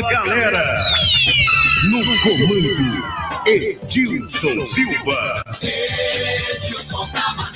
Galera! 0.00 0.90
No 1.88 2.00
comando, 2.22 3.02
Edilson 3.46 4.66
Silva. 4.66 5.42
Edilson 5.62 7.06
tá 7.12 7.52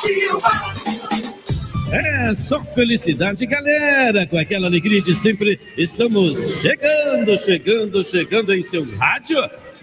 Silva. 0.00 0.50
É 1.92 2.34
só 2.34 2.64
felicidade, 2.74 3.44
galera. 3.44 4.26
Com 4.26 4.38
aquela 4.38 4.66
alegria 4.66 5.02
de 5.02 5.14
sempre, 5.14 5.60
estamos 5.76 6.60
chegando, 6.60 7.36
chegando, 7.36 8.04
chegando 8.04 8.54
em 8.54 8.62
seu 8.62 8.84
rádio. 8.96 9.38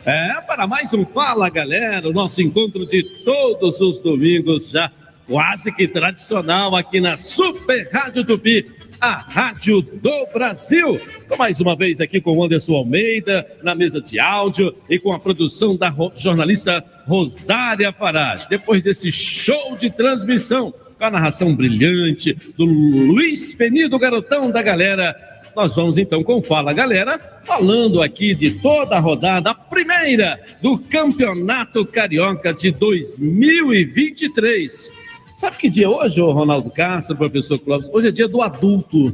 É, 0.05 0.41
para 0.47 0.65
mais 0.65 0.93
um 0.93 1.05
Fala, 1.05 1.49
galera. 1.49 2.07
O 2.09 2.13
nosso 2.13 2.41
encontro 2.41 2.85
de 2.85 3.03
todos 3.23 3.79
os 3.79 4.01
domingos, 4.01 4.71
já 4.71 4.91
quase 5.27 5.71
que 5.71 5.87
tradicional 5.87 6.75
aqui 6.75 6.99
na 6.99 7.15
Super 7.17 7.87
Rádio 7.91 8.25
Tupi, 8.25 8.65
a 8.99 9.13
rádio 9.13 9.81
do 9.81 10.27
Brasil. 10.33 10.99
Tô 11.27 11.37
mais 11.37 11.61
uma 11.61 11.75
vez 11.75 12.01
aqui 12.01 12.19
com 12.19 12.35
o 12.35 12.43
Anderson 12.43 12.75
Almeida, 12.75 13.45
na 13.61 13.75
mesa 13.75 14.01
de 14.01 14.19
áudio 14.19 14.75
e 14.89 14.97
com 14.97 15.13
a 15.13 15.19
produção 15.19 15.75
da 15.75 15.93
jornalista 16.15 16.83
Rosária 17.05 17.93
Farage. 17.93 18.49
Depois 18.49 18.83
desse 18.83 19.11
show 19.11 19.77
de 19.77 19.91
transmissão, 19.91 20.73
com 20.97 21.05
a 21.05 21.11
narração 21.11 21.55
brilhante 21.55 22.33
do 22.57 22.65
Luiz 22.65 23.53
Penido, 23.53 23.99
garotão 23.99 24.49
da 24.49 24.61
galera. 24.61 25.15
Nós 25.55 25.75
vamos 25.75 25.97
então 25.97 26.23
com 26.23 26.41
Fala 26.41 26.71
Galera, 26.71 27.19
falando 27.43 28.01
aqui 28.01 28.33
de 28.35 28.51
toda 28.59 28.95
a 28.95 28.99
rodada, 28.99 29.49
a 29.49 29.55
primeira 29.55 30.39
do 30.61 30.77
Campeonato 30.77 31.83
Carioca 31.83 32.53
de 32.53 32.69
2023. 32.71 35.06
Sabe 35.37 35.55
que 35.57 35.69
dia 35.69 35.85
é 35.85 35.87
hoje, 35.87 36.19
ô 36.19 36.31
Ronaldo 36.31 36.71
Castro, 36.71 37.15
professor 37.15 37.59
Clóvis? 37.59 37.87
Hoje 37.93 38.07
é 38.07 38.11
dia 38.11 38.27
do 38.27 38.41
adulto. 38.41 39.13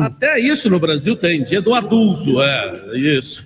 Até 0.00 0.40
isso 0.40 0.68
no 0.68 0.80
Brasil 0.80 1.14
tem, 1.14 1.44
dia 1.44 1.62
do 1.62 1.72
adulto, 1.72 2.42
é, 2.42 2.82
isso. 2.98 3.44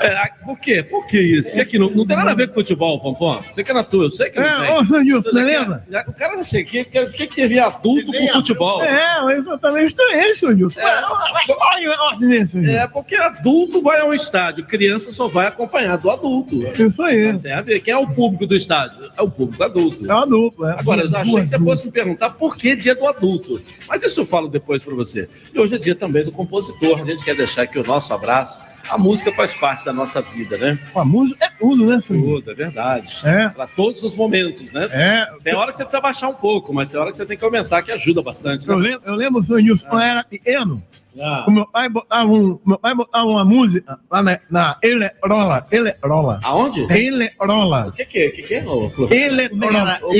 É, 0.00 0.24
por 0.44 0.60
quê? 0.60 0.84
Por 0.84 1.04
que 1.08 1.20
isso? 1.20 1.48
Porque 1.48 1.60
aqui 1.60 1.78
não, 1.80 1.90
não 1.90 2.06
tem 2.06 2.16
nada 2.16 2.30
a 2.30 2.34
ver 2.34 2.46
com 2.46 2.54
futebol, 2.54 3.00
Fonfon. 3.02 3.42
Você 3.52 3.64
que 3.64 3.72
é 3.72 3.74
na 3.74 3.82
tua, 3.82 4.04
eu 4.04 4.10
sei 4.12 4.30
que 4.30 4.38
não 4.38 4.46
É, 4.46 4.66
tem. 4.68 4.76
ô, 4.76 4.84
Sanilson, 4.84 5.30
Você 5.32 5.44
quer- 5.90 6.04
O 6.08 6.12
cara 6.12 6.36
não 6.36 6.44
sei 6.44 6.62
o 6.62 6.64
que, 6.66 6.80
o 6.80 7.10
que 7.10 7.26
que 7.26 7.34
teve 7.34 7.58
adulto 7.58 8.12
com 8.12 8.28
futebol. 8.28 8.80
É, 8.84 9.36
exatamente 9.36 9.96
isso, 10.30 10.48
Nilson. 10.52 10.80
Olha 10.80 12.12
o 12.12 12.16
silêncio, 12.18 12.64
É, 12.70 12.86
porque 12.86 13.16
adulto 13.16 13.82
vai 13.82 14.00
ao 14.00 14.14
estádio, 14.14 14.64
criança 14.64 15.10
só 15.10 15.26
vai 15.26 15.48
acompanhar 15.48 15.98
do 15.98 16.08
adulto. 16.08 16.54
Isso 16.80 17.02
aí. 17.02 17.36
Tem 17.36 17.52
a 17.52 17.60
ver. 17.62 17.80
Quem 17.80 17.92
é 17.94 17.98
o 17.98 18.06
público 18.06 18.46
do 18.46 18.54
estádio? 18.54 19.10
É 19.16 19.22
o 19.22 19.28
público 19.28 19.60
adulto. 19.64 20.08
É 20.08 20.14
uma 20.14 20.24
dupla. 20.26 20.74
é. 20.74 20.78
Agora, 20.78 21.02
eu 21.02 21.10
já 21.10 21.24
achei 21.38 21.42
que 21.42 21.48
você 21.48 21.58
fosse 21.58 21.86
me 21.86 21.92
perguntar 21.92 22.30
por 22.30 22.56
que 22.56 22.74
dia 22.76 22.94
do 22.94 23.06
adulto. 23.06 23.60
Mas 23.88 24.02
isso 24.02 24.20
eu 24.20 24.26
falo 24.26 24.48
depois 24.48 24.82
para 24.82 24.94
você. 24.94 25.28
E 25.54 25.58
hoje 25.60 25.74
é 25.74 25.78
dia 25.78 25.94
também 25.94 26.24
do 26.24 26.32
compositor. 26.32 27.00
A 27.00 27.04
gente 27.04 27.24
quer 27.24 27.34
deixar 27.36 27.62
aqui 27.62 27.78
o 27.78 27.84
nosso 27.86 28.12
abraço. 28.14 28.60
A 28.88 28.98
música 28.98 29.32
faz 29.32 29.54
parte 29.54 29.84
da 29.84 29.92
nossa 29.92 30.20
vida, 30.20 30.58
né? 30.58 30.78
A 30.94 31.04
música 31.04 31.44
é 31.44 31.50
tudo, 31.50 31.86
né, 31.86 32.00
Sanilson? 32.06 32.34
Tudo, 32.34 32.50
é 32.50 32.54
verdade. 32.54 33.12
É. 33.24 33.48
Para 33.48 33.66
todos 33.68 34.02
os 34.02 34.14
momentos, 34.14 34.72
né? 34.72 34.88
É. 34.90 35.26
Tem 35.42 35.54
hora 35.54 35.70
que 35.70 35.76
você 35.76 35.84
precisa 35.84 36.00
baixar 36.00 36.28
um 36.28 36.34
pouco, 36.34 36.72
mas 36.74 36.90
tem 36.90 36.98
hora 37.00 37.10
que 37.10 37.16
você 37.16 37.24
tem 37.24 37.36
que 37.36 37.44
aumentar, 37.44 37.82
que 37.82 37.92
ajuda 37.92 38.20
bastante. 38.22 38.68
Eu 38.68 38.78
Né? 38.78 38.88
lembro, 38.90 39.02
eu 39.06 39.14
lembro, 39.14 39.44
senhor 39.44 39.60
Nilson, 39.62 39.86
quando 39.88 40.02
eu 40.02 40.08
era 40.08 40.24
pequeno, 40.24 40.82
Ah. 41.20 41.44
o 41.46 41.50
meu 41.50 41.66
pai 41.66 41.88
botava, 41.90 42.26
um, 42.30 42.58
meu 42.64 42.78
pai 42.78 42.94
botava 42.94 43.26
uma 43.26 43.44
música 43.44 43.98
lá 44.10 44.22
na, 44.22 44.38
na 44.50 44.76
Elerola. 44.82 45.66
Elerola. 45.70 46.40
Aonde? 46.42 46.86
Elerola. 46.90 47.88
O 47.88 47.92
que, 47.92 48.04
que 48.06 48.18
é? 48.18 48.28
O 48.28 48.32
que, 48.32 48.42
que 48.42 48.54
é? 48.54 48.64
Elerola. 49.10 50.00
É 50.10 50.16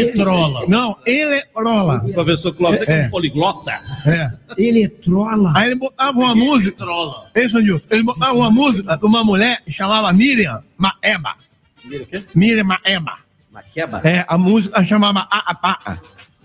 Eletrola. 0.00 0.64
Não, 0.68 0.96
Elerola. 1.06 2.00
Professor 2.12 2.52
Clóvis, 2.54 2.82
é 2.82 3.02
É. 3.02 3.06
um 3.06 3.10
poliglota. 3.10 3.80
É. 4.06 4.30
Eletrola. 4.62 5.52
Aí 5.56 5.66
ele 5.68 5.76
botava 5.76 6.18
uma 6.18 6.34
música. 6.34 6.84
Isso, 7.34 7.58
Nilson. 7.58 7.88
Ele 7.90 8.02
botava 8.02 8.34
uma 8.34 8.50
música 8.50 8.96
de 8.96 9.04
uma 9.06 9.24
mulher 9.24 9.62
que 9.64 9.72
chamava 9.72 10.12
Miriam 10.12 10.60
Maeba. 10.76 11.34
Mira 11.84 12.02
o 12.02 12.06
quê? 12.06 12.24
Miriam 12.34 12.64
Maeba. 12.64 13.14
Maqueba? 13.50 14.00
É, 14.04 14.24
a 14.28 14.36
música 14.38 14.84
chamava 14.84 15.26
Aapaa. 15.30 15.98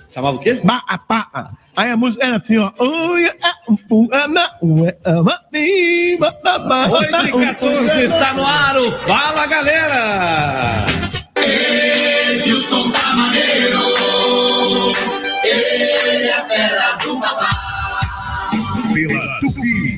Chamava 0.09 0.37
o 0.37 0.39
quê? 0.39 0.59
Baapaa. 0.63 1.51
Aí 1.77 1.91
a 1.91 1.95
música 1.95 2.25
era 2.25 2.37
assim, 2.37 2.57
ó. 2.57 2.71
Ui, 2.79 3.27
ah, 3.43 3.53
um, 3.69 3.77
um, 3.91 4.09
ama, 4.11 4.49
ue, 4.63 4.97
ama, 5.05 5.39
bi, 5.51 6.17
ba, 6.19 6.33
ba, 6.43 6.57
ba, 6.57 6.89
8 6.89 7.11
ba, 7.11 7.23
e 7.23 7.33
um, 7.33 7.45
14, 7.45 8.07
tá 8.09 8.33
no 8.33 8.43
ar 8.43 8.77
o 8.77 8.91
Fala 9.07 9.45
Galera! 9.45 10.85
Edilson 11.35 12.89
tá 12.89 13.13
maneiro. 13.13 13.79
Ele 15.43 16.29
é 16.29 16.45
fera 16.47 16.95
do 16.95 17.19
papá. 17.19 18.49
Pela 18.91 19.39
Tupi. 19.39 19.97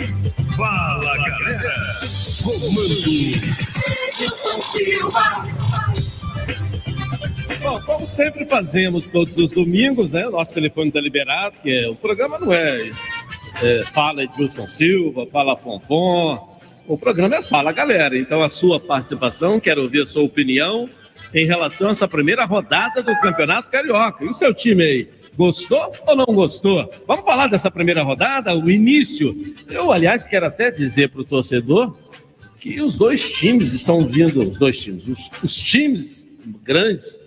Fala 0.58 1.16
galera! 1.16 1.76
Comando 2.44 3.10
Edilson 4.10 4.62
Silva. 4.64 5.46
Bom, 7.62 7.82
como 7.82 8.08
sempre 8.08 8.46
fazemos 8.46 9.10
todos 9.10 9.36
os 9.38 9.52
domingos, 9.52 10.12
né? 10.12 10.24
Nosso 10.30 10.54
telefone 10.54 10.88
está 10.88 11.02
liberado, 11.02 11.56
que 11.62 11.70
é, 11.70 11.90
o 11.90 11.96
programa 11.96 12.40
não 12.40 12.54
é, 12.54 12.90
é 13.62 13.84
Fala 13.84 14.24
Edilson 14.24 14.66
Silva, 14.68 15.26
Fala 15.26 15.58
Fonfon. 15.58 16.40
O 16.88 16.98
programa 16.98 17.36
é 17.36 17.42
Fala 17.42 17.74
Galera. 17.74 18.18
Então, 18.18 18.42
a 18.42 18.50
sua 18.50 18.80
participação, 18.80 19.60
quero 19.60 19.84
ouvir 19.84 20.04
a 20.04 20.06
sua 20.06 20.24
opinião 20.24 20.90
em 21.34 21.46
relação 21.46 21.90
a 21.90 21.92
essa 21.92 22.08
primeira 22.08 22.46
rodada 22.46 23.04
do 23.04 23.18
Campeonato 23.20 23.70
Carioca. 23.70 24.24
E 24.24 24.30
o 24.30 24.34
seu 24.34 24.54
time 24.54 24.84
aí? 24.84 25.10
Gostou 25.36 25.92
ou 26.08 26.16
não 26.16 26.26
gostou? 26.28 26.92
Vamos 27.06 27.26
falar 27.26 27.48
dessa 27.48 27.70
primeira 27.70 28.04
rodada, 28.04 28.56
o 28.56 28.72
início. 28.72 29.36
Eu, 29.70 29.92
aliás, 29.92 30.26
quero 30.26 30.46
até 30.46 30.72
dizer 30.72 31.10
para 31.10 31.22
o 31.22 31.26
torcedor 31.26 31.96
que 32.60 32.82
os 32.82 32.98
dois 32.98 33.32
times 33.32 33.74
estão 33.74 34.00
vindo, 34.00 34.40
os 34.40 34.58
dois 34.58 34.80
times, 34.80 35.08
os, 35.08 35.30
os 35.44 35.56
times 35.56 36.26
grandes 36.64 37.18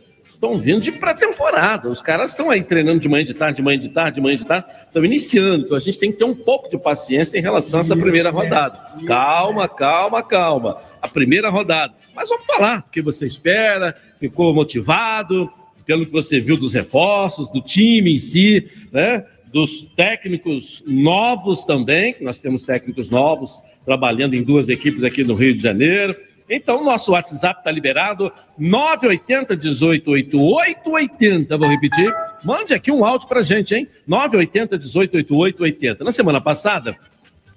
estão 0.42 0.58
vindo 0.58 0.80
de 0.80 0.90
pré-temporada. 0.90 1.88
Os 1.88 2.02
caras 2.02 2.32
estão 2.32 2.50
aí 2.50 2.64
treinando 2.64 2.98
de 2.98 3.08
manhã 3.08 3.22
de 3.22 3.32
tarde, 3.32 3.56
de 3.58 3.62
manhã 3.62 3.78
de 3.78 3.88
tarde, 3.90 4.16
de 4.16 4.20
manhã 4.20 4.36
de 4.36 4.44
tarde, 4.44 4.66
estão 4.84 5.04
iniciando. 5.04 5.64
Então 5.64 5.76
a 5.76 5.80
gente 5.80 6.00
tem 6.00 6.10
que 6.10 6.18
ter 6.18 6.24
um 6.24 6.34
pouco 6.34 6.68
de 6.68 6.76
paciência 6.76 7.38
em 7.38 7.40
relação 7.40 7.78
a 7.78 7.82
essa 7.82 7.96
primeira 7.96 8.30
rodada. 8.30 8.76
Calma, 9.06 9.68
calma, 9.68 10.20
calma. 10.20 10.78
A 11.00 11.06
primeira 11.06 11.48
rodada. 11.48 11.94
Mas 12.12 12.28
vamos 12.28 12.44
falar 12.44 12.84
o 12.86 12.90
que 12.90 13.00
você 13.00 13.24
espera, 13.24 13.94
ficou 14.18 14.52
motivado, 14.52 15.48
pelo 15.86 16.04
que 16.04 16.12
você 16.12 16.40
viu 16.40 16.56
dos 16.56 16.74
reforços, 16.74 17.48
do 17.48 17.60
time 17.60 18.12
em 18.12 18.18
si, 18.18 18.68
né? 18.90 19.24
Dos 19.52 19.82
técnicos 19.94 20.82
novos 20.86 21.64
também, 21.64 22.16
nós 22.20 22.40
temos 22.40 22.64
técnicos 22.64 23.10
novos 23.10 23.62
trabalhando 23.84 24.34
em 24.34 24.42
duas 24.42 24.68
equipes 24.68 25.04
aqui 25.04 25.22
no 25.22 25.34
Rio 25.34 25.54
de 25.54 25.62
Janeiro. 25.62 26.16
Então, 26.54 26.84
nosso 26.84 27.12
WhatsApp 27.12 27.60
está 27.60 27.70
liberado, 27.70 28.30
980 28.58 29.56
18 29.56 30.10
88 30.10 30.90
80. 30.90 31.56
Vou 31.56 31.66
repetir. 31.66 32.14
Mande 32.44 32.74
aqui 32.74 32.92
um 32.92 33.06
áudio 33.06 33.26
para 33.26 33.40
gente, 33.40 33.74
hein? 33.74 33.88
980 34.06 34.76
18 34.76 35.16
88 35.16 35.62
80. 35.62 36.04
Na 36.04 36.12
semana 36.12 36.42
passada, 36.42 36.94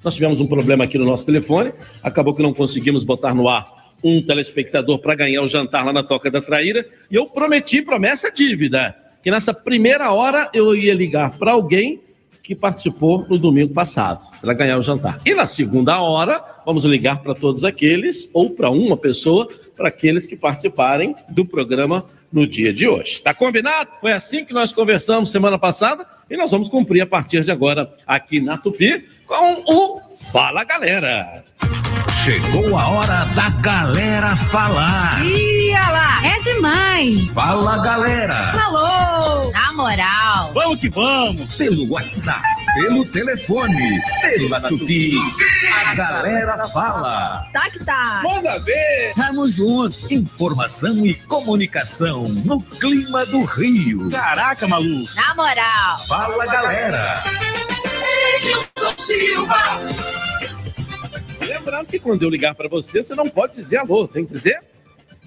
nós 0.02 0.16
tivemos 0.16 0.40
um 0.40 0.47
problema 0.47 0.86
aqui 0.86 0.97
no 0.97 1.03
nosso 1.03 1.26
telefone, 1.26 1.74
acabou 2.02 2.34
que 2.34 2.42
não 2.42 2.53
conseguimos 2.53 3.03
botar 3.03 3.34
no 3.34 3.50
ar 3.50 3.66
um 4.02 4.22
telespectador 4.22 5.00
para 5.00 5.16
ganhar 5.16 5.41
o 5.41 5.48
jantar 5.48 5.84
lá 5.84 5.91
na 5.91 6.03
Toca 6.03 6.32
da 6.32 6.40
Traíra, 6.40 6.88
e 7.09 7.16
eu 7.16 7.26
prometi, 7.26 7.82
promessa 7.82 8.32
dívida, 8.32 8.96
que 9.22 9.32
nessa 9.32 9.53
primeira 9.53 10.12
hora 10.14 10.50
eu 10.53 10.76
ia 10.76 10.94
ligar 10.94 11.38
para 11.38 11.52
alguém 11.52 12.02
que 12.46 12.56
participou 12.56 13.26
no 13.28 13.38
domingo 13.38 13.74
passado, 13.74 14.26
para 14.40 14.53
ganhar 14.53 14.78
o 14.78 14.82
jantar. 14.82 15.20
E 15.26 15.34
na 15.34 15.46
segunda 15.46 16.00
hora, 16.00 16.44
vamos 16.66 16.86
ligar 16.86 17.22
para 17.22 17.34
todos 17.34 17.64
aqueles, 17.64 18.30
ou 18.34 18.52
para 18.52 18.70
uma 18.70 18.96
pessoa, 18.96 19.47
para 19.76 19.88
aqueles 19.88 20.28
que 20.28 20.36
participarem 20.36 21.16
do 21.30 21.44
programa 21.44 22.06
no 22.32 22.46
dia 22.46 22.72
de 22.72 22.88
hoje. 22.88 23.22
Tá 23.22 23.34
combinado? 23.34 23.90
Foi 24.00 24.12
assim 24.12 24.46
que 24.46 24.53
nós 24.53 24.72
conversamos 24.72 25.32
semana 25.32 25.58
passada 25.58 26.06
e 26.30 26.38
nós 26.38 26.52
vamos 26.52 26.70
cumprir 26.70 27.02
a 27.02 27.08
partir 27.08 27.44
de 27.44 27.52
agora 27.52 27.92
aqui 28.06 28.40
na 28.40 28.58
Tupi 28.58 29.03
com 29.26 29.64
o 29.68 30.02
Fala 30.32 30.64
Galera. 30.64 31.44
Chegou 32.26 32.76
a 32.76 32.88
hora 32.88 33.26
da 33.36 33.52
galera 33.62 34.36
falar. 34.36 35.24
Ia 35.24 35.90
lá, 35.92 36.26
é 36.26 36.40
demais. 36.40 37.30
Fala 37.30 37.84
galera. 37.84 38.34
Falou. 38.48 39.52
Na 39.52 39.72
moral. 39.74 40.52
Vamos 40.52 40.80
que 40.80 40.90
vamos. 40.90 41.54
Pelo 41.54 41.88
WhatsApp, 41.88 42.42
pelo 42.74 43.06
telefone, 43.06 44.02
pela 44.22 44.60
Tupi. 44.60 45.20
A 45.86 45.94
galera 45.94 46.68
fala. 46.70 47.48
Tá 47.54 47.70
que 47.70 47.86
tá. 47.86 48.22
Manda 48.24 48.58
ver. 48.58 49.14
Tamo 49.16 49.48
junto. 49.48 50.12
Informação 50.12 51.06
e 51.06 51.14
comunicação 51.14 52.24
no 52.24 52.60
clima 52.60 53.24
do 53.28 53.44
Rio. 53.44 54.10
Caraca, 54.10 54.68
maluco. 54.68 55.14
Na 55.14 55.36
moral. 55.36 56.00
Fala 56.08 56.44
galera. 56.48 57.24
Edilson 58.36 58.96
Silva. 58.98 60.26
Lembrando 61.66 61.88
que 61.88 61.97
quando 61.97 62.22
eu 62.22 62.29
ligar 62.29 62.53
pra 62.53 62.67
você, 62.70 63.02
você 63.02 63.16
não 63.16 63.28
pode 63.28 63.56
dizer 63.56 63.78
alô, 63.78 64.08
tem 64.08 64.23
que 64.23 64.34
dizer 64.34 64.59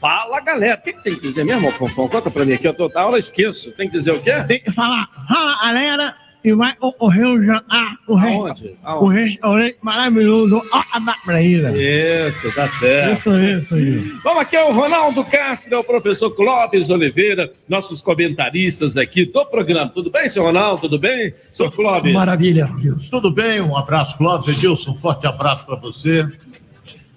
fala 0.01 0.39
galera. 0.41 0.77
O 0.77 0.83
que, 0.85 0.93
que 0.93 1.03
tem 1.03 1.15
que 1.17 1.21
dizer 1.21 1.45
mesmo, 1.45 1.73
Fonfon? 1.73 2.09
Conta 2.09 2.31
pra 2.31 2.45
mim 2.45 2.53
aqui, 2.53 2.69
eu 2.69 2.89
da 2.89 3.01
aula, 3.03 3.19
esqueço. 3.19 3.73
Tem 3.73 3.89
que 3.89 3.99
dizer 3.99 4.13
o 4.13 4.23
quê? 4.23 4.31
Tem 4.47 4.61
que 4.61 4.71
falar, 4.71 5.09
fala 5.27 5.61
galera, 5.61 6.17
e 6.49 6.55
vai 6.55 6.75
ocorrer 6.81 7.27
o 7.27 7.43
jantar, 7.43 7.97
o, 8.07 8.17
Aonde? 8.17 8.75
restaurante 9.13 9.77
maravilhoso, 9.83 10.63
ó, 10.73 10.99
da 11.01 11.15
Praíra. 11.25 11.73
Isso, 11.77 12.51
tá 12.55 12.67
certo. 12.67 13.31
Isso, 13.31 13.39
isso, 13.39 13.79
isso. 13.79 14.21
Vamos 14.23 14.41
aqui, 14.41 14.57
é 14.57 14.65
o 14.65 14.73
Ronaldo 14.73 15.23
Castro, 15.25 15.75
é 15.75 15.79
o 15.79 15.85
professor 15.85 16.31
Clóvis 16.31 16.91
Oliveira, 16.91 17.53
nossos 17.69 18.01
comentaristas 18.01 18.97
aqui 18.97 19.25
do 19.25 19.45
programa. 19.47 19.91
Tudo 19.91 20.11
bem, 20.11 20.29
seu 20.29 20.43
Ronaldo? 20.43 20.83
Tudo 20.83 20.99
bem? 20.99 21.35
Sou 21.53 21.71
Clóvis. 21.71 22.13
Maravilha, 22.13 22.69
Deus. 22.81 23.09
Tudo 23.09 23.31
bem? 23.31 23.61
Um 23.61 23.77
abraço, 23.77 24.17
Clóvis. 24.17 24.57
Edilson, 24.57 24.93
um 24.93 24.99
forte 24.99 25.27
abraço 25.27 25.67
para 25.67 25.77
você. 25.77 26.27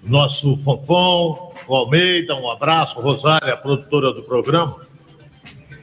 Nosso 0.04 0.56
Fonfon, 0.58 1.54
o 1.66 1.74
Almeida, 1.74 2.34
um 2.34 2.50
abraço. 2.50 3.00
Rosária, 3.00 3.54
a 3.54 3.56
produtora 3.56 4.12
do 4.12 4.22
programa. 4.22 4.76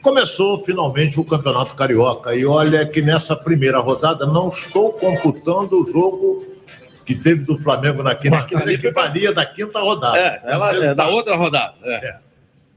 Começou 0.02 0.58
finalmente 0.58 1.20
o 1.20 1.24
Campeonato 1.24 1.74
Carioca. 1.74 2.34
E 2.34 2.44
olha 2.46 2.86
que 2.86 3.02
nessa 3.02 3.36
primeira 3.36 3.78
rodada 3.80 4.26
não 4.26 4.48
estou 4.48 4.92
computando 4.92 5.82
o 5.82 5.90
jogo 5.90 6.42
que 7.04 7.14
teve 7.14 7.44
do 7.44 7.58
Flamengo 7.58 8.02
na 8.02 8.14
quinta, 8.14 8.44
que 8.44 8.90
valia 8.90 9.32
da 9.32 9.44
quinta 9.44 9.80
rodada. 9.80 10.18
É, 10.18 10.38
ela 10.44 10.74
é 10.74 10.94
da 10.94 11.08
outra 11.08 11.36
rodada. 11.36 11.74
É. 11.82 12.18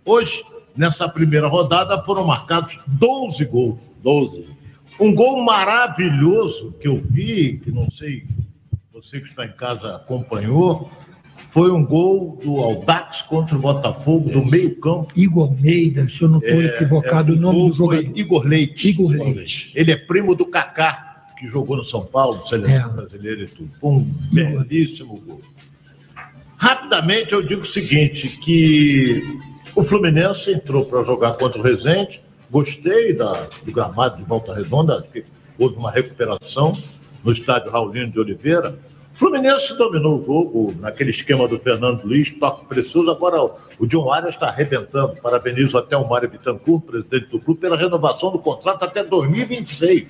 Hoje, 0.06 0.44
nessa 0.76 1.08
primeira 1.08 1.48
rodada, 1.48 2.02
foram 2.04 2.26
marcados 2.26 2.80
12 2.88 3.46
gols. 3.46 3.92
12. 4.02 4.48
Um 5.00 5.14
gol 5.14 5.42
maravilhoso 5.42 6.74
que 6.80 6.88
eu 6.88 7.00
vi, 7.00 7.60
que 7.64 7.72
não 7.72 7.90
sei, 7.90 8.26
você 8.92 9.20
que 9.20 9.28
está 9.28 9.46
em 9.46 9.52
casa 9.52 9.96
acompanhou, 9.96 10.90
foi 11.54 11.70
um 11.70 11.86
gol 11.86 12.40
do 12.44 12.58
Aldax 12.58 13.22
contra 13.22 13.56
o 13.56 13.60
Botafogo, 13.60 14.28
do 14.28 14.44
meio-campo. 14.44 15.14
Igor 15.16 15.50
Almeida, 15.50 16.10
se 16.10 16.24
eu 16.24 16.28
não 16.28 16.40
estou 16.40 16.64
equivocado, 16.64 17.32
É, 17.32 17.36
o 17.36 17.40
nome 17.40 17.70
do 17.70 17.76
jogador. 17.76 18.12
Igor 18.18 18.44
Leite. 18.44 18.90
Igor 18.90 19.12
Leite. 19.12 19.72
Ele 19.76 19.92
é 19.92 19.96
primo 19.96 20.34
do 20.34 20.48
Kaká, 20.48 21.28
que 21.38 21.48
jogou 21.48 21.78
no 21.78 21.84
São 21.84 22.04
Paulo, 22.04 22.42
seleção 22.42 22.90
É. 22.90 22.94
brasileira 22.94 23.44
e 23.44 23.46
tudo. 23.46 23.72
Foi 23.72 23.92
um 23.92 24.02
belíssimo 24.32 25.16
gol. 25.28 25.42
Rapidamente 26.58 27.34
eu 27.34 27.44
digo 27.46 27.62
o 27.62 27.66
seguinte, 27.66 28.30
que 28.30 29.22
o 29.76 29.84
Fluminense 29.84 30.52
entrou 30.52 30.86
para 30.86 31.04
jogar 31.04 31.34
contra 31.34 31.60
o 31.60 31.64
Resende. 31.64 32.20
Gostei 32.50 33.14
da, 33.14 33.48
do 33.64 33.72
gramado 33.72 34.18
de 34.18 34.24
Volta 34.24 34.56
Redonda, 34.56 35.06
que 35.14 35.24
houve 35.60 35.76
uma 35.76 35.92
recuperação 35.92 36.74
no 37.24 37.32
estádio 37.32 37.70
Raulino 37.72 38.10
de 38.12 38.20
Oliveira. 38.20 38.76
Fluminense 39.14 39.78
dominou 39.78 40.20
o 40.20 40.26
jogo 40.26 40.76
naquele 40.80 41.12
esquema 41.12 41.48
do 41.48 41.60
Fernando 41.60 42.04
Luiz, 42.04 42.32
toque 42.32 42.66
precioso. 42.66 43.12
Agora 43.12 43.44
o 43.78 43.86
John 43.86 44.12
Arias 44.12 44.34
está 44.34 44.48
arrebentando. 44.48 45.16
Parabenizo 45.22 45.78
até 45.78 45.96
o 45.96 46.08
Mário 46.08 46.30
Bittencourt, 46.30 46.84
presidente 46.84 47.28
do 47.28 47.40
clube, 47.40 47.62
pela 47.62 47.78
renovação 47.78 48.32
do 48.32 48.40
contrato 48.40 48.84
até 48.84 49.04
2026 49.04 50.08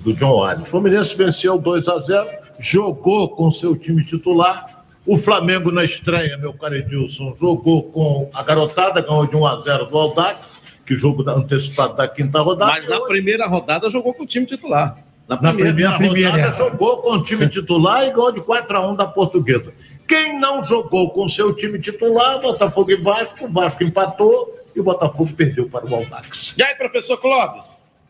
do 0.00 0.14
John 0.14 0.42
Arias. 0.42 0.66
Fluminense 0.68 1.14
venceu 1.14 1.58
2 1.58 1.88
a 1.88 1.98
0, 1.98 2.28
jogou 2.58 3.28
com 3.28 3.50
seu 3.50 3.76
time 3.76 4.02
titular. 4.02 4.84
O 5.06 5.18
Flamengo 5.18 5.70
na 5.70 5.84
estreia, 5.84 6.38
meu 6.38 6.54
caro 6.54 6.76
Edilson, 6.76 7.34
jogou 7.38 7.84
com 7.84 8.30
a 8.32 8.42
garotada, 8.42 9.02
ganhou 9.02 9.26
de 9.26 9.36
1 9.36 9.46
a 9.46 9.56
0 9.60 9.86
do 9.86 9.98
Aldax, 9.98 10.60
que 10.86 10.94
jogo 10.94 11.28
antecipado 11.28 11.96
da 11.96 12.08
quinta 12.08 12.40
rodada. 12.40 12.72
Mas 12.72 12.88
na 12.88 13.00
primeira 13.02 13.46
rodada 13.46 13.90
jogou 13.90 14.14
com 14.14 14.22
o 14.22 14.26
time 14.26 14.46
titular. 14.46 14.96
Na 15.38 15.52
primeira, 15.52 15.90
na 15.90 15.96
primeira. 15.96 16.30
rodada 16.30 16.56
jogou 16.56 16.96
com 17.02 17.12
o 17.12 17.22
time 17.22 17.48
titular 17.48 18.04
e 18.04 18.10
ganhou 18.10 18.32
de 18.32 18.40
4 18.40 18.76
a 18.76 18.90
1 18.90 18.96
da 18.96 19.06
Portuguesa. 19.06 19.72
Quem 20.08 20.40
não 20.40 20.64
jogou 20.64 21.10
com 21.10 21.28
seu 21.28 21.54
time 21.54 21.78
titular, 21.78 22.40
Botafogo 22.40 22.90
e 22.90 22.96
Vasco, 22.96 23.46
o 23.46 23.48
Vasco 23.48 23.84
empatou 23.84 24.52
e 24.74 24.80
o 24.80 24.82
Botafogo 24.82 25.32
perdeu 25.36 25.68
para 25.68 25.88
o 25.88 25.94
Aldax. 25.94 26.54
E 26.58 26.62
aí, 26.62 26.74
professor 26.74 27.16
Clóvis? 27.18 27.66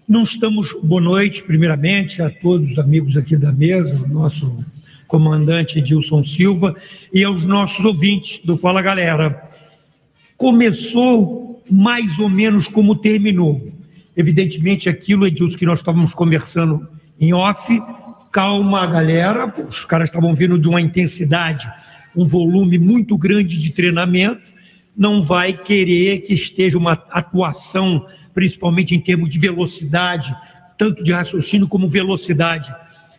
Não 0.08 0.22
estamos. 0.22 0.72
Boa 0.82 1.02
noite, 1.02 1.42
primeiramente, 1.42 2.22
a 2.22 2.30
todos 2.30 2.72
os 2.72 2.78
amigos 2.78 3.18
aqui 3.18 3.36
da 3.36 3.52
mesa, 3.52 4.00
o 4.02 4.08
nosso 4.08 4.64
comandante 5.06 5.78
Edilson 5.78 6.24
Silva 6.24 6.74
e 7.12 7.22
aos 7.22 7.44
nossos 7.44 7.84
ouvintes 7.84 8.40
do 8.44 8.56
Fala 8.56 8.80
Galera. 8.80 9.50
Começou 10.38 11.62
mais 11.70 12.18
ou 12.18 12.30
menos 12.30 12.66
como 12.66 12.94
terminou. 12.94 13.60
Evidentemente, 14.16 14.88
aquilo, 14.88 15.26
Edilson, 15.26 15.58
que 15.58 15.66
nós 15.66 15.80
estávamos 15.80 16.14
conversando 16.14 16.88
em 17.20 17.34
off, 17.34 17.80
calma, 18.32 18.86
galera, 18.86 19.52
os 19.68 19.84
caras 19.84 20.08
estavam 20.08 20.34
vindo 20.34 20.58
de 20.58 20.66
uma 20.66 20.80
intensidade, 20.80 21.70
um 22.16 22.24
volume 22.24 22.78
muito 22.78 23.18
grande 23.18 23.60
de 23.60 23.72
treinamento, 23.72 24.50
não 24.96 25.22
vai 25.22 25.52
querer 25.52 26.20
que 26.22 26.32
esteja 26.32 26.78
uma 26.78 26.92
atuação, 27.10 28.06
principalmente 28.32 28.94
em 28.94 29.00
termos 29.00 29.28
de 29.28 29.38
velocidade, 29.38 30.34
tanto 30.78 31.04
de 31.04 31.12
raciocínio 31.12 31.68
como 31.68 31.88
velocidade 31.88 32.74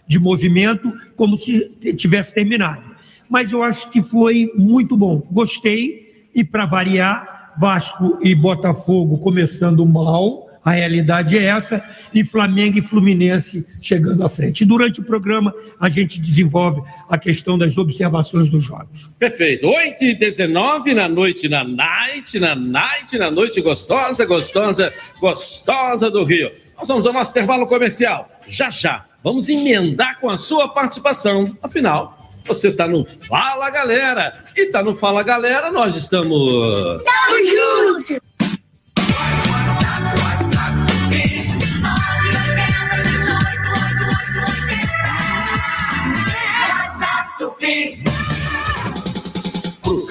de 0.08 0.18
movimento, 0.18 0.92
como 1.16 1.38
se 1.38 1.70
tivesse 1.96 2.34
terminado. 2.34 2.84
Mas 3.30 3.52
eu 3.52 3.62
acho 3.62 3.90
que 3.92 4.02
foi 4.02 4.52
muito 4.58 4.98
bom. 4.98 5.22
Gostei, 5.32 6.30
e 6.34 6.44
para 6.44 6.66
variar, 6.66 7.54
Vasco 7.58 8.18
e 8.22 8.34
Botafogo 8.34 9.20
começando 9.20 9.86
mal, 9.86 10.50
a 10.64 10.72
realidade 10.72 11.38
é 11.38 11.46
essa, 11.46 11.84
e 12.14 12.24
Flamengo 12.24 12.78
e 12.78 12.82
Fluminense 12.82 13.66
chegando 13.82 14.24
à 14.24 14.30
frente. 14.30 14.62
E 14.62 14.66
durante 14.66 15.00
o 15.00 15.04
programa, 15.04 15.54
a 15.80 15.90
gente 15.90 16.22
desenvolve 16.22 16.82
a 17.10 17.18
questão 17.18 17.58
das 17.58 17.78
observações 17.78 18.50
dos 18.50 18.64
jogos. 18.64 19.10
Perfeito. 19.18 19.68
8 19.68 20.04
e 20.04 20.14
19 20.14 20.94
na 20.94 21.10
noite, 21.10 21.50
na 21.50 21.64
night, 21.64 22.40
na 22.40 22.56
night, 22.56 23.18
na 23.18 23.32
noite 23.32 23.60
gostosa, 23.60 24.26
gostosa, 24.26 24.94
gostosa 25.20 26.12
do 26.12 26.24
Rio. 26.24 26.52
Nós 26.78 26.88
vamos 26.88 27.08
ao 27.08 27.14
nosso 27.14 27.32
intervalo 27.32 27.66
comercial. 27.66 28.30
Já, 28.48 28.70
já. 28.70 29.06
Vamos 29.24 29.50
emendar 29.50 30.20
com 30.20 30.30
a 30.30 30.38
sua 30.38 30.68
participação. 30.68 31.56
Afinal, 31.62 32.18
você 32.46 32.70
está 32.70 32.88
no 32.88 33.06
Fala 33.28 33.70
Galera. 33.70 34.46
E 34.56 34.66
está 34.66 34.84
no 34.84 34.96
Fala 34.96 35.24
Galera, 35.24 35.72
nós 35.72 35.96
estamos. 35.96 37.04
WhatsApp 37.04 38.31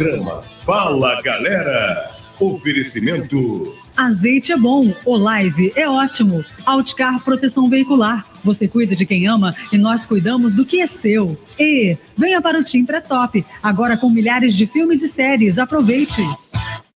Programa 0.00 0.42
Fala 0.64 1.20
Galera. 1.20 2.10
Oferecimento 2.40 3.76
Azeite 3.94 4.50
é 4.50 4.56
bom, 4.56 4.94
o 5.04 5.14
live 5.14 5.74
é 5.76 5.86
ótimo. 5.86 6.42
Outcar 6.64 7.22
Proteção 7.22 7.68
Veicular. 7.68 8.24
Você 8.42 8.66
cuida 8.66 8.96
de 8.96 9.04
quem 9.04 9.26
ama 9.26 9.54
e 9.70 9.76
nós 9.76 10.06
cuidamos 10.06 10.54
do 10.54 10.64
que 10.64 10.80
é 10.80 10.86
seu. 10.86 11.38
E 11.58 11.98
venha 12.16 12.40
para 12.40 12.58
o 12.58 12.64
Team 12.64 12.86
Pré-Top, 12.86 13.44
agora 13.62 13.94
com 13.94 14.08
milhares 14.08 14.56
de 14.56 14.66
filmes 14.66 15.02
e 15.02 15.08
séries. 15.08 15.58
Aproveite. 15.58 16.22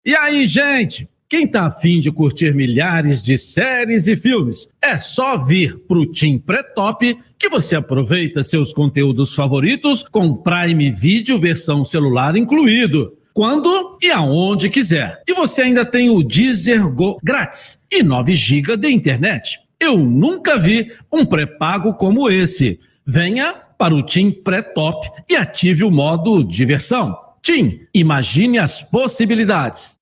E 0.04 0.14
aí, 0.14 0.44
gente? 0.44 1.08
Quem 1.30 1.46
tá 1.46 1.66
afim 1.66 2.00
de 2.00 2.10
curtir 2.10 2.52
milhares 2.52 3.22
de 3.22 3.38
séries 3.38 4.08
e 4.08 4.16
filmes, 4.16 4.66
é 4.82 4.96
só 4.96 5.38
vir 5.38 5.78
pro 5.86 6.04
Team 6.04 6.40
Pré-Top 6.40 7.16
que 7.38 7.48
você 7.48 7.76
aproveita 7.76 8.42
seus 8.42 8.72
conteúdos 8.72 9.32
favoritos 9.32 10.02
com 10.02 10.34
Prime 10.34 10.90
Video 10.90 11.38
versão 11.38 11.84
celular 11.84 12.34
incluído. 12.34 13.12
Quando 13.32 13.96
e 14.02 14.10
aonde 14.10 14.68
quiser. 14.68 15.22
E 15.24 15.32
você 15.32 15.62
ainda 15.62 15.84
tem 15.84 16.10
o 16.10 16.20
Deezer 16.20 16.92
Go 16.92 17.16
grátis 17.22 17.80
e 17.88 18.02
9 18.02 18.34
GB 18.34 18.76
de 18.76 18.90
internet. 18.90 19.60
Eu 19.78 19.96
nunca 19.98 20.58
vi 20.58 20.90
um 21.12 21.24
pré-pago 21.24 21.94
como 21.94 22.28
esse. 22.28 22.80
Venha 23.06 23.54
para 23.78 23.94
o 23.94 24.02
Team 24.02 24.32
Pré-Top 24.32 25.08
e 25.28 25.36
ative 25.36 25.84
o 25.84 25.92
modo 25.92 26.42
diversão. 26.42 27.16
Team, 27.40 27.78
imagine 27.94 28.58
as 28.58 28.82
possibilidades. 28.82 29.96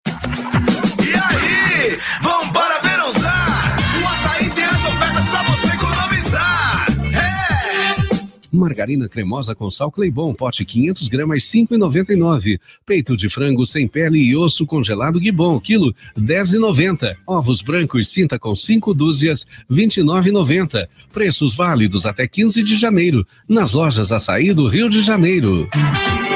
Margarina 8.50 9.08
cremosa 9.08 9.54
com 9.54 9.70
sal 9.70 9.90
Cleibon, 9.90 10.34
pote 10.34 10.64
500 10.64 11.08
gramas, 11.08 11.42
5,99. 11.44 12.58
Peito 12.84 13.16
de 13.16 13.28
frango 13.28 13.66
sem 13.66 13.86
pele 13.86 14.18
e 14.18 14.36
osso 14.36 14.66
congelado 14.66 15.20
Guibon, 15.20 15.58
quilo 15.60 15.94
10,90. 16.18 17.16
Ovos 17.26 17.62
brancos 17.62 18.08
cinta 18.08 18.38
com 18.38 18.54
5 18.54 18.94
dúzias, 18.94 19.46
29,90. 19.70 20.88
Preços 21.12 21.54
válidos 21.54 22.06
até 22.06 22.26
15 22.26 22.62
de 22.62 22.76
janeiro, 22.76 23.26
nas 23.48 23.72
lojas 23.72 24.12
Açaí 24.12 24.52
do 24.52 24.68
Rio 24.68 24.88
de 24.88 25.00
Janeiro. 25.00 25.68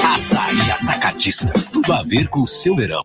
Açaí 0.04 0.60
Atacadista. 0.70 1.52
Tudo 1.72 1.92
a 1.92 2.02
ver 2.02 2.28
com 2.28 2.42
o 2.42 2.48
seu 2.48 2.76
verão. 2.76 3.02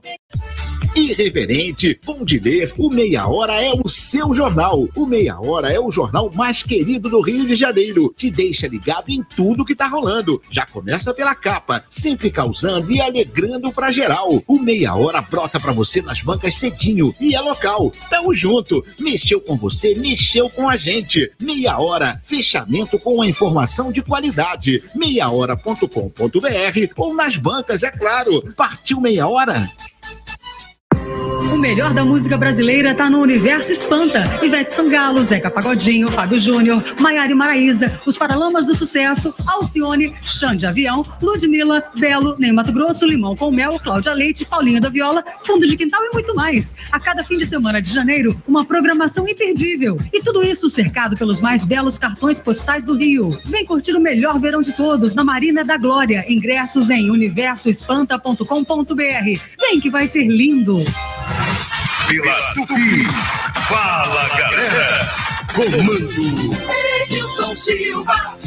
Irreverente, 0.98 2.00
bom 2.04 2.26
de 2.26 2.40
ler, 2.40 2.74
o 2.76 2.90
Meia 2.90 3.28
Hora 3.28 3.54
é 3.64 3.72
o 3.72 3.88
seu 3.88 4.34
jornal. 4.34 4.90
O 4.96 5.06
Meia 5.06 5.40
Hora 5.40 5.72
é 5.72 5.80
o 5.80 5.92
jornal 5.92 6.32
mais 6.34 6.64
querido 6.64 7.08
do 7.08 7.22
Rio 7.22 7.46
de 7.46 7.56
Janeiro. 7.56 8.12
Te 8.18 8.32
deixa 8.32 8.68
ligado 8.68 9.12
em 9.12 9.22
tudo 9.22 9.64
que 9.64 9.76
tá 9.76 9.86
rolando. 9.86 10.42
Já 10.50 10.66
começa 10.66 11.14
pela 11.14 11.36
capa, 11.36 11.84
sempre 11.88 12.32
causando 12.32 12.92
e 12.92 13.00
alegrando 13.00 13.72
pra 13.72 13.92
geral. 13.92 14.42
O 14.48 14.58
Meia 14.58 14.96
Hora 14.96 15.22
brota 15.22 15.60
pra 15.60 15.72
você 15.72 16.02
nas 16.02 16.24
bancas 16.24 16.56
cedinho 16.56 17.14
e 17.20 17.36
é 17.36 17.42
local. 17.42 17.94
Tamo 18.10 18.34
junto. 18.34 18.84
Mexeu 19.00 19.40
com 19.40 19.56
você, 19.56 19.94
mexeu 19.94 20.50
com 20.50 20.68
a 20.68 20.78
gente. 20.78 21.32
Meia 21.40 21.78
Hora, 21.78 22.20
fechamento 22.26 22.98
com 22.98 23.22
a 23.22 23.28
informação 23.28 23.92
de 23.92 24.02
qualidade. 24.02 24.84
Meiahora.com.br 24.96 25.88
ou 26.96 27.14
nas 27.14 27.36
bancas, 27.36 27.84
é 27.84 27.92
claro. 27.92 28.42
Partiu 28.56 29.00
Meia 29.00 29.28
Hora? 29.28 29.70
O 31.58 31.60
melhor 31.60 31.92
da 31.92 32.06
música 32.06 32.38
brasileira 32.38 32.94
tá 32.94 33.10
no 33.10 33.20
Universo 33.20 33.72
Espanta. 33.72 34.24
Ivete 34.44 34.72
Sangalo, 34.72 35.24
Zeca 35.24 35.50
Pagodinho, 35.50 36.12
Fábio 36.12 36.40
Júnior, 36.40 36.84
Maiara 37.00 37.36
Maraíza, 37.36 38.00
Os 38.06 38.16
Paralamas 38.16 38.68
do 38.68 38.76
Sucesso, 38.76 39.34
Alcione, 39.44 40.14
Xande 40.22 40.68
Avião, 40.68 41.04
Ludmilla, 41.20 41.84
Belo, 41.98 42.36
Ney 42.38 42.52
Mato 42.52 42.72
Grosso, 42.72 43.08
Limão 43.08 43.36
com 43.36 43.50
Mel, 43.50 43.80
Cláudia 43.80 44.14
Leite, 44.14 44.46
Paulinha 44.46 44.80
da 44.80 44.90
Viola, 44.90 45.26
Fundo 45.44 45.66
de 45.66 45.76
Quintal 45.76 46.00
e 46.06 46.14
muito 46.14 46.36
mais. 46.36 46.76
A 46.92 47.00
cada 47.00 47.24
fim 47.24 47.38
de 47.38 47.48
semana 47.48 47.82
de 47.82 47.92
janeiro, 47.92 48.40
uma 48.48 48.64
programação 48.64 49.28
imperdível. 49.28 50.00
E 50.14 50.22
tudo 50.22 50.44
isso 50.44 50.70
cercado 50.70 51.18
pelos 51.18 51.42
mais 51.42 51.66
belos 51.66 51.98
cartões 51.98 52.38
postais 52.38 52.86
do 52.86 52.94
Rio. 52.94 53.36
Vem 53.46 53.66
curtir 53.66 53.96
o 53.96 54.00
melhor 54.00 54.40
verão 54.40 54.62
de 54.62 54.74
todos 54.74 55.16
na 55.16 55.24
Marina 55.24 55.66
da 55.66 55.76
Glória. 55.76 56.24
Ingressos 56.30 56.92
em 56.92 57.10
universoespanta.com.br. 57.10 59.42
Vem 59.60 59.80
que 59.82 59.90
vai 59.90 60.06
ser 60.06 60.28
lindo. 60.28 60.78
Pela 62.08 62.54
Tupi. 62.54 63.04
Fala, 63.68 64.30
galera. 64.30 65.00
Comando. 65.54 66.58
Edilson 67.02 67.54
Silva. 67.54 68.38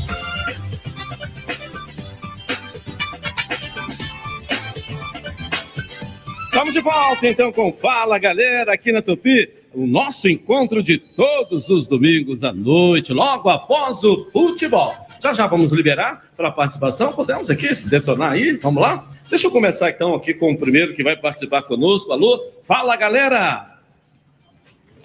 Estamos 6.45 6.73
de 6.73 6.81
volta 6.81 7.29
então 7.29 7.53
com 7.53 7.71
Fala 7.73 8.19
Galera 8.19 8.73
aqui 8.73 8.93
na 8.93 9.03
Tupi. 9.03 9.51
O 9.75 9.87
nosso 9.87 10.29
encontro 10.29 10.83
de 10.83 10.97
todos 10.97 11.69
os 11.69 11.87
domingos 11.87 12.43
à 12.43 12.53
noite, 12.53 13.13
logo 13.13 13.51
após 13.51 14.03
o 14.05 14.31
futebol. 14.33 14.95
Já 15.23 15.35
já 15.35 15.47
vamos 15.47 15.71
liberar 15.71 16.25
para 16.35 16.49
a 16.49 16.53
participação. 16.53 17.13
Podemos 17.13 17.51
aqui 17.51 17.75
se 17.75 17.91
detonar 17.91 18.33
aí? 18.33 18.53
Vamos 18.63 18.83
lá? 18.83 19.07
Deixa 19.29 19.47
eu 19.47 19.51
começar 19.51 19.91
então 19.91 20.15
aqui 20.15 20.33
com 20.33 20.51
o 20.51 20.59
primeiro 20.59 20.95
que 20.95 21.05
vai 21.05 21.15
participar 21.15 21.63
conosco. 21.63 22.11
Alô? 22.11 22.41
Fala 22.65 22.97
galera! 22.97 23.71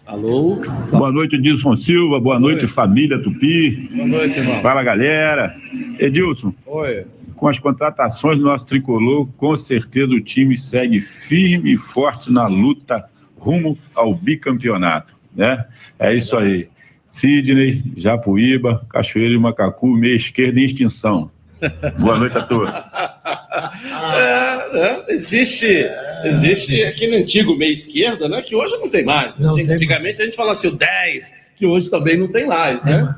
Alô? 0.06 0.62
Boa 0.92 1.12
noite, 1.12 1.36
Edilson 1.36 1.76
Silva. 1.76 2.20
Boa 2.20 2.40
noite, 2.40 2.66
família 2.68 3.22
Tupi. 3.22 3.90
Boa 3.94 4.08
noite, 4.08 4.40
irmão. 4.40 4.62
Fala, 4.62 4.84
galera. 4.84 5.54
Edilson, 6.00 6.54
Oi. 6.66 7.06
com 7.36 7.48
as 7.50 7.60
contratações 7.60 8.38
do 8.38 8.46
nosso 8.46 8.66
tricolor, 8.66 9.28
com 9.36 9.58
certeza 9.58 10.14
o 10.14 10.22
time 10.22 10.58
segue 10.58 11.02
firme 11.02 11.74
e 11.74 11.78
forte 11.78 12.32
na 12.32 12.48
luta 12.48 13.04
rumo 13.38 13.78
ao 13.94 14.14
bicampeonato, 14.14 15.14
né? 15.36 15.66
É 16.00 16.14
isso 16.16 16.38
aí. 16.38 16.70
Sidney, 17.16 17.82
Japuíba, 17.96 18.86
Cachoeira 18.90 19.34
e 19.34 19.38
Macacu, 19.38 19.88
meia 19.88 20.18
esquerda 20.18 20.60
em 20.60 20.66
extinção. 20.66 21.32
Boa 21.98 22.18
noite 22.18 22.38
a 22.38 22.42
todos. 22.42 22.70
É, 22.70 24.78
é, 24.78 25.06
existe, 25.14 25.88
existe 26.26 26.84
aqui 26.84 27.08
no 27.08 27.16
antigo 27.16 27.58
meia 27.58 27.72
esquerda, 27.72 28.28
né? 28.28 28.42
Que 28.42 28.54
hoje 28.54 28.76
não 28.80 28.90
tem 28.90 29.06
mais. 29.06 29.40
Não 29.40 29.54
tem 29.54 29.66
Antigamente 29.72 30.22
a 30.22 30.26
gente 30.26 30.36
falava 30.36 30.52
assim, 30.52 30.68
o 30.68 30.76
10, 30.76 31.34
que 31.56 31.66
hoje 31.66 31.90
também 31.90 32.18
não 32.18 32.28
tem 32.28 32.46
mais, 32.46 32.84
né? 32.84 33.16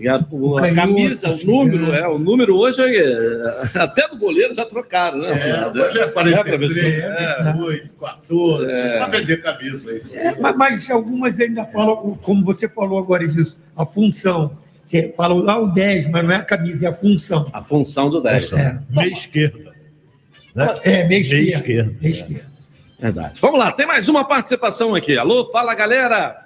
E 0.00 0.08
a, 0.08 0.24
o- 0.30 0.56
a 0.56 0.72
camisa, 0.72 1.30
o 1.30 1.44
número, 1.46 1.92
é, 1.92 2.08
o 2.08 2.18
número 2.18 2.56
hoje 2.56 2.80
é, 2.82 3.68
até 3.78 4.08
do 4.08 4.16
goleiro 4.16 4.54
já 4.54 4.64
trocaram, 4.64 5.18
né? 5.18 5.28
É, 5.30 5.66
hoje 5.68 5.98
é 5.98 6.02
É, 6.04 6.06
43, 6.08 6.56
professor? 6.58 6.84
É. 6.84 7.52
28, 7.52 7.92
14. 8.00 8.70
É. 8.70 8.96
Pra 8.98 9.06
vender 9.08 9.42
camisa 9.42 9.90
aí. 9.90 10.02
É, 10.12 10.34
mas, 10.40 10.56
mas 10.56 10.90
algumas 10.90 11.38
ainda 11.40 11.66
falam, 11.66 11.96
como 12.22 12.44
você 12.44 12.68
falou 12.68 12.98
agora, 12.98 13.24
isso, 13.24 13.60
a 13.76 13.84
função. 13.84 14.56
Você 14.82 15.12
fala 15.16 15.34
lá 15.34 15.58
o 15.58 15.66
10, 15.72 16.06
mas 16.08 16.24
não 16.24 16.32
é 16.32 16.36
a 16.36 16.42
camisa, 16.44 16.86
é 16.86 16.88
a 16.88 16.92
função. 16.94 17.48
A 17.52 17.60
função 17.60 18.08
do 18.08 18.22
10. 18.22 18.52
É, 18.54 18.78
Meia 18.88 19.12
esquerda. 19.12 19.72
Né? 20.54 20.78
é 20.84 20.90
meia 21.04 21.08
Meia 21.08 21.20
esquerda. 21.20 21.50
esquerda. 21.58 21.94
Meia 22.00 22.12
esquerda. 22.12 22.46
Verdade. 23.00 23.40
Vamos 23.40 23.58
lá, 23.58 23.72
tem 23.72 23.86
mais 23.86 24.08
uma 24.08 24.24
participação 24.24 24.94
aqui. 24.94 25.18
Alô, 25.18 25.50
fala 25.50 25.74
galera! 25.74 26.43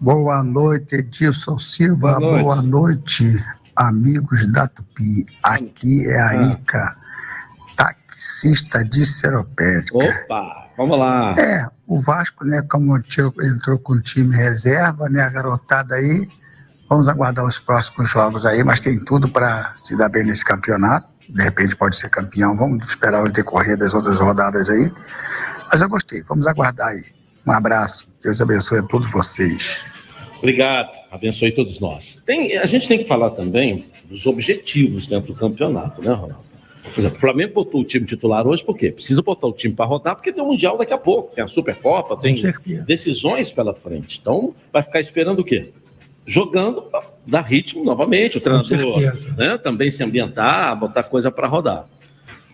Boa 0.00 0.42
noite, 0.42 0.94
Edilson 0.96 1.58
Silva. 1.58 2.18
Boa 2.18 2.42
Boa 2.42 2.62
noite. 2.62 3.24
noite, 3.24 3.44
amigos 3.76 4.50
da 4.50 4.66
Tupi. 4.66 5.26
Aqui 5.42 6.06
é 6.08 6.18
a 6.20 6.28
Ah. 6.28 6.42
Ica, 6.52 6.96
taxista 7.76 8.84
de 8.84 9.04
Seropédica. 9.04 9.98
Opa, 9.98 10.68
vamos 10.76 10.98
lá. 10.98 11.34
É, 11.38 11.66
o 11.86 12.00
Vasco, 12.00 12.44
né, 12.44 12.62
como 12.62 12.94
o 12.94 13.02
tio 13.02 13.32
entrou 13.42 13.78
com 13.78 13.94
o 13.94 14.00
time 14.00 14.34
reserva, 14.34 15.08
né, 15.10 15.20
a 15.22 15.28
garotada 15.30 15.94
aí. 15.94 16.28
Vamos 16.88 17.08
aguardar 17.08 17.44
os 17.44 17.58
próximos 17.58 18.08
jogos 18.08 18.44
aí, 18.46 18.64
mas 18.64 18.80
tem 18.80 18.98
tudo 18.98 19.28
para 19.28 19.72
se 19.76 19.96
dar 19.96 20.08
bem 20.08 20.24
nesse 20.24 20.44
campeonato. 20.44 21.08
De 21.28 21.40
repente 21.42 21.76
pode 21.76 21.94
ser 21.96 22.08
campeão. 22.08 22.56
Vamos 22.56 22.88
esperar 22.88 23.22
o 23.22 23.30
decorrer 23.30 23.76
das 23.76 23.94
outras 23.94 24.18
rodadas 24.18 24.68
aí. 24.68 24.90
Mas 25.70 25.80
eu 25.80 25.88
gostei, 25.88 26.22
vamos 26.28 26.46
aguardar 26.48 26.88
aí. 26.88 27.04
Um 27.46 27.52
abraço, 27.52 28.08
Deus 28.22 28.40
abençoe 28.40 28.78
a 28.78 28.82
todos 28.82 29.10
vocês. 29.10 29.84
Obrigado, 30.38 30.90
abençoe 31.10 31.52
todos 31.52 31.80
nós. 31.80 32.20
Tem, 32.24 32.56
a 32.56 32.66
gente 32.66 32.88
tem 32.88 32.98
que 32.98 33.04
falar 33.04 33.30
também 33.30 33.86
dos 34.04 34.26
objetivos 34.26 35.06
dentro 35.06 35.32
do 35.32 35.38
campeonato, 35.38 36.02
né, 36.02 36.12
Ronaldo? 36.12 36.50
Por 36.82 36.98
exemplo, 36.98 37.18
o 37.18 37.20
Flamengo 37.20 37.54
botou 37.54 37.80
o 37.82 37.84
time 37.84 38.06
titular 38.06 38.46
hoje, 38.46 38.64
por 38.64 38.76
quê? 38.76 38.90
Precisa 38.90 39.22
botar 39.22 39.46
o 39.46 39.52
time 39.52 39.74
para 39.74 39.84
rodar, 39.84 40.16
porque 40.16 40.32
tem 40.32 40.42
o 40.42 40.46
Mundial 40.46 40.78
daqui 40.78 40.92
a 40.92 40.98
pouco, 40.98 41.34
tem 41.34 41.44
a 41.44 41.46
Supercopa, 41.46 42.16
tem 42.16 42.34
decisões 42.86 43.52
pela 43.52 43.74
frente. 43.74 44.18
Então, 44.20 44.54
vai 44.72 44.82
ficar 44.82 44.98
esperando 44.98 45.40
o 45.40 45.44
quê? 45.44 45.70
Jogando 46.26 46.82
para 46.82 47.04
dar 47.26 47.42
ritmo 47.42 47.84
novamente, 47.84 48.38
o 48.38 48.40
treinador 48.40 49.00
né, 49.36 49.58
também 49.58 49.90
se 49.90 50.02
ambientar, 50.02 50.78
botar 50.78 51.02
coisa 51.02 51.30
para 51.30 51.46
rodar. 51.46 51.86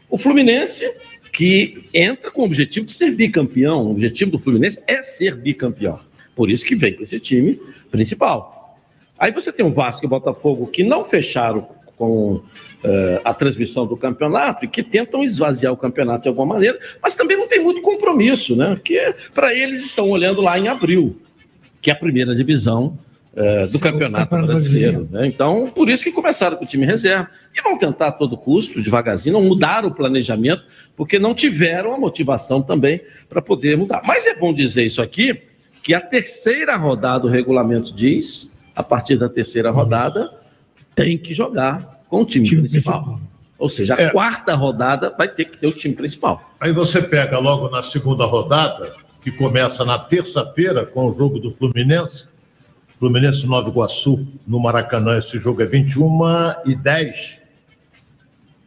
O 0.08 0.18
Fluminense, 0.18 0.88
que 1.36 1.84
entra 1.92 2.30
com 2.30 2.40
o 2.40 2.44
objetivo 2.46 2.86
de 2.86 2.92
ser 2.92 3.10
bicampeão, 3.10 3.88
o 3.88 3.90
objetivo 3.90 4.30
do 4.30 4.38
Fluminense 4.38 4.82
é 4.86 5.02
ser 5.02 5.36
bicampeão. 5.36 6.00
Por 6.34 6.50
isso 6.50 6.64
que 6.64 6.74
vem 6.74 6.94
com 6.94 7.02
esse 7.02 7.20
time 7.20 7.60
principal. 7.90 8.74
Aí 9.18 9.30
você 9.30 9.52
tem 9.52 9.64
o 9.64 9.70
Vasco 9.70 10.02
e 10.02 10.06
o 10.06 10.08
Botafogo 10.08 10.66
que 10.66 10.82
não 10.82 11.04
fecharam 11.04 11.68
com 11.94 12.40
eh, 12.82 13.20
a 13.22 13.34
transmissão 13.34 13.86
do 13.86 13.98
campeonato 13.98 14.64
e 14.64 14.68
que 14.68 14.82
tentam 14.82 15.22
esvaziar 15.22 15.74
o 15.74 15.76
campeonato 15.76 16.22
de 16.22 16.28
alguma 16.30 16.54
maneira, 16.54 16.78
mas 17.02 17.14
também 17.14 17.36
não 17.36 17.46
tem 17.46 17.62
muito 17.62 17.82
compromisso, 17.82 18.56
né? 18.56 18.74
Porque 18.74 19.14
para 19.34 19.54
eles 19.54 19.84
estão 19.84 20.08
olhando 20.08 20.40
lá 20.40 20.58
em 20.58 20.68
abril, 20.68 21.20
que 21.82 21.90
é 21.90 21.92
a 21.92 21.96
primeira 21.96 22.34
divisão 22.34 22.98
eh, 23.36 23.66
do 23.66 23.72
Sim, 23.72 23.76
o 23.76 23.80
campeonato 23.80 24.24
Campeonato 24.30 24.46
brasileiro. 24.52 25.08
né? 25.10 25.26
Então, 25.26 25.70
por 25.74 25.88
isso 25.90 26.02
que 26.02 26.10
começaram 26.10 26.56
com 26.56 26.64
o 26.64 26.66
time 26.66 26.86
reserva 26.86 27.28
e 27.54 27.60
vão 27.60 27.76
tentar 27.78 28.06
a 28.08 28.12
todo 28.12 28.36
custo, 28.36 28.82
devagarzinho, 28.82 29.34
não 29.34 29.42
mudar 29.42 29.84
o 29.84 29.90
planejamento, 29.90 30.62
porque 30.96 31.18
não 31.18 31.34
tiveram 31.34 31.94
a 31.94 31.98
motivação 31.98 32.62
também 32.62 33.00
para 33.28 33.42
poder 33.42 33.76
mudar. 33.76 34.00
Mas 34.04 34.26
é 34.26 34.34
bom 34.34 34.52
dizer 34.54 34.84
isso 34.84 35.02
aqui, 35.02 35.42
que 35.82 35.92
a 35.94 36.00
terceira 36.00 36.74
rodada 36.76 37.20
do 37.20 37.28
regulamento 37.28 37.94
diz, 37.94 38.50
a 38.74 38.82
partir 38.82 39.16
da 39.16 39.28
terceira 39.28 39.70
rodada, 39.70 40.30
tem 40.94 41.16
que 41.18 41.32
jogar 41.34 42.02
com 42.08 42.22
o 42.22 42.24
time, 42.24 42.44
Time 42.46 42.60
principal. 42.62 43.02
principal. 43.02 43.20
Ou 43.58 43.68
seja, 43.68 43.94
a 43.94 44.00
É. 44.00 44.10
quarta 44.10 44.54
rodada 44.54 45.14
vai 45.16 45.28
ter 45.28 45.44
que 45.46 45.58
ter 45.58 45.66
o 45.66 45.72
time 45.72 45.94
principal. 45.94 46.52
Aí 46.60 46.72
você 46.72 47.00
pega 47.02 47.38
logo 47.38 47.68
na 47.70 47.82
segunda 47.82 48.24
rodada, 48.24 48.94
que 49.22 49.30
começa 49.30 49.84
na 49.84 49.98
terça-feira 49.98 50.84
com 50.86 51.06
o 51.06 51.12
jogo 51.14 51.38
do 51.38 51.50
Fluminense. 51.50 52.24
Fluminense 52.98 53.46
Nova 53.46 53.68
Iguaçu, 53.68 54.26
no 54.46 54.58
Maracanã, 54.58 55.18
esse 55.18 55.38
jogo 55.38 55.62
é 55.62 55.66
21 55.66 56.18
e 56.64 56.74
10. 56.74 57.38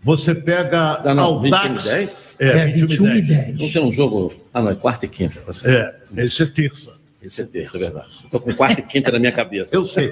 Você 0.02 0.34
pega 0.34 1.02
Ah, 1.04 1.14
não, 1.14 1.42
21 1.42 1.58
e 1.58 1.68
Aldax. 1.68 1.84
10? 1.84 2.30
É, 2.40 2.48
É, 2.48 2.66
21 2.68 2.88
21 2.88 3.08
e 3.08 3.18
e 3.18 3.22
10. 3.22 3.46
10. 3.48 3.60
Não 3.60 3.70
tem 3.72 3.84
um 3.86 3.92
jogo. 3.92 4.34
Ah, 4.54 4.62
não, 4.62 4.70
é 4.72 4.76
quarta 4.76 5.06
e 5.06 5.10
quinta. 5.10 5.52
certo. 5.52 6.04
É, 6.18 6.26
esse 6.26 6.44
é 6.44 6.46
terça. 6.46 6.94
Esse 7.22 7.42
é 7.42 7.46
terça, 7.46 7.76
é 7.76 7.80
verdade. 7.82 8.08
Estou 8.24 8.40
com 8.40 8.54
quarta 8.54 8.80
e 8.80 8.84
quinta 8.84 9.12
na 9.12 9.20
minha 9.20 9.32
cabeça. 9.32 9.76
Eu 9.76 9.84
sei. 9.84 10.10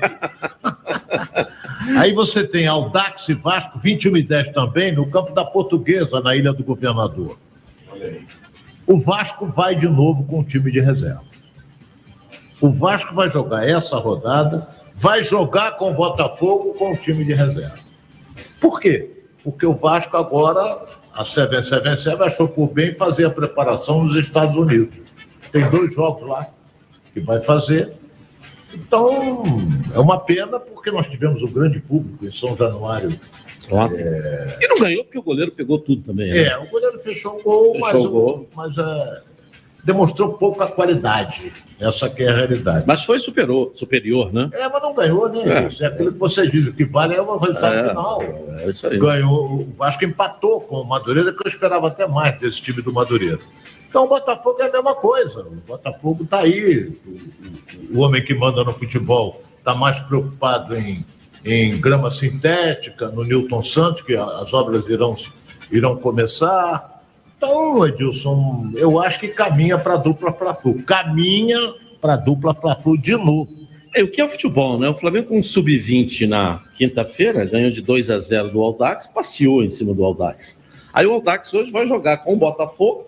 Aí 1.97 2.12
você 2.13 2.43
tem 2.45 2.67
Aldax 2.67 3.29
e 3.29 3.33
Vasco, 3.33 3.79
21 3.79 4.17
e 4.17 4.24
10 4.24 4.50
também, 4.51 4.91
no 4.91 5.09
campo 5.09 5.33
da 5.33 5.45
Portuguesa, 5.45 6.19
na 6.19 6.36
Ilha 6.36 6.51
do 6.51 6.63
Governador. 6.65 7.38
O 8.86 8.97
Vasco 9.00 9.47
vai 9.47 9.74
de 9.75 9.88
novo 9.88 10.25
com 10.25 10.41
o 10.41 10.43
time 10.43 10.69
de 10.71 10.81
reserva. 10.81 11.24
O 12.61 12.69
Vasco 12.71 13.13
vai 13.13 13.29
jogar 13.29 13.67
essa 13.67 13.97
rodada, 13.97 14.67
vai 14.95 15.23
jogar 15.23 15.77
com 15.77 15.91
o 15.91 15.93
Botafogo 15.93 16.73
com 16.73 16.93
o 16.93 16.97
time 16.97 17.23
de 17.23 17.33
reserva. 17.33 17.75
Por 18.59 18.79
quê? 18.79 19.11
Porque 19.43 19.65
o 19.65 19.73
Vasco 19.75 20.17
agora, 20.17 20.83
a 21.13 21.23
777 21.23 22.21
achou 22.23 22.47
por 22.47 22.71
bem 22.73 22.91
fazer 22.91 23.25
a 23.25 23.29
preparação 23.29 24.03
nos 24.03 24.15
Estados 24.15 24.55
Unidos. 24.55 24.97
Tem 25.51 25.69
dois 25.69 25.93
jogos 25.93 26.27
lá 26.27 26.47
que 27.13 27.19
vai 27.19 27.39
fazer. 27.39 27.91
Então, 28.73 29.43
é 29.93 29.99
uma 29.99 30.19
pena 30.19 30.59
porque 30.59 30.91
nós 30.91 31.07
tivemos 31.07 31.41
um 31.41 31.47
grande 31.51 31.79
público 31.79 32.25
em 32.25 32.31
São 32.31 32.57
Januário. 32.57 33.17
Ontem. 33.71 34.03
E 34.61 34.67
não 34.67 34.79
ganhou 34.79 35.03
porque 35.03 35.19
o 35.19 35.23
goleiro 35.23 35.51
pegou 35.51 35.79
tudo 35.79 36.01
também. 36.01 36.31
né? 36.31 36.43
É, 36.47 36.57
o 36.57 36.65
goleiro 36.67 36.97
fechou 36.99 37.37
o 37.39 37.43
gol, 37.43 37.73
Fechou 37.73 37.91
mas, 37.93 38.05
o 38.05 38.09
gol. 38.09 38.49
mas 38.55 38.77
é, 38.77 39.21
demonstrou 39.84 40.34
pouca 40.38 40.67
qualidade. 40.67 41.51
Essa 41.79 42.10
que 42.10 42.24
é 42.24 42.29
a 42.29 42.36
realidade. 42.36 42.84
Mas 42.88 43.03
foi 43.03 43.19
superou, 43.19 43.72
superior, 43.75 44.34
né? 44.34 44.50
É, 44.53 44.67
mas 44.67 44.81
não 44.81 44.93
ganhou, 44.93 45.29
né? 45.29 45.63
É. 45.63 45.67
Isso 45.67 45.84
é 45.84 45.88
aquilo 45.88 46.12
que 46.12 46.19
você 46.19 46.48
diz. 46.50 46.67
O 46.67 46.74
que 46.74 46.84
vale 46.84 47.15
é 47.15 47.22
o 47.22 47.38
resultado 47.38 47.75
É, 47.75 47.88
final. 47.89 48.22
É 48.22 48.69
isso 48.69 48.88
aí. 48.88 48.98
Ganhou, 48.98 49.46
o 49.62 49.74
Vasco 49.77 50.03
empatou 50.03 50.60
com 50.62 50.81
o 50.81 50.84
Madureira, 50.88 51.31
que 51.31 51.46
eu 51.46 51.50
esperava 51.50 51.88
até 51.88 52.07
mais 52.07 52.39
desse 52.39 52.62
time 52.62 52.81
do 52.81 52.91
Madureira. 52.91 53.39
Então 53.88 54.03
o 54.03 54.07
Botafogo 54.10 54.62
é 54.62 54.67
a 54.67 54.72
mesma 54.72 54.96
coisa. 54.96 55.41
O 55.41 55.51
Botafogo 55.65 56.24
está 56.24 56.39
aí. 56.39 56.91
O, 57.93 57.98
o- 57.98 58.01
homem 58.01 58.22
que 58.24 58.34
manda 58.34 58.63
no 58.63 58.74
futebol 58.74 59.41
está 59.60 59.74
mais 59.74 60.00
preocupado 60.01 60.75
em, 60.75 61.05
em 61.46 61.79
grama 61.79 62.12
sintética, 62.12 63.07
no 63.07 63.24
Newton 63.24 63.62
Santos, 63.62 64.01
que 64.01 64.15
as 64.17 64.53
obras 64.53 64.86
irão, 64.89 65.15
irão 65.72 65.96
começar. 65.96 66.97
Então, 67.38 67.86
Edilson, 67.86 68.72
eu 68.75 69.00
acho 69.00 69.20
que 69.20 69.27
caminha 69.27 69.77
para 69.77 69.94
a 69.94 69.98
dupla 69.98 70.34
Fla-Flu. 70.34 70.82
Caminha 70.84 71.75
para 72.01 72.13
a 72.13 72.17
dupla 72.17 72.53
Fla-Flu 72.56 72.98
de 72.98 73.15
novo. 73.15 73.67
É, 73.96 74.03
o 74.03 74.10
que 74.10 74.20
é 74.20 74.25
o 74.25 74.29
futebol, 74.29 74.79
né? 74.79 74.89
O 74.89 74.96
Flamengo 74.96 75.27
com 75.27 75.39
um 75.39 75.44
sub-20 75.44 76.27
na 76.27 76.63
quinta-feira, 76.75 77.46
ganhou 77.46 77.70
de 77.70 77.82
2 77.82 78.10
a 78.10 78.20
0 78.20 78.50
do 78.50 78.62
Aldax, 78.62 79.08
passeou 79.08 79.63
em 79.63 79.70
cima 79.70 79.94
do 79.94 80.03
Aldax. 80.03 80.60
Aí 80.91 81.06
o 81.06 81.13
Aldax 81.13 81.53
hoje 81.53 81.72
vai 81.72 81.86
jogar 81.86 82.17
com 82.17 82.34
o 82.34 82.38
Botafogo, 82.38 83.06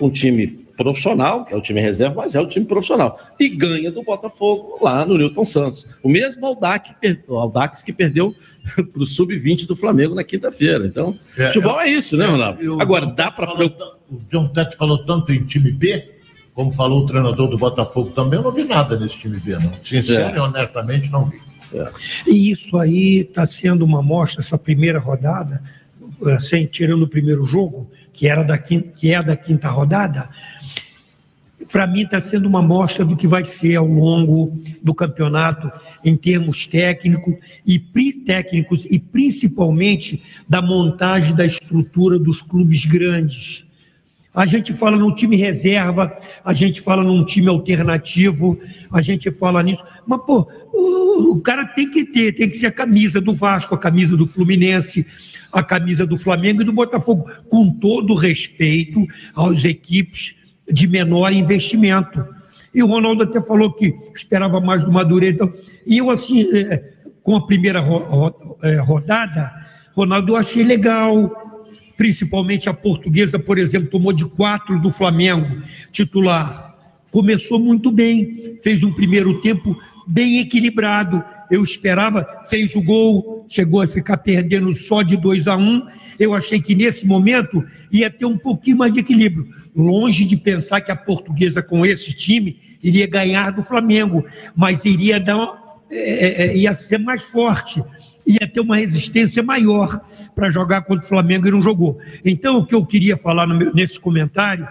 um 0.00 0.10
time 0.10 0.65
profissional, 0.76 1.44
que 1.44 1.54
é 1.54 1.56
o 1.56 1.60
time 1.60 1.80
reserva, 1.80 2.14
mas 2.16 2.34
é 2.34 2.40
o 2.40 2.46
time 2.46 2.66
profissional. 2.66 3.18
E 3.40 3.48
ganha 3.48 3.90
do 3.90 4.02
Botafogo 4.02 4.78
lá 4.80 5.04
no 5.06 5.16
Newton 5.16 5.44
Santos. 5.44 5.86
O 6.02 6.08
mesmo 6.08 6.44
Aldax, 6.46 6.90
Aldax 7.28 7.82
que 7.82 7.92
perdeu 7.92 8.34
para 8.74 9.02
o 9.02 9.06
sub-20 9.06 9.66
do 9.66 9.74
Flamengo 9.74 10.14
na 10.14 10.22
quinta-feira. 10.24 10.86
Então, 10.86 11.16
É, 11.38 11.46
futebol 11.46 11.80
é- 11.80 11.88
é 11.88 11.90
isso, 11.92 12.16
né, 12.16 12.26
Ronaldo? 12.26 12.62
E 12.62 12.68
o 12.68 12.80
Agora, 12.80 13.06
dá 13.06 13.30
para 13.30 13.52
O 14.08 14.20
John 14.30 14.48
Tete 14.48 14.76
falou 14.76 15.04
tanto 15.04 15.32
em 15.32 15.42
time 15.44 15.72
B, 15.72 16.08
como 16.54 16.70
falou 16.70 17.02
o 17.02 17.06
treinador 17.06 17.48
do 17.50 17.58
Botafogo 17.58 18.10
também, 18.10 18.38
eu 18.38 18.42
não 18.44 18.52
vi 18.52 18.64
nada 18.64 18.98
nesse 18.98 19.18
time 19.18 19.38
B, 19.40 19.52
não. 19.58 19.72
Sincero 19.82 20.34
É. 20.34 20.36
e 20.36 20.40
honestamente, 20.40 21.10
não 21.10 21.24
vi. 21.26 21.36
E 22.26 22.50
isso 22.50 22.78
aí 22.78 23.18
está 23.20 23.44
sendo 23.44 23.84
uma 23.84 23.98
amostra, 23.98 24.40
essa 24.42 24.56
primeira 24.56 24.98
rodada, 24.98 25.62
sem, 26.40 26.66
tirando 26.66 27.02
o 27.02 27.08
primeiro 27.08 27.44
jogo, 27.44 27.90
que, 28.12 28.26
era 28.28 28.42
da 28.42 28.56
quinta, 28.56 28.88
que 28.96 29.12
é 29.12 29.22
da 29.22 29.36
quinta 29.36 29.68
rodada, 29.68 30.28
para 31.70 31.86
mim 31.86 32.02
está 32.02 32.20
sendo 32.20 32.48
uma 32.48 32.60
amostra 32.60 33.04
do 33.04 33.16
que 33.16 33.26
vai 33.26 33.44
ser 33.44 33.76
ao 33.76 33.86
longo 33.86 34.58
do 34.82 34.94
campeonato 34.94 35.70
em 36.04 36.16
termos 36.16 36.66
técnico 36.66 37.38
e, 37.66 37.78
técnicos 38.24 38.84
e 38.84 38.98
principalmente 38.98 40.22
da 40.48 40.62
montagem 40.62 41.34
da 41.34 41.44
estrutura 41.44 42.18
dos 42.18 42.40
clubes 42.40 42.84
grandes. 42.84 43.66
A 44.34 44.44
gente 44.44 44.74
fala 44.74 44.98
num 44.98 45.14
time 45.14 45.34
reserva, 45.34 46.14
a 46.44 46.52
gente 46.52 46.82
fala 46.82 47.02
num 47.02 47.24
time 47.24 47.48
alternativo, 47.48 48.60
a 48.92 49.00
gente 49.00 49.30
fala 49.30 49.62
nisso. 49.62 49.82
Mas, 50.06 50.20
pô, 50.26 50.46
o, 50.74 51.32
o 51.32 51.40
cara 51.40 51.64
tem 51.64 51.90
que 51.90 52.04
ter, 52.04 52.32
tem 52.32 52.48
que 52.48 52.56
ser 52.56 52.66
a 52.66 52.72
camisa 52.72 53.18
do 53.18 53.32
Vasco, 53.32 53.74
a 53.74 53.78
camisa 53.78 54.14
do 54.14 54.26
Fluminense, 54.26 55.06
a 55.50 55.62
camisa 55.62 56.06
do 56.06 56.18
Flamengo 56.18 56.60
e 56.60 56.66
do 56.66 56.72
Botafogo, 56.72 57.30
com 57.48 57.70
todo 57.70 58.14
respeito 58.14 59.06
às 59.34 59.64
equipes 59.64 60.34
de 60.70 60.86
menor 60.88 61.32
investimento. 61.32 62.26
E 62.74 62.82
o 62.82 62.86
Ronaldo 62.86 63.22
até 63.22 63.40
falou 63.40 63.72
que 63.72 63.94
esperava 64.14 64.60
mais 64.60 64.84
do 64.84 64.92
Madureira. 64.92 65.34
Então, 65.34 65.52
e 65.86 65.98
eu, 65.98 66.10
assim, 66.10 66.46
eh, 66.54 66.82
com 67.22 67.36
a 67.36 67.46
primeira 67.46 67.80
ro- 67.80 68.04
ro- 68.04 68.58
eh, 68.62 68.76
rodada, 68.76 69.50
Ronaldo, 69.94 70.32
eu 70.32 70.36
achei 70.36 70.62
legal 70.62 71.44
principalmente 71.96 72.68
a 72.68 72.74
portuguesa, 72.74 73.38
por 73.38 73.56
exemplo, 73.56 73.88
tomou 73.88 74.12
de 74.12 74.26
quatro 74.26 74.78
do 74.78 74.90
Flamengo, 74.90 75.62
titular. 75.90 76.76
Começou 77.10 77.58
muito 77.58 77.90
bem, 77.90 78.58
fez 78.62 78.82
um 78.82 78.92
primeiro 78.92 79.40
tempo 79.40 79.74
bem 80.06 80.38
equilibrado. 80.40 81.24
Eu 81.50 81.62
esperava, 81.62 82.26
fez 82.48 82.74
o 82.74 82.82
gol, 82.82 83.44
chegou 83.48 83.80
a 83.80 83.86
ficar 83.86 84.16
perdendo 84.18 84.72
só 84.72 85.02
de 85.02 85.16
2 85.16 85.46
a 85.48 85.56
1 85.56 85.60
um. 85.60 85.86
Eu 86.18 86.34
achei 86.34 86.60
que 86.60 86.74
nesse 86.74 87.06
momento 87.06 87.62
ia 87.92 88.10
ter 88.10 88.24
um 88.26 88.36
pouquinho 88.38 88.78
mais 88.78 88.92
de 88.92 89.00
equilíbrio. 89.00 89.46
Longe 89.74 90.24
de 90.24 90.36
pensar 90.36 90.80
que 90.80 90.90
a 90.90 90.96
portuguesa, 90.96 91.62
com 91.62 91.84
esse 91.84 92.12
time, 92.14 92.58
iria 92.82 93.06
ganhar 93.06 93.52
do 93.52 93.62
Flamengo, 93.62 94.24
mas 94.54 94.84
iria 94.84 95.20
dar. 95.20 95.36
uma- 95.36 95.66
é, 95.90 96.46
é, 96.46 96.56
ia 96.56 96.76
ser 96.76 96.98
mais 96.98 97.22
forte 97.22 97.82
ia 98.26 98.44
ter 98.52 98.58
uma 98.58 98.74
resistência 98.76 99.40
maior 99.40 100.00
para 100.34 100.50
jogar 100.50 100.82
contra 100.82 101.04
o 101.04 101.08
Flamengo 101.08 101.46
e 101.46 101.50
não 101.52 101.62
jogou. 101.62 101.96
Então, 102.24 102.58
o 102.58 102.66
que 102.66 102.74
eu 102.74 102.84
queria 102.84 103.16
falar 103.16 103.46
meu- 103.46 103.72
nesse 103.72 104.00
comentário 104.00 104.66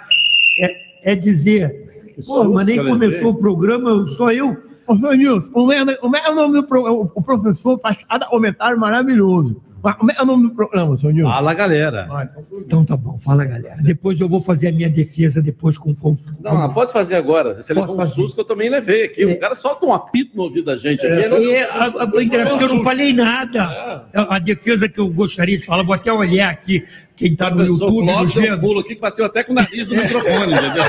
é, 0.60 1.12
é 1.14 1.16
dizer: 1.16 2.14
pô, 2.26 2.44
mas 2.54 2.68
nem 2.68 2.76
começou 3.00 3.30
o 3.32 3.36
programa, 3.36 4.06
só 4.08 4.30
eu. 4.34 4.58
Ô, 4.88 4.94
Nilson, 5.14 5.52
como 5.52 5.72
é, 5.72 5.96
como 5.96 6.16
é 6.16 6.30
o 6.30 6.36
nome 6.36 6.54
do 6.56 6.64
programa? 6.64 7.10
O 7.16 7.22
professor 7.22 7.80
faz 7.80 7.98
cada 8.08 8.26
comentário 8.28 8.80
maravilhoso. 8.80 9.62
Como 10.00 10.12
é 10.12 10.20
o 10.20 10.26
nome 10.26 10.50
do 10.50 10.56
programa, 10.56 10.98
senhor 10.98 11.14
Nilson? 11.14 11.30
Fala, 11.32 11.54
galera. 11.54 12.30
Então 12.60 12.84
tá 12.84 12.98
bom, 12.98 13.20
fala, 13.20 13.46
galera. 13.46 13.76
Depois 13.84 14.20
eu 14.20 14.28
vou 14.28 14.42
fazer 14.42 14.70
a 14.70 14.72
minha 14.72 14.90
defesa 14.90 15.44
depois 15.44 15.78
com 15.78 15.92
o 15.92 15.96
Fonfon. 15.96 16.32
Não, 16.42 16.56
mas 16.56 16.74
pode 16.74 16.92
fazer 16.92 17.14
agora. 17.14 17.54
Você 17.54 17.72
Posso 17.72 17.80
levou 17.82 17.94
um 17.96 17.98
fazer. 18.00 18.16
susto 18.16 18.34
que 18.34 18.42
eu 18.42 18.46
também 18.46 18.68
levei 18.68 19.04
aqui. 19.06 19.24
O 19.26 19.40
cara 19.40 19.54
solta 19.54 19.86
um 19.86 19.94
apito 19.94 20.36
no 20.36 20.44
ouvido 20.44 20.66
da 20.66 20.76
gente 20.78 21.06
aqui. 21.06 21.28
não- 21.28 21.38
É, 21.38 21.64
a- 21.70 22.04
a- 22.04 22.12
o 22.12 22.20
engraçado, 22.20 22.62
eu 22.64 22.70
não 22.74 22.84
falei 22.84 23.14
nada. 23.14 24.08
A, 24.12 24.38
a 24.38 24.40
defesa 24.40 24.90
que 24.90 25.00
eu 25.00 25.08
gostaria 25.08 25.56
de 25.56 25.64
falar, 25.64 25.84
vou 25.84 25.94
até 25.94 26.12
olhar 26.12 26.50
aqui 26.50 26.84
quem 27.16 27.32
está 27.32 27.50
no 27.50 27.64
YouTube 27.66 28.06
Clóvis 28.06 28.34
deu 28.34 28.44
um 28.44 28.46
vendo. 28.46 28.60
pulo 28.60 28.80
aqui 28.82 28.96
que 28.96 29.02
bateu 29.02 29.26
até 29.26 29.44
com 29.44 29.54
o 29.54 29.56
nariz 29.56 29.88
no 29.88 29.96
microfone, 29.96 30.52
entendeu? 30.54 30.84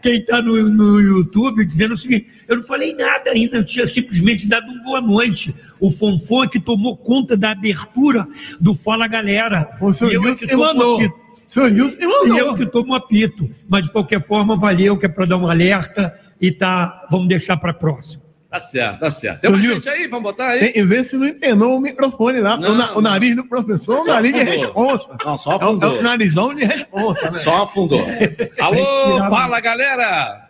Quem 0.00 0.14
está 0.16 0.40
no, 0.40 0.68
no 0.70 1.00
YouTube 1.00 1.64
dizendo 1.64 1.92
o 1.92 1.96
seguinte: 1.96 2.28
eu 2.48 2.56
não 2.56 2.62
falei 2.62 2.94
nada 2.94 3.30
ainda, 3.30 3.58
eu 3.58 3.64
tinha 3.64 3.86
simplesmente 3.86 4.48
dado 4.48 4.70
um 4.70 4.82
boa 4.82 5.00
noite. 5.00 5.54
O 5.78 5.90
Fonfon 5.90 6.44
é 6.44 6.48
que 6.48 6.58
tomou 6.58 6.96
conta 6.96 7.36
da 7.36 7.50
abertura 7.50 8.26
do 8.60 8.74
Fala 8.74 9.06
Galera. 9.06 9.76
O 9.80 9.92
senhor 9.92 10.10
E 10.10 10.14
eu 10.14 10.22
é 10.22 10.24
Nilson 10.26 10.46
que 10.46 10.56
mandou. 10.56 10.96
apito. 10.96 11.14
O 11.14 11.52
senhor 11.52 11.70
Nilson 11.70 11.98
mandou. 12.06 12.36
E 12.36 12.38
eu 12.38 12.54
que 12.54 12.66
tomo 12.66 12.94
apito. 12.94 13.50
Mas 13.68 13.84
de 13.84 13.92
qualquer 13.92 14.20
forma, 14.20 14.56
valeu, 14.56 14.96
que 14.96 15.06
é 15.06 15.08
para 15.08 15.26
dar 15.26 15.36
um 15.36 15.46
alerta 15.46 16.14
e 16.40 16.50
tá, 16.50 17.06
vamos 17.10 17.28
deixar 17.28 17.56
para 17.58 17.74
próxima. 17.74 18.25
Tá 18.50 18.60
certo, 18.60 19.00
tá 19.00 19.10
certo. 19.10 19.40
Tem 19.40 19.50
Senhor 19.50 19.74
gente 19.74 19.88
aí? 19.88 20.06
Vamos 20.06 20.22
botar 20.22 20.46
aí? 20.50 20.60
Tem, 20.60 20.72
e 20.80 20.82
vê 20.86 21.02
se 21.02 21.16
não 21.16 21.26
empenou 21.26 21.76
o 21.76 21.80
microfone 21.80 22.40
lá. 22.40 22.56
Não, 22.56 22.72
o, 22.72 22.74
na- 22.76 22.96
o 22.96 23.00
nariz 23.00 23.34
do 23.34 23.44
professor 23.44 23.96
é 23.98 24.00
um 24.00 24.04
Só 24.04 24.12
nariz 24.12 24.32
de 24.32 24.40
afundou. 24.40 24.60
responsa. 24.62 25.16
Não, 25.24 25.36
só 25.36 25.50
É 25.50 25.54
um- 25.54 25.56
afundou. 25.56 25.96
É 25.96 25.98
um 25.98 26.02
narizão 26.02 26.54
de 26.54 26.64
responsa, 26.64 27.30
né? 27.30 27.38
Só 27.38 27.62
afundou. 27.64 28.00
Alô, 28.60 29.18
fala, 29.30 29.60
galera! 29.60 30.42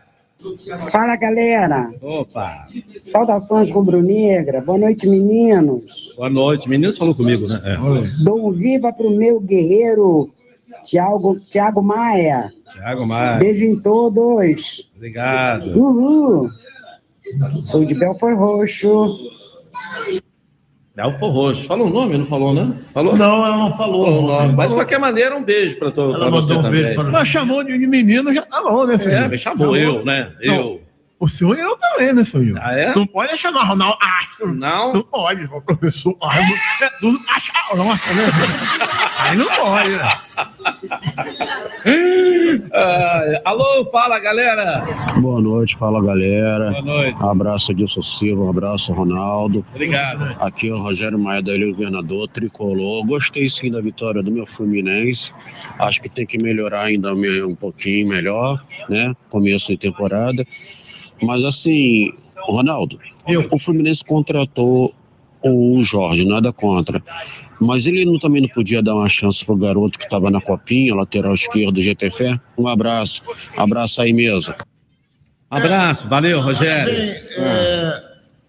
Fala 0.92 1.16
galera, 1.16 1.90
Opa! 2.02 2.68
saudações 3.00 3.70
rubro-negra, 3.70 4.60
boa 4.60 4.76
noite 4.78 5.08
meninos. 5.08 6.12
Boa 6.14 6.28
noite. 6.28 6.68
Menino 6.68 6.92
falou 6.92 7.14
comigo, 7.14 7.48
né? 7.48 7.58
É. 7.64 7.76
Dou 8.22 8.46
um 8.46 8.52
viva 8.52 8.92
pro 8.92 9.10
meu 9.10 9.40
guerreiro 9.40 10.30
Tiago, 10.84 11.38
Tiago 11.40 11.82
Maia. 11.82 12.52
Thiago 12.70 13.06
Maia. 13.06 13.38
Beijo 13.38 13.64
em 13.64 13.80
todos. 13.80 14.88
Obrigado. 14.94 15.70
Uhul. 15.76 16.50
Sou 17.64 17.84
de 17.84 17.94
Belfort 17.94 18.36
Roxo. 18.36 19.18
Belfor 20.94 21.30
Roxo. 21.30 21.66
Fala 21.66 21.84
o 21.84 21.90
nome, 21.90 22.16
não 22.16 22.24
falou, 22.26 22.54
né? 22.54 22.72
Falou? 22.94 23.16
Não, 23.16 23.44
ela 23.44 23.56
não 23.58 23.76
falou. 23.76 24.04
Falou 24.06 24.24
o 24.24 24.26
nome. 24.26 24.46
Mas 24.54 24.66
de 24.68 24.70
Falou. 24.70 24.76
qualquer 24.76 24.98
maneira, 24.98 25.36
um 25.36 25.44
beijo 25.44 25.78
para 25.78 25.88
Ela 25.88 26.30
você 26.30 26.54
mandou 26.54 26.58
um 26.58 26.62
também. 26.62 26.82
beijo 26.82 26.94
para 26.96 27.10
Mas 27.10 27.28
chamou 27.28 27.62
de 27.62 27.76
menino, 27.86 28.32
já 28.32 28.42
tá 28.42 28.62
bom, 28.62 28.86
né, 28.86 28.98
senhor? 28.98 29.22
É, 29.22 29.28
me 29.28 29.36
chamou 29.36 29.76
eu, 29.76 30.04
né? 30.04 30.32
Não, 30.42 30.54
Eu. 30.54 30.86
O 31.18 31.26
senhor 31.26 31.56
e 31.56 31.60
eu 31.60 31.74
também, 31.78 32.12
né, 32.12 32.24
senhor? 32.24 32.58
Ah, 32.62 32.72
é? 32.74 32.94
Não 32.94 33.06
pode 33.06 33.34
chamar 33.38 33.64
Ronaldo 33.64 33.96
Astro. 34.02 34.52
Não? 34.54 34.92
Não 34.92 35.02
pode, 35.02 35.44
o 35.46 35.62
professor. 35.62 36.14
Ah, 36.22 36.38
é 36.82 36.90
tudo 37.00 37.18
achar, 37.28 37.74
nossa, 37.74 38.12
né? 38.12 38.24
Aí 39.20 39.34
não 39.36 39.46
pode, 39.46 39.90
né? 39.92 40.08
Ah, 42.78 43.40
alô, 43.46 43.88
fala 43.90 44.18
galera. 44.18 44.84
Boa 45.18 45.40
noite, 45.40 45.74
fala 45.78 46.04
galera. 46.04 46.72
Boa 46.72 46.82
noite. 46.82 47.24
Abraço 47.24 47.72
Edilson 47.72 48.02
Silva, 48.02 48.42
um 48.42 48.50
abraço 48.50 48.92
Ronaldo. 48.92 49.64
Obrigado. 49.74 50.36
Aqui 50.38 50.68
é 50.68 50.74
o 50.74 50.78
Rogério 50.78 51.18
Maia 51.18 51.40
da 51.40 51.54
Ilha 51.54 51.68
do 51.68 51.72
Governador, 51.72 52.28
tricolor. 52.28 53.02
Gostei 53.06 53.48
sim 53.48 53.70
da 53.70 53.80
vitória 53.80 54.22
do 54.22 54.30
meu 54.30 54.46
Fluminense. 54.46 55.32
Acho 55.78 56.02
que 56.02 56.08
tem 56.10 56.26
que 56.26 56.36
melhorar 56.36 56.82
ainda 56.82 57.14
um 57.14 57.54
pouquinho 57.54 58.08
melhor, 58.08 58.62
né? 58.90 59.14
Começo 59.30 59.68
de 59.68 59.78
temporada. 59.78 60.46
Mas 61.22 61.44
assim, 61.44 62.12
Ronaldo, 62.42 62.98
o 63.50 63.58
Fluminense 63.58 64.04
contratou 64.04 64.94
o 65.42 65.82
Jorge, 65.82 66.28
nada 66.28 66.52
contra. 66.52 67.02
Mas 67.60 67.86
ele 67.86 68.04
não- 68.04 68.18
também 68.18 68.42
não 68.42 68.48
podia 68.48 68.82
dar 68.82 68.94
uma 68.94 69.08
chance 69.08 69.44
pro 69.44 69.56
garoto 69.56 69.98
que 69.98 70.04
estava 70.04 70.30
na 70.30 70.40
copinha, 70.40 70.94
lateral 70.94 71.34
esquerdo 71.34 71.72
do 71.74 71.82
GTF? 71.82 72.38
Um 72.58 72.68
abraço. 72.68 73.22
Abraço 73.56 74.00
aí 74.02 74.12
mesmo. 74.12 74.54
Abraço, 75.50 76.08
valeu, 76.08 76.40
Rogério. 76.40 76.92
Bem, 76.92 77.10
é, 77.36 78.02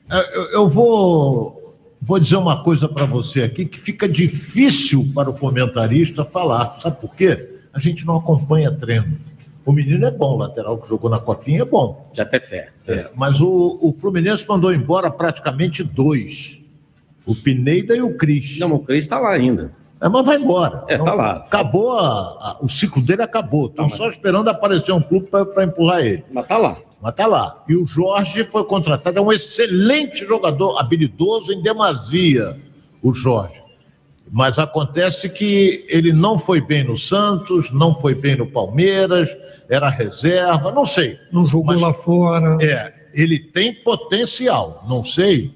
é, 0.10 0.38
eu, 0.38 0.44
eu 0.52 0.68
vou, 0.68 1.78
vou 2.02 2.20
dizer 2.20 2.38
uma 2.38 2.64
coisa 2.64 2.90
para 2.90 3.06
você 3.06 3.44
aqui 3.44 3.66
que 3.66 3.80
fica 3.80 4.10
difícil 4.10 5.08
para 5.14 5.30
o 5.30 5.34
comentarista 5.34 6.26
falar. 6.26 6.80
Sabe 6.80 7.00
por 7.00 7.16
quê? 7.16 7.60
A 7.72 7.80
gente 7.80 8.06
não 8.06 8.18
acompanha 8.18 8.72
treino. 8.72 9.16
O 9.64 9.72
menino 9.72 10.06
é 10.06 10.12
bom, 10.12 10.36
o 10.36 10.38
lateral 10.38 10.78
que 10.78 10.88
jogou 10.88 11.10
na 11.10 11.20
copinha 11.20 11.62
é 11.62 11.66
bom. 11.66 12.10
Já 12.14 12.24
até 12.24 12.40
fé. 12.40 12.70
É, 12.88 13.10
mas 13.14 13.42
o, 13.42 13.78
o 13.82 13.92
Fluminense 13.92 14.46
mandou 14.48 14.74
embora 14.74 15.12
praticamente 15.12 15.84
dois. 15.84 16.57
O 17.28 17.36
Pineda 17.36 17.96
e 17.96 18.02
o 18.02 18.16
Cris. 18.18 18.58
Não, 18.58 18.74
o 18.74 18.80
Cris 18.80 19.04
está 19.04 19.20
lá 19.20 19.32
ainda. 19.32 19.72
É, 20.02 20.08
mas 20.08 20.26
vai 20.26 20.38
embora. 20.38 20.84
É, 20.88 20.98
tá 20.98 21.14
lá. 21.14 21.32
Acabou, 21.38 21.92
a- 21.98 22.04
a- 22.06 22.58
o 22.62 22.70
ciclo 22.70 23.02
dele 23.02 23.22
acabou. 23.24 23.66
Estão 23.68 23.90
só 23.90 24.08
esperando 24.10 24.48
aparecer 24.50 24.92
um 24.92 25.02
clube 25.02 25.28
para 25.28 25.64
empurrar 25.64 26.00
ele. 26.06 26.24
Mas 26.32 26.48
tá 26.48 26.58
lá. 26.58 26.78
Mas 27.02 27.16
tá 27.16 27.26
lá. 27.28 27.64
E 27.68 27.76
o 27.76 27.86
Jorge 27.86 28.44
foi 28.46 28.64
contratado, 28.64 29.18
é 29.18 29.22
um 29.22 29.32
excelente 29.34 30.26
jogador, 30.26 30.78
habilidoso 30.80 31.52
em 31.52 31.62
demasia, 31.62 32.56
o 33.04 33.14
Jorge. 33.14 33.62
Mas 34.32 34.60
acontece 34.60 35.30
que 35.30 35.86
ele 35.90 36.12
não 36.14 36.38
foi 36.38 36.60
bem 36.62 36.84
no 36.84 36.96
Santos, 36.96 37.72
não 37.72 37.96
foi 37.96 38.14
bem 38.14 38.36
no 38.36 38.46
Palmeiras, 38.46 39.36
era 39.70 39.90
reserva, 39.90 40.72
não 40.72 40.86
sei. 40.86 41.18
Não 41.32 41.46
jogou 41.46 41.80
lá 41.80 41.94
fora. 41.94 42.58
É, 42.62 42.94
ele 43.14 43.40
tem 43.40 43.74
potencial, 43.84 44.84
não 44.88 45.04
sei. 45.04 45.56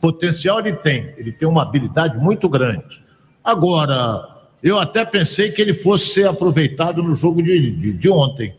Potencial 0.00 0.58
ele 0.60 0.72
tem, 0.74 1.12
ele 1.16 1.32
tem 1.32 1.48
uma 1.48 1.62
habilidade 1.62 2.18
muito 2.18 2.48
grande. 2.48 3.02
Agora, 3.42 4.26
eu 4.62 4.78
até 4.78 5.04
pensei 5.04 5.50
que 5.50 5.60
ele 5.62 5.72
fosse 5.72 6.06
ser 6.12 6.28
aproveitado 6.28 7.02
no 7.02 7.14
jogo 7.14 7.42
de, 7.42 7.70
de, 7.70 7.92
de 7.92 8.08
ontem, 8.10 8.54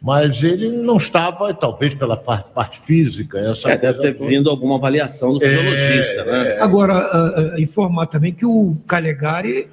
mas 0.00 0.42
ele 0.44 0.68
não 0.68 0.98
estava, 0.98 1.52
talvez 1.54 1.94
pela 1.94 2.16
parte 2.16 2.78
física, 2.80 3.38
essa 3.38 3.70
É, 3.70 3.78
deve 3.78 4.00
ter 4.00 4.14
toda. 4.14 4.28
vindo 4.28 4.50
alguma 4.50 4.76
avaliação 4.76 5.32
do 5.32 5.40
fisiologista, 5.40 6.24
né? 6.24 6.58
Agora, 6.60 6.92
ah, 6.94 7.54
ah, 7.56 7.60
informar 7.60 8.06
também 8.06 8.32
que 8.32 8.44
o 8.44 8.76
Calegari 8.86 9.68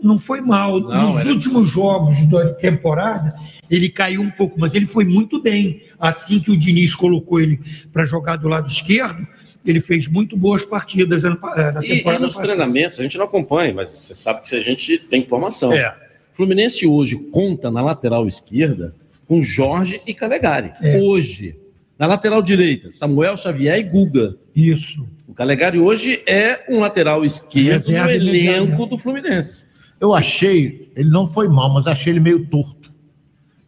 não 0.00 0.18
foi 0.18 0.40
mal. 0.42 0.78
Não, 0.80 1.12
Nos 1.14 1.22
ele- 1.22 1.30
últimos 1.32 1.70
jogos 1.70 2.14
da 2.28 2.52
temporada, 2.52 3.30
ele 3.70 3.88
caiu 3.88 4.20
um 4.20 4.30
pouco, 4.30 4.60
mas 4.60 4.74
ele 4.74 4.86
foi 4.86 5.04
muito 5.06 5.40
bem. 5.42 5.82
Assim 5.98 6.38
que 6.38 6.50
o 6.50 6.56
Diniz 6.56 6.94
colocou 6.94 7.40
ele 7.40 7.58
para 7.90 8.04
jogar 8.04 8.36
do 8.36 8.46
lado 8.46 8.68
esquerdo, 8.68 9.26
ele 9.64 9.80
fez 9.80 10.06
muito 10.06 10.36
boas 10.36 10.64
partidas 10.64 11.24
eh, 11.24 11.28
na 11.30 11.80
E, 11.82 11.86
e 11.86 11.96
temporada 11.96 12.24
nos 12.24 12.34
passada. 12.34 12.52
treinamentos, 12.54 13.00
a 13.00 13.02
gente 13.02 13.16
não 13.16 13.24
acompanha, 13.24 13.72
mas 13.72 13.90
você 13.90 14.14
sabe 14.14 14.42
que 14.42 14.54
a 14.54 14.60
gente 14.60 14.98
tem 14.98 15.20
informação. 15.22 15.72
É. 15.72 15.94
Fluminense 16.32 16.86
hoje 16.86 17.16
conta 17.16 17.70
na 17.70 17.80
lateral 17.80 18.26
esquerda 18.26 18.94
com 19.26 19.42
Jorge 19.42 20.00
e 20.06 20.12
Calegari. 20.12 20.72
É. 20.82 20.98
Hoje. 20.98 21.56
Na 21.98 22.06
lateral 22.06 22.42
direita, 22.42 22.90
Samuel 22.90 23.36
Xavier 23.36 23.78
e 23.78 23.82
Guga. 23.84 24.36
Isso. 24.54 25.08
O 25.28 25.32
Calegari 25.32 25.78
hoje 25.78 26.22
é 26.26 26.64
um 26.68 26.80
lateral 26.80 27.24
esquerdo 27.24 27.88
imediata. 27.88 28.12
elenco 28.12 28.84
do 28.86 28.98
Fluminense. 28.98 29.64
Eu 30.00 30.12
achei, 30.12 30.90
ele 30.96 31.08
não 31.08 31.26
foi 31.26 31.48
mal, 31.48 31.72
mas 31.72 31.86
achei 31.86 32.12
ele 32.12 32.20
meio 32.20 32.44
torto 32.46 32.93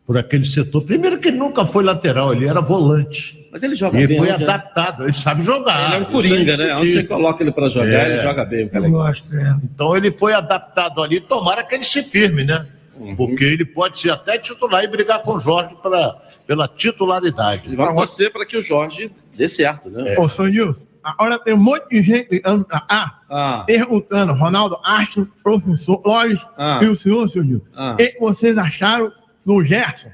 por 0.06 0.16
aquele 0.16 0.44
setor. 0.44 0.82
Primeiro 0.82 1.18
que 1.18 1.28
ele 1.28 1.36
nunca 1.36 1.66
foi 1.66 1.82
lateral, 1.82 2.32
ele 2.32 2.46
era 2.48 2.60
volante. 2.60 3.44
Mas 3.50 3.62
ele 3.62 3.74
joga 3.74 4.00
e 4.00 4.06
bem. 4.06 4.18
foi 4.18 4.30
onde 4.32 4.42
é? 4.42 4.44
adaptado, 4.46 5.02
ele 5.04 5.14
sabe 5.14 5.42
jogar. 5.42 5.86
Ele 5.86 5.94
é 5.94 5.98
um 5.98 6.02
isso 6.02 6.10
coringa, 6.12 6.56
né? 6.56 6.74
Onde 6.76 6.92
você 6.92 7.02
coloca 7.04 7.42
ele 7.42 7.50
para 7.52 7.68
jogar, 7.68 7.88
É. 7.88 8.12
ele 8.12 8.22
joga 8.22 8.44
bem. 8.44 8.70
O 8.72 8.76
Eu 8.76 8.90
gosto, 8.90 9.34
é. 9.34 9.56
Então 9.64 9.96
ele 9.96 10.12
foi 10.12 10.32
adaptado 10.32 11.02
ali, 11.02 11.20
tomara 11.20 11.64
que 11.64 11.74
ele 11.74 11.84
se 11.84 12.02
firme, 12.02 12.44
né? 12.44 12.66
Uhum. 12.98 13.16
Porque 13.16 13.44
ele 13.44 13.64
pode 13.64 13.98
ser 13.98 14.10
até 14.10 14.38
titular 14.38 14.82
e 14.84 14.86
brigar 14.88 15.20
com 15.22 15.32
o 15.32 15.40
Jorge 15.40 15.74
pela, 15.82 16.16
pela 16.46 16.68
titularidade. 16.68 17.62
E 17.70 17.76
vamos 17.76 17.94
torcer 17.96 18.30
para 18.32 18.46
que 18.46 18.56
o 18.56 18.62
Jorge 18.62 19.10
dê 19.36 19.48
certo, 19.48 19.90
né? 19.90 20.16
Ô, 20.18 20.26
seu 20.28 20.46
Nilson, 20.46 20.86
agora 21.04 21.38
tem 21.38 21.52
um 21.52 21.58
monte 21.58 21.88
de 21.90 22.02
gente 22.02 22.28
ligando 22.30 22.64
pra 22.64 22.80
cá, 22.80 23.20
Ah. 23.28 23.64
perguntando, 23.66 24.32
Ronaldo 24.32 24.78
Astro, 24.84 25.28
professor 25.42 26.00
Lores 26.06 26.40
Ah. 26.56 26.80
e 26.82 26.86
o 26.86 26.96
senhor, 26.96 27.28
Nilson, 27.34 27.66
Ah. 27.76 27.92
o 27.92 27.96
que 27.96 28.16
vocês 28.20 28.56
acharam 28.56 29.12
do 29.46 29.64
Gerson 29.64 30.10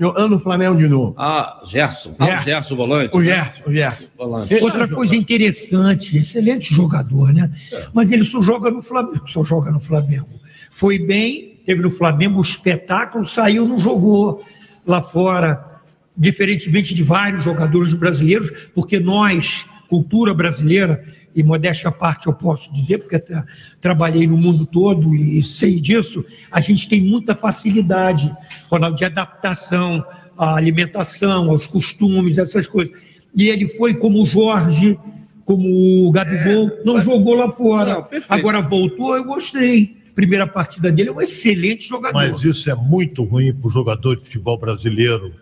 jogando 0.00 0.30
no 0.30 0.38
Flamengo 0.40 0.78
de 0.78 0.88
novo? 0.88 1.14
Ah, 1.18 1.60
Gerson. 1.62 2.14
Ah, 2.18 2.24
o 2.24 2.28
Gerson. 2.28 2.44
Gerson, 2.44 2.76
volante. 2.76 3.16
O 3.16 3.20
né? 3.20 3.26
Gerson, 3.26 3.62
o 3.66 3.72
Gerson. 3.72 4.06
Volante. 4.16 4.54
Outra 4.54 4.88
coisa 4.88 5.14
interessante, 5.14 6.16
excelente 6.16 6.74
jogador, 6.74 7.34
né? 7.34 7.50
Mas 7.92 8.10
ele 8.10 8.24
só 8.24 8.40
joga 8.40 8.70
no 8.70 8.80
Flamengo, 8.80 9.28
só 9.28 9.44
joga 9.44 9.70
no 9.70 9.78
Flamengo. 9.78 10.28
Foi 10.70 10.98
bem, 10.98 11.60
teve 11.66 11.82
no 11.82 11.90
Flamengo 11.90 12.38
um 12.38 12.42
espetáculo, 12.42 13.26
saiu, 13.26 13.68
não 13.68 13.78
jogou 13.78 14.42
lá 14.86 15.02
fora, 15.02 15.82
diferentemente 16.16 16.94
de 16.94 17.02
vários 17.02 17.44
jogadores 17.44 17.92
brasileiros, 17.92 18.50
porque 18.74 18.98
nós, 18.98 19.66
cultura 19.86 20.32
brasileira, 20.32 21.04
e 21.34 21.42
modéstia 21.42 21.88
à 21.88 21.92
parte 21.92 22.26
eu 22.26 22.32
posso 22.32 22.72
dizer, 22.72 22.98
porque 22.98 23.18
tra- 23.18 23.44
trabalhei 23.80 24.26
no 24.26 24.36
mundo 24.36 24.66
todo 24.66 25.14
e 25.14 25.42
sei 25.42 25.80
disso, 25.80 26.24
a 26.50 26.60
gente 26.60 26.88
tem 26.88 27.00
muita 27.00 27.34
facilidade, 27.34 28.34
Ronaldo, 28.68 28.96
de 28.96 29.04
adaptação 29.04 30.04
à 30.36 30.56
alimentação, 30.56 31.50
aos 31.50 31.66
costumes, 31.66 32.38
essas 32.38 32.66
coisas. 32.66 32.92
E 33.36 33.48
ele 33.48 33.68
foi 33.68 33.94
como 33.94 34.22
o 34.22 34.26
Jorge, 34.26 34.98
como 35.44 36.06
o 36.06 36.10
Gabigol, 36.10 36.70
não 36.84 37.00
jogou 37.02 37.34
lá 37.34 37.50
fora. 37.50 37.94
Não. 37.94 38.08
Agora 38.28 38.60
voltou, 38.60 39.16
eu 39.16 39.24
gostei. 39.24 39.96
Primeira 40.14 40.46
partida 40.46 40.90
dele 40.90 41.10
é 41.10 41.12
um 41.12 41.20
excelente 41.20 41.88
jogador. 41.88 42.14
Mas 42.14 42.42
isso 42.42 42.70
é 42.70 42.74
muito 42.74 43.22
ruim 43.22 43.54
para 43.54 43.68
o 43.68 43.70
jogador 43.70 44.16
de 44.16 44.22
futebol 44.22 44.58
brasileiro. 44.58 45.32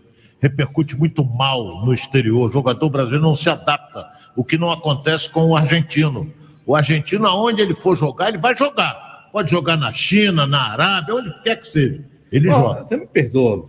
Repercute 0.40 0.96
muito 0.96 1.24
mal 1.24 1.84
no 1.84 1.92
exterior. 1.92 2.48
O 2.48 2.52
jogador 2.52 2.88
brasileiro 2.90 3.24
não 3.24 3.34
se 3.34 3.48
adapta. 3.48 4.06
O 4.38 4.44
que 4.44 4.56
não 4.56 4.70
acontece 4.70 5.28
com 5.28 5.48
o 5.48 5.56
argentino. 5.56 6.32
O 6.64 6.76
argentino, 6.76 7.26
aonde 7.26 7.60
ele 7.60 7.74
for 7.74 7.96
jogar, 7.96 8.28
ele 8.28 8.38
vai 8.38 8.56
jogar. 8.56 9.28
Pode 9.32 9.50
jogar 9.50 9.76
na 9.76 9.92
China, 9.92 10.46
na 10.46 10.74
Arábia, 10.74 11.16
onde 11.16 11.42
quer 11.42 11.56
que 11.56 11.66
seja. 11.66 12.04
Ele 12.30 12.48
Ó, 12.48 12.52
joga. 12.52 12.84
Você 12.84 12.96
me 12.96 13.08
perdoa. 13.08 13.68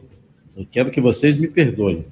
Eu 0.55 0.67
quero 0.69 0.91
que 0.91 1.01
vocês 1.01 1.38
me 1.38 1.47
perdoem. 1.47 2.05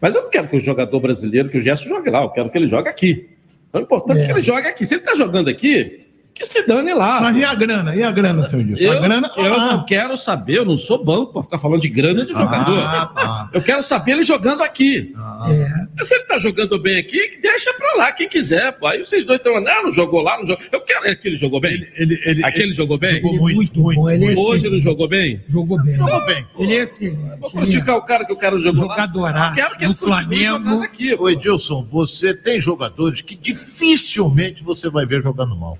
Mas 0.00 0.16
eu 0.16 0.22
não 0.22 0.30
quero 0.30 0.48
que 0.48 0.56
o 0.56 0.60
jogador 0.60 0.98
brasileiro, 0.98 1.48
que 1.48 1.58
o 1.58 1.60
Gerson 1.60 1.90
jogue 1.90 2.10
lá. 2.10 2.22
Eu 2.22 2.30
quero 2.30 2.50
que 2.50 2.58
ele 2.58 2.66
jogue 2.66 2.88
aqui. 2.88 3.30
Então, 3.68 3.80
o 3.80 3.84
importante 3.84 4.24
é, 4.24 4.26
que 4.26 4.32
ele 4.32 4.40
jogue 4.40 4.66
aqui. 4.66 4.84
Se 4.84 4.94
ele 4.94 5.02
está 5.02 5.14
jogando 5.14 5.48
aqui, 5.48 6.08
que 6.42 6.48
se 6.48 6.66
dane 6.66 6.92
lá. 6.92 7.20
Mas 7.20 7.36
e 7.36 7.44
a 7.44 7.54
grana? 7.54 7.94
E 7.96 8.02
a 8.02 8.10
grana, 8.10 8.46
seu 8.46 8.58
Nilson? 8.62 8.82
Eu, 8.82 8.92
a 8.92 9.00
grana 9.00 9.28
tá 9.28 9.40
eu 9.40 9.56
lá. 9.56 9.72
não 9.72 9.84
quero 9.84 10.16
saber, 10.16 10.58
eu 10.58 10.64
não 10.64 10.76
sou 10.76 11.02
banco 11.02 11.32
para 11.32 11.42
ficar 11.42 11.58
falando 11.58 11.80
de 11.80 11.88
grana 11.88 12.24
de 12.26 12.32
jogador. 12.32 12.78
Ah, 12.82 13.06
tá. 13.14 13.50
Eu 13.52 13.62
quero 13.62 13.82
saber 13.82 14.12
ele 14.12 14.22
jogando 14.22 14.62
aqui. 14.62 15.14
É. 15.48 15.86
Mas 15.96 16.08
Se 16.08 16.14
ele 16.14 16.24
tá 16.24 16.38
jogando 16.38 16.78
bem 16.78 16.98
aqui, 16.98 17.38
deixa 17.40 17.72
pra 17.74 17.94
lá 17.96 18.12
quem 18.12 18.28
quiser. 18.28 18.72
Pô. 18.72 18.86
Aí 18.86 18.98
vocês 18.98 19.24
dois 19.24 19.38
estão, 19.38 19.60
não, 19.60 19.84
não 19.84 19.90
jogou 19.92 20.20
lá, 20.22 20.36
não 20.38 20.46
jogou. 20.46 20.64
Eu 20.70 20.80
quero 20.80 21.06
é 21.08 21.14
que 21.14 21.28
ele 21.28 21.36
jogou 21.36 21.60
bem. 21.60 21.72
Ele, 21.96 22.20
ele, 22.24 22.44
Aquele 22.44 22.72
jogou 22.74 22.98
bem? 22.98 23.16
jogou 23.20 23.30
Ele 23.30 23.36
é 23.36 23.40
muito, 23.40 23.80
muito 23.80 23.80
muito. 23.80 24.10
ele 24.10 24.24
é 24.24 24.28
Hoje 24.28 24.40
excelente. 24.40 24.66
ele 24.66 24.80
jogou 24.80 25.08
bem? 25.08 25.40
Jogou 25.48 25.82
bem. 25.82 25.96
Jogou 25.96 26.26
bem. 26.26 26.46
Ele 26.58 26.74
é 26.76 26.82
excelente. 26.82 27.40
Vou 27.40 27.50
crucificar 27.50 27.96
o 27.96 28.02
cara 28.02 28.24
que 28.24 28.32
eu 28.32 28.36
quero 28.36 28.60
jogar. 28.60 28.80
Jogadoraço 28.80 29.50
Eu 29.60 29.64
quero 29.64 29.78
que 29.78 29.84
ele 29.84 29.94
Flamengo. 29.94 30.44
jogando 30.44 30.82
aqui. 30.82 31.14
Ô 31.14 31.28
Edilson, 31.28 31.82
você 31.84 32.34
tem 32.34 32.60
jogadores 32.60 33.20
que 33.20 33.34
dificilmente 33.34 34.62
você 34.64 34.88
vai 34.90 35.06
ver 35.06 35.22
jogando 35.22 35.56
mal. 35.56 35.78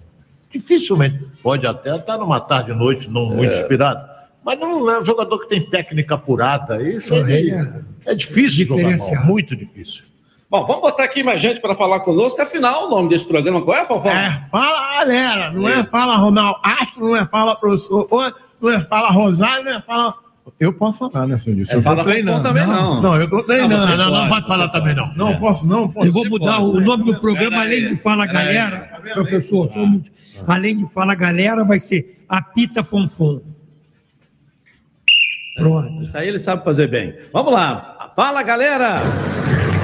Dificilmente. 0.53 1.25
Pode 1.43 1.67
até 1.67 1.97
estar 1.97 2.19
numa 2.19 2.41
tarde 2.41 2.73
e 2.73 2.75
noite, 2.75 3.09
não 3.11 3.27
muito 3.27 3.55
inspirado. 3.55 4.11
Mas 4.45 4.59
não 4.59 4.91
é 4.91 5.01
um 5.01 5.05
jogador 5.05 5.39
que 5.39 5.49
tem 5.49 5.61
técnica 5.65 6.15
apurada. 6.17 6.83
Isso 6.83 7.15
aí 7.15 7.51
É. 7.51 7.83
é 8.07 8.15
difícil 8.15 8.67
jogar 8.67 8.97
mal. 8.99 9.25
Muito 9.25 9.57
difícil. 9.57 10.05
Bom, 10.51 10.67
vamos 10.67 10.83
botar 10.83 11.05
aqui 11.05 11.23
mais 11.23 11.41
gente 11.41 11.61
para 11.63 11.75
falar 11.75 12.01
conosco. 12.01 12.43
Afinal, 12.43 12.87
o 12.87 12.91
nome 12.91 13.09
desse 13.09 13.25
programa 13.25 13.63
qual 13.63 13.75
é, 13.75 13.87
Fofão? 13.87 14.11
É, 14.13 14.47
fala 14.51 14.99
galera, 14.99 15.51
não 15.51 15.67
é 15.67 15.83
fala 15.85 16.17
Ronaldo 16.17 16.61
Astro, 16.63 17.05
não 17.07 17.17
é 17.17 17.25
fala 17.25 17.57
professor, 17.57 18.07
não 18.61 18.71
é 18.71 18.85
fala 18.85 19.09
Rosário, 19.11 19.65
não 19.65 19.73
é 19.73 19.81
fala. 19.81 20.15
Eu 20.59 20.73
posso 20.73 20.99
falar, 21.11 21.27
né, 21.27 21.39
Nilson? 21.47 21.73
É, 21.73 21.77
Eu 21.77 21.83
fala 21.83 22.03
treinando. 22.05 22.43
Também 22.43 22.67
não. 22.67 23.01
Não, 23.03 23.17
eu 23.17 23.29
tô 23.31 23.43
treinando. 23.43 23.87
Não, 23.87 23.97
Não, 23.97 24.11
não 24.11 24.15
pode, 24.19 24.29
vai 24.31 24.43
falar 24.43 24.69
também 24.69 24.95
não. 24.95 25.15
Não 25.15 25.39
posso, 25.39 25.67
não 25.67 25.89
posso. 25.89 26.07
Eu 26.09 26.13
vou 26.13 26.29
mudar 26.29 26.59
o 26.61 26.81
nome 26.81 27.05
do 27.05 27.21
programa, 27.21 27.61
além 27.61 27.85
aí. 27.85 27.89
de 27.89 27.97
Fala. 27.97 28.27
Galera, 28.27 29.01
professor, 29.15 29.69
sou 29.69 29.87
muito- 29.87 30.11
além 30.47 30.77
de 30.77 30.87
Fala 30.93 31.15
Galera, 31.15 31.63
vai 31.65 31.79
ser 31.79 32.25
Apita 32.29 32.83
Fonfon. 32.83 33.41
Pronto. 35.57 36.03
Isso 36.03 36.17
aí 36.17 36.29
ele 36.29 36.39
sabe 36.39 36.65
fazer 36.65 36.89
bem. 36.89 37.15
Vamos 37.33 37.53
lá. 37.53 38.13
Fala, 38.17 38.43
galera! 38.43 38.97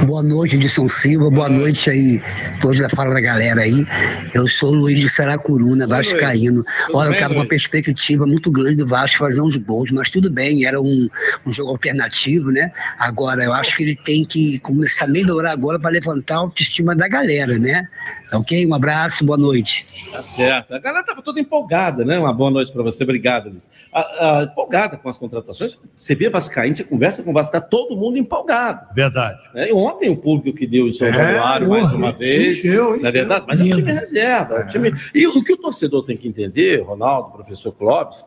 Boa 0.06 0.22
noite, 0.22 0.56
Edson 0.56 0.88
Silva. 0.88 1.30
Boa 1.30 1.48
noite 1.48 1.90
aí, 1.90 2.22
todos 2.60 2.78
da 2.78 2.88
Fala 2.88 3.12
da 3.14 3.20
Galera 3.20 3.60
aí. 3.60 3.84
Eu 4.32 4.46
sou 4.46 4.70
o 4.70 4.74
Luiz 4.74 4.98
de 4.98 5.08
Saracuruna, 5.08 5.86
Vascaíno. 5.86 6.62
Tudo 6.86 6.98
Olha, 6.98 7.10
bem, 7.10 7.18
eu 7.18 7.22
tava 7.22 7.34
com 7.34 7.40
uma 7.40 7.46
perspectiva 7.46 8.24
muito 8.26 8.50
grande 8.50 8.76
do 8.76 8.86
Vasco 8.86 9.18
fazer 9.18 9.40
uns 9.40 9.56
gols, 9.56 9.90
mas 9.90 10.08
tudo 10.08 10.30
bem, 10.30 10.64
era 10.64 10.80
um, 10.80 11.08
um 11.44 11.52
jogo 11.52 11.70
alternativo, 11.70 12.50
né? 12.50 12.70
Agora, 12.98 13.42
eu 13.42 13.52
acho 13.52 13.76
que 13.76 13.82
ele 13.82 13.96
tem 13.96 14.24
que 14.24 14.58
começar 14.60 15.06
a 15.06 15.08
melhorar 15.08 15.52
agora 15.52 15.78
para 15.78 15.90
levantar 15.90 16.36
a 16.36 16.38
autoestima 16.38 16.94
da 16.94 17.08
galera, 17.08 17.58
né? 17.58 17.88
Ok? 18.32 18.66
Um 18.66 18.74
abraço, 18.74 19.24
boa 19.24 19.38
noite. 19.38 19.86
Tá 20.12 20.22
certo. 20.22 20.74
A 20.74 20.78
galera 20.78 21.00
estava 21.00 21.22
toda 21.22 21.40
empolgada, 21.40 22.04
né? 22.04 22.18
Uma 22.18 22.32
boa 22.32 22.50
noite 22.50 22.70
para 22.72 22.82
você. 22.82 23.02
Obrigado, 23.02 23.48
Luiz. 23.48 23.66
Ah, 23.92 24.00
ah, 24.20 24.42
empolgada 24.44 24.96
com 24.98 25.08
as 25.08 25.16
contratações. 25.16 25.78
Você 25.98 26.14
vê 26.14 26.28
Vascaíno, 26.28 26.76
você 26.76 26.84
conversa 26.84 27.22
com 27.22 27.30
o 27.30 27.34
Vasco, 27.34 27.56
está 27.56 27.66
todo 27.66 27.96
mundo 27.96 28.18
empolgado. 28.18 28.86
Verdade. 28.94 29.40
É, 29.54 29.70
e 29.70 29.72
ontem 29.88 30.10
o 30.10 30.16
público 30.16 30.56
que 30.56 30.66
deu 30.66 30.86
em 30.88 30.92
São 30.92 31.06
É, 31.06 31.12
Januário 31.12 31.68
mais 31.68 31.84
porra, 31.84 31.96
uma 31.96 32.12
vez. 32.12 32.58
encheu, 32.58 32.96
não 32.96 33.06
é 33.08 33.12
verdade? 33.12 33.44
Mas 33.48 33.60
é 33.60 33.64
um 33.64 33.70
time 33.70 33.92
reserva. 33.92 34.54
é 34.56 34.64
um 34.64 34.66
time... 34.68 34.92
E 35.14 35.26
o 35.26 35.42
que 35.42 35.52
o 35.52 35.56
torcedor 35.56 36.04
tem 36.04 36.16
que 36.16 36.28
entender, 36.28 36.82
Ronaldo, 36.82 37.30
professor 37.30 37.72
Clóvis, 37.72 38.22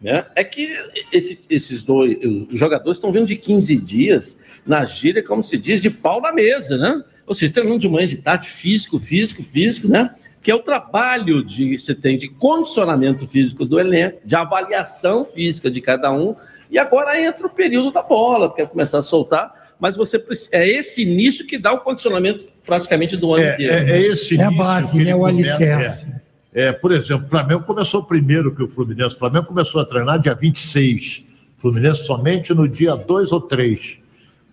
né, 0.00 0.26
é 0.34 0.44
que 0.44 0.68
esse- 1.10 1.40
esses 1.48 1.82
dois 1.82 2.18
os 2.50 2.58
jogadores 2.58 2.98
estão 2.98 3.10
vindo 3.10 3.26
de 3.26 3.34
15 3.36 3.76
dias 3.76 4.38
na 4.66 4.84
gíria, 4.84 5.22
como 5.22 5.42
se 5.42 5.56
diz, 5.56 5.80
de 5.80 5.88
pau 5.88 6.20
na 6.20 6.32
mesa, 6.32 6.76
né? 6.76 7.02
Ou 7.26 7.34
seja, 7.34 7.52
treinando 7.54 7.78
de 7.80 7.88
manhã 7.88 8.06
de 8.06 8.18
tarde, 8.18 8.46
físico, 8.46 9.00
físico, 9.00 9.42
físico, 9.42 9.88
né? 9.88 10.14
Que 10.42 10.50
é 10.50 10.54
o 10.54 10.58
trabalho 10.60 11.42
de 11.42 11.76
você 11.78 11.94
tem 11.94 12.16
de 12.18 12.28
condicionamento 12.28 13.26
físico 13.26 13.64
do 13.64 13.80
elenco, 13.80 14.18
de 14.24 14.36
avaliação 14.36 15.24
física 15.24 15.70
de 15.70 15.80
cada 15.80 16.12
um, 16.12 16.36
e 16.70 16.78
agora 16.78 17.20
entra 17.20 17.46
o 17.46 17.50
período 17.50 17.90
da 17.90 18.02
bola, 18.02 18.48
porque 18.48 18.62
vai 18.62 18.70
começar 18.70 18.98
a 18.98 19.02
soltar, 19.02 19.65
mas 19.78 19.96
você 19.96 20.22
é 20.52 20.68
esse 20.68 21.02
início 21.02 21.46
que 21.46 21.58
dá 21.58 21.72
o 21.72 21.80
condicionamento 21.80 22.44
praticamente 22.64 23.16
do 23.16 23.34
ano 23.34 23.44
É, 23.44 23.54
inteiro. 23.54 23.72
é, 23.74 23.90
é 23.90 24.00
esse 24.02 24.36
É 24.38 24.42
a 24.42 24.46
início 24.46 24.64
base, 24.64 25.04
né? 25.04 25.14
O 25.14 25.24
alicerce. 25.26 26.08
É, 26.54 26.66
é, 26.68 26.72
por 26.72 26.90
exemplo, 26.92 27.26
o 27.26 27.28
Flamengo 27.28 27.62
começou 27.64 28.02
primeiro 28.02 28.54
que 28.54 28.62
o 28.62 28.68
Fluminense. 28.68 29.14
O 29.16 29.18
Flamengo 29.18 29.46
começou 29.46 29.80
a 29.80 29.84
treinar 29.84 30.18
dia 30.18 30.34
26. 30.34 31.24
O 31.58 31.60
Fluminense 31.60 32.04
somente 32.04 32.52
no 32.54 32.66
dia 32.68 32.94
2 32.96 33.32
ou 33.32 33.40
3. 33.40 33.98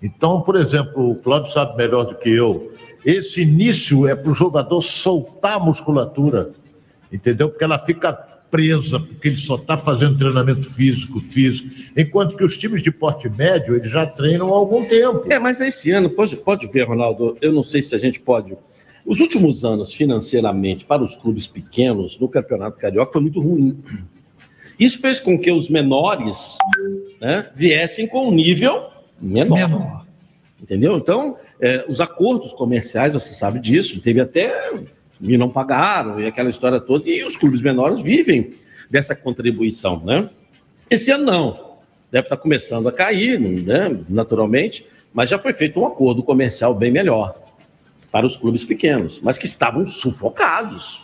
Então, 0.02 0.42
por 0.42 0.56
exemplo, 0.58 1.12
o 1.12 1.16
Cláudio 1.16 1.52
sabe 1.52 1.78
melhor 1.78 2.04
do 2.04 2.16
que 2.16 2.30
eu. 2.30 2.74
Esse 3.06 3.42
início 3.42 4.08
é 4.08 4.16
para 4.16 4.30
o 4.32 4.36
jogador 4.36 4.82
soltar 4.82 5.54
a 5.56 5.60
musculatura, 5.60 6.52
entendeu? 7.12 7.50
Porque 7.50 7.64
ela 7.64 7.80
fica 7.80 8.12
presa, 8.54 9.00
porque 9.00 9.30
ele 9.30 9.38
só 9.38 9.56
está 9.56 9.76
fazendo 9.76 10.16
treinamento 10.16 10.62
físico, 10.62 11.20
físico. 11.20 11.72
Enquanto 11.98 12.36
que 12.36 12.44
os 12.44 12.56
times 12.56 12.84
de 12.84 12.92
porte 12.92 13.28
médio, 13.28 13.76
eles 13.76 13.89
já 13.89 14.06
treinam 14.06 14.54
há 14.54 14.56
algum 14.56 14.86
tempo. 14.86 15.26
É, 15.28 15.39
mas 15.39 15.60
esse 15.60 15.89
ano, 15.89 16.08
pode, 16.08 16.38
pode 16.38 16.68
ver, 16.68 16.88
Ronaldo, 16.88 17.36
eu 17.42 17.52
não 17.52 17.63
sei 17.63 17.82
se 17.82 17.96
a 17.96 17.98
gente 17.98 18.20
pode. 18.20 18.56
Os 19.04 19.20
últimos 19.20 19.66
anos, 19.66 19.92
financeiramente, 19.92 20.86
para 20.86 21.04
os 21.04 21.16
clubes 21.16 21.48
pequenos, 21.48 22.20
no 22.20 22.30
Campeonato 22.30 22.78
Carioca, 22.78 23.12
foi 23.12 23.22
muito 23.24 23.42
ruim. 23.42 23.76
Isso 24.80 25.02
fez 25.02 25.20
com 25.20 25.36
que 25.36 25.52
os 25.52 25.68
menores 25.68 26.56
né, 27.20 27.50
viessem 27.56 28.06
com 28.06 28.28
um 28.28 28.32
nível 28.32 28.86
menor. 29.20 29.56
Menor. 29.56 30.06
Entendeu? 30.62 30.96
Então, 30.96 31.38
é, 31.60 31.84
os 31.89 32.00
acordos 32.00 32.54
comerciais, 32.54 33.13
você 33.13 33.34
sabe 33.34 33.60
disso, 33.60 34.00
teve 34.00 34.22
até. 34.22 34.72
E 35.21 35.38
não 35.38 35.49
pagaram, 35.49 36.19
e 36.19 36.26
aquela 36.26 36.49
história 36.49 36.80
toda, 36.80 37.10
e 37.10 37.23
os 37.23 37.38
clubes 37.38 37.62
menores 37.62 38.02
vivem 38.02 38.54
dessa 38.89 39.15
contribuição, 39.15 40.02
né? 40.04 40.30
Esse 40.89 41.12
ano 41.12 41.26
não. 41.26 41.73
Deve 42.12 42.26
estar 42.26 42.38
começando 42.38 42.88
a 42.88 42.91
cair, 42.91 43.39
né, 43.39 43.99
naturalmente, 44.08 44.86
mas 45.12 45.30
já 45.30 45.39
foi 45.39 45.52
feito 45.54 45.80
um 45.80 45.88
acordo 45.88 46.21
comercial 46.21 46.76
bem 46.76 46.91
melhor 46.91 47.34
para 48.12 48.26
os 48.26 48.38
clubes 48.38 48.63
pequenos, 48.63 49.19
mas 49.23 49.38
que 49.38 49.45
estavam 49.45 49.84
sufocados. 49.86 51.04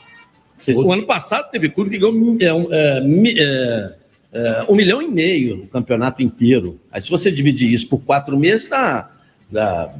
O 0.75 0.91
ano 0.91 1.07
passado 1.07 1.49
teve 1.49 1.69
clube 1.69 1.89
que 1.89 1.97
ganhou 1.97 2.37
é, 2.71 3.01
é, 3.39 3.95
é, 4.31 4.65
um 4.69 4.75
milhão 4.75 5.01
e 5.01 5.07
meio 5.07 5.57
no 5.57 5.67
campeonato 5.67 6.21
inteiro. 6.21 6.79
Aí, 6.91 7.01
se 7.01 7.09
você 7.09 7.31
dividir 7.31 7.73
isso 7.73 7.87
por 7.87 8.03
quatro 8.03 8.37
meses, 8.37 8.67
dá, 8.67 9.09
dá 9.49 9.91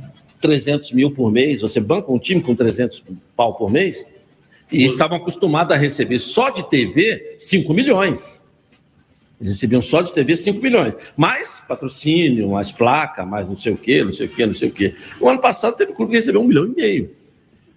300 0.41 0.91
mil 0.91 1.12
por 1.12 1.32
mês. 1.32 1.62
Você 1.62 1.80
banca 1.80 2.12
um 2.12 2.19
time 2.19 2.41
com 2.41 2.56
300 2.56 3.04
pau 3.36 3.56
por 3.56 3.71
mês 3.71 4.06
e 4.71 4.84
estavam 4.84 5.17
acostumados 5.17 5.75
a 5.75 5.78
receber 5.78 6.19
só 6.19 6.49
de 6.49 6.63
TV 6.69 7.36
5 7.38 7.73
milhões. 7.73 8.39
Eles 9.39 9.54
recebiam 9.54 9.82
só 9.82 10.02
de 10.02 10.13
TV 10.13 10.36
5 10.36 10.62
milhões. 10.62 10.97
Mais 11.15 11.63
patrocínio, 11.67 12.49
mais 12.49 12.71
placa, 12.71 13.25
mais 13.25 13.47
não 13.47 13.56
sei 13.56 13.71
o 13.71 13.78
quê, 13.78 14.04
não 14.04 14.12
sei 14.12 14.28
o 14.28 14.30
quê, 14.30 14.45
não 14.45 14.54
sei 14.54 14.69
o 14.69 14.71
quê. 14.71 14.93
O 15.19 15.30
ano 15.30 15.39
passado 15.39 15.78
teve 15.78 15.93
clube 15.93 16.12
que 16.12 16.17
recebeu 16.17 16.41
um 16.41 16.45
milhão 16.45 16.65
e 16.65 16.75
meio. 16.75 17.12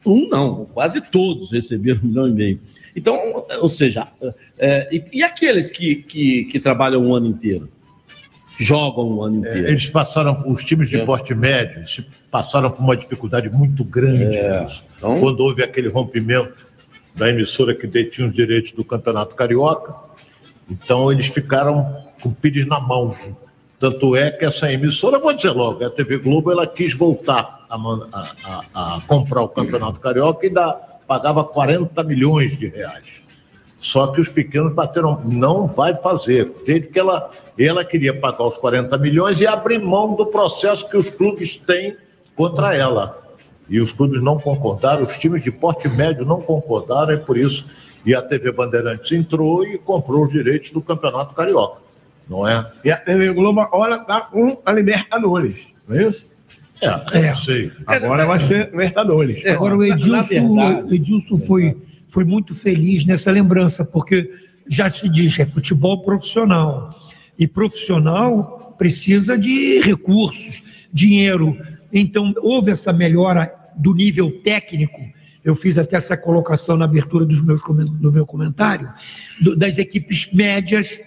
Um 0.05 0.29
não, 0.29 0.65
quase 0.67 1.01
todos 1.01 1.53
receberam 1.53 2.01
um 2.03 2.09
milhão 2.09 2.29
e 2.29 2.33
meio. 2.33 2.61
Então, 2.95 3.45
ou 3.61 3.69
seja, 3.69 4.09
é, 4.59 4.89
e, 4.93 5.05
e 5.13 5.23
aqueles 5.23 5.71
que, 5.71 5.97
que, 5.97 6.45
que 6.45 6.59
trabalham 6.59 7.07
um 7.07 7.15
ano 7.15 7.29
inteiro? 7.29 7.69
Jogam 8.59 9.09
um 9.11 9.23
ano 9.23 9.37
inteiro. 9.39 9.67
É, 9.67 9.71
Eles 9.71 9.89
passaram, 9.89 10.43
os 10.47 10.63
times 10.65 10.89
de 10.89 10.99
porte 11.05 11.35
médio 11.35 11.83
passaram 12.31 12.71
por 12.71 12.83
uma 12.83 12.97
dificuldade 12.97 13.49
muito 13.51 13.85
grande 13.85 14.25
nisso. 14.63 14.85
então- 14.97 15.19
quando 15.21 15.41
houve 15.41 15.63
aquele 15.63 15.89
rompimento 15.89 16.67
da 17.15 17.29
emissora 17.29 17.75
que 17.75 17.87
detinha 17.87 18.29
os 18.29 18.35
direitos 18.35 18.73
do 18.73 18.85
Campeonato 18.85 19.35
Carioca. 19.35 19.95
Então 20.71 21.11
eles 21.13 21.27
ficaram 21.27 21.95
com 22.21 22.29
o 22.31 22.33
pires 22.35 22.67
na 22.67 22.79
mão. 22.81 23.15
Tanto 23.79 24.15
é 24.15 24.31
que 24.31 24.45
essa 24.45 24.73
emissora, 24.73 25.19
vou 25.19 25.33
dizer 25.33 25.51
logo, 25.51 25.85
a 25.85 25.91
TV 25.91 26.19
Globo 26.19 26.53
ela 26.53 26.67
quis 26.67 26.95
voltar 26.95 27.67
a, 27.69 27.75
a- 27.77 28.33
a- 28.75 28.97
a 28.97 29.01
comprar 29.07 29.43
o 29.43 29.49
Campeonato 29.49 29.99
Carioca 29.99 30.47
e 30.47 30.51
dá, 30.51 30.73
pagava 31.07 31.43
40 31.45 32.03
milhões 32.05 32.57
de 32.57 32.69
reais. 32.69 33.22
Só 33.83 34.07
que 34.07 34.21
os 34.21 34.29
pequenos 34.29 34.73
bateram, 34.73 35.21
não 35.25 35.67
vai 35.67 35.93
fazer. 35.93 36.53
Desde 36.65 36.87
que 36.87 37.01
ela, 37.01 37.33
ela 37.59 37.85
queria 37.85 38.15
pagar 38.15 38.47
os 38.47 38.57
40 38.57 38.97
milhões 38.97 39.41
e 39.41 39.47
abrir 39.47 39.81
mão 39.81 40.15
do 40.15 40.27
processo 40.27 40.89
que 40.89 40.97
os 40.97 41.11
clubes 41.11 41.57
têm 41.57 41.97
contra 42.37 42.77
ela. 42.77 43.21
E 43.69 43.81
os 43.81 43.91
clubes 43.91 44.23
não 44.23 44.39
concordaram, 44.39 45.03
os 45.03 45.19
times 45.19 45.43
de 45.43 45.51
porte 45.51 45.89
médio 45.89 46.25
não 46.25 46.41
concordaram, 46.41 47.13
é 47.13 47.17
por 47.17 47.37
isso. 47.37 47.67
E 48.07 48.15
a 48.15 48.23
TV 48.23 48.53
Bandeirantes 48.53 49.11
entrou 49.11 49.67
e 49.67 49.77
comprou 49.79 50.27
os 50.27 50.33
direitos 50.33 50.71
do 50.71 50.81
Campeonato 50.81 51.35
Carioca. 51.35 51.81
Não 52.31 52.47
é? 52.47 52.71
E 52.85 52.91
a 52.91 52.97
TV 52.97 53.33
Globo 53.33 53.61
agora 53.61 53.99
tá 53.99 54.21
com 54.21 54.59
a 54.65 54.73
Libertadores, 54.73 55.57
não 55.89 55.97
é 55.97 56.05
isso? 56.05 56.25
É, 56.81 57.19
eu 57.19 57.23
não 57.25 57.35
sei. 57.35 57.73
Agora 57.85 58.27
vai 58.27 58.39
ser 58.39 58.71
Libertadores. 58.71 59.45
Agora, 59.45 59.77
o 59.77 59.85
Edilson, 59.85 60.85
o 60.85 60.95
Edilson 60.95 61.37
foi, 61.39 61.77
foi 62.13 62.25
muito 62.27 62.55
feliz 62.55 63.07
nessa 63.07 63.31
lembrança, 63.31 63.87
porque 63.87 64.31
já 64.69 64.91
se 64.91 65.09
diz 65.09 65.39
é 65.39 65.47
futebol 65.47 66.03
profissional. 66.03 66.95
E 67.39 67.47
profissional 67.47 68.75
precisa 68.77 69.39
de 69.39 69.81
recursos, 69.81 70.63
dinheiro. 70.93 71.57
Então, 71.91 72.35
houve 72.43 72.71
essa 72.71 72.93
melhora 72.93 73.51
do 73.75 73.95
nível 73.95 74.31
técnico. 74.43 75.01
Eu 75.43 75.55
fiz 75.55 75.79
até 75.79 75.97
essa 75.97 76.15
colocação 76.15 76.77
na 76.77 76.85
abertura 76.85 77.25
dos 77.25 77.43
meus, 77.43 77.63
do 77.63 78.13
meu 78.13 78.27
comentário, 78.27 78.91
do- 79.41 79.57
das 79.57 79.79
equipes 79.79 80.29
médias, 80.35 81.01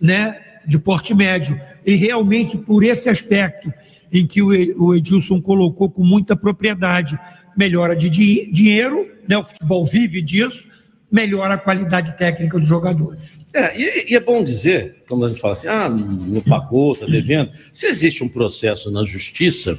né, 0.00 0.38
de 0.64 0.78
porte 0.78 1.12
médio. 1.12 1.60
E 1.84 1.96
realmente, 1.96 2.56
por 2.56 2.84
esse 2.84 3.08
aspecto, 3.08 3.72
em 4.12 4.24
que 4.24 4.40
o 4.40 4.94
Edilson 4.94 5.40
colocou 5.40 5.90
com 5.90 6.04
muita 6.04 6.36
propriedade, 6.36 7.18
melhora 7.56 7.94
de 7.96 8.08
di- 8.10 8.50
dinheiro, 8.50 9.08
né, 9.28 9.36
o 9.38 9.44
futebol 9.44 9.84
vive 9.84 10.20
disso, 10.22 10.66
melhora 11.10 11.54
a 11.54 11.58
qualidade 11.58 12.16
técnica 12.16 12.58
dos 12.58 12.66
jogadores. 12.68 13.32
É, 13.52 13.78
e, 13.78 14.12
e 14.12 14.16
é 14.16 14.20
bom 14.20 14.42
dizer, 14.42 15.02
quando 15.06 15.26
a 15.26 15.28
gente 15.28 15.40
fala 15.40 15.52
assim, 15.52 15.68
ah, 15.68 15.88
não 15.88 16.40
pagou, 16.40 16.94
está 16.94 17.04
devendo. 17.06 17.50
Se 17.72 17.86
existe 17.86 18.24
um 18.24 18.28
processo 18.28 18.90
na 18.90 19.04
justiça, 19.04 19.78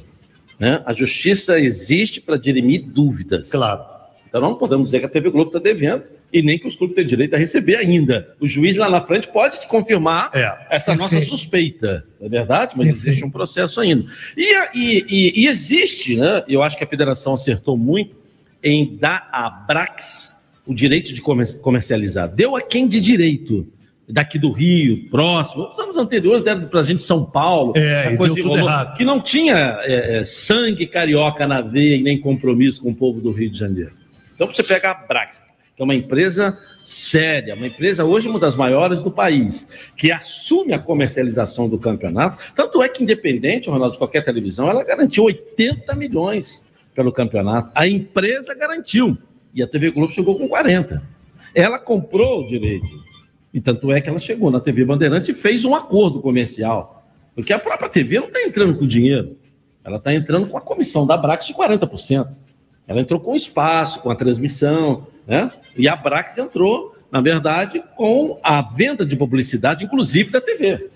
né, 0.60 0.80
a 0.86 0.92
justiça 0.92 1.58
existe 1.58 2.20
para 2.20 2.36
dirimir 2.36 2.82
dúvidas. 2.84 3.50
Claro. 3.50 3.93
Então 4.36 4.42
não 4.48 4.56
podemos 4.56 4.86
dizer 4.86 4.98
que 4.98 5.06
a 5.06 5.08
TV 5.08 5.30
Globo 5.30 5.50
está 5.50 5.60
devendo 5.60 6.02
e 6.32 6.42
nem 6.42 6.58
que 6.58 6.66
os 6.66 6.74
clubes 6.74 6.96
têm 6.96 7.06
direito 7.06 7.34
a 7.34 7.38
receber 7.38 7.76
ainda. 7.76 8.34
O 8.40 8.48
juiz 8.48 8.74
lá 8.76 8.90
na 8.90 9.00
frente 9.00 9.28
pode 9.28 9.64
confirmar 9.68 10.28
essa 10.68 10.92
nossa 10.92 11.20
suspeita, 11.20 12.04
não 12.18 12.26
é 12.26 12.30
verdade? 12.30 12.72
Mas 12.76 12.88
existe 12.88 13.24
um 13.24 13.30
processo 13.30 13.80
ainda. 13.80 14.04
E, 14.36 14.52
e- 14.74 15.04
e- 15.08 15.42
e 15.42 15.46
existe, 15.46 16.16
né? 16.16 16.42
Eu 16.48 16.64
acho 16.64 16.76
que 16.76 16.82
a 16.82 16.86
federação 16.86 17.34
acertou 17.34 17.78
muito 17.78 18.16
em 18.60 18.96
dar 18.96 19.28
à 19.32 19.48
Brax 19.48 20.34
o 20.66 20.74
direito 20.74 21.14
de 21.14 21.20
comer- 21.22 21.56
comercializar. 21.60 22.26
Deu 22.28 22.56
a 22.56 22.60
quem 22.60 22.88
de 22.88 23.00
direito? 23.00 23.68
Daqui 24.08 24.36
do 24.36 24.50
Rio, 24.50 25.08
próximo. 25.10 25.62
Nos 25.68 25.78
anos 25.78 25.96
anteriores 25.96 26.42
deram 26.42 26.66
para 26.66 26.80
a 26.80 26.82
gente 26.82 27.04
São 27.04 27.24
Paulo. 27.24 27.72
É, 27.76 28.08
a 28.08 28.16
coisa 28.16 28.34
deu 28.34 28.42
tudo 28.42 28.56
enrolou, 28.56 28.68
errado. 28.72 28.96
que 28.96 29.04
não 29.04 29.20
tinha 29.20 29.78
é, 29.82 30.16
é, 30.18 30.24
sangue 30.24 30.86
carioca 30.86 31.46
na 31.46 31.60
veia 31.60 31.94
e 31.94 32.02
nem 32.02 32.20
compromisso 32.20 32.82
com 32.82 32.90
o 32.90 32.94
povo 32.94 33.20
do 33.20 33.30
Rio 33.30 33.48
de 33.48 33.56
Janeiro. 33.58 33.92
Então 34.34 34.46
você 34.46 34.62
pega 34.62 34.90
a 34.90 34.94
Brax. 34.94 35.40
que 35.76 35.82
é 35.82 35.84
uma 35.84 35.94
empresa 35.94 36.58
séria, 36.84 37.54
uma 37.54 37.66
empresa 37.66 38.04
hoje 38.04 38.28
uma 38.28 38.38
das 38.38 38.54
maiores 38.54 39.00
do 39.00 39.10
país, 39.10 39.66
que 39.96 40.12
assume 40.12 40.72
a 40.72 40.78
comercialização 40.78 41.68
do 41.68 41.78
campeonato. 41.78 42.38
Tanto 42.54 42.82
é 42.82 42.88
que, 42.88 43.02
independente, 43.02 43.70
Ronaldo, 43.70 43.92
de 43.92 43.98
qualquer 43.98 44.22
televisão, 44.22 44.68
ela 44.68 44.84
garantiu 44.84 45.24
80 45.24 45.94
milhões 45.94 46.64
pelo 46.94 47.12
campeonato. 47.12 47.70
A 47.74 47.86
empresa 47.86 48.54
garantiu. 48.54 49.18
E 49.54 49.62
a 49.62 49.66
TV 49.66 49.90
Globo 49.90 50.12
chegou 50.12 50.36
com 50.36 50.48
40. 50.48 51.02
Ela 51.54 51.78
comprou 51.78 52.44
o 52.44 52.46
direito. 52.46 52.86
E 53.52 53.60
tanto 53.60 53.92
é 53.92 54.00
que 54.00 54.08
ela 54.08 54.18
chegou 54.18 54.50
na 54.50 54.58
TV 54.58 54.84
Bandeirantes 54.84 55.28
e 55.28 55.34
fez 55.34 55.64
um 55.64 55.74
acordo 55.74 56.20
comercial. 56.20 57.04
Porque 57.34 57.52
a 57.52 57.58
própria 57.58 57.88
TV 57.88 58.18
não 58.18 58.26
está 58.26 58.42
entrando 58.42 58.76
com 58.76 58.86
dinheiro. 58.86 59.36
Ela 59.84 59.98
está 59.98 60.12
entrando 60.12 60.48
com 60.48 60.58
a 60.58 60.60
comissão 60.60 61.06
da 61.06 61.16
Brax 61.16 61.46
de 61.46 61.54
40%. 61.54 62.28
Ela 62.86 63.00
entrou 63.00 63.18
com 63.18 63.34
espaço, 63.34 64.00
com 64.00 64.10
a 64.10 64.14
transmissão, 64.14 65.06
né? 65.26 65.50
E 65.76 65.88
a 65.88 65.96
Brax 65.96 66.36
entrou, 66.38 66.94
na 67.10 67.20
verdade, 67.20 67.82
com 67.96 68.38
a 68.42 68.60
venda 68.60 69.04
de 69.06 69.16
publicidade, 69.16 69.84
inclusive 69.84 70.30
da 70.30 70.40
TV. 70.40 70.90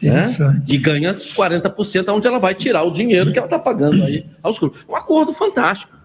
Né? 0.00 0.24
E 0.68 0.78
ganha 0.78 1.12
os 1.12 1.32
40%, 1.32 2.08
onde 2.12 2.26
ela 2.26 2.38
vai 2.38 2.54
tirar 2.54 2.82
o 2.82 2.90
dinheiro 2.90 3.32
que 3.32 3.38
ela 3.38 3.46
está 3.46 3.58
pagando 3.58 4.02
aí 4.04 4.26
aos 4.42 4.58
clubes. 4.58 4.84
Um 4.88 4.96
acordo 4.96 5.32
fantástico. 5.32 5.96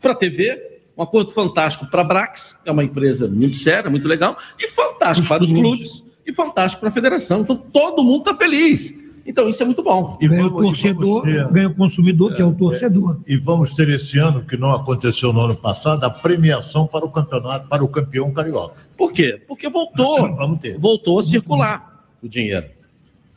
Para 0.00 0.12
a 0.12 0.14
TV, 0.14 0.80
um 0.96 1.02
acordo 1.02 1.32
fantástico 1.32 1.86
para 1.86 2.02
a 2.02 2.04
Brax, 2.04 2.56
que 2.62 2.68
é 2.68 2.72
uma 2.72 2.84
empresa 2.84 3.26
muito 3.26 3.56
séria, 3.56 3.90
muito 3.90 4.06
legal, 4.06 4.36
e 4.58 4.68
fantástico 4.68 5.26
para 5.26 5.42
os 5.42 5.52
clubes, 5.52 6.04
e 6.26 6.32
fantástico 6.32 6.80
para 6.80 6.90
a 6.90 6.92
federação. 6.92 7.40
Então, 7.40 7.56
todo 7.56 8.04
mundo 8.04 8.20
está 8.20 8.34
feliz. 8.34 8.94
Então, 9.26 9.48
isso 9.48 9.62
é 9.62 9.66
muito 9.66 9.82
bom. 9.82 10.18
Ganha 10.20 10.46
o 10.46 10.50
torcedor, 10.50 11.22
ganha 11.50 11.68
o 11.68 11.74
consumidor, 11.74 12.34
que 12.34 12.42
é 12.42 12.44
o 12.44 12.52
torcedor. 12.52 13.20
E 13.26 13.36
vamos 13.36 13.74
ter 13.74 13.88
esse 13.88 14.18
ano, 14.18 14.44
que 14.44 14.56
não 14.56 14.70
aconteceu 14.70 15.32
no 15.32 15.40
ano 15.40 15.56
passado, 15.56 16.04
a 16.04 16.10
premiação 16.10 16.86
para 16.86 17.04
o 17.04 17.10
campeonato, 17.10 17.68
para 17.68 17.82
o 17.82 17.88
campeão 17.88 18.30
carioca. 18.32 18.74
Por 18.96 19.12
quê? 19.12 19.40
Porque 19.48 19.68
voltou, 19.68 20.18
Vamos 20.36 20.60
ter. 20.60 20.78
voltou 20.78 21.18
a 21.18 21.22
circular 21.22 22.04
o 22.22 22.28
dinheiro. 22.28 22.66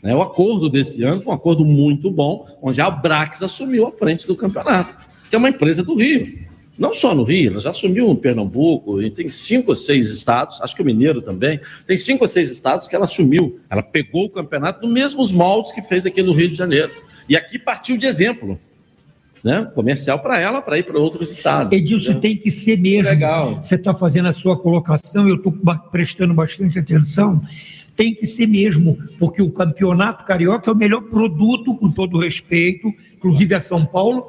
Né, 0.04 0.15
O 0.15 0.21
acordo 0.21 0.69
desse 0.69 1.04
ano 1.04 1.21
foi 1.21 1.32
um 1.32 1.36
acordo 1.36 1.63
muito 1.65 2.12
bom, 2.12 2.45
onde 2.62 2.80
a 2.82 2.89
Brax 2.89 3.41
assumiu 3.41 3.88
a 3.88 3.91
frente 3.91 4.28
do 4.28 4.36
campeonato, 4.36 4.95
que 5.30 5.36
é 5.36 5.39
uma 5.39 5.50
empresa 5.50 5.84
do 5.84 5.95
Rio. 5.95 6.46
Não 6.77 6.93
só 6.93 7.15
no 7.15 7.23
Rio, 7.23 7.51
ela 7.51 7.59
já 7.59 7.71
assumiu 7.71 8.09
em 8.09 8.15
Pernambuco, 8.15 9.01
e 9.01 9.09
tem 9.09 9.27
cinco 9.29 9.71
ou 9.71 9.75
seis 9.75 10.11
estados, 10.11 10.61
acho 10.61 10.75
que 10.75 10.81
o 10.81 10.85
Mineiro 10.85 11.21
também, 11.21 11.59
tem 11.85 11.97
cinco 11.97 12.23
ou 12.23 12.27
seis 12.27 12.51
estados 12.51 12.87
que 12.87 12.95
ela 12.95 13.05
assumiu. 13.05 13.59
Ela 13.69 13.81
pegou 13.81 14.25
o 14.25 14.29
campeonato 14.29 14.85
nos 14.85 14.93
mesmos 14.93 15.31
moldes 15.31 15.71
que 15.71 15.81
fez 15.81 16.05
aqui 16.05 16.21
no 16.21 16.33
Rio 16.33 16.49
de 16.49 16.55
Janeiro. 16.55 16.91
E 17.27 17.35
aqui 17.35 17.57
partiu 17.57 17.97
de 17.97 18.05
exemplo. 18.05 18.59
Né? 19.43 19.69
Comercial 19.73 20.19
para 20.19 20.39
ela, 20.39 20.61
para 20.61 20.77
ir 20.77 20.83
para 20.83 20.99
outros 20.99 21.31
estados. 21.31 21.71
Edilson, 21.71 22.19
tem 22.19 22.35
que 22.35 22.51
ser 22.51 22.77
mesmo. 22.77 23.09
Legal. 23.09 23.63
Você 23.63 23.75
está 23.75 23.93
fazendo 23.93 24.27
a 24.27 24.33
sua 24.33 24.57
colocação, 24.57 25.27
eu 25.27 25.35
estou 25.35 25.53
prestando 25.91 26.33
bastante 26.33 26.77
atenção. 26.77 27.41
Tem 27.95 28.13
que 28.13 28.27
ser 28.27 28.45
mesmo, 28.45 28.97
porque 29.17 29.41
o 29.41 29.49
campeonato 29.49 30.25
carioca 30.25 30.69
é 30.69 30.73
o 30.73 30.77
melhor 30.77 31.01
produto, 31.01 31.75
com 31.75 31.89
todo 31.89 32.19
respeito, 32.19 32.93
inclusive 33.15 33.55
a 33.55 33.59
São 33.59 33.85
Paulo, 33.85 34.27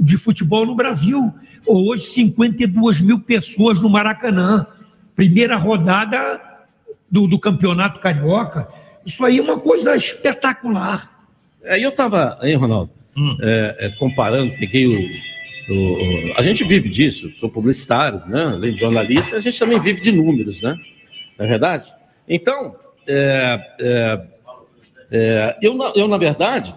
de 0.00 0.16
futebol 0.16 0.64
no 0.66 0.74
Brasil. 0.74 1.32
Hoje, 1.66 2.04
52 2.04 3.00
mil 3.02 3.20
pessoas 3.20 3.78
no 3.78 3.88
Maracanã. 3.90 4.66
Primeira 5.14 5.56
rodada 5.56 6.40
do, 7.10 7.26
do 7.26 7.38
campeonato 7.38 8.00
carioca. 8.00 8.68
Isso 9.04 9.24
aí 9.24 9.38
é 9.38 9.42
uma 9.42 9.58
coisa 9.58 9.94
espetacular. 9.96 11.10
Aí 11.64 11.82
eu 11.82 11.90
estava, 11.90 12.38
aí, 12.40 12.54
Ronaldo, 12.54 12.90
é, 13.42 13.76
é, 13.78 13.88
comparando, 13.98 14.52
peguei 14.58 14.86
o, 14.86 15.72
o- 15.72 16.32
A 16.38 16.42
gente 16.42 16.64
vive 16.64 16.88
disso, 16.88 17.28
sou 17.30 17.50
publicitário, 17.50 18.22
né? 18.26 18.44
Além 18.44 18.72
de 18.72 18.80
jornalista, 18.80 19.36
a 19.36 19.40
gente 19.40 19.58
também 19.58 19.78
vive 19.78 20.00
de 20.00 20.10
números, 20.12 20.62
né? 20.62 20.74
Não 21.38 21.44
é 21.44 21.48
verdade? 21.48 21.92
Então, 22.28 22.76
é, 23.06 23.60
é, 23.78 24.20
é, 25.12 25.56
eu, 25.60 25.74
na- 25.74 25.92
eu, 25.94 26.08
na 26.08 26.16
verdade, 26.16 26.74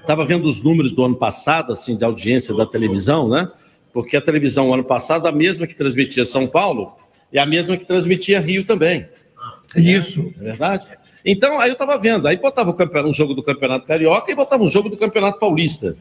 estava 0.00 0.24
vendo 0.24 0.48
os 0.48 0.60
números 0.60 0.92
do 0.92 1.04
ano 1.04 1.16
passado, 1.16 1.72
assim, 1.72 1.96
de 1.96 2.04
audiência 2.04 2.54
da 2.54 2.66
televisão, 2.66 3.28
né? 3.28 3.48
Porque 3.92 4.16
a 4.16 4.20
televisão, 4.20 4.74
ano 4.74 4.82
passado, 4.82 5.28
a 5.28 5.32
mesma 5.32 5.66
que 5.66 5.76
transmitia 5.76 6.24
São 6.24 6.46
Paulo, 6.48 6.96
é 7.32 7.38
a 7.38 7.46
mesma 7.46 7.76
que 7.76 7.84
transmitia 7.84 8.40
Rio 8.40 8.64
também. 8.64 9.06
Isso. 9.76 10.32
É 10.40 10.44
verdade? 10.44 10.86
Então, 11.24 11.60
aí 11.60 11.70
eu 11.70 11.74
estava 11.74 11.96
vendo, 11.96 12.26
aí 12.26 12.36
botava 12.36 12.74
um 13.06 13.12
jogo 13.12 13.32
do 13.32 13.42
Campeonato 13.42 13.86
Carioca 13.86 14.30
e 14.30 14.34
botava 14.34 14.62
um 14.62 14.68
jogo 14.68 14.88
do 14.88 14.96
Campeonato 14.96 15.38
Paulista. 15.38 15.96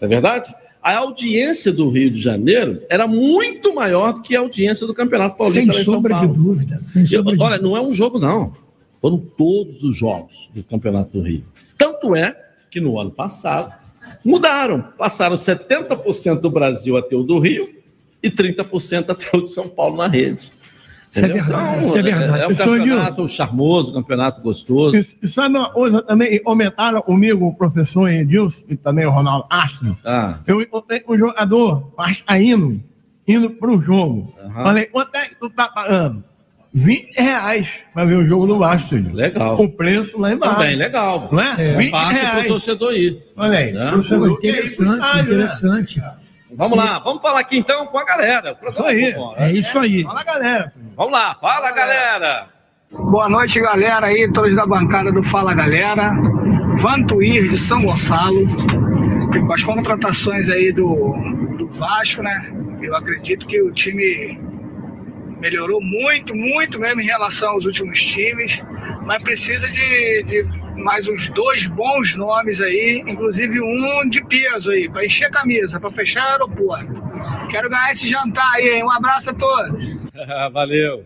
É 0.00 0.06
verdade? 0.06 0.52
A 0.82 0.96
audiência 0.96 1.70
do 1.70 1.90
Rio 1.90 2.10
de 2.10 2.20
Janeiro 2.20 2.82
era 2.88 3.06
muito 3.06 3.74
maior 3.74 4.14
do 4.14 4.22
que 4.22 4.34
a 4.34 4.40
audiência 4.40 4.86
do 4.86 4.94
Campeonato 4.94 5.36
Paulista 5.36 5.72
Sem 5.74 5.84
sombra 5.84 6.14
de 6.14 6.26
dúvida. 6.26 6.80
Sem 6.80 7.04
sombra 7.04 7.36
de 7.36 7.42
olha, 7.42 7.58
não 7.58 7.76
é 7.76 7.82
um 7.82 7.92
jogo, 7.92 8.18
não. 8.18 8.54
Foram 9.00 9.18
todos 9.18 9.82
os 9.82 9.96
jogos 9.96 10.50
do 10.54 10.64
Campeonato 10.64 11.10
do 11.10 11.22
Rio. 11.22 11.44
Tanto 11.76 12.16
é 12.16 12.34
que 12.70 12.80
no 12.80 12.98
ano 12.98 13.10
passado 13.10 13.72
mudaram. 14.24 14.82
Passaram 14.96 15.34
70% 15.34 16.40
do 16.40 16.50
Brasil 16.50 16.96
a 16.96 17.02
ter 17.02 17.16
o 17.16 17.22
do 17.22 17.38
Rio 17.38 17.68
e 18.22 18.30
30% 18.30 19.10
a 19.10 19.14
ter 19.14 19.36
o 19.36 19.42
de 19.42 19.50
São 19.50 19.68
Paulo 19.68 19.96
na 19.96 20.06
rede. 20.06 20.52
Isso 21.10 21.24
é 21.24 21.28
verdade, 21.28 21.84
isso 21.84 21.98
é 21.98 22.02
verdade. 22.02 22.42
É 22.42 22.46
um 22.46 22.54
campeonato 22.54 23.28
charmoso, 23.28 23.90
um 23.90 23.94
campeonato 23.94 24.40
gostoso. 24.40 24.96
E, 24.96 25.00
e 25.24 25.28
sabe 25.28 25.56
uma 25.56 25.68
coisa 25.70 26.00
também? 26.02 26.40
Comentaram 26.40 27.02
comigo 27.02 27.46
o 27.48 27.54
professor 27.54 28.08
Edilson 28.08 28.64
e 28.68 28.76
também 28.76 29.06
o 29.06 29.10
Ronaldo 29.10 29.44
Astro. 29.50 29.96
Ah, 30.04 30.38
Eu 30.46 30.62
encontrei 30.62 31.02
um 31.08 31.18
jogador 31.18 31.92
vascaíno 31.96 32.80
indo 33.26 33.50
para 33.50 33.72
o 33.72 33.80
jogo. 33.80 34.32
Falei, 34.52 34.86
quanto 34.86 35.14
é 35.16 35.28
que 35.28 35.34
tu 35.34 35.50
tá 35.50 35.68
pagando? 35.68 36.22
20 36.72 37.20
reais 37.20 37.68
para 37.92 38.04
ver 38.04 38.16
o 38.16 38.26
jogo 38.26 38.46
do 38.46 38.58
Vasco. 38.58 38.94
Legal. 39.12 39.60
O 39.60 39.68
preço 39.68 40.20
lá 40.20 40.32
embaixo. 40.32 40.54
também, 40.54 40.76
legal. 40.76 41.28
Não 41.30 41.40
é? 41.40 41.54
É 41.58 41.76
20 41.76 41.90
fácil 41.90 42.20
para 42.20 42.28
o 42.28 42.32
reais. 42.32 42.46
torcedor 42.46 42.92
ir. 42.94 43.22
Olha 43.36 43.58
aí. 43.58 43.72
Né? 43.72 43.90
torcedor 43.90 44.26
ir 44.26 44.38
pro 44.38 44.48
interessante, 44.48 45.16
né? 45.16 45.22
interessante. 45.22 46.02
Vamos 46.52 46.76
lá, 46.76 46.98
vamos 46.98 47.22
falar 47.22 47.40
aqui 47.40 47.56
então 47.56 47.86
com 47.86 47.98
a 47.98 48.04
galera. 48.04 48.56
Isso 48.68 48.82
aí. 48.82 49.14
É 49.36 49.52
isso 49.52 49.78
aí. 49.78 50.02
Fala, 50.02 50.24
galera. 50.24 50.72
Vamos 50.96 51.12
lá, 51.12 51.36
fala 51.40 51.70
galera. 51.72 52.48
Boa 52.92 53.28
noite, 53.28 53.60
galera 53.60 54.06
aí, 54.06 54.30
todos 54.32 54.54
da 54.56 54.66
bancada 54.66 55.12
do 55.12 55.22
Fala 55.22 55.54
Galera. 55.54 56.10
Vantuir 56.78 57.48
de 57.48 57.56
São 57.56 57.84
Gonçalo. 57.84 58.42
E 59.32 59.46
com 59.46 59.52
as 59.52 59.62
contratações 59.62 60.48
aí 60.48 60.72
do, 60.72 61.14
do 61.56 61.68
Vasco, 61.68 62.20
né? 62.20 62.52
Eu 62.82 62.96
acredito 62.96 63.46
que 63.46 63.62
o 63.62 63.72
time 63.72 64.40
melhorou 65.40 65.80
muito, 65.80 66.34
muito 66.34 66.78
mesmo 66.78 67.00
em 67.00 67.06
relação 67.06 67.50
aos 67.50 67.64
últimos 67.64 68.00
times. 68.00 68.62
Mas 69.04 69.22
precisa 69.22 69.68
de, 69.68 70.22
de 70.24 70.60
mais 70.80 71.08
uns 71.08 71.28
dois 71.30 71.66
bons 71.66 72.16
nomes 72.16 72.60
aí, 72.60 73.02
inclusive 73.06 73.60
um 73.60 74.08
de 74.08 74.24
peso 74.26 74.70
aí, 74.70 74.88
para 74.88 75.04
encher 75.04 75.26
a 75.26 75.30
camisa, 75.30 75.80
para 75.80 75.90
fechar 75.90 76.24
o 76.24 76.32
aeroporto. 76.32 77.02
Quero 77.50 77.68
ganhar 77.68 77.92
esse 77.92 78.08
jantar 78.08 78.50
aí, 78.54 78.76
hein? 78.76 78.84
Um 78.84 78.90
abraço 78.90 79.30
a 79.30 79.34
todos. 79.34 79.96
Valeu. 80.52 81.04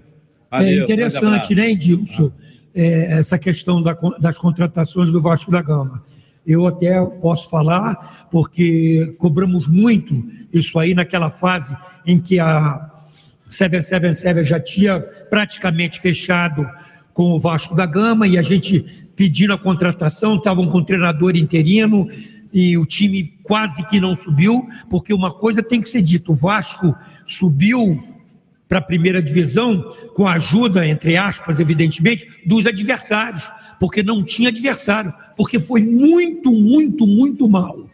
É 0.51 0.57
Valeu, 0.57 0.69
grande 0.69 0.83
interessante, 0.83 1.55
né, 1.55 1.71
Edilson? 1.71 2.33
É, 2.75 3.19
essa 3.19 3.39
questão 3.39 3.81
da 3.81 3.97
das 4.19 4.37
contratações 4.37 5.13
do 5.13 5.21
Vasco 5.21 5.51
da 5.51 5.63
Gama. 5.63 6.05
Eu 6.47 6.67
até 6.67 7.01
posso 7.23 7.49
falar, 7.49 8.29
porque 8.31 9.15
cobramos 9.19 9.67
muito 9.67 10.23
isso 10.53 10.79
aí 10.79 10.93
naquela 10.93 11.31
fase 11.31 11.75
em 12.05 12.21
que 12.21 12.39
a 12.39 12.91
777 13.55 14.45
já 14.49 14.61
tinha 14.61 15.01
praticamente 15.01 16.01
fechado 16.01 16.69
com 17.13 17.33
o 17.33 17.39
Vasco 17.39 17.75
da 17.75 17.87
Gama 17.87 18.27
e 18.27 18.37
a 18.37 18.43
gente 18.43 18.85
pedindo 19.17 19.53
a 19.53 19.59
contratação, 19.59 20.35
estavam 20.37 20.67
com 20.67 20.79
o 20.79 20.85
treinador 20.85 21.37
interino 21.37 22.09
e 22.53 22.77
o 22.77 22.85
time 22.85 23.33
quase 23.43 23.85
que 23.87 24.01
não 24.01 24.15
subiu, 24.15 24.69
porque 24.91 25.15
uma 25.15 25.33
coisa 25.33 25.63
tem 25.63 25.81
que 25.81 25.89
ser 25.89 26.03
dita, 26.03 26.33
o 26.33 26.35
Vasco 26.35 26.95
subiu 27.25 28.03
para 28.69 28.79
a 28.79 28.83
primeira 28.83 29.23
divisão 29.23 29.93
com 30.15 30.27
a 30.27 30.33
ajuda, 30.35 30.87
entre 30.87 31.17
aspas, 31.17 31.61
evidentemente, 31.61 32.27
dos 32.45 32.67
adversários, 32.67 33.49
porque 33.79 34.03
não 34.03 34.25
tinha 34.25 34.49
adversário, 34.49 35.13
porque 35.37 35.61
foi 35.61 35.83
muito, 35.83 36.53
muito, 36.53 37.07
muito 37.07 37.49
mal. 37.49 37.89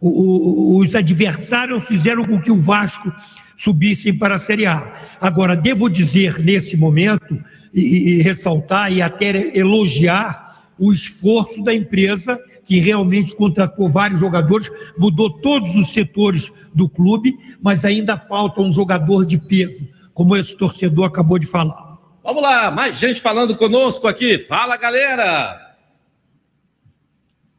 O- 0.00 0.08
o- 0.08 0.78
os 0.78 0.94
adversários 0.94 1.84
fizeram 1.86 2.24
com 2.24 2.40
que 2.40 2.50
o 2.50 2.60
Vasco 2.60 3.12
subisse 3.58 4.12
para 4.12 4.36
a 4.36 4.38
Série 4.38 4.66
A. 4.66 4.94
Agora, 5.20 5.56
devo 5.56 5.90
dizer 5.90 6.38
nesse 6.38 6.76
momento, 6.76 7.42
e, 7.74 7.80
e 7.80 8.22
ressaltar 8.22 8.90
e 8.92 9.02
até 9.02 9.58
elogiar 9.58 10.70
o 10.78 10.92
esforço 10.92 11.62
da 11.62 11.74
empresa, 11.74 12.40
que 12.64 12.78
realmente 12.78 13.34
contratou 13.34 13.90
vários 13.90 14.20
jogadores, 14.20 14.70
mudou 14.96 15.28
todos 15.28 15.74
os 15.74 15.92
setores 15.92 16.52
do 16.72 16.88
clube, 16.88 17.36
mas 17.60 17.84
ainda 17.84 18.16
falta 18.16 18.60
um 18.60 18.72
jogador 18.72 19.26
de 19.26 19.36
peso, 19.36 19.88
como 20.14 20.36
esse 20.36 20.56
torcedor 20.56 21.06
acabou 21.06 21.38
de 21.38 21.46
falar. 21.46 21.98
Vamos 22.22 22.42
lá, 22.42 22.70
mais 22.70 22.96
gente 22.96 23.20
falando 23.20 23.56
conosco 23.56 24.06
aqui. 24.06 24.38
Fala 24.38 24.76
galera. 24.76 25.74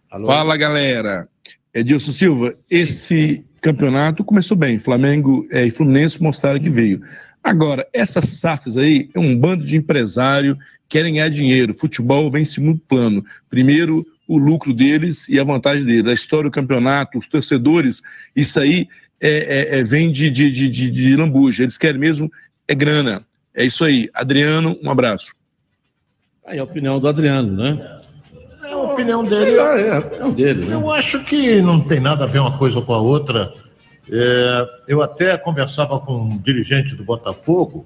Alô? 0.10 0.26
Fala, 0.26 0.56
galera. 0.56 1.28
Edilson 1.74 2.12
Silva, 2.12 2.56
esse 2.72 3.44
campeonato 3.60 4.24
começou 4.24 4.56
bem. 4.56 4.80
Flamengo 4.80 5.48
eh, 5.52 5.66
e 5.68 5.72
Fluminense 5.72 6.22
mostraram 6.22 6.60
que 6.60 6.70
veio. 6.70 7.02
Agora, 7.44 7.88
essas 7.94 8.26
SAFs 8.26 8.78
aí 8.78 9.10
é 9.14 9.20
um 9.20 9.38
bando 9.38 9.66
de 9.66 9.76
empresário 9.76 10.58
querem 10.90 11.14
ganhar 11.14 11.30
dinheiro. 11.30 11.74
Futebol 11.74 12.30
vem 12.32 12.42
em 12.42 12.46
segundo 12.46 12.80
plano. 12.80 13.24
Primeiro, 13.50 14.06
o 14.28 14.38
lucro 14.38 14.74
deles 14.74 15.30
e 15.30 15.40
a 15.40 15.44
vantagem 15.44 15.86
deles. 15.86 16.08
A 16.08 16.14
história 16.14 16.50
do 16.50 16.54
campeonato, 16.54 17.18
os 17.18 17.28
torcedores, 17.28 18.02
isso 18.36 18.60
aí 18.60 18.88
é, 19.22 19.30
é- 19.30 19.80
é- 19.80 19.84
vem 19.84 20.12
de, 20.12 20.30
de, 20.30 20.52
de, 20.52 20.70
de, 20.70 20.90
de 20.90 21.16
lambuja. 21.16 21.64
Eles 21.64 21.78
querem 21.78 22.00
mesmo 22.00 22.32
é 22.68 22.76
grana. 22.76 23.26
É 23.54 23.64
isso 23.64 23.84
aí. 23.86 24.10
Adriano, 24.14 24.78
um 24.84 24.90
abraço. 24.90 25.34
Aí 26.46 26.58
a 26.58 26.64
opinião 26.64 27.00
do 27.00 27.08
Adriano, 27.08 27.54
né? 27.56 27.99
É 29.08 29.12
a 29.12 29.18
opinião 29.18 29.24
dele. 29.24 29.56
Lá, 29.56 29.80
é 29.80 29.96
a 29.96 30.00
opinião 30.00 30.32
dele, 30.32 30.66
né? 30.66 30.76
Eu 30.76 30.92
acho 30.92 31.24
que 31.24 31.62
não 31.62 31.80
tem 31.80 32.00
nada 32.00 32.26
a 32.26 32.28
ver 32.28 32.40
uma 32.40 32.58
coisa 32.58 32.82
com 32.82 32.94
a 32.94 33.00
outra. 33.00 33.54
É, 34.12 34.68
eu 34.88 35.02
até 35.02 35.38
conversava 35.38 36.00
com 36.00 36.14
um 36.14 36.38
dirigente 36.38 36.96
do 36.96 37.04
Botafogo 37.04 37.86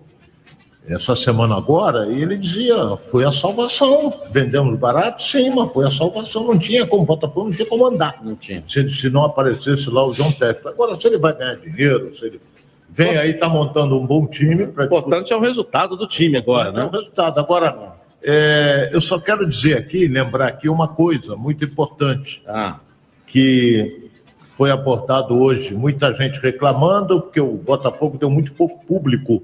essa 0.88 1.16
semana 1.16 1.56
agora 1.56 2.08
e 2.08 2.22
ele 2.22 2.38
dizia: 2.38 2.96
foi 2.98 3.26
a 3.26 3.32
salvação. 3.32 4.14
Vendemos 4.32 4.78
barato, 4.80 5.22
sim, 5.22 5.50
mas 5.50 5.72
foi 5.72 5.86
a 5.88 5.92
salvação. 5.92 6.46
Não 6.46 6.58
tinha 6.58 6.86
como, 6.88 7.04
o 7.04 7.06
Botafogo 7.06 7.48
não 7.48 7.56
tinha 7.56 7.68
como 7.68 7.86
andar. 7.86 8.22
Não 8.24 8.36
tinha. 8.36 8.64
Se, 8.66 8.90
se 8.90 9.10
não 9.10 9.24
aparecesse 9.26 9.90
lá 9.90 10.06
o 10.06 10.14
João 10.14 10.32
Técnico. 10.32 10.70
Agora, 10.70 10.96
se 10.96 11.08
ele 11.08 11.18
vai 11.18 11.36
ganhar 11.36 11.56
dinheiro, 11.56 12.14
se 12.14 12.26
ele 12.26 12.42
vem 12.90 13.18
aí, 13.18 13.32
está 13.32 13.50
montando 13.50 14.00
um 14.00 14.06
bom 14.06 14.26
time. 14.28 14.64
O 14.66 14.84
importante 14.84 15.34
é 15.34 15.36
o 15.36 15.40
resultado 15.40 15.96
do 15.96 16.08
time 16.08 16.38
agora, 16.38 16.70
É 16.70 16.72
o 16.72 16.76
né? 16.76 16.90
resultado. 16.92 17.40
Agora, 17.40 17.94
é, 18.24 18.90
eu 18.94 19.02
só 19.02 19.20
quero 19.20 19.46
dizer 19.46 19.78
aqui, 19.78 20.08
lembrar 20.08 20.48
aqui 20.48 20.70
uma 20.70 20.88
coisa 20.88 21.36
muito 21.36 21.66
importante. 21.66 22.42
Ah. 22.48 22.80
Que 23.28 24.10
foi 24.40 24.72
abordado 24.72 25.38
hoje, 25.38 25.74
muita 25.74 26.14
gente 26.14 26.40
reclamando, 26.40 27.22
porque 27.22 27.42
o 27.42 27.54
Botafogo 27.54 28.18
deu 28.18 28.30
muito 28.30 28.54
pouco 28.54 28.86
público 28.86 29.44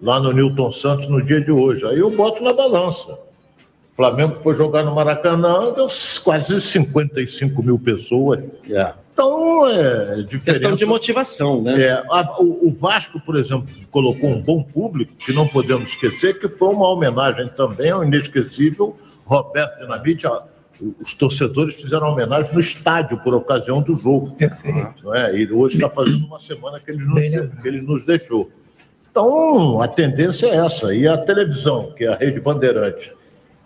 lá 0.00 0.18
no 0.18 0.32
Newton 0.32 0.70
Santos 0.70 1.08
no 1.08 1.22
dia 1.22 1.40
de 1.40 1.52
hoje. 1.52 1.86
Aí 1.86 1.98
eu 1.98 2.10
boto 2.10 2.42
na 2.42 2.52
balança. 2.52 3.12
O 3.92 3.96
Flamengo 3.96 4.36
foi 4.36 4.56
jogar 4.56 4.82
no 4.82 4.94
Maracanã, 4.94 5.72
deu 5.72 5.86
quase 6.24 6.60
55 6.60 7.62
mil 7.62 7.78
pessoas. 7.78 8.42
Então, 9.24 9.68
é 9.68 10.22
diferença. 10.22 10.44
Questão 10.60 10.74
de 10.74 10.86
motivação, 10.86 11.62
né? 11.62 11.82
É, 11.82 11.92
a- 11.92 12.36
o, 12.40 12.68
o 12.68 12.72
Vasco, 12.72 13.20
por 13.20 13.36
exemplo, 13.36 13.66
colocou 13.90 14.30
um 14.30 14.40
bom 14.40 14.62
público, 14.62 15.12
que 15.14 15.32
não 15.32 15.46
podemos 15.46 15.90
esquecer, 15.90 16.38
que 16.38 16.48
foi 16.48 16.68
uma 16.68 16.88
homenagem 16.88 17.48
também 17.48 17.90
ao 17.90 18.02
inesquecível 18.02 18.96
Roberto 19.26 19.78
Dinamite. 19.80 20.26
A- 20.26 20.42
Os 21.02 21.12
torcedores 21.12 21.74
fizeram 21.74 22.08
homenagem 22.10 22.54
no 22.54 22.60
estádio 22.60 23.18
por 23.18 23.34
ocasião 23.34 23.82
do 23.82 23.98
jogo. 23.98 24.34
Não 25.04 25.14
é? 25.14 25.36
E 25.36 25.52
hoje 25.52 25.74
está 25.76 25.90
fazendo 25.90 26.24
uma 26.26 26.40
semana 26.40 26.80
que 26.80 26.90
ele, 26.90 27.04
nos, 27.04 27.60
que 27.60 27.68
ele 27.68 27.82
nos 27.82 28.06
deixou. 28.06 28.50
Então, 29.10 29.82
a 29.82 29.88
tendência 29.88 30.46
é 30.46 30.56
essa. 30.56 30.94
E 30.94 31.06
a 31.06 31.18
televisão, 31.18 31.92
que 31.94 32.04
é 32.04 32.08
a 32.08 32.16
Rede 32.16 32.40
Bandeirante, 32.40 33.12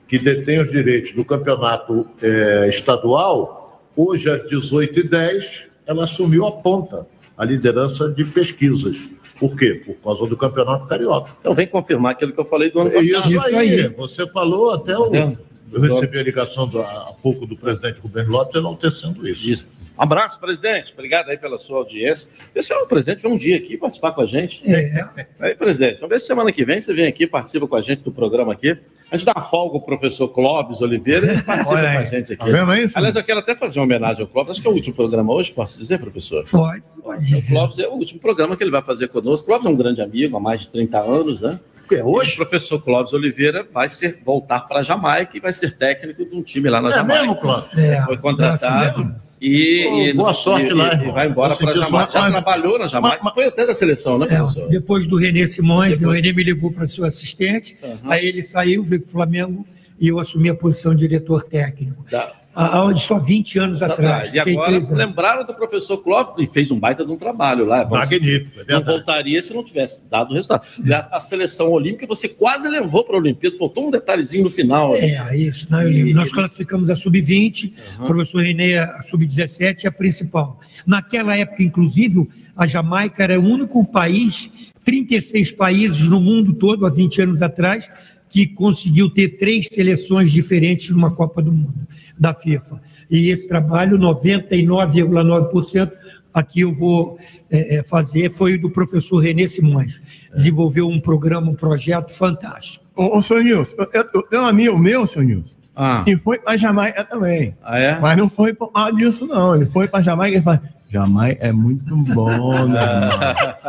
que 0.09 0.18
detém 0.18 0.59
os 0.61 0.70
direitos 0.72 1.12
do 1.12 1.24
campeonato 1.24 2.05
eh, 2.20 2.66
estadual, 2.68 3.53
hoje 3.97 4.30
às 4.30 4.42
18h10, 4.45 5.66
ela 5.86 6.05
assumiu 6.05 6.47
a 6.47 6.53
ponta, 6.53 7.07
a 7.36 7.45
liderança 7.45 8.09
de 8.09 8.24
pesquisas. 8.24 8.97
Por 9.38 9.57
quê? 9.57 9.82
Por 9.84 9.95
causa 9.97 10.26
do 10.26 10.36
campeonato 10.36 10.86
carioca. 10.86 11.32
Então 11.40 11.55
vem 11.55 11.66
confirmar 11.66 12.12
aquilo 12.12 12.32
que 12.32 12.38
eu 12.40 12.45
falei 12.45 12.70
do 12.70 12.80
ano 12.80 12.90
É 12.90 12.92
passado. 12.95 13.28
Isso 13.34 13.40
aí, 13.57 13.88
você 13.88 14.28
falou 14.28 14.72
até 14.72 14.97
o. 14.97 15.07
Entendeu? 15.07 15.38
Eu 15.72 15.80
recebi 15.80 16.18
a 16.20 16.22
ligação 16.22 16.68
do- 16.68 16.80
há 16.80 17.12
pouco 17.20 17.45
do 17.47 17.57
presidente 17.57 17.99
Rubens 18.01 18.28
Lopes 18.28 18.55
enaltecendo 18.55 19.26
isso. 19.28 19.51
Isso. 19.51 19.66
Abraço, 19.97 20.40
presidente. 20.40 20.92
Obrigado 20.92 21.30
aí 21.30 21.38
pela 21.38 21.57
sua 21.59 21.78
audiência. 21.78 22.28
Esse 22.55 22.72
é 22.72 22.76
o 22.76 22.86
presidente 22.86 23.22
vem 23.22 23.32
um 23.32 23.38
dia 23.38 23.57
aqui 23.57 23.76
participar 23.76 24.12
com 24.12 24.20
a 24.20 24.26
gente. 24.26 24.62
É. 24.70 25.09
Aí, 25.38 25.55
presidente, 25.55 26.05
ver 26.07 26.18
se 26.18 26.26
semana 26.26 26.51
que 26.51 26.64
vem 26.64 26.80
você 26.80 26.92
vem 26.92 27.07
aqui, 27.07 27.26
participa 27.26 27.66
com 27.66 27.76
a 27.76 27.80
gente 27.80 28.03
do 28.03 28.11
programa 28.12 28.53
aqui. 28.53 28.76
A 29.11 29.16
gente 29.16 29.26
dá 29.32 29.40
folga 29.40 29.76
ao 29.76 29.82
professor 29.82 30.28
Clóvis 30.28 30.80
Oliveira 30.80 31.34
e 31.34 31.40
participa 31.42 31.80
com 31.80 31.86
a 31.86 32.05
gente 32.05 32.32
aqui. 32.32 32.45
Tá 32.51 32.64
vendo 32.64 32.74
isso? 32.74 32.99
Aliás, 32.99 33.14
eu 33.14 33.22
quero 33.22 33.38
até 33.38 33.55
fazer 33.55 33.78
uma 33.78 33.84
homenagem 33.84 34.22
ao 34.22 34.28
Clóvis. 34.28 34.53
Acho 34.53 34.62
que 34.62 34.66
é 34.66 34.70
o 34.70 34.74
último 34.74 34.97
programa 34.97 35.32
hoje, 35.32 35.53
posso 35.53 35.78
dizer, 35.78 35.99
professor? 35.99 36.45
Pode, 36.51 36.82
pode 37.03 37.34
O 37.36 37.47
Clóvis 37.47 37.78
é 37.78 37.86
o 37.86 37.92
último 37.92 38.18
programa 38.20 38.57
que 38.57 38.64
ele 38.64 38.70
vai 38.72 38.82
fazer 38.82 39.09
conosco. 39.09 39.45
O 39.45 39.47
Clóvis 39.47 39.66
é 39.66 39.70
um 39.70 39.76
grande 39.76 40.03
amigo 40.03 40.36
há 40.36 40.40
mais 40.40 40.62
de 40.62 40.68
30 40.70 40.99
anos, 40.99 41.42
né? 41.42 41.61
É 41.92 42.03
hoje? 42.03 42.32
O 42.32 42.36
professor 42.36 42.82
Clóvis 42.82 43.12
Oliveira 43.12 43.64
vai 43.70 43.88
ser, 43.88 44.18
voltar 44.24 44.61
para 44.61 44.80
a 44.80 44.82
Jamaica 44.82 45.36
e 45.36 45.40
vai 45.40 45.53
ser 45.53 45.76
técnico 45.76 46.24
de 46.24 46.34
um 46.34 46.42
time 46.42 46.68
lá 46.70 46.80
na 46.80 46.88
É 46.88 46.92
Jamaica. 46.95 47.22
mesmo, 47.22 47.40
Clóvis? 47.40 47.78
É, 47.78 48.03
Foi 48.05 48.16
contratado. 48.16 49.14
E, 49.47 49.84
Pô, 49.88 50.01
e- 50.01 50.12
boa 50.14 50.32
sorte 50.32 50.70
e- 50.70 50.72
lá, 50.72 50.95
vai 51.12 51.28
embora 51.28 51.55
para 51.55 51.72
Jamaica. 51.74 52.12
Já 52.12 52.20
mas- 52.20 52.32
trabalhou 52.32 52.78
na 52.78 52.86
Jamaica. 52.86 53.30
Foi 53.34 53.45
até 53.45 53.66
da 53.66 53.74
seleção, 53.74 54.18
né, 54.18 54.26
É, 54.30 54.36
professor? 54.38 54.68
depois 54.68 55.07
do 55.07 55.16
Renê 55.16 55.47
Simões, 55.47 56.01
o 56.01 56.11
Renê 56.11 56.32
me 56.32 56.42
levou 56.42 56.72
para 56.72 56.86
ser 56.86 57.05
assistente, 57.05 57.76
aí 58.05 58.24
ele 58.26 58.42
saiu, 58.42 58.82
veio 58.82 59.03
para 59.03 59.09
o 59.09 59.12
Flamengo 59.12 59.66
e 60.01 60.09
eu 60.09 60.18
assumi 60.18 60.49
a 60.49 60.55
posição 60.55 60.95
de 60.95 61.01
diretor 61.07 61.42
técnico. 61.45 62.05
Tá. 62.11 62.32
Há, 62.55 62.94
só 62.96 63.18
20 63.18 63.59
anos 63.59 63.82
atrás. 63.82 64.28
E 64.34 64.38
fiquei 64.38 64.52
agora 64.55 64.80
lembraram 64.90 65.44
do 65.44 65.55
professor 65.55 65.98
Clóvis 65.98 66.34
e 66.48 66.52
fez 66.52 66.70
um 66.70 66.78
baita 66.78 67.05
de 67.05 67.11
um 67.11 67.16
trabalho 67.16 67.64
lá. 67.64 67.82
Vamos- 67.84 68.11
Magnífico, 68.11 68.61
é 68.66 68.72
Não 68.72 68.82
voltaria 68.82 69.40
se 69.42 69.52
não 69.52 69.64
tivesse 69.64 70.09
dado 70.09 70.30
o 70.30 70.34
resultado. 70.34 70.62
Aliás, 70.82 71.09
A 71.11 71.20
seleção 71.20 71.70
olímpica 71.70 72.07
você 72.07 72.28
quase 72.28 72.68
levou 72.68 73.05
para 73.05 73.16
a 73.16 73.18
Olimpíada, 73.18 73.57
faltou 73.59 73.88
um 73.88 73.90
detalhezinho 73.90 74.44
no 74.44 74.50
final. 74.50 74.94
É, 74.94 75.36
isso. 75.36 75.66
Não, 75.70 75.82
eu 75.82 75.88
lembro. 75.88 76.14
Nós 76.14 76.30
classificamos 76.30 76.90
a 76.90 76.94
sub-20, 76.96 77.72
o 78.00 78.07
professor 78.07 78.42
Renê 78.42 78.78
a 78.78 79.02
sub-17 79.02 79.84
e 79.84 79.86
a 79.86 79.92
principal. 79.92 80.61
Naquela 80.86 81.36
época, 81.36 81.62
inclusive, 81.62 82.28
a 82.57 82.66
Jamaica 82.66 83.22
era 83.22 83.40
o 83.40 83.44
único 83.44 83.84
país, 83.84 84.50
36 84.84 85.50
países 85.52 86.09
no 86.09 86.20
mundo 86.20 86.52
todo, 86.55 86.86
há 86.86 86.90
20 86.90 87.22
anos 87.22 87.42
atrás, 87.42 87.88
que 88.35 88.49
conseguiu 88.49 89.09
ter 89.09 89.37
três 89.37 89.68
seleções 89.70 90.32
diferentes 90.32 90.91
numa 90.91 91.12
Copa 91.12 91.41
do 91.41 91.53
Mundo 91.53 91.87
da 92.18 92.35
FIFA. 92.35 92.82
E 93.09 93.30
esse 93.30 93.47
trabalho, 93.47 93.97
99,9%, 93.97 95.93
aqui 96.32 96.62
eu 96.62 96.72
vou 96.72 97.16
é, 97.49 97.76
é, 97.76 97.82
fazer, 97.85 98.32
foi 98.32 98.59
do 98.59 98.68
professor 98.68 99.18
Renê 99.18 99.47
Simões. 99.47 100.03
Desenvolveu 100.35 100.89
um 100.89 101.01
programa, 101.01 101.49
um 101.49 101.55
projeto 101.55 102.12
fantástico. 102.12 102.85
Ô, 102.97 103.18
ô 103.18 103.22
senhor 103.22 103.45
Nilson, 103.45 103.76
eu, 103.93 104.05
eu 104.12 104.22
tenho 104.22 104.43
um 104.43 104.47
amigo 104.47 104.76
meu, 104.76 105.07
senhor 105.07 105.24
Nilson, 105.24 105.55
Ah. 105.76 106.03
que 106.05 106.16
foi 106.16 106.41
para 106.41 106.57
Jamaica 106.57 107.05
também. 107.05 107.57
Ah, 107.62 107.78
é? 107.78 108.01
Mas 108.01 108.18
não 108.18 108.28
foi 108.28 108.53
por 108.53 108.72
causa 108.72 108.97
disso, 108.97 109.28
não. 109.28 109.55
Ele 109.55 109.66
foi 109.66 109.87
para 109.87 110.03
Jamaica 110.03 110.39
e 110.39 110.43
falou: 110.43 110.61
Jamaica 110.95 111.45
é 111.45 111.53
muito 111.53 111.97
bom, 111.97 112.68
meu 112.68 112.80
irmão. 112.80 113.11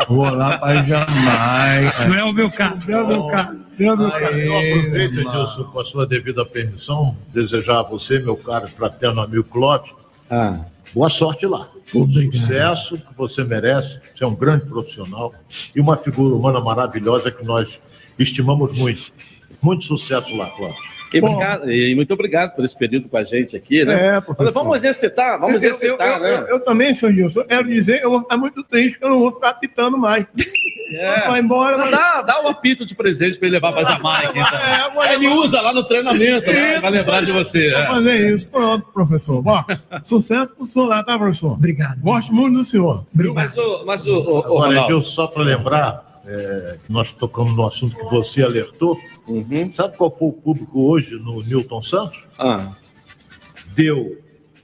Vou 0.08 0.30
lá 0.30 0.60
para 0.60 0.84
Jamaica. 0.84 2.08
Não 2.08 2.16
é 2.16 2.24
o 2.24 2.32
meu 2.32 2.52
caso, 2.52 2.80
não 2.88 2.98
é 3.00 3.02
o 3.02 3.08
meu 3.08 3.24
caso. 3.26 3.60
Não 3.80 3.88
é 3.88 3.94
o 3.94 3.98
meu 3.98 4.12
caso. 4.12 4.38
eu 4.38 4.58
aproveito, 4.58 5.20
Edilson, 5.22 5.64
com 5.64 5.80
a 5.80 5.84
sua 5.84 6.06
devida 6.06 6.46
permissão, 6.46 7.18
desejar 7.34 7.80
a 7.80 7.84
você, 7.84 8.20
meu 8.20 8.38
caro 8.38 8.68
e 8.68 8.70
fraterno 8.70 9.22
amigo 9.22 9.44
Clóvis, 9.44 9.92
boa 10.94 11.10
sorte 11.10 11.48
lá. 11.48 11.68
Sucesso 11.88 12.96
que 13.00 13.18
você 13.18 13.44
merece, 13.44 14.00
você 14.14 14.24
é 14.24 14.28
um 14.28 14.36
grande 14.36 14.66
profissional 14.66 15.34
e 15.76 15.82
uma 15.82 15.98
figura 15.98 16.36
humana 16.36 16.62
maravilhosa 16.62 17.32
que 17.32 17.44
nós 17.44 17.80
estimamos 18.20 18.72
muito. 18.78 19.12
Muito 19.64 19.84
sucesso 19.84 20.36
lá, 20.36 20.52
Clóvis. 20.52 20.95
E, 21.14 21.20
obrigado- 21.20 21.72
e 21.72 21.96
muito 21.96 22.14
obrigado 22.14 22.56
por 22.56 22.64
esse 22.66 22.78
período 22.78 23.08
com 23.08 23.18
a 23.18 23.24
gente 23.24 23.56
aqui, 23.56 23.86
né? 23.86 24.18
É, 24.18 24.22
vamos 24.52 24.78
exercitar, 24.78 25.40
vamos 25.40 25.62
Eu- 25.64 25.70
eu- 25.70 25.76
exercitar, 25.76 26.08
eu, 26.08 26.20
né? 26.20 26.34
eu, 26.36 26.48
eu 26.56 26.60
também, 26.60 26.94
senhor 26.94 27.12
Nilson, 27.14 27.42
eu 27.42 27.46
quero 27.46 27.68
dizer, 27.70 28.02
eu 28.04 28.10
vou 28.10 28.22
ficar 28.22 28.38
muito 28.38 28.64
triste 28.64 29.00
que 29.00 29.06
eu 29.06 29.10
não 29.10 29.20
vou 29.20 29.32
ficar 29.34 29.54
pitando 29.56 29.98
mais. 29.98 30.26
É. 30.88 31.28
Vai 31.28 31.40
embora, 31.40 31.80
mas- 31.80 31.90
dá, 31.90 32.22
dá 32.22 32.42
um 32.44 32.48
apito 32.48 32.86
de 32.86 32.94
presente 32.94 33.40
para 33.40 33.48
ele 33.48 33.56
levar 33.56 33.74
para 33.74 33.86
Jamaica. 33.90 34.30
Então. 34.36 35.04
É, 35.04 35.16
ele 35.16 35.28
usa 35.30 35.60
lá 35.60 35.74
no 35.74 35.84
treinamento, 35.84 36.50
né? 36.52 36.80
vai 36.80 36.92
lembrar 36.92 37.26
de 37.26 37.32
você. 37.32 37.72
Vou 37.72 37.80
é. 37.80 37.88
fazer 37.88 38.36
isso. 38.36 38.48
Pronto, 38.48 38.86
professor. 38.94 39.42
Bom, 39.42 39.64
sucesso 40.06 40.54
pro 40.56 40.64
senhor 40.68 40.86
lá, 40.88 41.04
tá, 41.04 41.18
professor? 41.18 41.54
Obrigado. 41.54 42.00
Gosto 42.02 42.32
muito 42.32 42.60
do 42.60 42.64
senhor. 42.64 43.04
Mas 43.34 43.58
o, 43.58 43.84
mas 43.84 44.06
o, 44.06 44.12
o, 44.14 44.34
o 44.36 44.38
Agora, 44.38 44.68
Ronaldo, 44.68 44.92
Edilson, 44.94 45.10
só 45.10 45.26
para 45.26 45.42
lembrar, 45.42 46.22
é, 46.28 46.78
que 46.86 46.94
nós 46.94 47.12
tocamos 47.12 47.56
no 47.56 47.66
assunto 47.66 47.96
que 47.96 48.04
você 48.06 48.44
alertou. 48.44 48.96
Uhum. 49.28 49.74
Sabe 49.74 49.98
qual 49.98 50.16
foi 50.16 50.28
o 50.30 50.34
público 50.34 50.88
hoje 50.88 51.16
no 51.16 51.42
Newton 51.42 51.82
Santos? 51.82 52.24
Ah. 52.38 52.76
Deu 53.76 54.22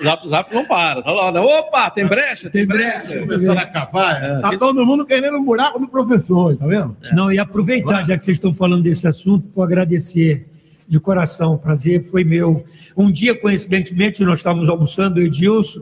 o 0.00 0.02
Zap 0.04 0.28
Zap 0.28 0.54
não 0.54 0.64
para. 0.64 1.02
Tá 1.02 1.10
lá, 1.10 1.32
né? 1.32 1.40
Opa, 1.40 1.90
tem 1.90 2.06
brecha, 2.06 2.48
tem 2.50 2.66
brecha. 2.66 3.20
Começando 3.20 3.58
a 3.58 3.66
cavar. 3.66 4.22
é. 4.22 4.40
Tá 4.40 4.58
todo 4.58 4.84
mundo 4.84 5.04
querendo 5.04 5.36
um 5.36 5.44
buraco 5.44 5.78
do 5.78 5.88
professor, 5.88 6.56
tá 6.56 6.66
vendo? 6.66 6.96
Não, 7.12 7.32
e 7.32 7.38
aproveitar, 7.38 8.04
já 8.04 8.16
que 8.16 8.24
vocês 8.24 8.36
estão 8.36 8.52
falando 8.52 8.82
desse 8.82 9.06
assunto, 9.06 9.48
para 9.48 9.64
agradecer 9.64 10.46
de 10.86 10.98
coração. 11.00 11.54
O 11.54 11.58
prazer 11.58 12.02
foi 12.04 12.24
meu. 12.24 12.64
Um 12.96 13.10
dia, 13.10 13.34
coincidentemente, 13.34 14.22
nós 14.24 14.40
estávamos 14.40 14.68
almoçando, 14.68 15.18
eu 15.18 15.24
e 15.24 15.26
Edilson. 15.26 15.80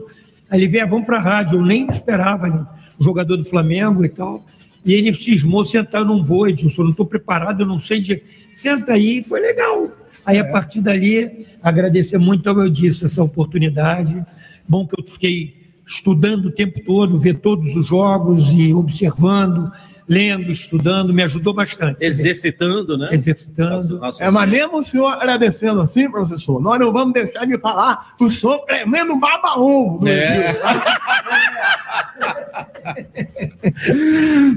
Aí 0.49 0.59
ele 0.59 0.67
veio, 0.67 0.83
"Ah, 0.83 0.87
vamos 0.87 1.05
para 1.05 1.17
a 1.17 1.21
rádio. 1.21 1.59
Eu 1.59 1.65
nem 1.65 1.87
esperava, 1.89 2.47
né? 2.47 2.65
o 2.99 3.03
jogador 3.03 3.35
do 3.35 3.43
Flamengo 3.43 4.05
e 4.05 4.09
tal. 4.09 4.45
E 4.85 4.93
ele 4.93 5.13
cismou 5.13 5.63
sentar 5.63 6.05
num 6.05 6.23
voo, 6.23 6.47
Edilson. 6.47 6.81
Eu 6.81 6.85
não 6.85 6.91
estou 6.91 7.05
preparado, 7.05 7.61
eu 7.61 7.67
não 7.67 7.79
sei 7.79 7.99
de. 7.99 8.21
Senta 8.53 8.93
aí, 8.93 9.23
foi 9.23 9.39
legal. 9.39 9.87
Aí, 10.25 10.37
a 10.37 10.45
partir 10.45 10.81
dali, 10.81 11.47
agradecer 11.61 12.17
muito 12.17 12.49
ao 12.49 12.59
eu 12.59 12.69
disse 12.69 13.05
essa 13.05 13.23
oportunidade. 13.23 14.23
Bom 14.67 14.85
que 14.85 14.99
eu 14.99 15.05
fiquei 15.07 15.61
estudando 15.85 16.45
o 16.45 16.51
tempo 16.51 16.79
todo, 16.85 17.19
ver 17.19 17.39
todos 17.39 17.75
os 17.75 17.87
jogos 17.87 18.53
e 18.53 18.73
observando, 18.73 19.71
lendo, 20.07 20.51
estudando, 20.51 21.13
me 21.13 21.23
ajudou 21.23 21.53
bastante. 21.53 22.05
Exercitando, 22.05 22.97
né? 22.97 23.09
Exercitando. 23.11 23.99
Nossa, 23.99 24.23
É, 24.23 24.29
mas 24.29 24.49
mesmo 24.49 24.77
o 24.77 24.83
senhor 24.83 25.07
agradecendo 25.07 25.81
assim, 25.81 26.09
professor, 26.09 26.61
nós 26.61 26.79
não 26.79 26.91
vamos 26.91 27.13
deixar 27.13 27.45
de 27.45 27.57
falar 27.57 28.13
que 28.17 28.25
o 28.25 28.29
senhor 28.29 28.63
é 28.67 28.81
tremendo 28.81 29.15
baba-ovo. 29.15 30.07
É. 30.07 30.51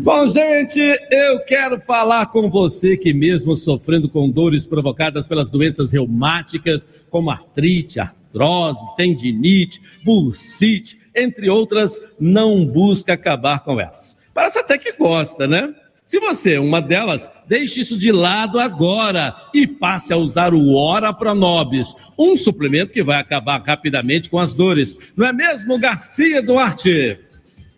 Bom, 0.03 0.27
gente, 0.27 0.81
eu 1.11 1.41
quero 1.45 1.81
falar 1.81 2.27
com 2.27 2.51
você 2.51 2.97
que, 2.97 3.13
mesmo 3.13 3.55
sofrendo 3.55 4.09
com 4.09 4.29
dores 4.29 4.67
provocadas 4.67 5.27
pelas 5.27 5.51
doenças 5.51 5.93
reumáticas, 5.93 6.87
como 7.11 7.31
artrite, 7.31 8.01
artrose, 8.01 8.81
tendinite, 8.97 9.81
bursite, 10.05 10.99
entre 11.15 11.49
outras, 11.49 11.99
não 12.19 12.65
busca 12.65 13.13
acabar 13.13 13.61
com 13.61 13.81
elas. 13.81 14.17
Parece 14.35 14.59
até 14.59 14.77
que 14.77 14.93
gosta, 14.93 15.47
né? 15.47 15.73
Se 16.05 16.21
você 16.21 16.55
é 16.55 16.61
uma 16.61 16.83
delas, 16.83 17.31
deixe 17.49 17.81
isso 17.81 17.97
de 17.97 18.13
lado 18.13 18.59
agora 18.59 19.35
e 19.55 19.67
passe 19.67 20.13
a 20.13 20.19
usar 20.19 20.53
o 20.53 20.75
Ora 20.75 21.15
Pronobis, 21.15 21.95
um 22.19 22.37
suplemento 22.37 22.93
que 22.93 23.03
vai 23.03 23.19
acabar 23.19 23.63
rapidamente 23.63 24.29
com 24.29 24.39
as 24.39 24.53
dores. 24.53 24.95
Não 25.17 25.27
é 25.27 25.33
mesmo, 25.33 25.79
Garcia 25.79 26.43
Duarte? 26.43 27.19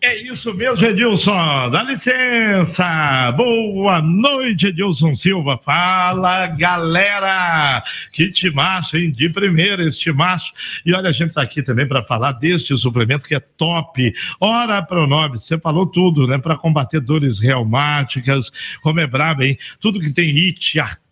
É 0.03 0.14
isso 0.22 0.53
mesmo, 0.55 0.84
Edilson. 0.84 1.70
Dá 1.70 1.82
licença. 1.82 3.32
Boa 3.32 4.01
noite, 4.03 4.66
Edilson 4.66 5.16
Silva. 5.16 5.59
Fala, 5.59 6.47
galera. 6.49 7.82
Que 8.12 8.30
timaço, 8.30 8.97
hein? 8.97 9.11
De 9.11 9.28
primeira, 9.30 9.82
esse 9.82 9.99
timaço. 9.99 10.53
E 10.84 10.94
olha, 10.94 11.09
a 11.09 11.12
gente 11.12 11.32
tá 11.32 11.42
aqui 11.42 11.62
também 11.62 11.88
para 11.88 12.03
falar 12.03 12.32
deste 12.32 12.76
suplemento 12.76 13.26
que 13.26 13.34
é 13.34 13.40
top. 13.40 14.14
Ora 14.38 14.82
Pronobis, 14.82 15.44
você 15.44 15.59
falou 15.59 15.86
tudo, 15.86 16.26
né? 16.26 16.36
Para 16.38 16.57
combater 16.57 17.01
dores 17.01 17.40
reumáticas, 17.40 18.53
como 18.82 19.01
é 19.01 19.07
brabo, 19.07 19.42
hein? 19.42 19.59
Tudo 19.80 19.99
que 19.99 20.12
tem 20.12 20.28
it, 20.47 20.78
artrite, 20.78 21.06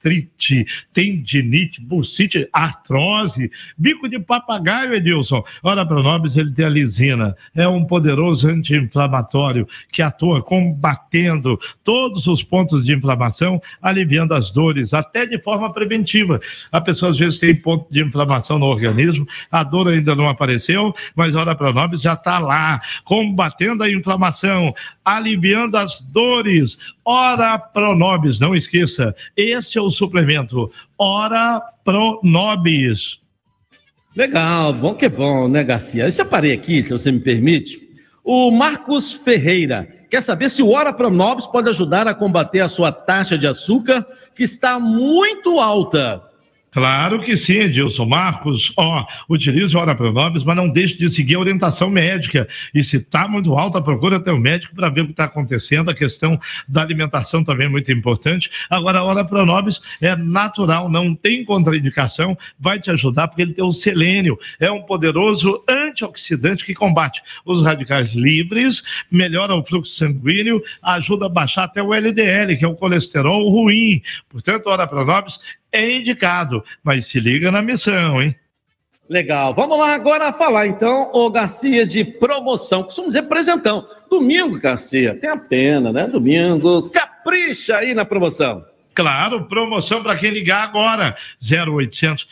tendinite, 0.93 1.81
bursite, 1.81 2.49
artrose, 2.53 3.51
bico 3.77 4.09
de 4.09 4.19
papagaio, 4.19 4.95
Edilson. 4.95 5.43
Ora 5.63 5.87
Pronobis, 5.87 6.37
ele 6.37 6.53
tem 6.53 6.65
a 6.65 6.69
lisina. 6.69 7.37
É 7.55 7.67
um 7.67 7.85
poderoso 7.85 8.49
anti-inflamatório 8.49 9.67
que 9.91 10.03
atua 10.03 10.43
combatendo 10.43 11.59
todos 11.83 12.27
os 12.27 12.43
pontos 12.43 12.85
de 12.85 12.95
inflamação, 12.95 13.61
aliviando 13.81 14.35
as 14.35 14.51
dores, 14.51 14.93
até 14.93 15.27
de 15.27 15.39
forma 15.39 15.73
preventiva. 15.73 16.41
A 16.71 16.81
pessoa 16.81 17.11
às 17.11 17.19
vezes 17.19 17.39
tem 17.39 17.55
ponto 17.55 17.91
de 17.93 18.03
inflamação 18.03 18.59
no 18.59 18.67
organismo, 18.67 19.27
a 19.51 19.63
dor 19.63 19.89
ainda 19.89 20.15
não 20.15 20.29
apareceu, 20.29 20.95
mas 21.17 21.35
Ora 21.35 21.55
Pronobis 21.55 22.03
já 22.03 22.15
está 22.15 22.39
lá, 22.39 22.81
combatendo 23.05 23.83
a 23.83 23.91
inflamação, 23.91 24.75
aliviando 25.05 25.77
as 25.77 26.01
dores. 26.01 26.79
Ora 27.05 27.59
Pronobis, 27.59 28.41
não 28.41 28.55
esqueça, 28.57 29.15
este 29.37 29.77
é 29.77 29.81
o 29.81 29.91
suplemento 29.91 30.73
Ora 30.99 31.61
Pronobis. 31.85 33.21
Legal, 34.17 34.73
bom 34.73 34.95
que 34.95 35.05
é 35.05 35.09
bom, 35.09 35.49
né, 35.49 35.63
Garcia? 35.63 36.05
Eu 36.05 36.13
separei 36.13 36.53
aqui, 36.53 36.83
se 36.83 36.91
você 36.91 37.13
me 37.13 37.21
permite, 37.21 37.83
o 38.23 38.51
Marcos 38.51 39.13
Ferreira. 39.13 39.89
Quer 40.09 40.23
saber 40.23 40.49
se 40.49 40.63
o 40.63 40.71
Ora 40.71 40.93
Pronobis 40.93 41.47
pode 41.47 41.69
ajudar 41.69 42.09
a 42.09 42.15
combater 42.15 42.61
a 42.61 42.69
sua 42.69 42.93
taxa 42.93 43.37
de 43.37 43.47
açúcar, 43.47 44.07
que 44.35 44.45
está 44.45 44.79
muito 44.79 45.61
alta? 45.61 46.23
Claro 46.75 47.20
que 47.20 47.37
sim, 47.37 47.53
Edilson. 47.53 48.05
Marcos, 48.05 48.72
ó, 48.77 49.07
utilize 49.31 49.77
o 49.77 49.79
Hora 49.79 49.95
Pronobis, 49.95 50.43
mas 50.43 50.57
não 50.57 50.68
deixe 50.68 50.99
de 50.99 51.09
seguir 51.09 51.37
a 51.37 51.39
orientação 51.39 51.89
médica. 51.89 52.49
E 52.75 52.83
se 52.83 52.97
está 52.97 53.29
muito 53.29 53.57
alta, 53.57 53.81
procura 53.81 54.16
até 54.16 54.33
o 54.33 54.39
médico 54.39 54.75
para 54.75 54.89
ver 54.89 55.03
o 55.03 55.05
que 55.05 55.12
está 55.12 55.22
acontecendo. 55.22 55.89
A 55.89 55.95
questão 55.95 56.37
da 56.66 56.83
alimentação 56.83 57.45
também 57.45 57.68
é 57.68 57.70
muito 57.70 57.93
importante. 57.93 58.51
Agora, 58.68 58.99
a 58.99 59.05
Hora 59.05 59.25
Pronobis 59.25 59.81
é 60.01 60.16
natural, 60.16 60.91
não 60.91 61.14
tem 61.14 61.45
contraindicação, 61.45 62.37
vai 62.59 62.81
te 62.81 62.91
ajudar 62.91 63.29
porque 63.29 63.43
ele 63.43 63.53
tem 63.53 63.64
o 63.64 63.70
selênio. 63.70 64.37
É 64.59 64.68
um 64.68 64.83
poderoso 64.83 65.62
antioxidante 65.68 66.64
que 66.64 66.75
combate 66.75 67.22
os 67.45 67.62
radicais 67.62 68.14
livres, 68.14 68.83
melhora 69.09 69.55
o 69.55 69.64
fluxo 69.64 69.93
sanguíneo, 69.93 70.61
ajuda 70.83 71.27
a 71.27 71.29
baixar 71.29 71.64
até 71.64 71.81
o 71.81 71.95
LDL, 71.95 72.57
que 72.57 72.64
é 72.64 72.68
o 72.68 72.75
colesterol 72.75 73.49
ruim. 73.49 74.03
Portanto, 74.29 74.68
a 74.68 74.72
Hora 74.72 74.89
Pronobis 74.89 75.39
é 75.75 75.97
indicado, 75.97 76.64
mas 76.83 77.07
se 77.07 77.20
liga 77.20 77.51
na 77.51 77.61
missão, 77.61 78.22
hein? 78.22 78.35
Legal, 79.09 79.55
vamos 79.55 79.79
lá 79.79 79.95
agora 79.95 80.33
falar 80.33 80.66
então, 80.66 81.11
ô 81.12 81.29
Garcia, 81.29 81.85
de 81.85 82.03
promoção. 82.05 82.83
Costumamos 82.83 83.14
dizer 83.14 83.29
presentão. 83.29 83.87
Domingo, 84.09 84.59
Garcia, 84.59 85.14
tem 85.14 85.29
a 85.29 85.37
pena, 85.37 85.93
né? 85.93 86.07
Domingo, 86.07 86.89
capricha 86.89 87.77
aí 87.77 87.93
na 87.93 88.07
promoção. 88.07 88.64
Claro, 88.95 89.45
promoção 89.47 90.03
para 90.03 90.17
quem 90.17 90.31
ligar 90.31 90.63
agora. 90.63 91.17
0800 91.43 92.29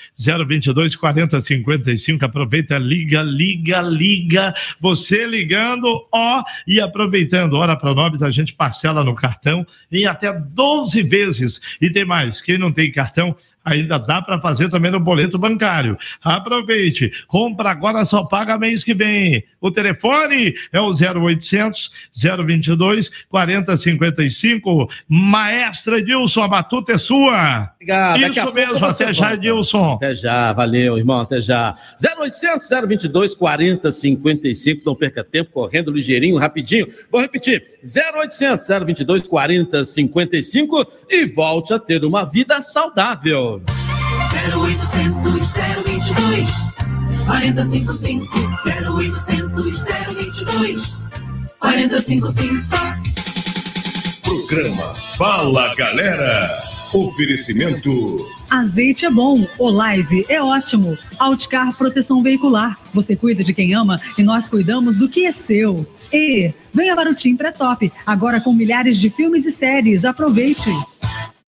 022 0.47 0.95
4055. 0.95 2.25
Aproveita, 2.25 2.79
liga, 2.79 3.21
liga, 3.23 3.81
liga. 3.81 4.55
Você 4.81 5.27
ligando, 5.27 6.07
ó, 6.13 6.43
e 6.67 6.81
aproveitando. 6.81 7.55
Hora 7.55 7.77
para 7.77 7.95
nós, 7.95 8.23
a 8.23 8.31
gente 8.31 8.55
parcela 8.55 9.03
no 9.03 9.15
cartão 9.15 9.67
em 9.91 10.07
até 10.07 10.33
12 10.33 11.03
vezes. 11.03 11.61
E 11.81 11.91
tem 11.91 12.05
mais, 12.05 12.41
quem 12.41 12.57
não 12.57 12.71
tem 12.71 12.93
cartão, 12.93 13.37
ainda 13.65 13.99
dá 13.99 14.21
para 14.21 14.41
fazer 14.41 14.69
também 14.69 14.91
no 14.91 15.01
boleto 15.01 15.39
bancário. 15.39 15.97
Aproveite, 16.23 17.13
compra 17.27 17.71
agora, 17.71 18.05
só 18.05 18.25
paga 18.25 18.59
mês 18.59 18.83
que 18.85 18.95
vem. 18.95 19.45
O 19.61 19.71
telefone 19.71 20.55
é 20.73 20.81
o 20.81 20.91
0800 20.91 21.91
022 22.45 23.11
4055. 23.29 24.91
Maestra 25.09 25.99
Edilson, 25.99 26.43
a 26.43 26.49
batuta 26.49 26.93
é 26.93 26.99
sua. 26.99 27.71
Obrigado. 27.75 28.21
Isso 28.21 28.53
mesmo, 28.53 28.85
até 28.85 29.13
já. 29.13 29.35
Edilson. 29.35 29.95
Até 29.95 30.15
já, 30.15 30.53
valeu, 30.53 30.99
irmão, 30.99 31.21
até 31.21 31.41
já. 31.41 31.77
0800 32.19 32.69
022 32.89 33.35
4055, 33.35 34.83
não 34.85 34.95
perca 34.95 35.25
tempo, 35.25 35.51
correndo 35.51 35.91
ligeirinho, 35.91 36.37
rapidinho. 36.37 36.87
Vou 37.11 37.21
repetir, 37.21 37.65
0800 37.83 38.67
022 38.87 39.23
4055 39.27 40.87
e 41.09 41.27
volte 41.27 41.75
a 41.75 41.79
ter 41.79 42.05
uma 42.05 42.25
vida 42.25 42.61
saudável. 42.61 43.52
0800 43.61 45.53
022 45.85 46.75
4055 47.27 48.27
0800 48.65 49.85
022 50.15 51.07
4055 51.59 52.67
Programa 54.23 54.95
Fala 55.17 55.75
Galera. 55.75 56.63
Oferecimento 56.95 58.19
Azeite 58.53 59.07
é 59.07 59.11
bom, 59.11 59.47
Olive 59.59 60.27
é 60.29 60.43
ótimo. 60.43 60.99
Outcar 61.19 61.75
Proteção 61.75 62.23
Veicular. 62.23 62.79
Você 62.93 63.17
cuida 63.17 63.43
de 63.43 63.55
quem 63.55 63.73
ama 63.73 63.99
e 64.19 64.23
nós 64.23 64.47
cuidamos 64.47 64.99
do 64.99 65.09
que 65.09 65.25
é 65.25 65.33
seu. 65.33 65.87
E 66.13 66.53
venha 66.75 66.95
para 66.95 67.11
o 67.11 67.15
Tim 67.15 67.35
Pré-Top, 67.35 67.91
agora 68.05 68.43
com 68.43 68.53
milhares 68.53 68.99
de 68.99 69.09
filmes 69.09 69.47
e 69.47 69.53
séries. 69.53 70.05
Aproveite! 70.05 70.69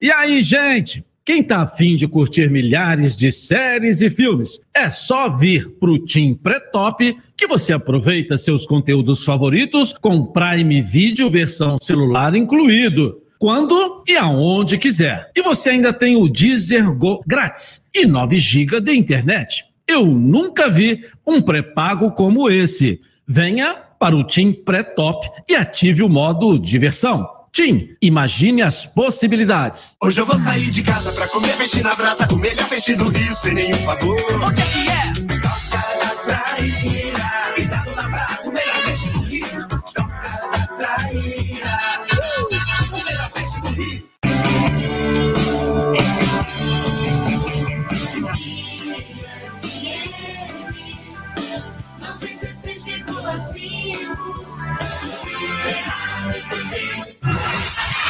E 0.02 0.12
aí, 0.12 0.42
gente? 0.42 1.06
Quem 1.28 1.44
tá 1.44 1.64
afim 1.64 1.98
de 1.98 2.08
curtir 2.08 2.50
milhares 2.50 3.14
de 3.14 3.34
séries 3.34 4.02
e 4.02 4.10
filmes, 4.10 4.62
é 4.74 4.88
só 4.88 5.30
vir 5.30 5.70
pro 5.78 6.00
Tim 6.00 6.34
Pré-Top 6.34 7.18
que 7.36 7.46
você 7.46 7.74
aproveita 7.74 8.38
seus 8.38 8.66
conteúdos 8.66 9.26
favoritos 9.26 9.94
com 10.00 10.26
Prime 10.26 10.82
Video 10.82 11.30
versão 11.30 11.78
celular 11.82 12.34
incluído. 12.34 13.22
Quando 13.38 14.06
e 14.08 14.16
aonde 14.16 14.78
quiser. 14.78 15.30
E 15.36 15.42
você 15.42 15.72
ainda 15.72 15.92
tem 15.92 16.16
o 16.16 16.30
Deezer 16.30 16.96
Go 16.96 17.22
grátis 17.28 17.82
e 17.94 18.06
9 18.06 18.38
GB 18.38 18.80
de 18.80 18.96
internet. 18.96 19.66
Eu 19.86 20.06
nunca 20.06 20.70
vi 20.70 21.04
um 21.28 21.42
pré-pago 21.42 22.14
como 22.14 22.50
esse. 22.50 23.02
Venha 23.28 23.76
para 24.00 24.16
o 24.16 24.24
Tim 24.24 24.54
Pré-Top 24.54 25.30
e 25.46 25.58
ative 25.58 26.04
o 26.04 26.10
modo 26.10 26.58
diversão. 26.58 27.37
Tim, 27.58 27.96
imagine 28.00 28.62
as 28.62 28.86
possibilidades. 28.86 29.96
Hoje 30.00 30.22
eu 30.22 30.28
vou 30.28 30.38
sair 30.38 30.70
de 30.70 30.84
casa 30.84 31.12
pra 31.12 31.28
comer 31.28 31.58
peixe 31.58 31.82
na 31.82 31.96
brasa, 31.96 32.28
o 32.32 32.36
melhor 32.36 32.70
peixe 32.70 32.96
do 32.96 33.10
Rio, 33.10 33.36
sem 33.36 33.56
nenhum 33.56 33.78
favor. 33.78 34.16
Onde 34.46 34.62
é 34.62 34.66
que 34.66 34.90
é? 34.92 34.97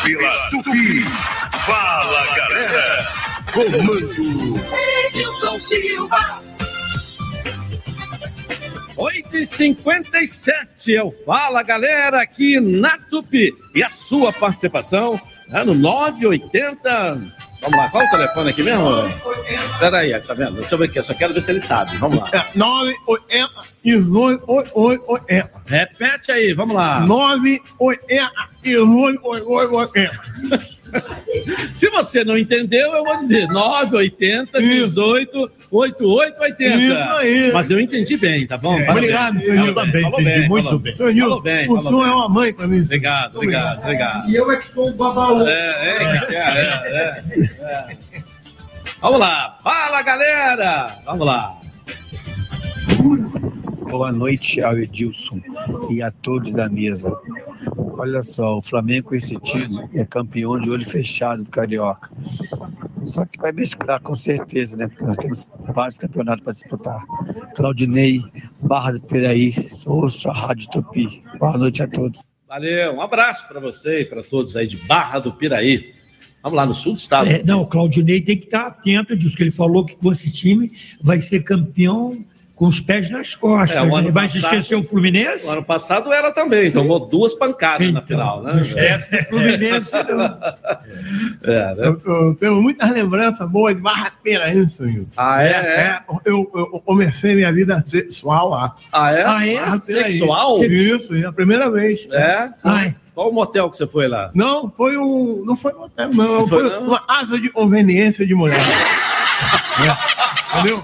Pela 0.08 0.50
Tupi. 0.52 1.02
Fala, 1.66 2.36
galera. 2.38 3.06
Comando. 3.54 4.56
Edilson 5.06 5.60
Silva. 5.60 6.42
8 8.96 9.38
e 9.38 9.46
57 9.46 10.94
eu 10.94 11.14
fala 11.26 11.62
galera 11.62 12.22
aqui 12.22 12.58
na 12.58 12.98
Tupi 12.98 13.54
e 13.76 13.84
a 13.84 13.90
sua 13.90 14.32
participação 14.32 15.20
é 15.52 15.66
no 15.66 15.74
980 15.74 17.22
Vamos 17.62 17.78
lá, 17.78 17.90
qual 17.90 18.06
o 18.06 18.10
telefone 18.10 18.50
aqui 18.52 18.64
mesmo? 18.64 18.86
Peraí, 19.80 20.20
tá 20.22 20.34
vendo? 20.34 20.54
Deixa 20.58 20.76
eu 20.76 20.80
ver 20.80 20.86
aqui, 20.86 21.00
eu 21.00 21.04
só 21.04 21.14
quero 21.14 21.34
ver 21.34 21.42
se 21.42 21.52
ele 21.52 21.60
sabe. 21.62 21.96
Vamos 21.98 22.20
lá. 22.20 22.28
É 22.32 22.58
980 22.58 23.62
1880. 23.84 25.52
Repete 25.66 26.32
aí, 26.32 26.54
vamos 26.54 26.76
lá. 26.76 27.00
980 27.02 28.32
1880. 28.64 30.68
Se 31.74 31.90
você 31.90 32.24
não 32.24 32.38
entendeu, 32.38 32.94
eu 32.96 33.04
vou 33.04 33.18
dizer 33.18 33.48
980 33.48 34.60
18 34.60 35.52
8880. 35.72 36.76
Isso 36.76 37.18
aí. 37.18 37.52
Mas 37.52 37.70
eu 37.70 37.80
entendi 37.80 38.18
bem, 38.18 38.48
tá 38.48 38.58
bom? 38.58 38.80
É, 38.80 38.90
obrigado, 38.90 39.40
Falou 39.40 39.66
eu 39.68 39.76
também 39.76 40.02
falou 40.02 40.22
entendi 40.22 40.48
muito 40.48 40.64
falou 40.64 40.80
bem. 40.80 40.96
Falou 40.96 41.14
Nilson, 41.14 41.42
bem, 41.42 41.64
o 41.64 41.76
falou 41.76 41.82
senhor 41.84 42.04
bem. 42.04 42.12
é 42.12 42.16
uma 42.16 42.30
mãe 42.30 42.54
pra 42.54 42.68
mim. 42.68 42.82
Obrigado, 42.82 43.36
obrigado, 43.36 43.80
obrigado. 43.80 44.30
E 44.30 44.36
eu 44.36 44.52
é 44.52 44.58
que 44.58 44.68
sou 44.68 44.90
o 44.90 44.94
babaú. 44.94 45.48
É, 45.48 45.52
é, 45.52 46.28
é, 46.30 46.38
é, 46.38 47.24
é. 47.62 47.94
Vamos 49.02 49.20
lá, 49.20 49.58
fala 49.64 50.02
galera! 50.02 50.96
Vamos 51.06 51.26
lá. 51.28 51.60
Boa 53.90 54.12
noite 54.12 54.62
ao 54.62 54.78
Edilson 54.78 55.42
e 55.90 56.02
a 56.02 56.12
todos 56.12 56.54
da 56.54 56.68
mesa. 56.70 57.12
Olha 57.98 58.22
só, 58.22 58.58
o 58.58 58.62
Flamengo 58.62 59.10
com 59.10 59.16
esse 59.16 59.36
time 59.40 59.80
é 59.94 60.06
campeão 60.06 60.60
de 60.60 60.70
olho 60.70 60.88
fechado 60.88 61.44
do 61.44 61.50
Carioca. 61.50 62.10
Só 63.06 63.26
que 63.26 63.40
vai 63.40 63.52
mesclar 63.52 64.02
com 64.02 64.14
certeza, 64.14 64.76
né? 64.76 64.88
Porque 64.88 65.04
nós 65.04 65.18
temos 65.18 65.48
vários 65.74 65.98
campeonatos 65.98 66.44
para 66.44 66.54
disputar. 66.54 67.06
Claudinei, 67.56 68.22
Barra 68.62 68.92
do 68.92 69.02
Piraí, 69.02 69.56
ouço 69.86 70.30
a 70.30 70.34
Rádio 70.34 70.70
Tupi. 70.70 71.24
Boa 71.40 71.58
noite 71.58 71.82
a 71.82 71.88
todos. 71.88 72.22
Valeu, 72.48 72.94
um 72.94 73.02
abraço 73.02 73.48
para 73.48 73.60
você 73.60 74.02
e 74.02 74.06
para 74.06 74.22
todos 74.22 74.56
aí 74.56 74.68
de 74.68 74.78
Barra 74.78 75.20
do 75.20 75.32
Piraí. 75.32 75.94
Vamos 76.44 76.56
lá 76.56 76.66
no 76.66 76.74
sul 76.74 76.94
do 76.94 77.00
estado. 77.00 77.30
É, 77.30 77.44
não, 77.44 77.62
o 77.62 77.68
Claudinei 77.68 78.22
tem 78.22 78.38
que 78.38 78.46
estar 78.46 78.68
atento 78.68 79.16
disso, 79.18 79.36
que 79.36 79.44
ele 79.44 79.52
falou 79.52 79.84
que 79.84 79.96
com 79.96 80.12
esse 80.12 80.32
time 80.32 80.72
vai 81.02 81.20
ser 81.20 81.44
campeão 81.44 82.24
com 82.58 82.68
os 82.68 82.80
pés 82.80 83.10
nas 83.12 83.36
costas. 83.36 83.78
É, 83.78 83.86
né? 84.02 84.12
passado- 84.12 84.38
esquecer 84.38 84.76
o 84.76 84.84
Fluminense? 84.84 85.48
O 85.48 85.52
ano 85.52 85.64
passado 85.64 86.12
era 86.12 86.32
também, 86.32 86.72
tomou 86.72 87.00
duas 87.08 87.34
pancadas 87.36 87.88
Então, 87.88 88.02
na 88.02 88.06
final, 88.06 88.42
né? 88.42 88.54
não 88.56 88.62
esquece 88.62 89.12
do 89.16 89.24
Fluminense, 89.26 89.94
não. 90.04 90.38
É, 91.44 91.76
né? 91.76 91.88
Eu, 91.88 92.02
eu 92.04 92.36
tenho 92.36 92.60
muitas 92.62 92.90
lembranças 92.90 93.48
boas 93.48 93.76
de 93.76 93.82
Barra 93.82 94.12
isso, 94.54 94.84
Nilson. 94.84 95.08
Ah, 95.16 95.44
é? 95.44 95.50
É. 95.52 96.00
eu, 96.26 96.50
eu 96.56 96.82
comecei 96.84 97.36
minha 97.36 97.52
vida 97.54 97.82
sexual 97.86 98.50
lá. 98.50 98.76
Ah, 98.92 99.12
é? 99.12 99.24
Ah, 99.26 99.48
é? 99.48 99.58
Ah, 99.60 99.80
sexual? 99.80 100.64
Isso, 100.64 101.14
é 101.16 101.26
a 101.26 101.32
primeira 101.32 101.70
vez. 101.70 102.08
É? 102.12 102.50
Qual 103.14 103.30
o 103.30 103.34
motel 103.34 103.70
que 103.70 103.78
você 103.78 103.88
foi 103.88 104.08
lá? 104.08 104.32
Não, 104.34 104.72
foi 104.76 104.98
um. 104.98 105.44
Não 105.46 105.56
foi 105.56 105.74
um 105.74 105.84
hotel, 105.84 106.10
não. 106.14 106.40
Não 106.40 106.48
foi, 106.48 106.64
Foi, 106.64 106.70
não? 106.80 106.88
uma 106.88 107.04
asa 107.08 107.40
de 107.40 107.50
conveniência 107.50 108.26
de 108.26 108.34
mulher. 108.36 108.60
Entendeu? 110.54 110.84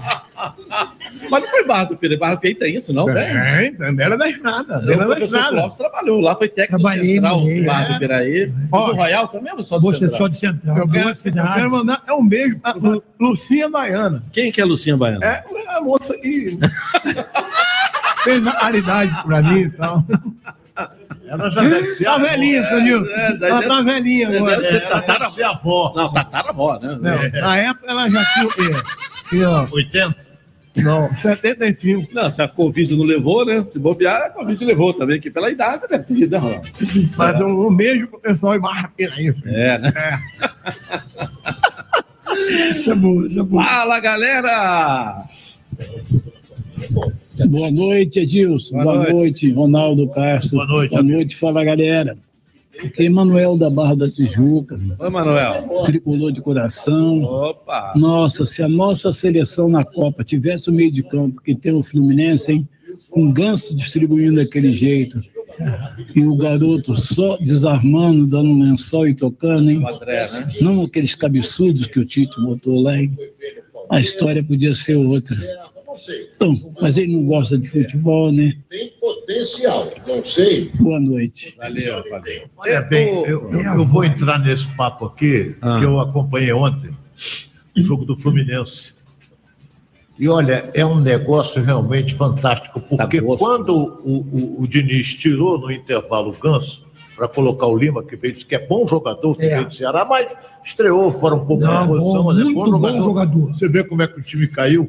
Mas 1.30 1.42
não 1.42 1.50
foi 1.50 1.64
Barra 1.64 1.84
do 1.84 1.96
Piraí. 1.96 2.16
Barra 2.18 2.34
do 2.34 2.40
Piraí 2.40 2.54
tem 2.54 2.76
isso, 2.76 2.92
não? 2.92 3.06
Tem, 3.06 3.74
tem, 3.74 3.94
beira 3.94 4.16
da 4.18 4.28
estrada. 4.28 4.78
O 4.78 4.86
Beira 4.86 5.06
da 5.06 5.18
estrada. 5.24 5.48
Clóvis 5.50 5.76
trabalhou 5.76 6.20
lá, 6.20 6.36
foi 6.36 6.48
técnico 6.48 6.82
Trabalhei, 6.82 7.14
central 7.14 7.36
do 7.40 7.42
morei, 7.46 7.64
Barra 7.64 7.84
é. 7.84 7.92
do 7.92 7.98
Piraí. 7.98 8.52
Ó, 8.72 8.86
do 8.86 8.96
Royal 8.96 9.28
também 9.28 9.52
ou 9.52 9.64
só 9.64 9.78
do 9.78 9.82
Você 9.84 9.98
Central? 10.00 10.18
só 10.18 10.28
de 10.28 10.36
central. 10.36 10.76
Eu 10.78 10.88
quero, 10.88 11.04
duas 11.04 11.26
eu 11.26 11.32
quero 11.32 11.70
mandar 11.70 12.02
é 12.06 12.12
um 12.12 12.26
beijo 12.26 12.58
pra 12.58 12.72
Lu- 12.72 13.02
Lucinha 13.20 13.68
Baiana. 13.68 14.22
Quem 14.32 14.50
que 14.52 14.60
é 14.60 14.64
Lucinha 14.64 14.96
Baiana? 14.96 15.24
É 15.24 15.44
a 15.76 15.80
moça 15.80 16.14
que 16.18 16.58
fez 18.22 18.46
a 18.46 18.52
caridade 18.52 19.22
pra 19.24 19.42
mim 19.42 19.60
e 19.60 19.70
tal. 19.70 20.04
Ela 21.26 21.50
já 21.50 21.62
deve 21.62 21.86
ser 21.94 22.04
Tá 22.04 22.14
avó. 22.16 22.24
velhinha, 22.26 22.66
seu 22.68 22.80
Nilson. 22.80 23.10
É, 23.12 23.14
é, 23.14 23.26
Ela 23.48 23.60
deve- 23.60 23.66
tá 23.68 23.82
velhinha 23.82 24.28
agora. 24.28 24.54
É, 24.54 25.00
deve 25.00 25.30
ser 25.30 25.42
avó. 25.44 25.92
Não, 25.96 26.12
tataravó, 26.12 26.78
né? 26.80 26.98
Não, 27.00 27.40
na 27.42 27.56
época 27.56 27.90
ela 27.90 28.10
já 28.10 28.24
tinha 28.24 28.46
o 28.46 28.48
quê? 28.50 28.70
Tinha, 29.30 29.48
80? 29.72 30.16
Não, 30.76 31.12
75. 31.14 32.14
Não, 32.14 32.28
se 32.28 32.42
a 32.42 32.48
Covid 32.48 32.96
não 32.96 33.04
levou, 33.04 33.44
né? 33.44 33.64
Se 33.64 33.78
bobear, 33.78 34.22
a 34.22 34.30
Covid 34.30 34.64
levou 34.64 34.92
também, 34.92 35.20
que 35.20 35.30
pela 35.30 35.50
idade, 35.50 35.84
né? 35.90 36.04
Vida. 36.08 36.40
Mas 37.16 37.40
um, 37.40 37.68
um 37.68 37.74
beijo 37.74 38.08
pro 38.08 38.18
pessoal 38.18 38.54
de 38.54 38.60
Barra 38.60 38.90
filho. 38.96 39.34
É, 39.46 39.78
né? 39.78 39.92
Isso 42.76 42.90
é 42.90 42.94
bom, 42.94 43.24
isso 43.24 43.38
é 43.38 43.42
bom. 43.42 43.62
Fala, 43.62 44.00
galera! 44.00 45.24
Boa 47.46 47.70
noite, 47.70 48.20
Edilson. 48.20 48.74
Boa 48.74 48.84
Boa, 48.84 48.96
noite. 48.96 49.12
noite. 49.14 49.52
Ronaldo 49.52 50.08
Castro. 50.08 50.56
Boa 50.56 50.66
noite, 50.66 50.90
Boa 50.90 51.00
amigo. 51.00 51.16
noite, 51.16 51.36
fala 51.36 51.64
galera. 51.64 52.16
Aqui 52.82 53.06
é 53.06 53.08
Manuel 53.08 53.56
da 53.56 53.70
Barra 53.70 53.94
da 53.94 54.10
Tijuca, 54.10 54.78
Oi, 54.98 55.10
Manuel. 55.10 55.68
tricolor 55.84 56.32
de 56.32 56.40
coração. 56.40 57.22
Opa! 57.22 57.92
Nossa, 57.96 58.44
se 58.44 58.62
a 58.62 58.68
nossa 58.68 59.12
seleção 59.12 59.68
na 59.68 59.84
Copa 59.84 60.24
tivesse 60.24 60.70
o 60.70 60.72
meio 60.72 60.90
de 60.90 61.02
campo 61.02 61.40
que 61.40 61.54
tem 61.54 61.72
o 61.72 61.82
Fluminense, 61.82 62.52
hein? 62.52 62.68
Com 63.10 63.30
ganso 63.30 63.74
distribuindo 63.74 64.36
daquele 64.36 64.72
jeito. 64.72 65.20
E 66.14 66.24
o 66.24 66.36
garoto 66.36 66.96
só 66.96 67.36
desarmando, 67.36 68.26
dando 68.26 68.50
um 68.50 68.62
lençol 68.62 69.06
e 69.06 69.14
tocando, 69.14 69.70
hein? 69.70 69.82
André, 69.86 70.28
né? 70.32 70.52
Não 70.60 70.82
aqueles 70.82 71.14
cabeçudos 71.14 71.86
que 71.86 72.00
o 72.00 72.04
Tito 72.04 72.42
botou 72.42 72.82
lá, 72.82 72.98
hein? 72.98 73.16
A 73.90 74.00
história 74.00 74.42
podia 74.42 74.74
ser 74.74 74.96
outra. 74.96 75.36
Então, 76.36 76.72
mas 76.80 76.98
ele 76.98 77.16
não 77.16 77.24
gosta 77.26 77.56
de 77.56 77.68
futebol, 77.68 78.30
né? 78.32 78.52
Tem 78.68 78.90
potencial, 79.00 79.90
não 80.06 80.22
sei. 80.24 80.70
Boa 80.78 80.98
noite. 81.00 81.54
Valeu, 81.56 82.02
valeu. 82.10 82.42
Olha 82.56 82.80
bem, 82.82 83.08
eu, 83.24 83.50
eu- 83.50 83.60
eu 83.62 83.84
vou 83.84 84.04
entrar 84.04 84.38
nesse 84.38 84.66
papo 84.76 85.04
aqui, 85.06 85.54
Ah. 85.62 85.78
que 85.78 85.84
eu 85.84 86.00
acompanhei 86.00 86.52
ontem, 86.52 86.90
o 87.76 87.82
jogo 87.82 88.04
do 88.04 88.16
Fluminense. 88.16 88.94
E 90.18 90.28
olha, 90.28 90.70
é 90.74 90.84
um 90.86 91.00
negócio 91.00 91.60
realmente 91.62 92.14
fantástico, 92.14 92.80
porque 92.80 93.20
Tá 93.20 93.36
quando 93.36 93.74
o, 94.04 94.58
o, 94.58 94.62
o 94.62 94.68
Diniz 94.68 95.14
tirou 95.14 95.58
no 95.58 95.70
intervalo 95.72 96.30
o 96.30 96.32
Ganso 96.32 96.84
para 97.16 97.26
colocar 97.26 97.66
o 97.66 97.76
Lima, 97.76 98.02
que 98.02 98.14
veio, 98.16 98.34
que 98.34 98.54
é 98.54 98.64
bom 98.64 98.86
jogador, 98.86 99.36
que 99.36 99.44
É. 99.44 99.56
veio 99.56 99.66
do 99.68 99.74
Ceará, 99.74 100.04
mas 100.04 100.28
estreou 100.64 101.12
fora 101.12 101.34
um 101.34 101.44
pouco 101.44 101.64
Não, 101.64 101.72
na 101.72 101.86
posição, 101.86 102.22
bom, 102.22 102.32
mas 102.32 102.38
é 102.40 102.44
muito 102.44 102.78
bom 102.78 102.98
jogador. 103.04 103.46
Você 103.56 103.68
vê 103.68 103.82
como 103.82 104.02
é 104.02 104.06
que 104.08 104.18
o 104.20 104.22
time 104.22 104.46
caiu, 104.46 104.88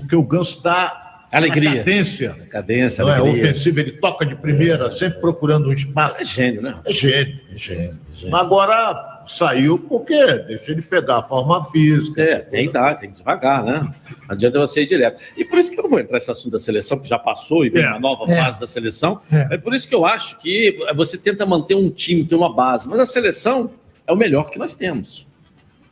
porque 0.00 0.16
o 0.16 0.22
Ganso 0.22 0.62
dá 0.62 1.10
Alegria. 1.30 1.78
cadência. 1.78 2.34
Cadência, 2.50 3.04
Não 3.04 3.10
é 3.12 3.16
alegria. 3.16 3.44
ofensivo, 3.44 3.80
ele 3.80 3.92
toca 3.92 4.26
de 4.26 4.34
primeira, 4.34 4.90
sempre 4.90 5.18
procurando 5.20 5.68
um 5.68 5.72
espaço. 5.72 6.20
É 6.20 6.24
gênio, 6.24 6.60
né? 6.60 6.74
É 6.84 6.92
gênio, 6.92 7.40
é 7.52 7.56
gênio. 7.56 7.98
Agora, 8.36 9.22
saiu 9.26 9.78
porque 9.78 10.14
deixa 10.46 10.72
ele 10.72 10.82
pegar 10.82 11.18
a 11.18 11.22
forma 11.22 11.64
física. 11.64 12.20
É, 12.22 12.36
tem 12.38 12.66
que 12.66 12.72
dar, 12.74 12.96
tem 12.96 13.10
que 13.10 13.16
devagar, 13.16 13.64
né? 13.64 13.80
Não 13.80 13.94
adianta 14.28 14.58
você 14.60 14.82
ir 14.82 14.86
direto. 14.86 15.22
E 15.36 15.42
por 15.44 15.58
isso 15.58 15.70
que 15.70 15.78
eu 15.78 15.84
não 15.84 15.90
vou 15.90 16.00
entrar 16.00 16.16
nesse 16.18 16.30
assunto 16.30 16.52
da 16.52 16.58
seleção, 16.58 16.98
que 16.98 17.08
já 17.08 17.18
passou 17.18 17.64
e 17.64 17.70
vem 17.70 17.82
É. 17.82 17.88
uma 17.90 18.00
nova 18.00 18.30
É. 18.30 18.36
fase 18.44 18.60
da 18.60 18.66
seleção. 18.66 19.20
É. 19.30 19.56
por 19.56 19.72
isso 19.74 19.88
que 19.88 19.94
eu 19.94 20.04
acho 20.04 20.38
que 20.38 20.76
você 20.94 21.16
tenta 21.16 21.46
manter 21.46 21.74
um 21.76 21.88
time, 21.88 22.24
ter 22.24 22.34
uma 22.34 22.52
base, 22.54 22.86
mas 22.86 23.00
a 23.00 23.06
seleção 23.06 23.70
é 24.06 24.12
o 24.12 24.16
melhor 24.16 24.50
que 24.50 24.58
nós 24.58 24.76
temos. 24.76 25.26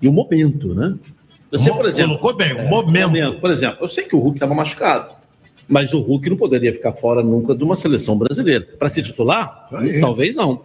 E 0.02 0.06
o 0.08 0.12
momento, 0.12 0.74
né? 0.74 0.94
Você, 1.50 1.70
por 1.70 1.86
exemplo. 1.86 2.18
Colocou 2.18 2.36
bem, 2.36 2.50
é, 2.50 2.68
momento. 2.68 3.40
Por 3.40 3.50
exemplo, 3.50 3.78
eu 3.80 3.88
sei 3.88 4.04
que 4.04 4.14
o 4.14 4.18
Hulk 4.20 4.36
estava 4.36 4.54
machucado. 4.54 5.14
Mas 5.68 5.92
o 5.92 6.00
Hulk 6.00 6.30
não 6.30 6.36
poderia 6.36 6.72
ficar 6.72 6.92
fora 6.92 7.22
nunca 7.22 7.54
de 7.54 7.62
uma 7.62 7.76
seleção 7.76 8.16
brasileira. 8.16 8.66
Para 8.78 8.88
ser 8.88 9.02
titular? 9.02 9.68
aí. 9.72 10.00
Talvez 10.00 10.34
não. 10.34 10.62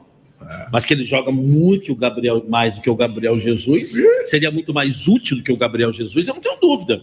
Mas 0.72 0.86
que 0.86 0.94
ele 0.94 1.04
joga 1.04 1.32
muito 1.32 1.92
o 1.92 1.96
Gabriel 1.96 2.44
mais 2.48 2.76
do 2.76 2.82
que 2.82 2.90
o 2.90 2.96
Gabriel 2.96 3.38
Jesus, 3.40 3.94
seria 4.26 4.52
muito 4.52 4.74
mais 4.74 5.08
útil 5.08 5.38
do 5.38 5.44
que 5.44 5.52
o 5.52 5.58
Gabriel 5.58 5.92
Jesus, 5.92 6.28
eu 6.28 6.34
não 6.34 6.42
tenho 6.42 6.58
dúvida. 6.60 7.02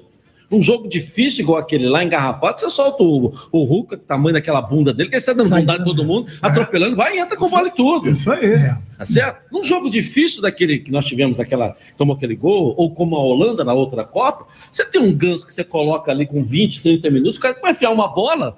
Um 0.52 0.60
jogo 0.60 0.88
difícil 0.88 1.42
igual 1.42 1.58
aquele 1.58 1.88
lá, 1.88 2.04
engarrafado, 2.04 2.60
você 2.60 2.68
solta 2.68 3.02
o, 3.02 3.32
o 3.50 3.64
Hulk, 3.64 3.94
o 3.94 3.98
tamanho 3.98 4.34
daquela 4.34 4.60
bunda 4.60 4.92
dele, 4.92 5.08
que 5.08 5.14
ele 5.14 5.22
sai 5.22 5.34
dando 5.34 5.48
bundada 5.48 5.82
em 5.82 5.84
todo 5.84 6.04
mundo, 6.04 6.30
atropelando, 6.42 6.94
vai 6.94 7.16
e 7.16 7.20
entra 7.20 7.36
com 7.36 7.48
bola 7.48 7.68
e 7.68 7.70
tudo. 7.70 8.10
Isso 8.10 8.30
aí. 8.30 8.70
Tá 8.98 9.04
certo? 9.04 9.42
Num 9.50 9.64
jogo 9.64 9.88
difícil 9.88 10.42
daquele 10.42 10.78
que 10.78 10.92
nós 10.92 11.06
tivemos, 11.06 11.40
aquela, 11.40 11.74
tomou 11.96 12.14
aquele 12.14 12.36
gol, 12.36 12.74
ou 12.76 12.90
como 12.90 13.16
a 13.16 13.20
Holanda 13.20 13.64
na 13.64 13.72
outra 13.72 14.04
Copa, 14.04 14.46
você 14.70 14.84
tem 14.84 15.00
um 15.00 15.14
ganso 15.14 15.46
que 15.46 15.54
você 15.54 15.64
coloca 15.64 16.10
ali 16.10 16.26
com 16.26 16.44
20, 16.44 16.82
30 16.82 17.10
minutos, 17.10 17.38
o 17.38 17.40
cara 17.40 17.56
vai 17.60 17.72
enfiar 17.72 17.90
uma 17.90 18.08
bola, 18.08 18.56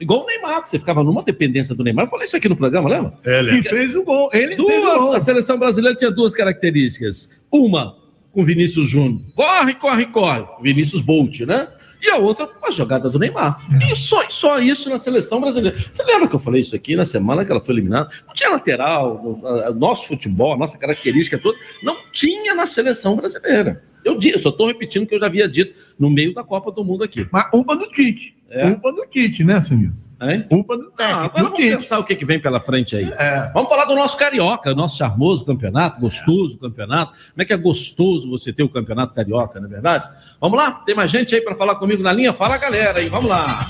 igual 0.00 0.22
o 0.22 0.26
Neymar, 0.26 0.62
que 0.62 0.70
você 0.70 0.78
ficava 0.78 1.02
numa 1.02 1.22
dependência 1.22 1.74
do 1.74 1.84
Neymar. 1.84 2.06
Eu 2.06 2.10
falei 2.10 2.26
isso 2.26 2.36
aqui 2.36 2.48
no 2.48 2.56
programa, 2.56 2.88
lembra? 2.88 3.12
Ele 3.24 3.62
fez 3.62 3.94
o 3.94 4.02
gol. 4.02 4.30
Ele 4.32 4.56
duas, 4.56 4.72
fez 4.72 4.84
o 4.84 4.98
gol. 4.98 5.12
A 5.12 5.20
seleção 5.20 5.58
brasileira 5.58 5.96
tinha 5.96 6.10
duas 6.10 6.32
características. 6.32 7.30
Uma, 7.50 7.96
com 8.34 8.44
Vinícius 8.44 8.88
Júnior. 8.90 9.22
Corre, 9.34 9.74
corre, 9.74 10.06
corre. 10.06 10.44
Vinícius 10.62 11.00
Bolt, 11.00 11.40
né? 11.40 11.68
E 12.02 12.10
a 12.10 12.18
outra, 12.18 12.46
a 12.62 12.70
jogada 12.70 13.08
do 13.08 13.18
Neymar. 13.18 13.58
E 13.90 13.96
só, 13.96 14.28
só 14.28 14.58
isso 14.58 14.90
na 14.90 14.98
seleção 14.98 15.40
brasileira. 15.40 15.78
Você 15.90 16.02
lembra 16.04 16.28
que 16.28 16.34
eu 16.34 16.38
falei 16.38 16.60
isso 16.60 16.76
aqui 16.76 16.94
na 16.96 17.06
semana 17.06 17.44
que 17.46 17.50
ela 17.50 17.62
foi 17.64 17.74
eliminada? 17.76 18.10
Não 18.26 18.34
tinha 18.34 18.50
lateral, 18.50 19.22
o 19.42 19.46
a- 19.46 19.70
o 19.70 19.74
nosso 19.74 20.06
futebol, 20.08 20.52
a 20.52 20.56
nossa 20.58 20.76
característica 20.76 21.38
toda, 21.38 21.56
não 21.82 21.96
tinha 22.12 22.54
na 22.54 22.66
seleção 22.66 23.16
brasileira. 23.16 23.82
Eu, 24.04 24.18
eu 24.22 24.38
só 24.38 24.50
estou 24.50 24.66
repetindo 24.66 25.04
o 25.04 25.06
que 25.06 25.14
eu 25.14 25.18
já 25.20 25.26
havia 25.26 25.48
dito 25.48 25.74
no 25.98 26.10
meio 26.10 26.34
da 26.34 26.44
Copa 26.44 26.70
do 26.70 26.84
Mundo 26.84 27.02
aqui. 27.04 27.26
Mas 27.32 27.48
culpa 27.50 27.74
do 27.74 27.86
Tite. 27.86 28.36
É. 28.50 28.70
Culpa 28.72 28.92
do 28.92 29.06
Tite, 29.06 29.42
né, 29.42 29.58
senhor? 29.62 29.92
Hein? 30.22 30.46
Culpa 30.48 30.76
do 30.76 30.84
Ah, 30.84 30.96
técnico. 30.96 31.14
agora 31.24 31.28
do 31.38 31.42
vamos 31.44 31.58
Tite. 31.58 31.76
pensar 31.76 31.98
o 31.98 32.04
que, 32.04 32.14
que 32.14 32.24
vem 32.24 32.40
pela 32.40 32.60
frente 32.60 32.96
aí. 32.96 33.12
É. 33.18 33.50
Vamos 33.52 33.68
falar 33.68 33.84
do 33.84 33.94
nosso 33.94 34.16
carioca, 34.16 34.74
nosso 34.74 34.96
charmoso 34.96 35.44
campeonato, 35.44 36.00
gostoso 36.00 36.58
campeonato. 36.58 37.12
Como 37.12 37.42
é 37.42 37.44
que 37.44 37.52
é 37.52 37.56
gostoso 37.56 38.28
você 38.30 38.52
ter 38.52 38.62
o 38.62 38.68
campeonato 38.68 39.12
carioca, 39.14 39.58
não 39.60 39.66
é 39.66 39.70
verdade? 39.70 40.08
Vamos 40.40 40.58
lá, 40.58 40.72
tem 40.72 40.94
mais 40.94 41.10
gente 41.10 41.34
aí 41.34 41.40
para 41.40 41.54
falar 41.56 41.74
comigo 41.76 42.02
na 42.02 42.12
linha? 42.12 42.32
Fala, 42.32 42.56
galera, 42.58 42.98
aí, 43.00 43.08
vamos 43.08 43.28
lá. 43.28 43.66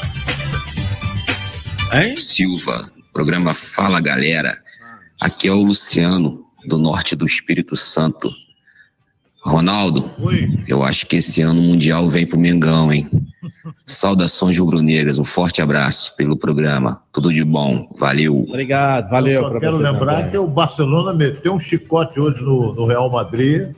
Silva, 2.17 2.91
programa 3.13 3.55
Fala 3.55 4.01
Galera. 4.01 4.57
Aqui 5.21 5.47
é 5.49 5.53
o 5.53 5.63
Luciano, 5.63 6.45
do 6.67 6.77
norte 6.77 7.15
do 7.15 7.25
Espírito 7.25 7.77
Santo. 7.77 8.31
Ronaldo, 9.45 10.03
eu 10.67 10.83
acho 10.83 11.07
que 11.07 11.17
esse 11.17 11.43
ano 11.43 11.61
o 11.61 11.65
Mundial 11.65 12.09
vem 12.09 12.27
pro 12.27 12.39
Mengão, 12.39 12.91
hein? 12.91 13.07
Saudações 13.85 14.59
rubro-negras, 14.59 15.19
um 15.19 15.25
forte 15.25 15.61
abraço 15.61 16.17
pelo 16.17 16.35
programa. 16.35 17.03
Tudo 17.13 17.31
de 17.33 17.45
bom, 17.45 17.87
valeu. 17.95 18.45
Obrigado, 18.49 19.11
valeu 19.11 19.43
Eu 19.43 19.53
só 19.53 19.59
quero 19.59 19.77
você 19.77 19.83
lembrar 19.83 20.17
também. 20.17 20.31
que 20.31 20.39
o 20.39 20.47
Barcelona 20.47 21.13
meteu 21.13 21.53
um 21.53 21.61
chicote 21.61 22.19
hoje 22.19 22.43
no, 22.43 22.75
no 22.75 22.87
Real 22.87 23.11
Madrid, 23.11 23.75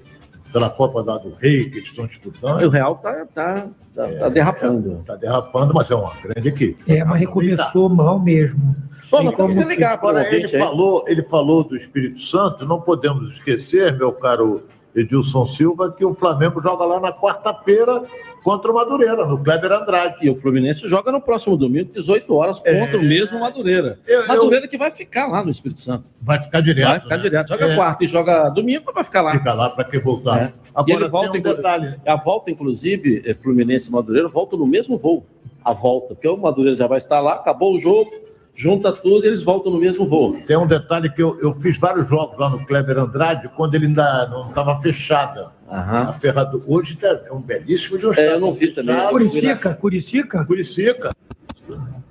pela 0.52 0.70
Copa 0.70 1.02
da 1.02 1.18
do 1.18 1.32
Rei, 1.34 1.68
que 1.68 1.78
eles 1.78 1.88
estão 1.88 2.06
disputando. 2.06 2.62
O 2.62 2.68
Real 2.68 2.94
tá, 2.96 3.26
tá, 3.34 3.66
tá, 3.94 4.08
tá 4.08 4.28
derrapando. 4.28 5.02
Tá 5.04 5.16
derrapando, 5.16 5.74
mas 5.74 5.90
é 5.90 5.96
uma 5.96 6.12
grande 6.22 6.48
equipe. 6.48 6.82
É, 6.86 7.04
mas 7.04 7.18
recomeçou 7.18 7.88
mal 7.88 8.20
mesmo. 8.20 8.76
Tem 9.10 9.24
mas 9.24 9.34
como 9.34 9.52
você 9.52 9.64
ligar 9.64 10.00
para 10.00 10.32
ele 10.32 10.44
aí. 10.44 10.58
falou, 10.58 11.04
ele 11.08 11.22
falou 11.22 11.64
do 11.64 11.76
Espírito 11.76 12.20
Santo, 12.20 12.64
não 12.64 12.80
podemos 12.80 13.32
esquecer, 13.32 13.96
meu 13.96 14.12
caro 14.12 14.62
Edilson 14.96 15.44
Silva, 15.44 15.92
que 15.92 16.04
o 16.04 16.14
Flamengo 16.14 16.60
joga 16.62 16.84
lá 16.86 16.98
na 16.98 17.12
quarta-feira 17.12 18.02
contra 18.42 18.72
o 18.72 18.74
Madureira, 18.74 19.26
no 19.26 19.38
Kleber 19.42 19.70
Andrade. 19.72 20.26
E 20.26 20.30
o 20.30 20.34
Fluminense 20.34 20.88
joga 20.88 21.12
no 21.12 21.20
próximo 21.20 21.56
domingo, 21.56 21.90
18 21.92 22.34
horas, 22.34 22.58
contra 22.58 22.96
o 22.98 23.02
mesmo 23.02 23.38
Madureira. 23.38 23.98
É. 24.06 24.14
Eu- 24.16 24.26
Madureira 24.26 24.66
que 24.66 24.78
vai 24.78 24.90
ficar 24.90 25.26
lá 25.26 25.44
no 25.44 25.50
Espírito 25.50 25.80
Santo. 25.82 26.04
Vai 26.22 26.40
ficar 26.40 26.60
direto. 26.62 26.88
Vai 26.88 27.00
ficar 27.00 27.16
né? 27.18 27.22
direto. 27.22 27.48
Joga 27.50 27.66
É. 27.66 27.76
quarta 27.76 28.04
e 28.04 28.06
joga 28.06 28.48
domingo, 28.48 28.90
vai 28.92 29.04
ficar 29.04 29.20
lá. 29.20 29.32
Fica 29.32 29.52
lá 29.52 29.68
para 29.70 29.84
que 29.84 29.98
voltar. 29.98 30.40
É. 30.42 30.46
e 30.46 30.52
Agora 30.74 31.00
ele 31.04 31.08
volta, 31.08 31.38
um 31.38 31.40
detalhe. 31.42 31.94
A 32.06 32.16
volta, 32.16 32.50
inclusive, 32.50 33.22
é, 33.26 33.34
Fluminense 33.34 33.88
e 33.88 33.92
Madureira 33.92 34.28
voltam 34.28 34.58
no 34.58 34.66
mesmo 34.66 34.96
voo. 34.96 35.26
A 35.64 35.72
volta, 35.72 36.14
porque 36.14 36.28
o 36.28 36.36
Madureira 36.36 36.78
já 36.78 36.86
vai 36.86 36.98
estar 36.98 37.20
lá, 37.20 37.34
acabou 37.34 37.74
o 37.74 37.78
jogo, 37.78 38.10
junta 38.56 38.90
tudo 38.92 39.24
e 39.24 39.28
eles 39.28 39.42
voltam 39.42 39.70
no 39.72 39.78
mesmo 39.78 40.08
voo. 40.08 40.40
Tem 40.46 40.56
um 40.56 40.66
detalhe 40.66 41.10
que 41.10 41.22
eu, 41.22 41.38
eu 41.40 41.52
fiz 41.52 41.78
vários 41.78 42.08
jogos 42.08 42.38
lá 42.38 42.48
no 42.48 42.64
Kleber 42.66 42.98
Andrade, 42.98 43.48
quando 43.56 43.74
ele 43.74 43.86
ainda 43.86 44.26
não 44.28 44.48
estava 44.48 44.80
fechada. 44.80 45.50
A 45.68 46.12
ferradura. 46.12 46.62
Hoje 46.66 46.96
tá- 46.96 47.20
é 47.26 47.32
um 47.32 47.40
belíssimo 47.40 47.98
de 47.98 48.06
um 48.06 48.14
É, 48.14 48.32
eu 48.34 48.40
não 48.40 48.54
vi 48.54 48.68
também. 48.68 48.96
Curicica, 49.08 49.74
Curicica? 49.74 50.44
Curicica. 50.44 51.10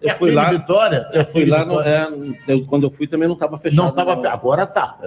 Eu 0.02 0.12
É 0.12 0.14
fui 0.14 0.32
lá. 0.32 0.50
Vitória? 0.52 1.08
Eu 1.14 1.22
É 1.22 1.24
fui 1.26 1.42
filho 1.46 1.52
lá, 1.54 1.66
no- 1.66 1.80
é, 1.82 2.08
eu- 2.50 2.64
quando 2.66 2.84
eu 2.84 2.90
fui 2.92 3.08
também 3.08 3.28
não 3.28 3.34
estava 3.34 3.58
fechado. 3.58 3.78
Não 3.82 3.90
estava 3.90 4.16
fechado. 4.18 4.34
Agora 4.34 4.68
tá. 4.68 4.98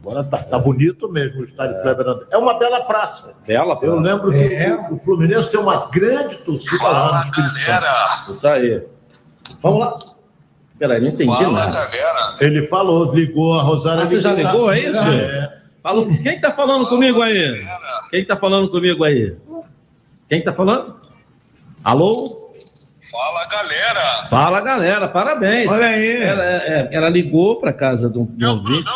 Agora 0.00 0.24
tá. 0.24 0.38
Tá 0.38 0.58
bonito 0.58 1.08
mesmo 1.08 1.42
o 1.42 1.44
estádio 1.44 1.80
Kleber 1.82 2.06
Andrade. 2.08 2.26
É 2.30 2.38
uma 2.38 2.58
bela 2.58 2.80
praça. 2.84 3.34
Bela 3.46 3.76
praça. 3.76 3.94
Eu 3.94 4.00
lembro 4.00 4.30
que 4.32 4.38
É. 4.38 4.88
o, 4.90 4.96
Fluminense 4.98 5.50
tem 5.50 5.60
uma 5.60 5.86
grande 5.90 6.38
torcida 6.38 6.82
lá 6.82 7.18
no 7.20 7.24
Espírito 7.30 7.58
Santo. 7.58 8.32
Isso 8.32 8.48
aí. 8.48 8.82
Vamos 9.62 9.80
lá. 9.80 9.98
Peraí, 10.78 11.00
não 11.00 11.08
entendi 11.08 11.46
nada. 11.46 11.88
Ele 12.40 12.66
falou, 12.68 13.12
ligou 13.14 13.58
a 13.58 13.62
Rosário. 13.62 14.02
Ah, 14.02 14.06
você 14.06 14.20
já 14.20 14.32
ligou, 14.32 14.70
é 14.72 14.80
isso? 14.80 15.00
É. 15.00 15.58
Falou, 15.82 16.06
quem 16.06 16.40
tá 16.40 16.52
falando 16.52 16.86
comigo 16.88 17.20
aí? 17.22 17.60
Quem 18.10 18.24
tá 18.24 18.36
falando 18.36 18.68
comigo 18.68 19.02
aí? 19.04 19.36
Quem 20.28 20.42
tá 20.42 20.52
falando? 20.52 20.96
Alô? 21.84 22.48
Fala, 23.10 23.46
galera. 23.46 24.26
Fala, 24.28 24.60
galera, 24.60 25.08
parabéns. 25.08 25.70
Olha 25.70 25.86
aí. 25.86 26.22
Ela, 26.22 26.44
é, 26.44 26.88
ela 26.92 27.08
ligou 27.08 27.58
para 27.58 27.72
casa 27.72 28.10
de 28.10 28.18
um, 28.18 28.26
de 28.26 28.44
um 28.44 28.50
ouvinte. 28.50 28.88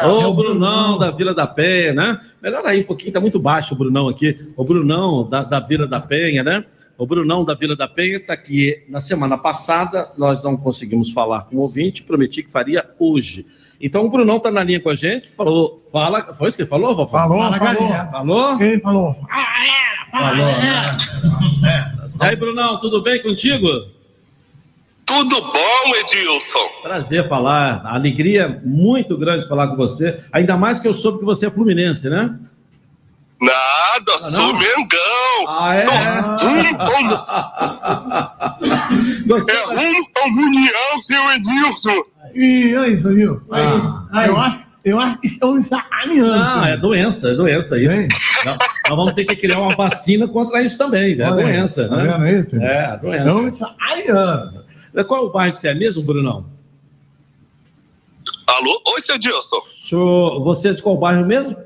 É 0.00 0.06
Ô, 0.06 0.28
o 0.28 0.34
Brunão 0.34 0.98
da 0.98 1.10
Vila 1.10 1.32
da 1.32 1.46
Penha, 1.46 1.94
né? 1.94 2.20
Melhor 2.42 2.64
aí 2.66 2.82
um 2.82 2.86
pouquinho, 2.86 3.12
tá 3.12 3.20
muito 3.20 3.38
baixo 3.38 3.74
o 3.74 3.78
Brunão 3.78 4.08
aqui. 4.08 4.52
O 4.56 4.64
Brunão 4.64 5.28
da, 5.28 5.42
da 5.42 5.60
Vila 5.60 5.86
da 5.86 6.00
Penha, 6.00 6.42
né? 6.42 6.64
O 6.98 7.06
Brunão 7.06 7.44
da 7.44 7.54
Vila 7.54 7.76
da 7.76 7.86
Penha 7.86 8.18
tá 8.18 8.32
aqui. 8.32 8.82
Na 8.88 8.98
semana 8.98 9.38
passada, 9.38 10.10
nós 10.18 10.42
não 10.42 10.56
conseguimos 10.56 11.12
falar 11.12 11.44
com 11.44 11.54
o 11.56 11.60
ouvinte, 11.60 12.02
prometi 12.02 12.42
que 12.42 12.50
faria 12.50 12.84
hoje. 12.98 13.46
Então 13.80 14.04
o 14.04 14.10
Brunão 14.10 14.40
tá 14.40 14.50
na 14.50 14.64
linha 14.64 14.80
com 14.80 14.90
a 14.90 14.96
gente, 14.96 15.30
falou, 15.30 15.88
fala, 15.92 16.34
foi 16.34 16.48
isso 16.48 16.56
que 16.56 16.64
ele 16.64 16.68
falou, 16.68 16.96
Vovó? 16.96 17.06
Falou, 17.16 17.38
Fala, 17.38 17.56
falou. 17.58 17.88
galera. 17.88 18.06
Falou? 18.10 18.60
Ele 18.60 18.80
falou. 18.80 19.16
Falou, 20.10 20.36
né? 20.36 20.96
E 22.20 22.24
aí, 22.24 22.34
Brunão, 22.34 22.80
tudo 22.80 23.00
bem 23.00 23.22
contigo? 23.22 23.68
Tudo 25.06 25.40
bom, 25.40 25.94
Edilson? 26.00 26.66
Prazer 26.82 27.28
falar, 27.28 27.86
alegria 27.86 28.60
muito 28.64 29.16
grande 29.16 29.46
falar 29.46 29.68
com 29.68 29.76
você, 29.76 30.20
ainda 30.32 30.56
mais 30.56 30.80
que 30.80 30.88
eu 30.88 30.92
soube 30.94 31.20
que 31.20 31.24
você 31.24 31.46
é 31.46 31.50
fluminense, 31.50 32.10
né? 32.10 32.36
Nada, 33.98 34.18
sou 34.18 34.52
Mengão. 34.52 35.48
Ah, 35.48 35.74
é? 35.74 35.86
Ao- 35.88 36.48
é 39.48 40.20
rumo 40.20 40.42
União, 40.46 41.02
seu 41.06 41.32
Edilson. 41.32 42.04
Ih, 42.34 42.76
olha 42.76 42.88
isso, 42.88 43.14
viu? 43.14 43.40
Aí, 43.50 43.64
Ah. 44.12 44.26
eu, 44.26 44.36
acho, 44.38 44.58
eu 44.84 45.00
acho 45.00 45.18
que 45.18 45.26
estão 45.28 45.54
me 45.54 45.62
sacaneando. 45.62 46.36
Não, 46.38 46.64
é 46.64 46.76
doença, 46.76 47.30
é 47.30 47.34
doença 47.34 47.78
isso. 47.78 47.92
Nós, 48.44 48.56
nós 48.88 48.96
vamos 48.96 49.14
ter 49.14 49.24
que 49.24 49.36
criar 49.36 49.60
uma 49.60 49.74
vacina 49.74 50.28
contra 50.28 50.62
isso 50.62 50.76
também, 50.78 51.16
né? 51.16 51.24
É 51.24 51.28
aí, 51.28 51.32
doença, 51.34 51.88
tá 51.88 51.96
né? 51.96 52.04
vendo 52.18 52.26
isso? 52.46 52.62
É, 52.62 52.94
Estão 52.94 53.10
doença. 53.10 53.42
me 53.42 53.52
sacaneando. 53.52 54.68
Qual 55.06 55.22
é 55.22 55.26
o 55.26 55.30
bairro 55.30 55.52
que 55.52 55.58
você 55.58 55.68
é 55.68 55.74
mesmo, 55.74 56.02
Brunão? 56.02 56.46
Alô? 58.46 58.80
Oi, 58.94 59.00
seu 59.00 59.14
Edilson. 59.16 59.58
Senhor, 59.86 60.42
você 60.42 60.68
é 60.70 60.72
de 60.72 60.82
qual 60.82 60.96
bairro 60.96 61.24
mesmo? 61.24 61.56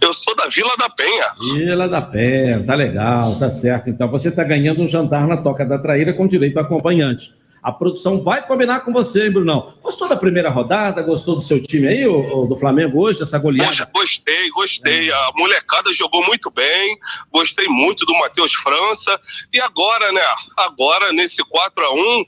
Eu 0.00 0.12
sou 0.12 0.34
da 0.34 0.46
Vila 0.46 0.76
da 0.76 0.88
Penha. 0.88 1.26
Vila 1.54 1.88
da 1.88 2.02
Penha, 2.02 2.64
tá 2.64 2.74
legal, 2.74 3.38
tá 3.38 3.50
certo. 3.50 3.90
Então 3.90 4.08
você 4.10 4.30
tá 4.30 4.44
ganhando 4.44 4.82
um 4.82 4.88
jantar 4.88 5.26
na 5.26 5.36
Toca 5.36 5.64
da 5.64 5.78
Traíra 5.78 6.12
com 6.12 6.26
direito 6.26 6.58
a 6.58 6.62
acompanhante. 6.62 7.32
A 7.62 7.70
produção 7.70 8.22
vai 8.22 8.46
combinar 8.46 8.80
com 8.80 8.92
você, 8.92 9.26
hein, 9.26 9.32
Brunão? 9.32 9.74
Gostou 9.82 10.08
da 10.08 10.16
primeira 10.16 10.48
rodada? 10.48 11.02
Gostou 11.02 11.36
do 11.36 11.42
seu 11.42 11.62
time 11.62 11.88
aí, 11.88 12.06
o, 12.06 12.46
do 12.46 12.56
Flamengo 12.56 13.02
hoje, 13.02 13.22
essa 13.22 13.38
goleada? 13.38 13.68
Poxa, 13.68 13.90
gostei, 13.92 14.50
gostei. 14.50 15.12
A 15.12 15.30
molecada 15.34 15.92
jogou 15.92 16.24
muito 16.24 16.50
bem. 16.50 16.98
Gostei 17.30 17.66
muito 17.68 18.06
do 18.06 18.14
Matheus 18.14 18.54
França. 18.54 19.20
E 19.52 19.60
agora, 19.60 20.10
né? 20.10 20.22
Agora, 20.56 21.12
nesse 21.12 21.44
4 21.44 21.84
a 21.84 21.92
1 21.92 22.24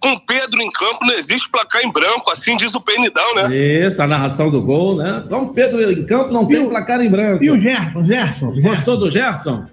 com 0.00 0.18
Pedro 0.20 0.60
em 0.60 0.70
campo 0.70 1.04
não 1.04 1.14
existe 1.14 1.50
placar 1.50 1.82
em 1.82 1.90
branco, 1.90 2.30
assim 2.30 2.56
diz 2.56 2.74
o 2.74 2.80
Penidão, 2.80 3.34
né? 3.34 3.56
Isso, 3.56 4.00
a 4.02 4.06
narração 4.06 4.50
do 4.50 4.60
gol, 4.62 4.96
né? 4.96 5.22
Então, 5.24 5.48
Pedro 5.48 5.90
em 5.90 6.04
campo 6.04 6.32
não 6.32 6.46
tem 6.46 6.68
placar 6.68 7.00
em 7.00 7.10
branco. 7.10 7.42
E 7.42 7.50
o 7.50 7.60
Gerson, 7.60 8.04
Gerson? 8.04 8.52
Gostou 8.60 8.96
do 8.96 9.10
Gerson? 9.10 9.66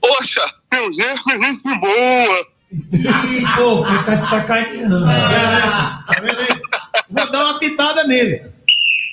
Poxa, 0.00 0.42
meu 0.72 0.94
Deus, 0.94 1.22
que 1.22 1.32
gente 1.32 1.62
boa! 1.62 2.54
Pô, 3.56 3.84
você 3.84 4.02
tá 4.04 4.14
de 4.16 4.26
sacaneando. 4.26 5.06
Vou 7.10 7.30
dar 7.30 7.44
uma 7.44 7.58
pitada 7.58 8.04
nele. 8.04 8.42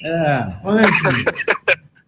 É. 0.03 0.53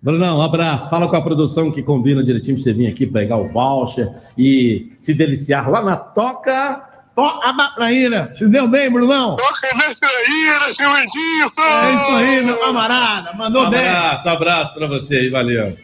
Brunão, 0.01 0.39
um 0.39 0.41
abraço. 0.41 0.89
Fala 0.89 1.08
com 1.08 1.16
a 1.16 1.22
produção 1.22 1.72
que 1.72 1.84
combina 1.84 2.24
direitinho 2.24 2.58
pra 2.58 2.64
você 2.64 2.74
vir 2.74 2.88
aqui 2.88 3.06
pegar 3.06 3.38
o 3.38 3.49
voucher 3.54 4.10
e 4.38 4.91
se 4.99 5.14
deliciar 5.14 5.70
lá 5.70 5.82
na 5.82 5.95
Toca. 5.95 6.93
Toca 7.16 7.53
na 7.53 7.70
Traíra. 7.72 8.32
Se 8.36 8.47
deu 8.47 8.68
bem, 8.68 8.89
Brunão? 8.91 9.36
Toca 9.36 9.68
na 9.76 9.93
traíra, 9.95 10.74
seu 10.74 10.89
Edinho! 10.97 11.51
É 11.57 11.93
isso 11.93 12.16
aí, 12.16 12.45
meu 12.45 12.57
camarada. 12.57 13.34
Mandou 13.34 13.70
bem. 13.70 13.80
abraço, 13.88 14.30
abraço 14.30 14.74
pra 14.74 14.88
vocês, 14.88 15.32
valeu. 15.32 15.78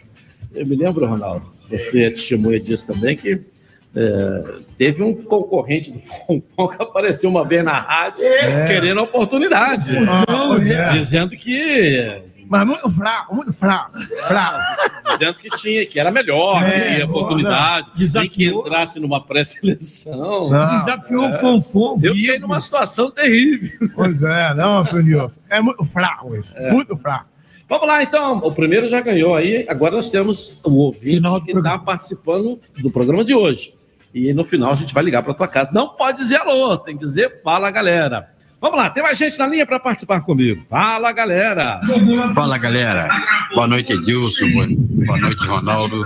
Eu 0.52 0.66
me 0.66 0.74
lembro, 0.74 1.06
Ronaldo, 1.06 1.52
você 1.68 2.04
é 2.04 2.10
testemunha 2.10 2.58
disso 2.58 2.92
também, 2.92 3.16
que 3.16 3.40
é, 3.94 4.54
teve 4.76 5.02
um 5.04 5.14
concorrente 5.14 5.92
do 5.92 6.00
Fonfon 6.00 6.68
que 6.68 6.82
apareceu 6.82 7.30
uma 7.30 7.44
vez 7.44 7.64
na 7.64 7.78
rádio 7.78 8.24
É. 8.24 8.66
querendo 8.66 9.00
oportunidade. 9.00 9.92
Ah, 10.08 10.56
é. 10.60 10.92
Dizendo 10.98 11.36
que. 11.36 12.22
Mas 12.50 12.66
muito 12.66 12.90
fraco, 12.90 13.32
muito 13.36 13.52
fraco. 13.52 13.96
Fraco. 14.26 14.58
Dizendo 15.12 15.34
que 15.34 15.48
tinha, 15.50 15.86
que 15.86 16.00
era 16.00 16.10
melhor, 16.10 16.60
É, 16.64 16.70
que 16.94 16.98
ia 16.98 17.06
boa, 17.06 17.20
oportunidade, 17.20 17.90
né? 17.96 18.06
nem 18.16 18.28
que 18.28 18.46
entrasse 18.48 18.98
numa 18.98 19.24
pré-seleção. 19.24 20.50
Desafiou 20.50 21.24
É. 21.26 21.28
o 21.28 21.32
Fonfon. 21.34 21.96
Eu 22.02 22.12
fiquei 22.12 22.40
numa 22.40 22.60
situação 22.60 23.08
terrível. 23.10 23.88
Pois 23.94 24.20
é, 24.22 24.52
não, 24.54 24.82
Nilson. 24.82 25.40
É 25.48 25.60
muito 25.60 25.84
fraco 25.84 26.34
isso. 26.34 26.52
É. 26.56 26.72
Muito 26.72 26.96
fraco. 26.96 27.26
Vamos 27.68 27.86
lá, 27.86 28.02
então. 28.02 28.38
O 28.38 28.50
primeiro 28.50 28.88
já 28.88 29.00
ganhou 29.00 29.36
aí. 29.36 29.64
Agora 29.68 29.94
nós 29.94 30.10
temos 30.10 30.58
o 30.64 30.72
ouvinte 30.74 31.22
que 31.44 31.52
está 31.56 31.78
participando 31.78 32.58
do 32.78 32.90
programa 32.90 33.24
de 33.24 33.32
hoje. 33.32 33.72
E 34.12 34.32
no 34.32 34.42
final 34.42 34.72
a 34.72 34.74
gente 34.74 34.92
vai 34.92 35.04
ligar 35.04 35.22
para 35.22 35.34
tua 35.34 35.46
casa. 35.46 35.70
Não 35.72 35.90
pode 35.90 36.18
dizer 36.18 36.38
alô, 36.38 36.76
tem 36.76 36.96
que 36.98 37.04
dizer 37.04 37.42
fala, 37.44 37.70
galera. 37.70 38.28
Vamos 38.60 38.78
lá, 38.78 38.90
tem 38.90 39.02
mais 39.02 39.16
gente 39.16 39.38
na 39.38 39.46
linha 39.46 39.64
para 39.64 39.80
participar 39.80 40.20
comigo. 40.20 40.66
Fala, 40.68 41.10
galera. 41.12 41.80
Fala 42.34 42.58
galera, 42.58 43.08
boa 43.54 43.66
noite 43.66 43.94
Edilson, 43.94 44.50
boa, 44.50 45.16
noite 45.16 45.46
Ronaldo, 45.46 46.04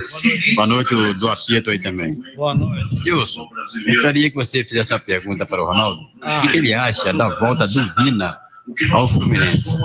boa 0.54 0.66
noite 0.66 0.94
o 0.94 1.14
do 1.14 1.28
Apieto 1.28 1.70
aí 1.70 1.80
também. 1.80 2.16
Boa 2.36 2.54
noite. 2.54 2.96
Edilson, 2.98 3.48
gostaria 3.86 4.30
que 4.30 4.36
você 4.36 4.62
fizesse 4.62 4.92
uma 4.92 5.00
pergunta 5.00 5.44
para 5.44 5.60
o 5.60 5.66
Ronaldo. 5.66 6.00
O 6.02 6.42
que 6.42 6.48
que 6.52 6.58
ele 6.58 6.72
acha 6.72 7.12
da 7.12 7.28
volta 7.28 7.66
do 7.66 7.94
Vina 7.96 8.38
ao 8.92 9.08
Fluminense? 9.08 9.76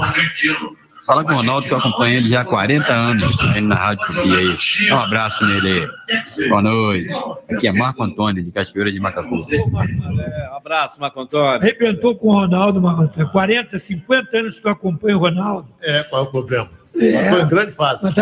Fala 1.10 1.24
com 1.24 1.32
o 1.34 1.36
Ronaldo 1.38 1.66
que 1.68 1.74
eu 1.74 1.80
acompanho 1.80 2.18
ele 2.18 2.30
já 2.30 2.42
há 2.42 2.46
40 2.46 2.94
anos 2.94 3.40
aí 3.40 3.60
na 3.62 3.74
Rádio 3.74 4.06
Tupi 4.06 4.20
aí. 4.32 4.88
Dá 4.90 4.96
um 4.96 5.00
abraço 5.00 5.44
nele 5.44 5.90
aí. 6.08 6.50
Boa 6.50 6.62
noite. 6.62 7.16
Aqui 7.52 7.68
é 7.68 7.72
Marco 7.72 8.04
Antônio, 8.04 8.44
de 8.44 8.52
Cachoeira 8.52 8.92
de 8.92 9.00
Macacu. 9.00 9.36
É, 9.52 10.50
um 10.52 10.56
abraço, 10.56 11.02
Marco 11.02 11.20
Antônio. 11.20 11.60
Arrebentou 11.60 12.16
com 12.16 12.28
o 12.28 12.34
Ronaldo, 12.34 12.80
Marcos. 12.80 13.24
40, 13.32 13.80
50 13.80 14.38
anos 14.38 14.56
que 14.58 14.62
tu 14.62 14.70
acompanha 14.70 15.18
o 15.18 15.20
Ronaldo. 15.20 15.68
É, 15.82 16.04
qual 16.04 16.26
é 16.26 16.28
o 16.28 16.30
problema? 16.30 16.70
É. 16.96 17.30
Foi 17.32 17.42
em 17.42 17.48
grande 17.48 17.72
fase. 17.74 18.02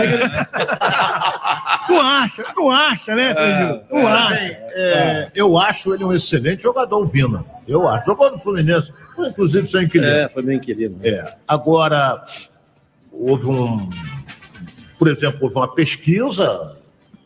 Tu 1.88 1.94
acha, 2.02 2.44
tu 2.54 2.70
acha, 2.70 3.16
né, 3.16 3.34
seu 3.34 3.46
Nilson? 3.46 3.84
Tu 3.90 3.96
É, 3.98 4.06
acha. 4.06 4.58
é, 4.76 5.32
eu 5.34 5.58
acho 5.58 5.94
ele 5.94 6.04
um 6.04 6.12
excelente 6.14 6.64
jogador, 6.64 6.98
o 7.02 7.06
Vina. 7.06 7.44
Eu 7.66 7.88
acho. 7.88 8.06
Jogou 8.08 8.30
no 8.30 8.38
Fluminense, 8.38 8.92
foi 9.16 9.30
inclusive 9.30 9.66
seu 9.68 9.82
inquilino. 9.82 10.12
É, 10.12 10.28
foi 10.28 10.44
meu 10.44 10.56
inquilino. 10.56 11.00
É. 11.02 11.34
Agora, 11.48 12.22
houve 13.20 13.48
um. 13.48 13.90
Por 14.98 15.08
exemplo, 15.08 15.40
houve 15.44 15.56
uma 15.56 15.68
pesquisa 15.68 16.76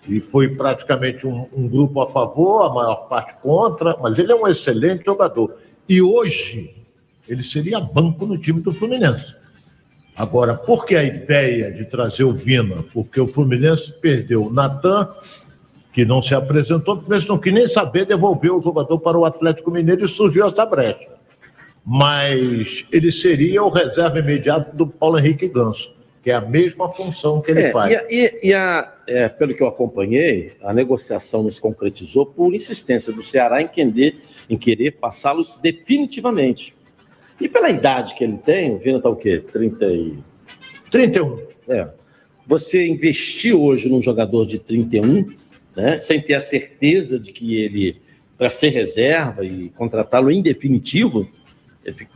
e 0.07 0.19
foi 0.19 0.49
praticamente 0.55 1.25
um, 1.27 1.47
um 1.53 1.67
grupo 1.67 2.01
a 2.01 2.07
favor, 2.07 2.63
a 2.63 2.73
maior 2.73 3.07
parte 3.07 3.35
contra, 3.41 3.95
mas 4.01 4.17
ele 4.17 4.31
é 4.31 4.35
um 4.35 4.47
excelente 4.47 5.05
jogador. 5.05 5.55
E 5.87 6.01
hoje, 6.01 6.75
ele 7.27 7.43
seria 7.43 7.79
banco 7.79 8.25
no 8.25 8.37
time 8.37 8.61
do 8.61 8.71
Fluminense. 8.71 9.35
Agora, 10.15 10.55
por 10.55 10.85
que 10.85 10.95
a 10.95 11.03
ideia 11.03 11.71
de 11.71 11.85
trazer 11.85 12.23
o 12.23 12.33
Vina? 12.33 12.83
Porque 12.93 13.19
o 13.19 13.27
Fluminense 13.27 13.91
perdeu 13.91 14.45
o 14.45 14.53
Natan, 14.53 15.07
que 15.93 16.03
não 16.05 16.21
se 16.21 16.35
apresentou, 16.35 16.95
o 16.95 16.97
Fluminense 16.99 17.29
não 17.29 17.37
quis 17.37 17.53
nem 17.53 17.67
saber 17.67 18.05
devolver 18.05 18.51
o 18.51 18.61
jogador 18.61 18.99
para 18.99 19.17
o 19.17 19.25
Atlético 19.25 19.71
Mineiro 19.71 20.03
e 20.03 20.07
surgiu 20.07 20.45
essa 20.45 20.65
brecha. 20.65 21.20
Mas 21.85 22.85
ele 22.91 23.11
seria 23.11 23.63
o 23.63 23.69
reserva 23.69 24.19
imediato 24.19 24.75
do 24.75 24.85
Paulo 24.85 25.17
Henrique 25.17 25.47
Ganso, 25.47 25.91
que 26.23 26.29
é 26.29 26.35
a 26.35 26.41
mesma 26.41 26.87
função 26.87 27.41
que 27.41 27.49
ele 27.51 27.61
É, 27.63 27.71
faz. 27.71 27.91
E, 27.91 27.95
a- 27.95 28.05
e- 28.09 28.39
e 28.49 28.53
a- 28.53 28.93
é, 29.07 29.27
pelo 29.27 29.53
que 29.55 29.63
eu 29.63 29.67
acompanhei, 29.67 30.53
a 30.61 30.71
negociação 30.73 31.41
nos 31.43 31.59
concretizou 31.59 32.25
por 32.25 32.53
insistência 32.53 33.11
do 33.11 33.23
Ceará 33.23 33.61
em 33.61 33.67
querer, 33.67 34.15
em 34.49 34.57
querer 34.57 34.91
passá-lo 34.91 35.45
definitivamente. 35.61 36.73
E 37.39 37.49
pela 37.49 37.69
idade 37.71 38.13
que 38.13 38.23
ele 38.23 38.37
tem, 38.37 38.71
o 38.71 38.77
Vina 38.77 38.97
está 38.97 39.09
o 39.09 39.15
quê? 39.15 39.43
30 39.51 39.85
e... 39.87 40.13
31. 40.91 41.39
É. 41.67 41.87
Você 42.45 42.85
investir 42.85 43.55
hoje 43.55 43.89
num 43.89 44.01
jogador 44.01 44.45
de 44.45 44.59
31, 44.59 45.27
né, 45.75 45.97
sem 45.97 46.21
ter 46.21 46.35
a 46.35 46.39
certeza 46.39 47.17
de 47.17 47.31
que 47.31 47.55
ele, 47.55 47.95
para 48.37 48.49
ser 48.49 48.69
reserva 48.69 49.43
e 49.43 49.69
contratá-lo 49.69 50.29
em 50.29 50.41
definitivo, 50.41 51.27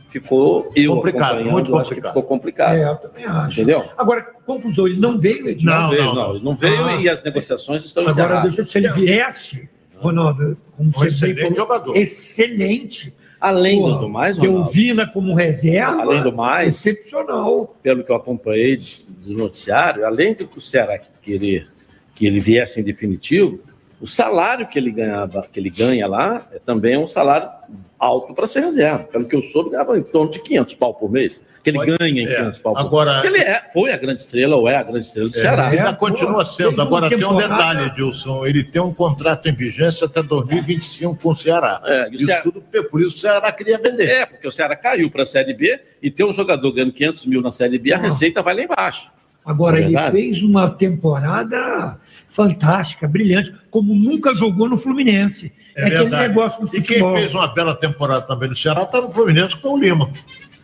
ficou 0.08 0.70
eu 0.76 0.94
Complicado, 0.94 1.44
muito 1.44 1.70
eu 1.72 1.78
acho 1.78 1.88
que 1.90 1.94
complicado. 1.96 2.12
ficou 2.12 2.22
complicado. 2.22 2.76
É, 2.76 2.88
eu 2.88 2.96
também 2.96 3.24
acho. 3.24 3.60
Entendeu? 3.60 3.84
Agora, 3.98 4.22
conclusão, 4.46 4.86
ele 4.86 4.98
não 5.00 5.18
veio, 5.18 5.48
Edinho? 5.48 5.70
Não, 5.72 5.90
veio, 5.90 6.14
não, 6.14 6.34
ele 6.36 6.44
não 6.44 6.54
veio 6.56 6.84
Ah. 6.84 6.94
e 6.96 7.08
as 7.08 7.22
negociações 7.22 7.84
estão 7.84 8.02
Agora, 8.04 8.12
encerradas. 8.24 8.54
deixa, 8.56 8.70
se 8.70 8.78
ele 8.78 8.88
viesse, 8.90 9.68
Ronaldo, 9.96 10.56
como 10.76 10.88
Um 10.88 10.92
você 10.92 11.06
excelente 11.08 11.40
falou, 11.40 11.54
jogador. 11.54 11.96
excelente. 11.96 13.12
Além 13.40 13.80
Pô, 13.80 13.92
do 13.92 14.08
mais, 14.08 14.38
ter 14.38 14.46
o 14.48 14.52
Ronaldo. 14.52 14.70
Vina 14.70 15.06
como 15.06 15.34
reserva, 15.34 16.00
Além 16.02 16.22
do 16.22 16.32
mais, 16.32 16.74
excepcional. 16.76 17.76
pelo 17.82 18.02
que 18.02 18.10
eu 18.10 18.16
acompanhei 18.16 18.76
do 19.08 19.32
noticiário, 19.36 20.06
além 20.06 20.32
do 20.34 20.46
que 20.48 20.56
o 20.58 20.60
Ceará 20.60 20.98
querer 21.20 21.66
que 22.14 22.26
ele 22.26 22.40
viesse 22.40 22.80
em 22.80 22.82
definitivo, 22.82 23.60
o 24.00 24.06
salário 24.06 24.66
que 24.66 24.78
ele 24.78 24.90
ganhava, 24.90 25.46
que 25.50 25.58
ele 25.58 25.70
ganha 25.70 26.06
lá, 26.06 26.46
é 26.52 26.58
também 26.58 26.96
um 26.98 27.08
salário 27.08 27.48
alto 27.98 28.34
para 28.34 28.46
ser 28.46 28.60
reserva. 28.60 29.04
Pelo 29.04 29.24
que 29.24 29.34
eu 29.34 29.42
soube, 29.42 29.70
ganhava 29.70 29.96
em 29.98 30.02
torno 30.02 30.30
de 30.30 30.40
500 30.40 30.74
pau 30.74 30.92
por 30.94 31.10
mês. 31.10 31.40
Que 31.64 31.70
ele 31.70 31.78
Pode- 31.78 31.96
ganha 31.98 32.22
em 32.22 32.26
é. 32.26 32.36
500 32.36 32.58
pau 32.60 32.74
por 32.74 32.80
Agora- 32.80 33.10
mês. 33.10 33.22
Porque 33.22 33.36
ele 33.38 33.44
é, 33.44 33.62
foi 33.72 33.92
a 33.92 33.96
grande 33.96 34.20
estrela, 34.20 34.54
ou 34.54 34.68
é 34.68 34.76
a 34.76 34.82
grande 34.84 35.04
estrela 35.06 35.28
do 35.28 35.36
É, 35.36 35.40
Ceará. 35.40 35.66
ainda 35.66 35.94
continua 35.94 36.44
sendo. 36.44 36.80
Agora 36.80 37.08
tem 37.08 37.24
um 37.24 37.36
detalhe, 37.36 37.86
Edilson. 37.86 38.46
Ele 38.46 38.62
tem 38.62 38.80
um 38.80 38.92
contrato 38.92 39.48
em 39.48 39.54
vigência 39.54 40.04
até 40.04 40.22
2025 40.22 41.16
com 41.20 41.30
o 41.30 41.34
Ceará. 41.34 41.80
É, 41.84 42.06
e 42.06 42.10
o 42.10 42.14
isso 42.14 42.26
Ceará- 42.26 42.42
tudo, 42.42 42.62
por 42.90 43.00
isso 43.00 43.16
o 43.16 43.18
Ceará 43.18 43.50
queria 43.50 43.78
vender. 43.78 44.08
É, 44.08 44.26
porque 44.26 44.46
o 44.46 44.52
Ceará 44.52 44.76
caiu 44.76 45.10
para 45.10 45.22
a 45.22 45.26
Série 45.26 45.54
B 45.54 45.80
e 46.00 46.08
ter 46.10 46.22
um 46.22 46.32
jogador 46.32 46.70
ganhando 46.70 46.92
500 46.92 47.26
mil 47.26 47.40
na 47.42 47.50
Série 47.50 47.78
B, 47.78 47.92
a 47.92 47.98
receita 47.98 48.42
vai 48.42 48.54
lá 48.54 48.62
embaixo. 48.62 49.10
Agora, 49.44 49.78
é 49.80 49.82
ele 49.84 49.98
fez 50.12 50.42
uma 50.42 50.70
temporada 50.70 51.98
fantástica, 52.36 53.08
brilhante, 53.08 53.50
como 53.70 53.94
nunca 53.94 54.36
jogou 54.36 54.68
no 54.68 54.76
Fluminense. 54.76 55.50
É, 55.74 55.86
aquele 55.86 56.10
negócio 56.10 56.60
do 56.60 56.66
E 56.66 56.70
quem 56.82 56.82
futebol. 56.82 57.16
fez 57.16 57.34
uma 57.34 57.46
bela 57.48 57.74
temporada 57.74 58.26
também 58.26 58.50
no 58.50 58.54
Ceará 58.54 58.82
está 58.82 59.00
no 59.00 59.10
Fluminense 59.10 59.56
com 59.56 59.70
o 59.70 59.78
Lima. 59.78 60.10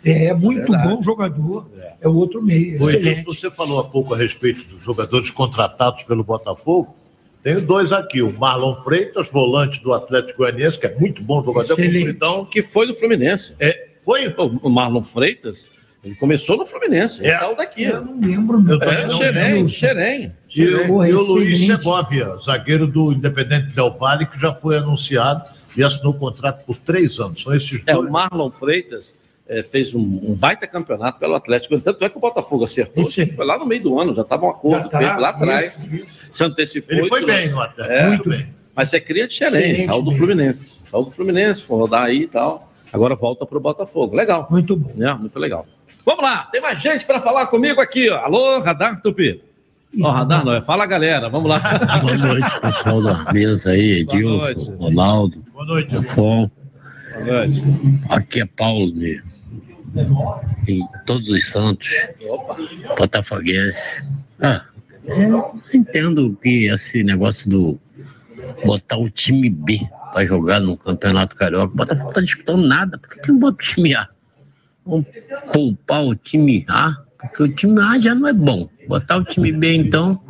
É 0.05 0.35
muito 0.35 0.70
Verdade. 0.70 0.89
bom 0.89 1.03
jogador. 1.03 1.70
É 1.99 2.07
o 2.07 2.14
outro 2.14 2.43
meio. 2.43 2.75
Ô, 2.75 2.91
Excelente. 2.91 3.20
Edilson, 3.20 3.35
você 3.35 3.51
falou 3.51 3.81
há 3.81 3.85
pouco 3.85 4.12
a 4.12 4.18
respeito 4.18 4.66
dos 4.66 4.85
jogadores 4.85 5.31
contratados 5.31 6.05
pelo 6.05 6.23
Botafogo. 6.23 6.95
Tenho 7.43 7.62
dois 7.62 7.91
aqui, 7.91 8.20
o 8.20 8.33
Marlon 8.39 8.77
Freitas, 8.83 9.31
volante 9.31 9.83
do 9.83 9.95
Atlético 9.95 10.39
Goianiense, 10.39 10.79
que 10.79 10.87
é 10.87 10.95
muito 10.95 11.23
bom 11.23 11.43
jogador, 11.43 11.75
compridão. 11.75 12.45
Que 12.45 12.62
foi 12.62 12.87
do 12.87 12.95
Fluminense. 12.95 13.55
É, 13.59 13.89
foi? 14.05 14.33
O 14.62 14.68
Marlon 14.68 15.03
Freitas, 15.03 15.68
ele 16.05 16.14
começou 16.16 16.57
no 16.57 16.66
Fluminense. 16.66 17.20
Ele 17.20 17.28
É. 17.30 17.38
saiu 17.38 17.57
daqui. 17.57 17.84
Eu 17.84 18.05
não 18.05 18.20
lembro. 18.20 18.61
meu. 18.61 18.80
É, 18.82 19.09
Xerém, 19.09 19.68
Xerém. 19.68 20.32
E, 20.57 20.64
o- 20.66 21.05
e 21.05 21.12
o 21.12 21.22
Luiz. 21.22 21.64
Segovia, 21.66 22.36
zagueiro 22.38 22.86
do 22.86 23.12
Independente 23.12 23.66
Del 23.74 23.92
Valle, 23.92 24.26
que 24.26 24.38
já 24.40 24.53
foi 24.55 24.76
anunciado 24.78 25.42
e 25.76 25.82
assinou 25.84 26.12
contrato 26.14 26.64
por 26.66 26.76
três 26.76 27.18
anos. 27.20 27.42
São 27.42 27.55
esses 27.55 27.82
É, 27.86 27.92
dois. 27.94 28.09
o 28.09 28.12
Marlon 28.12 28.50
Freitas 28.50 29.16
eh, 29.48 29.62
fez 29.62 29.94
um, 29.94 30.00
um 30.00 30.34
baita 30.34 30.66
campeonato 30.66 31.18
pelo 31.18 31.34
Atlético. 31.34 31.78
Tanto 31.80 32.05
é 32.05 32.09
que 32.09 32.16
o 32.16 32.20
Botafogo 32.20 32.64
acertou. 32.64 33.05
Foi 33.05 33.44
lá 33.46 33.59
no 33.59 33.66
meio 33.66 33.82
do 33.82 34.00
ano, 34.00 34.14
já 34.14 34.22
estava 34.22 34.46
um 34.46 34.50
acordo 34.50 34.88
tá, 34.88 34.98
feito 34.98 35.18
lá 35.20 35.28
atrás. 35.30 35.74
isso, 35.78 35.94
isso. 35.94 36.20
Se 36.32 36.44
antecipou. 36.44 36.96
Ele 36.96 37.09
foi 37.09 37.24
bem 37.24 37.48
no 37.50 37.61
Atlético, 37.61 37.94
É, 37.94 38.07
muito 38.09 38.28
bem. 38.28 38.46
Mas 38.74 38.92
é 38.94 39.00
cria 39.00 39.26
de 39.26 39.34
Xerém, 39.34 39.72
Excelente 39.72 39.84
saiu 39.86 40.00
do 40.03 40.11
mesmo. 40.11 40.26
Fluminense. 40.26 40.80
Saiu 40.84 41.05
do 41.05 41.11
Fluminense, 41.11 41.61
foi 41.62 41.76
rodar 41.78 42.05
aí 42.05 42.22
e 42.22 42.26
tal. 42.26 42.72
Agora 42.92 43.14
volta 43.14 43.44
para 43.44 43.59
o 43.59 43.61
Botafogo. 43.61 44.14
Legal. 44.16 44.46
Muito 44.50 44.74
bom. 44.76 44.92
É, 45.03 45.12
muito 45.14 45.38
legal. 45.38 45.66
Vamos 46.05 46.22
lá, 46.22 46.48
tem 46.50 46.61
mais 46.61 46.80
gente 46.80 47.05
para 47.07 47.20
falar 47.20 47.46
comigo 47.46 47.80
aqui. 47.80 48.11
Ó. 48.11 48.16
Alô, 48.18 48.61
Radar 48.61 49.00
Tupi. 49.00 49.40
Ó, 50.00 50.11
Radar 50.11 50.44
não, 50.44 50.53
é 50.53 50.62
Fala 50.62 50.86
Galera, 50.86 51.28
vamos 51.28 51.48
lá. 51.48 51.61
Boa 52.00 52.16
noite, 52.16 52.61
pessoal 52.61 53.03
da 53.03 53.32
mesa 53.32 53.70
aí, 53.70 54.05
Boa 54.05 54.50
Edilson, 54.50 54.76
Ronaldo, 54.76 55.44
Boa 55.53 55.66
noite, 55.66 55.96
Afon. 55.96 56.50
Aqui 58.09 58.40
é 58.40 58.46
Paulo 58.46 58.92
mesmo. 58.94 59.30
Em 60.66 60.80
todos 61.07 61.28
os 61.28 61.48
santos. 61.48 61.88
Botafoguense. 62.96 64.05
Ah, 64.40 64.62
eu 65.05 65.61
entendo 65.72 66.36
que 66.42 66.66
esse 66.68 67.05
negócio 67.05 67.50
do 67.50 67.80
botar 68.64 68.96
o 68.96 69.11
time 69.11 69.50
B 69.50 69.80
para 70.12 70.24
jogar 70.26 70.61
no 70.61 70.76
Campeonato 70.76 71.36
Carioca. 71.36 71.72
O 71.72 71.76
Botafogo 71.76 72.07
não 72.07 72.14
tá 72.14 72.20
disputando 72.20 72.66
nada. 72.66 72.98
Por 72.98 73.09
que, 73.11 73.20
que 73.20 73.28
não 73.28 73.38
bota 73.38 73.57
o 73.57 73.66
time 73.66 73.94
A? 73.94 74.09
Vamos 74.85 75.07
poupar 75.53 76.05
o 76.05 76.14
time 76.14 76.64
A, 76.68 76.97
porque 77.20 77.43
o 77.43 77.55
time 77.55 77.80
A 77.80 77.99
já 78.01 78.14
não 78.14 78.28
é 78.28 78.33
bom. 78.33 78.68
Botar 78.89 79.18
o 79.18 79.24
time 79.24 79.53
B, 79.53 79.74
então, 79.74 80.20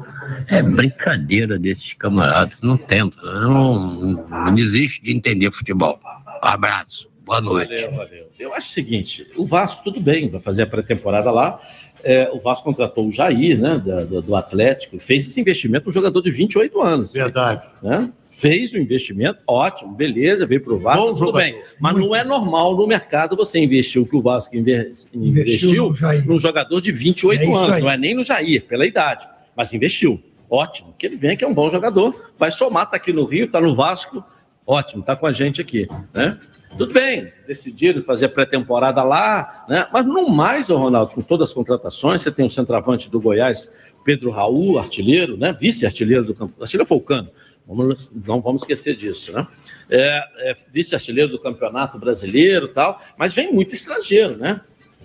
é 0.49 0.63
brincadeira 0.63 1.59
desses 1.59 1.95
camaradas. 1.95 2.61
Não 2.61 2.77
tenta, 2.77 3.21
não, 3.23 3.89
não 4.29 4.55
desiste 4.55 5.03
de 5.03 5.13
entender 5.13 5.51
futebol. 5.53 5.99
Abraço, 6.43 7.09
boa 7.25 7.41
noite. 7.41 7.71
Valeu, 7.71 7.93
valeu. 7.93 8.29
Eu 8.39 8.55
acho 8.55 8.69
o 8.69 8.73
seguinte: 8.73 9.27
o 9.37 9.45
Vasco, 9.45 9.83
tudo 9.83 10.01
bem, 10.01 10.29
vai 10.29 10.41
fazer 10.41 10.63
a 10.63 10.67
pré-temporada 10.67 11.31
lá. 11.31 11.59
É, 12.05 12.29
o 12.33 12.41
Vasco 12.41 12.65
contratou 12.65 13.07
o 13.07 13.13
Jair, 13.13 13.61
né, 13.61 13.79
do, 13.79 14.21
do 14.23 14.37
Atlético, 14.37 14.99
fez 14.99 15.25
esse 15.27 15.41
investimento 15.41 15.87
no 15.87 15.93
jogador 15.93 16.21
de 16.21 16.33
28 16.33 16.83
anos. 16.83 17.13
Verdade. 17.13 17.63
Né? 17.81 18.11
Fez 18.43 18.73
o 18.73 18.77
investimento, 18.79 19.39
ótimo, 19.47 19.95
beleza, 19.95 20.45
veio 20.45 20.61
para 20.61 20.73
o 20.73 20.79
Vasco, 20.81 21.01
Bom 21.01 21.09
tudo 21.15 21.19
jogador. 21.27 21.39
bem. 21.39 21.63
Mas 21.81 21.95
não 21.95 22.15
é 22.17 22.25
normal 22.25 22.77
no 22.77 22.87
mercado 22.89 23.37
você 23.37 23.61
investir 23.61 24.03
o 24.03 24.05
que 24.07 24.17
o 24.17 24.21
Vasco 24.21 24.57
inve- 24.57 24.91
investiu, 25.15 25.95
Jair. 25.95 26.27
num 26.27 26.39
jogador 26.41 26.81
de 26.81 26.91
28 26.91 27.41
É 27.41 27.45
anos. 27.47 27.71
aí. 27.75 27.81
Não 27.83 27.89
é 27.91 27.97
nem 27.97 28.15
no 28.15 28.25
Jair, 28.25 28.65
pela 28.67 28.85
idade, 28.85 29.29
mas 29.57 29.73
investiu. 29.73 30.21
Ótimo, 30.51 30.93
que 30.99 31.07
ele 31.07 31.15
venha, 31.17 31.37
que 31.37 31.45
é 31.45 31.49
um 31.49 31.55
bom 31.55 31.71
jogador, 31.71 32.33
vai 32.37 32.51
somar, 32.51 32.91
tá 32.91 32.97
aqui 32.97 33.13
no 33.13 33.25
Rio, 33.25 33.49
tá 33.49 33.61
no 33.61 33.75
Vasco, 33.77 34.23
ótimo, 34.67 35.03
tá 35.05 35.15
com 35.17 35.27
a 35.27 35.33
gente 35.33 35.61
aqui, 35.61 35.87
né? 36.13 36.37
Tudo 36.77 36.93
bem, 36.93 37.29
decidiram 37.47 38.03
fazer 38.03 38.27
a 38.27 38.29
pré-temporada 38.29 39.03
lá, 39.03 39.65
né? 39.69 39.87
Mas 39.93 40.05
no 40.05 40.29
mais, 40.31 40.69
ô 40.69 40.77
Ronaldo, 40.79 41.13
com 41.13 41.21
todas 41.23 41.49
as 41.51 41.55
contratações, 41.55 42.23
você 42.23 42.31
tem 42.33 42.45
o 42.45 42.51
centroavante 42.51 43.09
do 43.11 43.21
Goiás, 43.21 43.71
Pedro 44.05 44.31
Raul, 44.31 44.79
artilheiro, 44.79 45.37
né? 45.37 45.57
Vice-artilheiro 45.61 46.25
do 46.25 46.35
campo. 46.35 46.55
Artilheiro 46.61 46.89
Falcano. 46.89 47.29
Vamos, 47.67 48.11
não 48.27 48.41
vamos 48.41 48.63
esquecer 48.63 48.97
disso, 48.97 49.33
né? 49.33 49.47
É, 49.89 50.51
é 50.51 50.55
vice-artilheiro 50.73 51.31
do 51.31 51.39
Campeonato 51.39 51.99
Brasileiro 51.99 52.67
e 52.67 52.71
tal, 52.71 53.01
mas 53.17 53.33
vem 53.33 53.53
muito 53.53 53.75
estrangeiro, 53.75 54.37
né? 54.37 54.61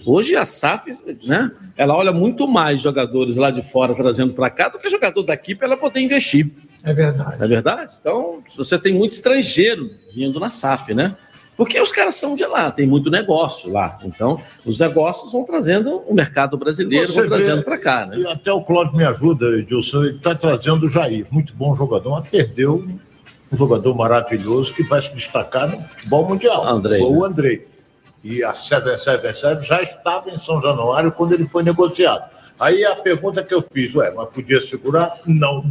Hoje 0.06 0.36
a 0.36 0.46
SAF, 0.46 0.96
né? 1.26 1.52
Ela 1.76 1.96
olha 1.96 2.12
muito 2.12 2.48
mais 2.48 2.80
jogadores 2.80 3.36
lá 3.36 3.52
de 3.52 3.62
fora 3.62 3.96
trazendo 3.96 4.34
para 4.34 4.50
cá 4.50 4.70
do 4.70 4.78
que 4.78 4.90
jogador 4.90 5.24
daqui 5.24 5.56
para 5.56 5.68
ela 5.68 5.78
poder 5.78 6.00
investir. 6.00 6.50
É 6.84 6.94
verdade. 6.94 7.44
É 7.44 7.48
verdade? 7.48 7.96
Então, 8.00 8.42
você 8.56 8.80
tem 8.80 8.94
muito 8.94 9.12
estrangeiro 9.14 9.90
vindo 10.14 10.40
na 10.40 10.50
SAF, 10.50 10.94
né? 10.94 11.16
Porque 11.58 11.82
os 11.82 11.92
caras 11.92 12.14
são 12.14 12.36
de 12.36 12.46
lá, 12.46 12.70
tem 12.70 12.86
muito 12.86 13.10
negócio 13.10 13.72
lá. 13.72 13.98
Então, 14.04 14.40
os 14.64 14.78
negócios 14.78 15.32
vão 15.32 15.44
trazendo 15.44 16.04
o 16.08 16.14
mercado 16.14 16.56
brasileiro, 16.56 17.08
Você 17.08 17.22
vão 17.22 17.30
trazendo 17.30 17.64
para 17.64 17.80
cá, 17.80 18.06
né? 18.06 18.20
E 18.20 18.28
até 18.28 18.54
o 18.54 18.62
Cláudio 18.62 18.96
me 18.96 19.04
ajuda, 19.04 19.58
Edilson, 19.58 20.04
ele 20.04 20.18
está 20.18 20.36
trazendo 20.36 20.86
o 20.86 20.90
Jair, 20.90 21.26
muito 21.32 21.56
bom 21.56 21.76
jogador, 21.76 22.12
mas 22.12 22.30
perdeu 22.30 22.88
um 23.52 23.58
jogador 23.58 23.96
maravilhoso 23.96 24.72
que 24.72 24.84
vai 24.84 25.02
se 25.02 25.12
destacar 25.16 25.68
no 25.72 25.82
futebol 25.82 26.28
mundial. 26.28 26.68
Andrei, 26.68 27.00
Foi 27.00 27.10
né? 27.10 27.18
o 27.18 27.26
Andrei. 27.26 27.68
E 28.24 28.44
a 28.44 28.54
777 28.54 29.68
já 29.68 29.82
estava 29.82 30.30
em 30.30 30.38
São 30.38 30.62
Januário 30.62 31.12
quando 31.12 31.34
ele 31.34 31.48
foi 31.48 31.64
negociado. 31.64 32.30
Aí 32.60 32.86
a 32.86 32.96
pergunta 32.96 33.44
que 33.44 33.54
eu 33.54 33.64
fiz, 33.64 33.96
ué, 33.96 34.12
mas 34.16 34.30
podia 34.30 34.62
segurar? 34.62 35.18
Não. 35.26 35.64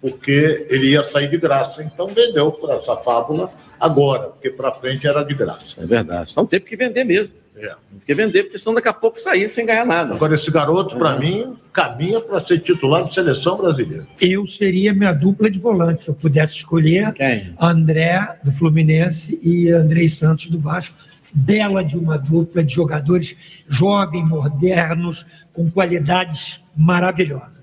Porque 0.00 0.66
ele 0.70 0.90
ia 0.90 1.02
sair 1.02 1.28
de 1.28 1.38
graça. 1.38 1.82
Então 1.82 2.08
vendeu 2.08 2.52
para 2.52 2.76
essa 2.76 2.96
fábula 2.96 3.50
agora, 3.80 4.28
porque 4.28 4.50
para 4.50 4.72
frente 4.72 5.06
era 5.06 5.22
de 5.22 5.34
graça. 5.34 5.82
É 5.82 5.86
verdade. 5.86 6.30
Então 6.32 6.46
teve 6.46 6.64
que 6.64 6.76
vender 6.76 7.04
mesmo. 7.04 7.34
Teve 7.58 8.04
que 8.06 8.14
vender, 8.14 8.42
porque 8.44 8.58
senão 8.58 8.74
daqui 8.74 8.88
a 8.88 8.92
pouco 8.92 9.18
sair 9.18 9.48
sem 9.48 9.66
ganhar 9.66 9.84
nada. 9.84 10.14
Agora, 10.14 10.34
esse 10.34 10.50
garoto, 10.50 10.96
para 10.96 11.18
mim, 11.18 11.56
caminha 11.72 12.20
para 12.20 12.38
ser 12.40 12.60
titular 12.60 13.04
de 13.04 13.12
seleção 13.12 13.56
brasileira. 13.56 14.06
Eu 14.20 14.46
seria 14.46 14.94
minha 14.94 15.12
dupla 15.12 15.50
de 15.50 15.58
volante, 15.58 16.02
se 16.02 16.08
eu 16.08 16.14
pudesse 16.14 16.54
escolher 16.54 17.12
Quem? 17.12 17.52
André, 17.60 18.36
do 18.44 18.52
Fluminense, 18.52 19.38
e 19.42 19.70
Andrei 19.70 20.08
Santos, 20.08 20.46
do 20.46 20.58
Vasco. 20.58 20.96
Bela 21.32 21.82
de 21.82 21.98
uma 21.98 22.16
dupla 22.16 22.64
de 22.64 22.74
jogadores 22.74 23.36
jovens, 23.66 24.26
modernos, 24.26 25.26
com 25.52 25.70
qualidades 25.70 26.62
maravilhosas. 26.76 27.62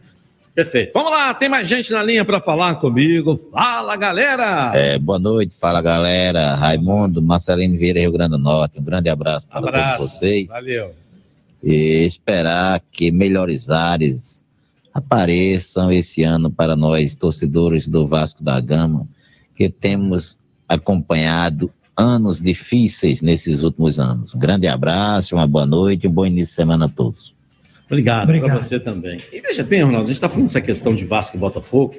Perfeito. 0.55 0.93
Vamos 0.93 1.11
lá, 1.11 1.33
tem 1.33 1.49
mais 1.49 1.67
gente 1.67 1.91
na 1.91 2.01
linha 2.01 2.23
para 2.23 2.39
falar 2.39 2.75
comigo. 2.75 3.37
Fala, 3.51 3.97
galera! 3.97 4.71
É, 4.73 4.97
boa 4.97 5.19
noite, 5.19 5.53
fala 5.53 5.81
galera. 5.81 6.55
Raimundo, 6.55 7.21
Marcelino 7.21 7.77
Vieira, 7.77 7.99
Rio 7.99 8.13
Grande 8.13 8.31
do 8.31 8.37
Norte. 8.37 8.79
Um 8.79 8.83
grande 8.83 9.09
abraço 9.09 9.49
para 9.49 9.59
Abraço. 9.59 9.97
todos 9.97 10.13
vocês. 10.13 10.49
Valeu. 10.49 10.95
E 11.61 12.05
esperar 12.05 12.81
que 12.89 13.11
melhores 13.11 13.69
ares 13.69 14.45
apareçam 14.93 15.91
esse 15.91 16.23
ano 16.23 16.49
para 16.49 16.73
nós, 16.73 17.15
torcedores 17.15 17.89
do 17.89 18.07
Vasco 18.07 18.41
da 18.41 18.57
Gama, 18.61 19.05
que 19.57 19.67
temos 19.67 20.39
acompanhado 20.69 21.69
anos 21.97 22.39
difíceis 22.39 23.21
nesses 23.21 23.61
últimos 23.61 23.99
anos. 23.99 24.33
Um 24.33 24.39
grande 24.39 24.69
abraço, 24.69 25.35
uma 25.35 25.45
boa 25.45 25.65
noite, 25.65 26.07
um 26.07 26.11
bom 26.11 26.25
início 26.25 26.51
de 26.51 26.55
semana 26.55 26.85
a 26.85 26.89
todos. 26.89 27.34
Obrigado, 27.85 28.23
Obrigado. 28.23 28.49
para 28.49 28.61
você 28.61 28.79
também. 28.79 29.19
E 29.31 29.39
veja 29.39 29.63
bem, 29.63 29.81
Ronaldo, 29.81 30.05
a 30.05 30.07
gente 30.07 30.15
está 30.15 30.27
falando 30.27 30.47
dessa 30.47 30.61
questão 30.61 30.95
de 30.95 31.05
Vasco 31.05 31.37
e 31.37 31.39
Botafogo. 31.39 31.95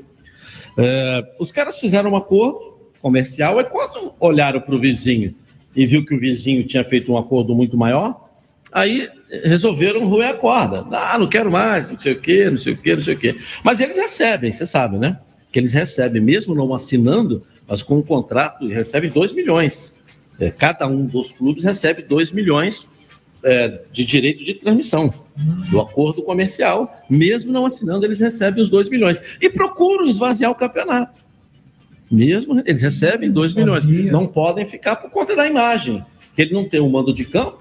É, 0.76 1.24
os 1.38 1.52
caras 1.52 1.78
fizeram 1.78 2.10
um 2.10 2.16
acordo 2.16 2.76
comercial, 3.00 3.60
e 3.60 3.64
quando 3.64 4.12
olharam 4.18 4.60
para 4.60 4.74
o 4.74 4.80
vizinho 4.80 5.34
e 5.74 5.86
viu 5.86 6.04
que 6.04 6.14
o 6.14 6.18
vizinho 6.18 6.64
tinha 6.66 6.84
feito 6.84 7.12
um 7.12 7.16
acordo 7.16 7.54
muito 7.54 7.76
maior, 7.76 8.30
aí 8.72 9.08
resolveram 9.44 10.06
roer 10.06 10.30
a 10.30 10.34
corda. 10.34 10.84
Ah, 10.90 11.16
não 11.18 11.28
quero 11.28 11.50
mais, 11.50 11.88
não 11.88 11.98
sei 11.98 12.14
o 12.14 12.20
quê, 12.20 12.50
não 12.50 12.58
sei 12.58 12.72
o 12.72 12.76
quê, 12.76 12.94
não 12.96 13.02
sei 13.02 13.14
o 13.14 13.18
quê. 13.18 13.36
Mas 13.62 13.80
eles 13.80 13.96
recebem, 13.96 14.50
você 14.50 14.66
sabe, 14.66 14.98
né? 14.98 15.18
Que 15.52 15.58
eles 15.60 15.72
recebem, 15.72 16.20
mesmo 16.20 16.54
não 16.54 16.74
assinando, 16.74 17.46
mas 17.66 17.82
com 17.82 17.98
um 17.98 18.02
contrato, 18.02 18.66
recebem 18.66 19.10
2 19.10 19.32
milhões. 19.32 19.94
É, 20.40 20.50
cada 20.50 20.86
um 20.86 21.06
dos 21.06 21.30
clubes 21.30 21.62
recebe 21.62 22.02
2 22.02 22.32
milhões 22.32 22.86
é, 23.44 23.82
de 23.92 24.04
direito 24.04 24.42
de 24.42 24.54
transmissão 24.54 25.25
do 25.70 25.80
acordo 25.80 26.22
comercial. 26.22 26.94
Mesmo 27.10 27.52
não 27.52 27.66
assinando, 27.66 28.04
eles 28.04 28.20
recebem 28.20 28.62
os 28.62 28.68
2 28.70 28.88
milhões. 28.88 29.20
E 29.40 29.48
procuram 29.50 30.06
esvaziar 30.08 30.50
o 30.50 30.54
campeonato. 30.54 31.20
Mesmo 32.10 32.62
eles 32.64 32.82
recebem 32.82 33.30
2 33.30 33.54
milhões. 33.54 33.84
Não 33.84 34.26
podem 34.26 34.64
ficar 34.64 34.96
por 34.96 35.10
conta 35.10 35.34
da 35.34 35.46
imagem. 35.46 36.04
Que 36.34 36.42
ele 36.42 36.54
não 36.54 36.68
tem 36.68 36.80
um 36.80 36.88
mando 36.88 37.12
de 37.12 37.24
campo, 37.24 37.58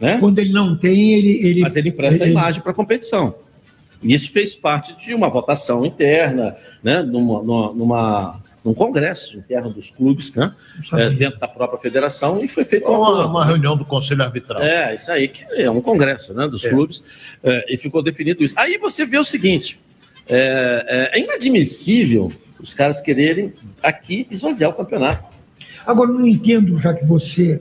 né? 0.00 0.18
Quando 0.18 0.38
ele 0.38 0.52
não 0.52 0.76
tem, 0.76 1.14
ele. 1.14 1.46
ele 1.46 1.60
Mas 1.60 1.76
ele 1.76 1.88
empresta 1.90 2.22
a 2.24 2.26
ele- 2.26 2.32
imagem 2.32 2.60
para 2.60 2.72
a 2.72 2.74
competição. 2.74 3.34
E 4.02 4.12
isso 4.12 4.30
fez 4.30 4.54
parte 4.54 4.94
de 5.02 5.14
uma 5.14 5.28
votação 5.28 5.84
interna, 5.86 6.54
né? 6.82 7.02
numa, 7.02 7.42
numa, 7.42 7.72
numa- 7.72 8.42
num 8.66 8.74
congresso 8.74 9.38
interno 9.38 9.70
dos 9.70 9.90
clubes, 9.92 10.34
né? 10.34 10.52
É, 10.94 11.08
dentro 11.08 11.38
da 11.38 11.46
própria 11.46 11.78
federação, 11.78 12.42
e 12.44 12.48
foi 12.48 12.64
feito 12.64 12.90
um 12.90 12.96
Uma, 12.96 13.08
acordo. 13.10 13.28
uma 13.30 13.44
reunião 13.44 13.76
do 13.76 13.84
Conselho 13.84 14.24
Arbitral. 14.24 14.60
É, 14.60 14.96
isso 14.96 15.08
aí, 15.12 15.28
que 15.28 15.44
é 15.54 15.70
um 15.70 15.80
congresso 15.80 16.34
né, 16.34 16.48
dos 16.48 16.64
É. 16.64 16.70
clubes, 16.70 17.04
é, 17.44 17.64
e 17.72 17.76
ficou 17.78 18.02
definido 18.02 18.42
isso. 18.42 18.56
Aí 18.58 18.76
você 18.76 19.06
vê 19.06 19.18
o 19.18 19.24
seguinte: 19.24 19.78
é, 20.28 21.10
é 21.14 21.20
inadmissível 21.20 22.32
os 22.60 22.74
caras 22.74 23.00
quererem 23.00 23.52
aqui 23.80 24.26
esvaziar 24.30 24.70
o 24.70 24.74
campeonato. 24.74 25.24
Agora, 25.86 26.10
não 26.10 26.26
entendo, 26.26 26.76
já 26.78 26.92
que 26.92 27.04
você 27.04 27.60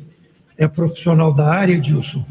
é 0.58 0.68
profissional 0.68 1.32
da 1.32 1.46
área, 1.48 1.78
Dilson, 1.80 2.26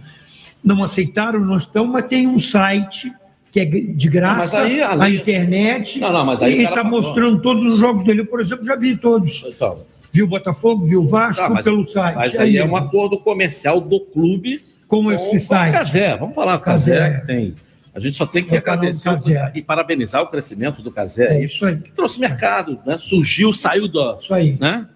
não 0.64 0.82
aceitaram, 0.82 1.38
não 1.38 1.56
estão, 1.58 1.86
mas 1.86 2.06
tem 2.08 2.26
um 2.26 2.40
site 2.40 3.12
que 3.54 3.60
é 3.60 3.64
de 3.64 4.08
graça, 4.08 4.58
Não, 4.58 4.64
aí 4.66 4.82
a 4.82 5.00
a 5.04 5.08
internet, 5.10 6.00
Não, 6.00 6.12
não, 6.12 6.26
mas 6.26 6.42
aí 6.42 6.54
o 6.54 6.60
e 6.60 6.64
cara 6.64 6.70
está 6.70 6.82
pagou. 6.82 7.00
mostrando 7.00 7.40
todos 7.40 7.64
os 7.64 7.78
jogos 7.78 8.02
dele. 8.02 8.22
Eu, 8.22 8.26
por 8.26 8.40
exemplo, 8.40 8.64
já 8.64 8.74
vi 8.74 8.96
todos. 8.96 9.44
Então. 9.46 9.78
Viu 10.10 10.24
o 10.24 10.28
Botafogo, 10.28 10.84
viu 10.84 11.02
o 11.02 11.06
Vasco 11.06 11.40
Ah, 11.40 11.48
mas, 11.50 11.64
pelo 11.64 11.86
site. 11.86 12.16
mas 12.16 12.36
aí 12.36 12.56
é 12.56 12.64
um 12.64 12.74
acordo 12.74 13.16
comercial 13.16 13.80
do 13.80 14.00
clube 14.00 14.60
com 14.88 15.12
esse 15.12 15.30
com 15.30 15.38
site. 15.38 15.70
o 15.72 15.78
Casé. 15.78 16.16
Vamos 16.16 16.34
falar. 16.34 16.58
Casé, 16.58 17.20
que 17.20 17.26
tem. 17.28 17.54
A 17.94 18.00
gente 18.00 18.16
só 18.16 18.26
tem 18.26 18.42
que 18.42 18.56
É 18.56 18.58
agradecer 18.58 19.08
e 19.54 19.62
parabenizar 19.62 20.20
o 20.20 20.26
crescimento 20.26 20.82
do 20.82 20.90
Casé. 20.90 21.36
É 21.36 21.44
isso 21.44 21.64
aí. 21.64 21.76
Que 21.76 21.92
trouxe 21.92 22.18
mercado, 22.18 22.80
né? 22.84 22.98
surgiu, 22.98 23.52
saiu 23.52 23.86
do, 23.86 24.18
Isso 24.18 24.34
aí. 24.34 24.56
né? 24.60 24.88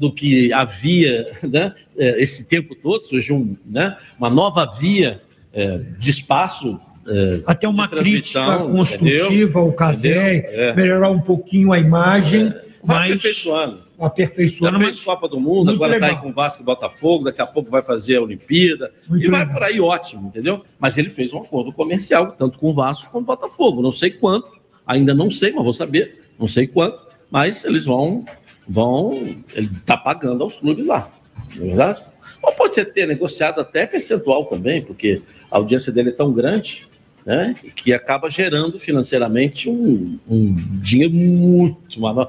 do 0.00 0.10
que 0.10 0.50
havia 0.54 1.26
né? 1.42 1.74
é, 1.98 2.22
esse 2.22 2.48
tempo 2.48 2.74
todo, 2.74 3.04
surgiu 3.06 3.36
um, 3.36 3.54
né? 3.66 3.94
uma 4.18 4.30
nova 4.30 4.64
via 4.64 5.20
é, 5.52 5.76
de 5.98 6.08
espaço. 6.10 6.80
É, 7.08 7.40
Até 7.46 7.68
uma 7.68 7.88
crítica 7.88 8.58
construtiva 8.58 9.34
entendeu? 9.34 9.58
ao 9.60 9.72
Casé? 9.72 10.36
É. 10.52 10.74
melhorar 10.74 11.10
um 11.10 11.20
pouquinho 11.20 11.72
a 11.72 11.78
imagem, 11.78 12.52
Vai 12.82 13.08
mas 13.10 13.18
aperfeiçoando. 13.18 13.82
aperfeiçoando. 13.98 14.72
Já 14.74 14.78
Mas 14.78 14.96
fez 14.96 15.04
Copa 15.04 15.28
do 15.28 15.40
Mundo, 15.40 15.66
Muito 15.66 15.74
agora 15.84 15.94
está 15.94 16.06
aí 16.06 16.16
com 16.16 16.32
Vasco 16.32 16.62
e 16.62 16.64
Botafogo, 16.64 17.24
daqui 17.24 17.40
a 17.42 17.46
pouco 17.46 17.68
vai 17.70 17.82
fazer 17.82 18.16
a 18.16 18.22
Olimpíada. 18.22 18.92
Muito 19.08 19.24
e 19.24 19.28
vai 19.28 19.40
legal. 19.40 19.54
por 19.54 19.62
aí 19.64 19.80
ótimo, 19.80 20.28
entendeu? 20.28 20.62
Mas 20.78 20.96
ele 20.96 21.10
fez 21.10 21.32
um 21.32 21.38
acordo 21.38 21.72
comercial, 21.72 22.32
tanto 22.38 22.58
com 22.58 22.68
o 22.70 22.74
Vasco 22.74 23.10
quanto 23.10 23.12
com 23.26 23.32
o 23.32 23.36
Botafogo. 23.36 23.82
Não 23.82 23.90
sei 23.92 24.10
quanto, 24.10 24.48
ainda 24.86 25.12
não 25.14 25.30
sei, 25.30 25.50
mas 25.52 25.64
vou 25.64 25.72
saber, 25.72 26.28
não 26.38 26.46
sei 26.46 26.66
quanto, 26.68 26.98
mas 27.30 27.64
eles 27.64 27.84
vão. 27.84 28.24
vão 28.68 29.12
ele 29.54 29.68
está 29.72 29.96
pagando 29.96 30.44
aos 30.44 30.56
clubes 30.56 30.86
lá. 30.86 31.10
Não 31.56 31.64
é 31.64 31.68
verdade? 31.68 32.04
Ou 32.42 32.52
pode 32.52 32.74
ser 32.74 32.84
ter 32.84 33.06
negociado 33.08 33.60
até 33.60 33.84
percentual 33.86 34.44
também, 34.44 34.80
porque 34.82 35.20
a 35.50 35.56
audiência 35.56 35.90
dele 35.90 36.10
é 36.10 36.12
tão 36.12 36.32
grande, 36.32 36.86
né? 37.26 37.54
Que 37.74 37.92
acaba 37.92 38.30
gerando 38.30 38.78
financeiramente 38.78 39.68
um, 39.68 40.16
um 40.28 40.54
dinheiro 40.80 41.12
muito 41.12 42.00
maior, 42.00 42.28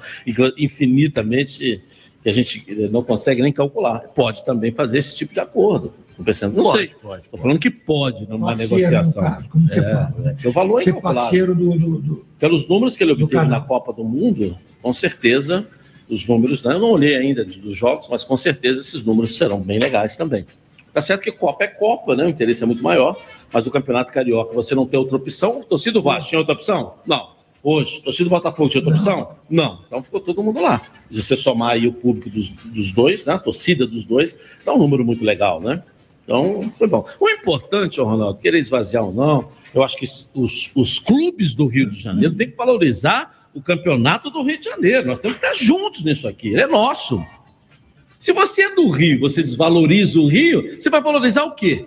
infinitamente 0.57 1.81
que 2.23 2.29
a 2.29 2.33
gente 2.33 2.65
não 2.91 3.03
consegue 3.03 3.41
nem 3.41 3.53
calcular. 3.53 3.99
Pode 4.15 4.43
também 4.43 4.71
fazer 4.71 4.97
esse 4.97 5.15
tipo 5.15 5.33
de 5.33 5.39
acordo. 5.39 5.93
Tô 6.17 6.23
pensando, 6.23 6.57
não 6.57 6.63
Pode, 6.63 6.77
sei. 6.77 6.87
pode, 7.01 7.21
Estou 7.25 7.39
falando 7.39 7.59
que 7.59 7.69
pode 7.69 8.27
numa 8.27 8.47
Parceiro, 8.47 8.75
negociação. 8.75 9.23
caso, 9.23 9.49
como 9.51 9.67
você 9.67 9.79
É, 9.79 9.83
fala. 9.83 10.13
é, 10.25 10.29
porque 10.33 10.47
o 10.47 10.51
valor 10.51 10.81
é 10.81 10.83
Ser 10.83 10.99
parceiro 10.99 11.53
do, 11.53 11.77
do- 11.77 11.97
do- 11.99 12.25
Pelos 12.39 12.67
números 12.67 12.97
que 12.97 13.03
ele 13.03 13.11
obteve 13.11 13.45
na 13.45 13.61
Copa 13.61 13.93
do 13.93 14.03
Mundo, 14.03 14.57
com 14.81 14.91
certeza, 14.91 15.67
os 16.09 16.25
números, 16.27 16.63
né, 16.63 16.73
eu 16.73 16.79
não 16.79 16.89
olhei 16.89 17.15
ainda 17.15 17.45
dos 17.45 17.75
jogos, 17.75 18.07
mas 18.09 18.23
com 18.23 18.35
certeza 18.35 18.81
esses 18.81 19.05
números 19.05 19.37
serão 19.37 19.59
bem 19.61 19.77
legais 19.77 20.17
também. 20.17 20.43
Tá 20.91 20.99
certo 21.01 21.21
que 21.21 21.31
Copa 21.31 21.63
é 21.65 21.67
Copa, 21.67 22.15
né? 22.15 22.25
O 22.25 22.29
interesse 22.29 22.63
é 22.63 22.65
muito 22.65 22.81
maior, 22.81 23.15
mas 23.51 23.67
o 23.67 23.71
Campeonato 23.71 24.11
Carioca 24.11 24.53
você 24.53 24.75
não 24.75 24.85
tem 24.85 24.99
outra 24.99 25.15
opção. 25.15 25.61
Torcida 25.63 25.93
do 25.93 26.01
Vasco 26.01 26.29
tinha 26.29 26.39
outra 26.39 26.53
opção? 26.53 26.95
Não. 27.05 27.37
Hoje, 27.63 28.01
torcida 28.01 28.25
do 28.25 28.29
Botafogo 28.29 28.69
tinha 28.69 28.81
outra 28.81 28.95
opção? 28.95 29.35
Não. 29.49 29.79
Então 29.85 30.01
ficou 30.01 30.19
todo 30.19 30.43
mundo 30.43 30.61
lá. 30.61 30.81
Se 31.11 31.21
você 31.21 31.35
somar 31.35 31.71
aí 31.71 31.87
o 31.87 31.93
público 31.93 32.29
dos, 32.29 32.49
dos 32.49 32.91
dois, 32.91 33.25
né? 33.25 33.33
A 33.33 33.39
torcida 33.39 33.85
dos 33.85 34.05
dois, 34.05 34.39
dá 34.63 34.73
um 34.73 34.77
número 34.77 35.03
muito 35.03 35.25
legal, 35.25 35.59
né? 35.59 35.83
Então, 36.23 36.69
foi 36.73 36.87
bom. 36.87 37.05
O 37.19 37.29
importante, 37.29 38.01
Ronaldo, 38.01 38.39
querer 38.39 38.59
esvaziar 38.59 39.05
ou 39.05 39.13
não, 39.13 39.49
eu 39.73 39.81
acho 39.81 39.95
que 39.95 40.05
os, 40.05 40.71
os 40.75 40.99
clubes 40.99 41.53
do 41.53 41.67
Rio 41.67 41.89
de 41.89 41.97
Janeiro 41.97 42.35
têm 42.35 42.51
que 42.51 42.57
valorizar 42.57 43.49
o 43.53 43.61
campeonato 43.61 44.29
do 44.29 44.43
Rio 44.43 44.59
de 44.59 44.65
Janeiro. 44.65 45.07
Nós 45.07 45.21
temos 45.21 45.37
que 45.37 45.45
estar 45.45 45.57
juntos 45.57 46.03
nisso 46.03 46.27
aqui. 46.27 46.49
Ele 46.49 46.61
é 46.61 46.67
nosso. 46.67 47.25
Se 48.19 48.33
você 48.33 48.63
é 48.63 48.75
do 48.75 48.89
Rio, 48.89 49.21
você 49.21 49.41
desvaloriza 49.41 50.19
o 50.19 50.27
Rio, 50.27 50.75
você 50.79 50.89
vai 50.89 51.01
valorizar 51.01 51.43
o 51.43 51.55
quê? 51.55 51.85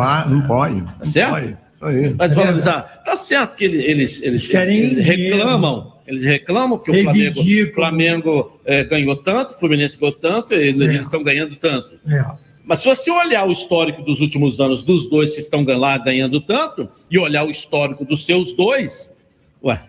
Ah, 0.00 0.24
não 0.28 0.42
pode. 0.46 0.80
Tá 0.82 1.06
certo? 1.06 1.30
Não 1.32 1.40
pode. 1.40 1.58
Aí. 1.82 2.08
Vai 2.14 2.28
desvalorizar. 2.28 3.02
Tá 3.04 3.16
certo 3.16 3.56
que 3.56 3.64
ele- 3.64 3.82
eles, 3.82 4.22
eles, 4.22 4.46
querem 4.46 4.78
eles 4.78 4.98
reclamam. 5.04 5.92
Eles 6.06 6.22
reclamam 6.22 6.78
que 6.78 6.90
o 6.90 7.02
Flamengo. 7.02 7.42
Flamengo 7.74 8.60
eh, 8.64 8.84
ganhou 8.84 9.16
tanto, 9.16 9.54
o 9.54 9.58
Fluminense 9.58 9.98
ganhou 9.98 10.12
tanto, 10.14 10.54
e 10.54 10.56
eles 10.68 11.00
estão 11.02 11.22
ganhando 11.22 11.56
tanto. 11.56 11.98
É. 12.08 12.24
Mas 12.64 12.78
se 12.78 12.86
você 12.86 13.10
olhar 13.10 13.46
o 13.46 13.52
histórico 13.52 14.02
dos 14.02 14.20
últimos 14.20 14.60
anos 14.60 14.82
dos 14.82 15.08
dois 15.08 15.34
que 15.34 15.40
estão 15.40 15.64
lá 15.64 15.98
ganhando 15.98 16.40
tanto, 16.40 16.88
e 17.10 17.18
olhar 17.18 17.44
o 17.44 17.50
histórico 17.50 18.04
dos 18.04 18.24
seus 18.24 18.52
dois, 18.52 19.14
ué, 19.62 19.82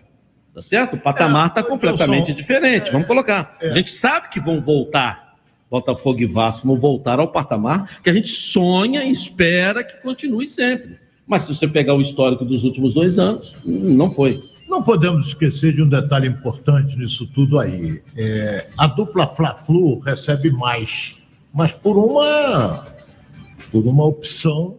tá 0.54 0.60
certo? 0.60 0.94
O 0.94 0.98
patamar 0.98 1.48
está 1.48 1.62
completamente 1.62 2.32
diferente. 2.34 2.90
Vamos 2.92 3.06
colocar. 3.06 3.56
A 3.62 3.70
gente 3.70 3.90
sabe 3.90 4.28
que 4.28 4.40
vão 4.40 4.60
voltar, 4.60 5.25
Botafogo 5.70 6.20
e 6.20 6.26
Vasco 6.26 6.66
vão 6.66 6.76
voltar 6.76 7.18
ao 7.18 7.28
patamar 7.28 8.00
que 8.02 8.10
a 8.10 8.12
gente 8.12 8.28
sonha 8.28 9.04
e 9.04 9.10
espera 9.10 9.82
que 9.82 10.00
continue 10.02 10.46
sempre. 10.46 10.98
Mas 11.26 11.42
se 11.42 11.54
você 11.54 11.66
pegar 11.66 11.94
o 11.94 12.00
histórico 12.00 12.44
dos 12.44 12.62
últimos 12.62 12.94
dois 12.94 13.18
anos, 13.18 13.54
não 13.64 14.10
foi. 14.10 14.40
Não 14.68 14.82
podemos 14.82 15.28
esquecer 15.28 15.72
de 15.72 15.82
um 15.82 15.88
detalhe 15.88 16.28
importante 16.28 16.96
nisso 16.96 17.26
tudo 17.26 17.58
aí. 17.58 18.02
É, 18.16 18.66
a 18.76 18.86
dupla 18.86 19.26
Fla-Flu 19.26 19.98
recebe 19.98 20.50
mais, 20.50 21.16
mas 21.52 21.72
por 21.72 21.96
uma, 21.96 22.86
por 23.70 23.86
uma 23.86 24.04
opção 24.04 24.76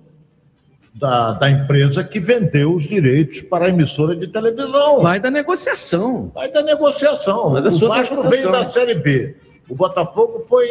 da, 0.94 1.34
da 1.34 1.50
empresa 1.50 2.04
que 2.04 2.20
vendeu 2.20 2.74
os 2.76 2.84
direitos 2.84 3.42
para 3.42 3.66
a 3.66 3.70
emissora 3.70 4.16
de 4.16 4.28
televisão. 4.28 5.02
Vai 5.02 5.20
da 5.20 5.30
negociação. 5.32 6.32
Vai 6.34 6.52
da 6.52 6.64
negociação. 6.64 7.52
Vai 7.52 7.62
da 7.62 7.70
o 7.70 7.72
Vasco 7.72 8.16
negociação. 8.16 8.30
veio 8.30 8.52
da 8.52 8.64
Série 8.64 8.96
B. 8.96 9.36
O 9.70 9.76
Botafogo 9.76 10.40
foi, 10.40 10.70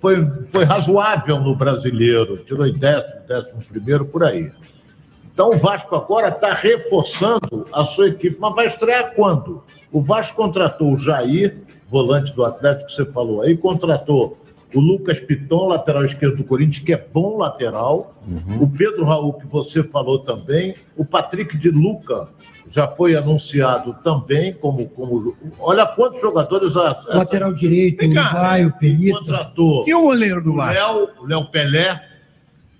foi, 0.00 0.24
foi 0.44 0.64
razoável 0.64 1.40
no 1.40 1.54
brasileiro. 1.54 2.38
Tirou 2.38 2.66
em 2.66 2.72
décimo, 2.72 3.20
décimo 3.26 3.62
primeiro, 3.62 4.04
por 4.04 4.24
aí. 4.24 4.50
Então 5.32 5.50
o 5.50 5.56
Vasco 5.56 5.96
agora 5.96 6.28
está 6.28 6.52
reforçando 6.52 7.66
a 7.72 7.84
sua 7.84 8.08
equipe, 8.08 8.36
mas 8.38 8.54
vai 8.54 8.66
estrear 8.66 9.12
quando? 9.14 9.64
O 9.90 10.00
Vasco 10.00 10.36
contratou 10.36 10.92
o 10.92 10.98
Jair, 10.98 11.56
volante 11.90 12.32
do 12.32 12.44
Atlético 12.44 12.86
que 12.86 12.94
você 12.94 13.04
falou 13.04 13.42
aí, 13.42 13.56
contratou 13.56 14.38
o 14.72 14.80
Lucas 14.80 15.20
Piton, 15.20 15.68
lateral 15.68 16.04
esquerdo 16.04 16.36
do 16.36 16.44
Corinthians, 16.44 16.84
que 16.84 16.92
é 16.92 16.96
bom 17.12 17.38
lateral, 17.38 18.14
o 18.60 18.68
Pedro 18.68 19.04
Raul, 19.04 19.34
que 19.34 19.46
você 19.46 19.82
falou 19.84 20.18
também, 20.18 20.74
o 20.96 21.04
Patrick 21.04 21.56
de 21.56 21.70
Luca 21.70 22.28
já 22.74 22.88
foi 22.88 23.14
anunciado 23.14 23.94
também 24.02 24.52
como. 24.54 24.86
como 24.88 25.36
olha 25.60 25.86
quantos 25.86 26.20
jogadores. 26.20 26.76
A, 26.76 26.90
a- 26.90 27.16
Lateral 27.18 27.52
direito, 27.52 28.04
Uruguai, 28.04 28.64
o 28.66 28.72
Pelito. 28.72 29.18
contratou. 29.18 29.84
E 29.86 29.94
o 29.94 30.02
goleiro 30.02 30.42
do 30.42 30.54
Vasco? 30.54 30.74
Léo, 30.74 31.08
o 31.20 31.26
Léo 31.26 31.44
Pelé, 31.46 32.00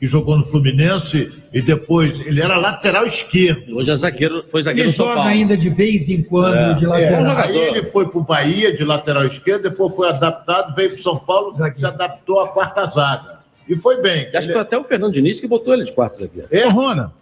que 0.01 0.07
jogou 0.07 0.37
no 0.37 0.45
Fluminense 0.45 1.31
e 1.53 1.63
depois 1.63 2.19
ele 2.27 2.43
era 2.43 2.57
lateral 2.59 3.07
esquerdo. 3.07 3.77
Hoje 3.77 3.91
é 3.93 3.97
zagueiro, 3.97 4.45
foi 4.49 4.63
zagueiro 4.65 4.89
Ele 4.89 4.97
São 4.97 5.07
joga 5.07 5.17
Paulo. 5.21 5.31
ainda 5.31 5.57
de 5.57 5.71
vez 5.71 6.09
em 6.09 6.23
quando 6.23 6.57
É. 6.57 6.75
de 6.75 6.85
É, 6.85 6.89
lateral. 6.89 7.37
aí 7.39 7.57
ele 7.57 7.85
foi 7.85 8.09
para 8.09 8.19
o 8.19 8.23
Bahia 8.25 8.77
de 8.77 8.85
lateral 8.85 9.25
esquerdo, 9.27 9.63
depois 9.63 9.95
foi 9.95 10.09
adaptado, 10.09 10.75
veio 10.75 10.91
para 10.91 10.99
São 10.99 11.17
Paulo, 11.17 11.55
se 11.77 11.87
adaptou 11.87 12.41
à 12.41 12.49
quarta 12.49 12.85
zaga. 12.87 13.39
E 13.69 13.77
foi 13.77 14.03
bem. 14.03 14.29
Acho 14.35 14.49
que 14.49 14.53
foi 14.53 14.61
até 14.63 14.77
o 14.77 14.85
Fernando 14.85 15.13
Diniz 15.13 15.41
que 15.41 15.47
botou 15.47 15.73
ele 15.73 15.85
de 15.85 15.93
quarto 15.93 16.19
zagueiro. 16.19 16.49
É, 16.51 16.69
Rona. 16.69 17.13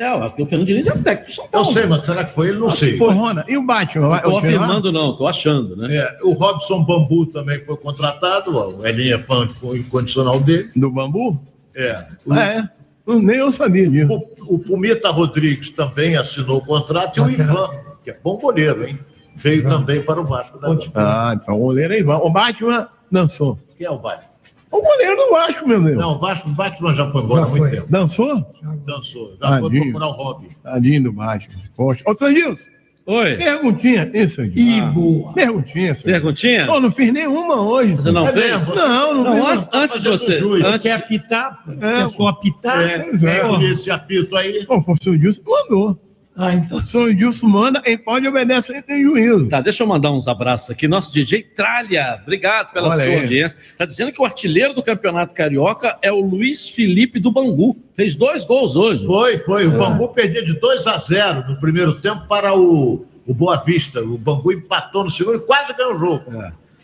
É, 0.00 0.18
porque 0.18 0.42
o 0.42 0.46
Fernando 0.46 0.66
Diniz 0.66 0.86
é 0.86 0.94
o 0.94 1.02
técnico 1.02 1.30
do 1.30 1.34
São 1.34 1.44
Eu 1.44 1.50
Paulo. 1.50 1.72
sei, 1.74 1.84
mas 1.84 2.02
será 2.04 2.24
que 2.24 2.32
foi 2.32 2.48
ele? 2.48 2.58
Não 2.58 2.68
Acho 2.68 2.76
sei. 2.76 2.96
foi. 2.96 3.12
Rona. 3.12 3.44
E 3.46 3.56
o 3.58 3.62
Batman? 3.62 4.18
Tirar? 4.18 4.38
afirmando, 4.38 4.90
não, 4.90 5.14
tô 5.14 5.26
achando, 5.26 5.76
né? 5.76 5.94
É, 5.94 6.18
o 6.22 6.32
Robson 6.32 6.82
Bambu 6.82 7.26
também 7.26 7.62
foi 7.66 7.76
contratado, 7.76 8.56
ó, 8.56 8.68
o 8.70 8.86
Elinho 8.86 9.16
é 9.16 9.18
fã 9.18 9.46
foi 9.48 9.80
incondicional 9.80 10.40
dele. 10.40 10.70
Do 10.74 10.90
Bambu? 10.90 11.38
É. 11.74 12.06
É. 12.32 12.68
Nem 13.06 13.36
eu 13.36 13.52
sabia 13.52 13.90
disso. 13.90 14.10
O, 14.10 14.54
o 14.54 14.58
Pumita 14.58 15.10
Rodrigues 15.10 15.68
também 15.68 16.16
assinou 16.16 16.58
o 16.58 16.64
contrato 16.64 17.18
e 17.18 17.20
o 17.20 17.28
Ivan, 17.28 17.68
que 18.02 18.10
é 18.10 18.16
bom 18.24 18.38
goleiro, 18.38 18.88
hein? 18.88 18.98
Veio 19.36 19.68
também 19.68 20.00
para 20.00 20.18
o 20.20 20.24
Vasco 20.24 20.58
da 20.58 20.68
Gama. 20.68 20.80
Ah, 20.94 21.32
então 21.34 21.56
o 21.56 21.58
goleiro 21.58 21.92
é 21.92 21.98
Ivan. 21.98 22.16
O 22.18 22.30
Batman 22.30 22.88
dançou. 23.10 23.58
Quem 23.76 23.86
é 23.86 23.90
o 23.90 23.98
Batman? 23.98 24.29
O 24.72 24.80
goleiro 24.82 25.16
do 25.16 25.30
Vasco, 25.30 25.68
meu 25.68 25.82
Deus. 25.82 25.96
Não, 25.96 26.12
o 26.12 26.18
Vasco, 26.18 26.48
o 26.48 26.52
Batman 26.52 26.94
já 26.94 27.10
foi 27.10 27.22
embora 27.22 27.44
há 27.44 27.48
muito 27.48 27.70
tempo. 27.70 27.86
Dançou? 27.90 28.46
Dançou. 28.86 29.36
Já 29.40 29.58
foi 29.58 29.70
procurar 29.70 30.06
o 30.08 30.12
hobby. 30.12 30.48
Tadinho 30.62 31.02
do 31.04 31.12
Batman. 31.12 31.54
Poxa. 31.76 32.02
Ô, 32.06 32.14
Sandilson. 32.14 32.70
Oi. 33.06 33.36
Perguntinha. 33.36 34.08
Isso 34.14 34.40
aqui. 34.40 34.60
Ih, 34.78 34.80
boa. 34.92 35.32
Perguntinha. 35.32 35.94
Sandilson. 35.94 36.04
Perguntinha? 36.04 36.66
Pô, 36.66 36.78
não 36.78 36.92
fiz 36.92 37.12
nenhuma 37.12 37.60
hoje. 37.60 37.94
Você 37.96 38.12
não 38.12 38.28
É 38.28 38.32
fez? 38.32 38.44
mesmo? 38.68 38.74
Não, 38.76 39.14
não, 39.14 39.24
Não, 39.24 39.34
fiz. 39.34 39.44
antes- 39.56 39.68
antes 39.72 40.02
de 40.02 40.08
você- 40.08 40.38
antes 40.64 40.82
Quer 40.82 40.96
de- 40.98 41.02
apitar? 41.04 41.64
É, 41.80 41.92
Quer 42.02 42.08
só 42.08 42.26
apitar? 42.28 42.80
É, 42.80 42.94
é. 42.94 43.64
é, 43.64 43.70
esse 43.72 43.90
apito 43.90 44.36
aí. 44.36 44.64
Pô, 44.66 44.80
foi 44.82 44.94
o 44.94 44.98
mandou. 45.44 45.98
Ah, 46.42 46.54
então. 46.54 46.78
O 46.78 46.86
seu 46.86 47.14
Dilson 47.14 47.48
manda, 47.48 47.82
ele 47.84 47.98
pode 47.98 48.26
obedecer 48.26 48.72
sem 48.72 48.82
ter 48.82 49.02
juízo. 49.02 49.46
Tá, 49.50 49.60
deixa 49.60 49.82
eu 49.82 49.86
mandar 49.86 50.10
uns 50.10 50.26
abraços 50.26 50.70
aqui. 50.70 50.88
Nosso 50.88 51.12
DJ 51.12 51.42
Tralha, 51.42 52.18
obrigado 52.22 52.72
pela 52.72 52.88
Olha 52.88 52.94
sua 52.96 53.12
aí. 53.12 53.20
audiência. 53.20 53.58
Tá 53.76 53.84
dizendo 53.84 54.10
que 54.10 54.22
o 54.22 54.24
artilheiro 54.24 54.72
do 54.72 54.82
Campeonato 54.82 55.34
Carioca 55.34 55.98
é 56.00 56.10
o 56.10 56.20
Luiz 56.22 56.70
Felipe 56.70 57.20
do 57.20 57.30
Bangu. 57.30 57.76
Fez 57.94 58.14
dois 58.14 58.46
gols 58.46 58.74
hoje. 58.74 59.04
Foi, 59.04 59.36
foi. 59.36 59.66
O 59.66 59.72
Bangu 59.76 60.08
perdia 60.08 60.42
de 60.42 60.58
2 60.58 60.86
a 60.86 60.96
0 60.96 61.46
no 61.46 61.60
primeiro 61.60 62.00
tempo 62.00 62.26
para 62.26 62.56
o, 62.56 63.04
o 63.26 63.34
Boa 63.34 63.58
Vista. 63.58 64.00
O 64.00 64.16
Bangu 64.16 64.50
empatou 64.50 65.04
no 65.04 65.10
segundo 65.10 65.36
e 65.36 65.40
quase 65.40 65.74
ganhou 65.74 65.94
o 65.94 65.98
jogo. 65.98 66.24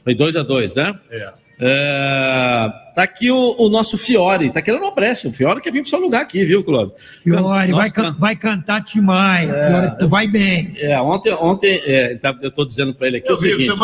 Foi 0.05 0.15
2 0.15 0.37
a 0.37 0.43
2 0.43 0.75
né? 0.75 0.95
É. 1.11 1.33
É, 1.59 2.69
tá 2.95 3.03
aqui 3.03 3.31
o, 3.31 3.55
o 3.59 3.69
nosso 3.69 3.97
Fiore. 3.97 4.51
Tá 4.51 4.61
querendo 4.61 4.83
uma 4.83 4.95
brecha. 4.95 5.29
O 5.29 5.33
Fiore 5.33 5.61
quer 5.61 5.73
vir 5.73 5.81
pro 5.83 5.91
seu 5.91 5.99
lugar 6.01 6.23
aqui, 6.23 6.45
viu, 6.45 6.63
Clóvis? 6.63 6.95
Fiore, 7.23 7.41
Nossa, 7.71 7.73
vai, 7.73 7.91
can- 7.91 8.17
vai 8.19 8.37
cantar 8.37 8.83
Timai. 8.85 9.51
É. 9.51 9.67
Fiore, 9.69 9.99
tu 9.99 10.09
vai 10.09 10.29
bem. 10.29 10.75
É, 10.79 11.01
ontem, 11.01 11.33
ontem 11.33 11.81
é, 11.85 12.15
tá- 12.17 12.37
eu 12.43 12.51
tô 12.51 12.65
dizendo 12.65 12.95
para 12.95 13.07
ele 13.09 13.17
aqui 13.19 13.31
Eu 13.31 13.35
o 13.37 13.39
vi, 13.39 13.51
seguinte. 13.53 13.81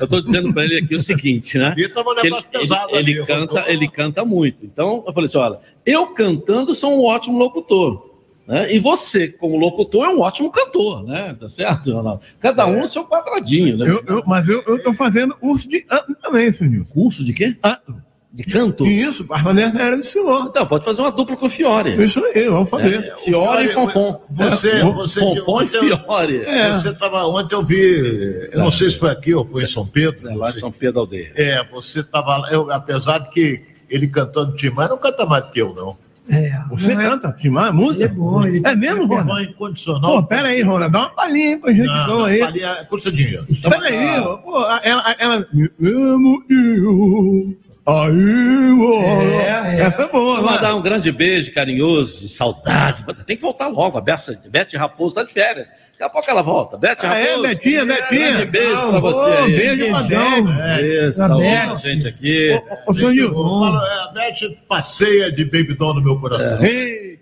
Eu 0.00 0.06
tô 0.06 0.20
dizendo 0.20 0.52
para 0.52 0.64
ele 0.64 0.78
aqui 0.78 0.94
o 0.94 1.00
seguinte, 1.00 1.56
né? 1.56 1.74
E 1.78 1.86
um 1.86 1.88
ele, 2.22 2.36
ele, 2.52 2.74
ali, 2.92 3.12
ele 3.12 3.24
canta, 3.24 3.64
ele 3.68 3.88
canta 3.88 4.24
muito. 4.24 4.64
Então 4.66 5.02
eu 5.06 5.12
falei 5.12 5.26
assim, 5.26 5.38
olha, 5.38 5.58
eu 5.86 6.08
cantando 6.08 6.74
sou 6.74 6.98
um 7.00 7.04
ótimo 7.04 7.38
locutor. 7.38 8.17
Né? 8.48 8.74
E 8.74 8.78
você, 8.78 9.28
como 9.28 9.58
locutor, 9.58 10.06
é 10.06 10.08
um 10.08 10.20
ótimo 10.20 10.50
cantor, 10.50 11.04
né? 11.04 11.36
Tá 11.38 11.48
certo, 11.50 11.92
Ronaldo? 11.92 12.22
Cada 12.40 12.66
um 12.66 12.80
no 12.80 12.88
seu 12.88 13.04
quadradinho, 13.04 13.76
né? 13.76 13.86
Eu, 13.88 14.02
eu- 14.06 14.22
mas 14.26 14.48
eu, 14.48 14.62
eu 14.66 14.82
tô 14.82 14.94
fazendo 14.94 15.34
curso 15.36 15.68
de 15.68 15.84
ano 15.90 16.16
também, 16.22 16.50
seu 16.50 16.66
Dilson. 16.66 16.94
Curso 16.94 17.22
de 17.24 17.34
quê? 17.34 17.56
Ano. 17.62 18.02
De 18.30 18.44
canto? 18.44 18.86
Isso, 18.86 19.24
fazer 19.26 19.72
na 19.72 19.82
era 19.82 19.96
do 19.96 20.04
senhor. 20.04 20.46
Então, 20.48 20.66
pode 20.66 20.84
fazer 20.84 21.00
uma 21.00 21.10
dupla 21.10 21.34
com 21.36 21.46
o 21.46 21.50
Fiore. 21.50 22.02
Isso 22.04 22.22
aí, 22.24 22.46
vamos 22.48 22.68
fazer. 22.70 23.04
É, 23.04 23.16
Fiore 23.16 23.64
e 23.66 23.68
Fonfon. 23.72 24.20
Você, 24.30 24.70
É, 24.70 24.84
você 24.84 25.20
Fonfon 25.20 25.62
e 25.62 25.66
Fiore. 25.66 26.42
É. 26.44 26.72
Você 26.72 26.92
tava, 26.94 27.26
ontem 27.26 27.54
eu 27.54 27.62
vi, 27.62 28.48
eu 28.52 28.58
não 28.58 28.70
sei 28.70 28.88
se 28.90 28.98
foi 28.98 29.10
aqui 29.10 29.34
ou 29.34 29.44
foi 29.46 29.62
em 29.64 29.66
São 29.66 29.86
Pedro. 29.86 30.28
É, 30.28 30.34
lá 30.34 30.50
em. 30.50 30.52
São 30.52 30.70
Pedro 30.70 31.00
Aldeia. 31.00 31.32
É, 31.36 31.64
você 31.64 32.00
estava 32.00 32.36
lá, 32.36 32.74
apesar 32.76 33.18
de 33.18 33.30
que 33.30 33.62
ele 33.90 34.06
cantando 34.06 34.54
Tim 34.54 34.70
Maia, 34.70 34.90
não 34.90 34.98
canta 34.98 35.24
mais 35.26 35.44
do 35.46 35.50
que 35.50 35.60
eu, 35.60 35.74
não. 35.74 35.96
É, 36.30 36.60
Você 36.70 36.94
não 36.94 37.00
é- 37.00 37.08
canta, 37.08 37.32
Timar, 37.32 37.72
música? 37.72 38.04
Ele 38.04 38.12
é 38.12 38.14
bom, 38.14 38.44
ele- 38.46 38.62
É 38.64 38.76
mesmo, 38.76 39.06
Rona? 39.06 39.24
Fã 39.24 39.42
incondicional. 39.42 40.10
Pô, 40.10 40.22
pera 40.22 40.48
aí, 40.48 40.60
Rona, 40.62 40.88
dá 40.88 40.98
uma 41.00 41.10
palhinha 41.10 41.54
aí 41.54 41.56
pra 41.58 41.72
gente 41.72 41.86
Não, 41.86 42.02
então 42.04 42.24
aí. 42.24 42.38
Palinha 42.40 42.86
custa 42.88 43.10
dinheiro. 43.10 43.46
Pera 43.62 43.86
aí, 43.86 44.22
pô, 44.44 44.62
ela, 44.82 45.16
ela, 45.18 45.46
me 45.52 45.70
amo 45.82 46.42
eu. 46.50 47.56
Aí, 47.88 48.74
boa. 48.76 49.02
É, 49.02 49.76
é. 49.76 49.80
Essa 49.80 50.02
é 50.02 50.08
boa, 50.08 50.36
Vou 50.40 50.44
né? 50.44 50.52
mandar 50.52 50.74
um 50.74 50.82
grande 50.82 51.10
beijo 51.10 51.52
carinhoso, 51.54 52.20
de 52.20 52.28
saudade. 52.28 53.02
Tem 53.24 53.34
que 53.36 53.42
voltar 53.42 53.68
logo. 53.68 53.96
A 53.96 54.00
Bessa- 54.00 54.38
Bete 54.50 54.76
Raposo 54.76 55.10
está 55.14 55.22
de 55.22 55.32
férias. 55.32 55.68
Daqui 55.68 56.02
a 56.04 56.08
pouco 56.10 56.30
ela 56.30 56.42
volta. 56.42 56.76
Bete 56.76 57.06
Ah, 57.06 57.18
é, 57.18 57.30
Raposo. 57.30 57.42
Betinha, 57.48 57.84
Betinha. 57.86 58.30
Grande 58.32 58.44
beijo 58.44 58.76
Ah, 58.82 58.90
pra 58.90 59.00
você. 59.00 59.30
ô, 59.30 59.32
aí. 59.44 59.56
beijo 59.56 59.90
pra 59.90 60.02
Bete. 60.02 60.86
Isso, 61.08 61.18
Pra 61.18 61.28
tá 61.28 61.74
gente 61.76 62.06
aqui. 62.06 62.60
Ô, 62.86 62.92
senhor 62.92 63.12
Nilson. 63.12 63.60
Fala, 63.64 63.88
é, 63.88 64.00
a 64.02 64.12
Beth 64.12 64.56
passeia 64.68 65.32
de 65.32 65.44
baby 65.44 65.74
doll 65.74 65.94
no 65.94 66.02
meu 66.02 66.20
coração. 66.20 66.58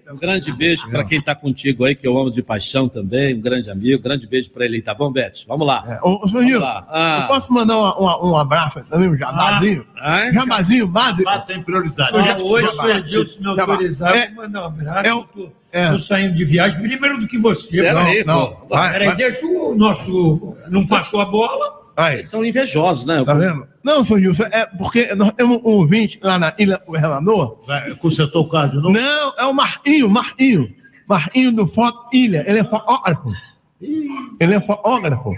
Um 0.08 0.16
grande 0.16 0.52
beijo 0.52 0.88
para 0.88 1.04
quem 1.04 1.18
está 1.18 1.34
contigo 1.34 1.84
aí, 1.84 1.94
que 1.94 2.06
eu 2.06 2.16
amo 2.16 2.30
de 2.30 2.40
paixão 2.40 2.88
também, 2.88 3.34
um 3.34 3.40
grande 3.40 3.68
amigo. 3.70 4.00
Grande 4.02 4.24
beijo 4.26 4.50
para 4.50 4.64
ele 4.64 4.76
aí, 4.76 4.82
tá 4.82 4.94
bom, 4.94 5.10
Beth? 5.10 5.44
Vamos 5.48 5.66
lá. 5.66 5.98
Ô, 6.02 6.22
ô, 6.22 6.26
senhor 6.28 6.30
Vamos 6.32 6.46
Nilson, 6.46 6.64
lá. 6.64 6.86
Ah. 6.88 7.18
eu 7.22 7.26
posso 7.28 7.52
mandar 7.52 7.76
uma- 7.76 7.98
uma- 7.98 8.24
um 8.30 8.36
abraço 8.36 8.84
também, 8.88 9.08
um 9.08 9.16
jabazinho? 9.16 9.84
Ah, 9.98 10.30
jabazinho, 10.30 10.86
base. 10.86 11.24
tem 11.48 11.60
prioridade. 11.60 12.12
Ah, 12.16 12.36
hoje, 12.40 12.68
se 12.68 12.80
o 12.80 12.90
Edilson 12.90 13.40
me 13.40 13.60
autorizar, 13.60 14.14
É, 14.16 14.26
eu 14.26 14.34
vou 14.34 14.44
mandar 14.44 14.62
um 14.62 14.66
abraço. 14.66 15.08
é 15.08 15.10
eu 15.10 15.24
tô, 15.24 15.50
tô 15.92 15.98
saindo 15.98 16.34
de 16.34 16.44
viagem 16.44 16.80
primeiro 16.80 17.18
do 17.18 17.26
que 17.26 17.36
você. 17.38 17.82
Pera 17.82 17.94
Não, 17.94 18.00
aí, 18.06 18.24
não. 18.24 18.46
pô. 18.52 18.66
Peraí, 18.76 19.16
deixa 19.16 19.44
o 19.44 19.74
nosso. 19.74 20.56
Não 20.68 20.86
passou 20.86 21.20
a 21.20 21.24
bola. 21.26 21.85
Eles 22.12 22.28
são 22.28 22.44
invejosos, 22.44 23.06
né? 23.06 23.24
Tá 23.24 23.34
vendo? 23.34 23.66
Não, 23.82 24.04
senhor 24.04 24.20
Nilson, 24.20 24.44
é 24.44 24.66
porque 24.66 25.14
nós 25.14 25.32
temos 25.32 25.56
um 25.58 25.68
ouvinte 25.68 26.18
lá 26.22 26.38
na 26.38 26.54
Ilha 26.58 26.80
Governador. 26.86 27.60
Consertou 28.00 28.44
o 28.44 28.48
carro 28.48 28.70
de 28.70 28.76
novo? 28.76 28.90
Não, 28.90 29.32
é 29.38 29.44
o 29.46 29.54
Marquinho, 29.54 30.08
Marquinho. 30.08 30.68
Marquinho 31.08 31.52
do 31.52 31.66
Foto 31.66 32.06
Ilha. 32.12 32.44
Ele 32.46 32.58
é 32.58 32.64
fotógrafo. 32.64 33.32
Ele 33.80 34.54
é 34.54 34.60
fotógrafo. 34.60 35.34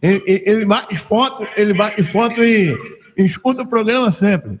Ele, 0.00 0.22
ele, 0.26 0.42
ele 0.46 0.64
bate 0.64 0.96
foto, 0.96 1.46
ele 1.56 1.74
bate 1.74 2.02
foto 2.04 2.42
e, 2.42 2.76
e 3.16 3.24
escuta 3.24 3.62
o 3.62 3.66
programa 3.66 4.10
sempre. 4.10 4.58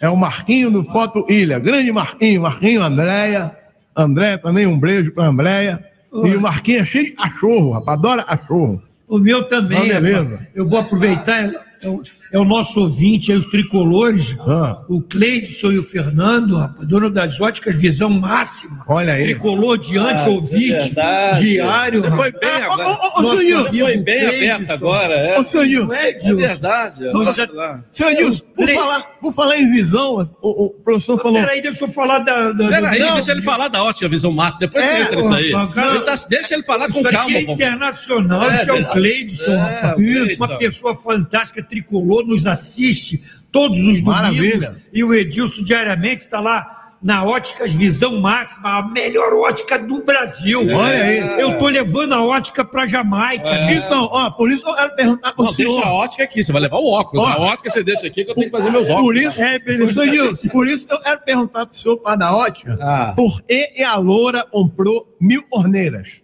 É 0.00 0.08
o 0.08 0.16
Marquinho 0.16 0.70
do 0.70 0.82
Foto 0.82 1.24
Ilha. 1.28 1.58
Grande 1.58 1.92
Marquinho, 1.92 2.42
Marquinho, 2.42 2.82
Andréia. 2.82 3.56
André 3.96 4.36
também, 4.36 4.66
um 4.66 4.78
beijo 4.78 5.12
pra 5.12 5.26
Andréia. 5.26 5.84
E 6.12 6.36
o 6.36 6.40
Marquinho 6.40 6.80
é 6.80 6.84
cheio 6.84 7.04
de 7.06 7.12
cachorro, 7.12 7.70
rapaz, 7.70 7.98
adora 7.98 8.22
cachorro. 8.22 8.82
O 9.12 9.18
meu 9.18 9.44
também. 9.44 9.78
Não, 9.78 10.00
beleza. 10.00 10.48
Eu 10.54 10.66
vou 10.66 10.78
aproveitar. 10.78 11.52
É 11.82 11.88
o, 11.88 12.00
é 12.34 12.38
o 12.38 12.44
nosso 12.44 12.80
ouvinte, 12.80 13.32
aí, 13.32 13.38
os 13.38 13.46
tricolores, 13.46 14.36
Ah. 14.46 14.82
o 14.88 15.02
Cleidson 15.02 15.72
e 15.72 15.78
o 15.78 15.82
Fernando, 15.82 16.56
rapaz, 16.56 16.86
dono 16.86 17.10
das 17.10 17.40
óticas 17.40 17.74
Visão 17.80 18.08
Máxima. 18.08 18.84
Olha 18.86 19.14
aí. 19.14 19.24
Tricolor 19.24 19.76
diante 19.78 20.22
Ah, 20.22 20.28
ouvinte, 20.28 20.92
é 20.96 21.32
diário. 21.34 22.00
Você 22.00 22.10
foi 22.10 22.30
rapaz. 22.30 22.40
bem 22.40 22.62
agora. 22.62 22.88
Ô, 22.88 22.92
ô, 22.92 22.94
ô, 23.18 23.22
Nossa, 23.22 23.36
senhor 23.38 23.62
você 23.70 23.80
foi 23.80 23.96
bem 23.98 24.26
a 24.26 24.30
peça 24.30 24.74
agora, 24.74 25.12
é. 25.14 25.38
Ô, 25.38 25.42
senhor 25.42 25.66
Nilson. 25.66 25.92
É, 25.94 26.10
É 26.10 26.34
verdade. 26.34 26.96
Senhor- 26.98 27.54
lá. 27.54 27.84
Senhor 27.90 28.12
Nilson, 28.12 28.44
por 28.54 28.64
Cle- 28.64 28.74
falar, 28.76 29.00
por 29.20 29.34
falar 29.34 29.58
em 29.58 29.70
visão, 29.72 30.30
o, 30.40 30.66
o 30.66 30.70
professor 30.70 31.18
falou. 31.20 31.40
Peraí, 31.40 31.60
deixa 31.60 31.84
eu 31.84 31.88
falar 31.88 32.20
da. 32.20 32.52
da 32.52 32.68
Peraí, 32.68 33.00
do- 33.00 33.12
deixa 33.14 33.32
ele 33.32 33.42
falar 33.42 33.66
da 33.68 33.82
ótima 33.82 34.08
visão 34.08 34.30
máxima, 34.30 34.60
depois 34.68 34.84
você 34.84 34.90
É, 34.92 35.00
entra 35.02 35.16
nisso 35.16 35.34
aí. 35.34 35.50
tá- 35.50 36.14
deixa 36.30 36.54
ele 36.54 36.62
falar 36.62 36.88
com 36.92 37.00
Isso 37.00 37.10
calma, 37.10 37.26
aqui 37.26 37.36
é 37.36 37.42
internacional, 37.42 38.50
É, 38.50 38.54
isso 38.54 38.70
é 38.70 38.74
o. 38.74 38.86
Cleidson, 38.92 39.50
É, 39.52 39.80
rapaz. 39.80 40.00
Isso, 40.00 40.36
uma 40.36 40.58
pessoa 40.58 40.94
fantástica, 40.94 41.60
tricolor, 41.76 42.26
nos 42.26 42.46
assiste 42.46 43.22
todos 43.50 43.78
os 43.78 43.84
domingos. 43.84 44.02
Maravilha. 44.04 44.76
E 44.92 45.02
o 45.02 45.14
Edilson 45.14 45.64
diariamente 45.64 46.24
está 46.24 46.38
lá 46.38 46.78
na 47.02 47.24
Óticas 47.24 47.72
Visão 47.72 48.20
Máxima, 48.20 48.78
a 48.78 48.88
melhor 48.88 49.32
ótica 49.34 49.76
do 49.76 50.04
Brasil. 50.04 50.60
Olha 50.60 51.02
aí. 51.02 51.40
Eu 51.40 51.58
tô 51.58 51.66
levando 51.66 52.12
a 52.12 52.22
ótica 52.24 52.64
para 52.64 52.86
Jamaica. 52.86 53.48
É. 53.48 53.74
Então, 53.74 54.08
ó, 54.12 54.30
por 54.30 54.48
isso 54.50 54.68
eu 54.68 54.74
quero 54.76 54.94
perguntar 54.94 55.32
pro 55.32 55.46
Não, 55.46 55.52
senhor. 55.52 55.72
deixa 55.72 55.88
a 55.88 55.92
ótica 55.92 56.22
aqui, 56.22 56.44
você 56.44 56.52
vai 56.52 56.60
levar 56.62 56.76
o 56.76 56.86
óculos. 56.92 57.26
Ó. 57.26 57.28
A 57.28 57.40
ótica 57.40 57.68
você 57.70 57.82
deixa 57.82 58.06
aqui 58.06 58.24
que 58.24 58.30
eu 58.30 58.34
tenho 58.36 58.46
que 58.50 58.56
fazer 58.56 58.70
meus 58.70 58.88
óculos. 58.88 59.04
Por 59.04 59.16
isso, 59.16 59.42
É, 59.42 59.58
Nilson, 59.58 60.48
por 60.50 60.68
isso 60.68 60.86
eu 60.90 61.00
quero 61.00 61.20
perguntar 61.22 61.66
pro 61.66 61.76
senhor 61.76 61.96
para 61.96 62.14
da 62.16 62.36
ótica. 62.36 62.78
Ah. 62.80 63.12
Por 63.16 63.42
que 63.42 63.82
a 63.82 63.96
loura 63.96 64.46
comprou 64.48 65.16
mil 65.20 65.42
torneiras? 65.50 66.21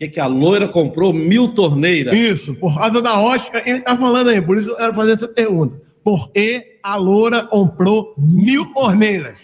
O 0.00 0.04
que, 0.04 0.08
que 0.08 0.20
a 0.20 0.24
loira 0.26 0.66
comprou 0.66 1.12
mil 1.12 1.48
torneiras? 1.48 2.16
Isso, 2.16 2.54
por 2.54 2.74
causa 2.74 3.02
da 3.02 3.18
ótica, 3.20 3.62
ele 3.66 3.80
tá 3.82 3.94
falando 3.98 4.30
aí, 4.30 4.40
por 4.40 4.56
isso 4.56 4.70
eu 4.70 4.76
quero 4.76 4.94
fazer 4.94 5.12
essa 5.12 5.28
pergunta. 5.28 5.76
Por 6.02 6.32
que 6.32 6.78
a 6.82 6.96
loura 6.96 7.44
comprou 7.44 8.14
mil 8.16 8.64
torneiras? 8.72 9.34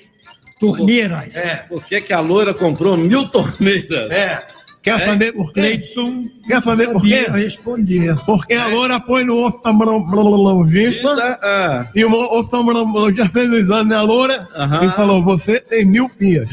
Torneiras. 0.58 1.36
É, 1.36 1.56
Por 1.68 1.84
que, 1.84 2.00
que 2.00 2.12
a 2.14 2.20
loira 2.20 2.54
comprou 2.54 2.96
mil 2.96 3.28
torneiras? 3.28 4.10
é. 4.10 4.46
Quer 4.82 5.00
saber 5.00 5.32
por 5.32 5.52
quê? 5.52 5.60
Cleidson 5.60 6.24
Quer 6.46 6.62
saber 6.62 6.92
por 6.92 7.02
quê? 7.02 7.26
responder. 7.28 8.14
Porque 8.24 8.54
a 8.54 8.68
loura 8.68 9.00
foi 9.00 9.24
no 9.24 9.44
oftalmologista 9.44 11.38
Ah, 11.42 11.88
e 11.92 12.04
o 12.04 12.12
oftalmologista 12.38 13.28
fez 13.30 13.50
o 13.50 13.56
exame 13.56 13.90
na 13.90 14.00
loura 14.02 14.46
Aham. 14.54 14.86
e 14.86 14.92
falou: 14.92 15.22
Você 15.24 15.58
tem 15.60 15.84
mil 15.84 16.08
pias. 16.08 16.48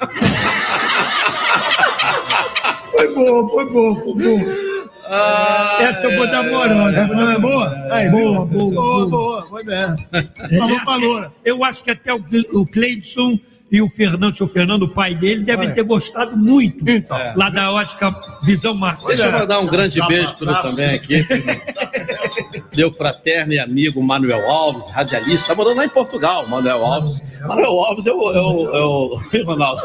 Foi 2.92 3.14
boa, 3.14 3.48
foi 3.50 3.70
boa, 3.72 3.94
foi 3.96 4.14
boa. 4.14 4.68
Essa 5.80 6.06
eu 6.06 6.16
vou 6.18 6.26
dar 6.30 6.42
moral. 6.42 6.88
Essa 6.90 7.06
não 7.14 7.30
é 7.30 7.38
boa? 7.38 7.86
Aí, 7.90 8.10
Boa, 8.10 8.44
boa, 8.44 8.46
boa, 8.46 8.70
boa, 8.70 8.70
boa. 8.70 9.06
boa, 9.08 9.46
foi 9.46 9.64
bem. 9.64 9.78
Falou 10.58 10.76
Essa- 10.76 10.84
pra 10.84 10.96
loura. 10.96 11.32
Eu 11.44 11.64
acho 11.64 11.82
que 11.82 11.90
até 11.90 12.12
o, 12.12 12.22
o 12.52 12.66
Cleidson 12.66 13.38
e 13.70 13.82
o 13.82 13.88
Fernando, 13.88 14.40
o 14.40 14.48
Fernando, 14.48 14.82
o 14.84 14.88
pai 14.94 15.14
dele, 15.14 15.44
devem 15.44 15.70
ter 15.72 15.82
gostado 15.82 16.36
muito 16.38 16.88
Então. 16.88 17.18
lá 17.36 17.50
da 17.50 17.70
ótica 17.70 18.14
Visão 18.42 18.74
Máxima. 18.74 19.08
Deixa 19.08 19.26
eu 19.26 19.32
mandar 19.32 19.58
um 19.60 19.66
grande 19.66 19.98
Tá 19.98 20.06
beijo 20.06 20.34
fácil. 20.42 20.70
também 20.70 20.94
aqui. 20.94 21.22
Meu 22.76 22.92
fraterno 22.92 23.52
e 23.52 23.58
amigo 23.58 24.02
Manuel 24.02 24.48
Alves, 24.48 24.88
radialista, 24.90 25.48
tá 25.48 25.54
morando 25.54 25.76
lá 25.76 25.84
em 25.84 25.88
Portugal, 25.90 26.46
Manuel 26.48 26.84
Alves. 26.84 27.22
Manuel 27.46 27.72
Alves 27.84 28.06
é 28.06 28.12
o, 28.12 28.30
é 28.32 28.40
o, 28.40 28.76
é 28.76 28.80
o, 28.82 29.18
Ronaldo, 29.44 29.82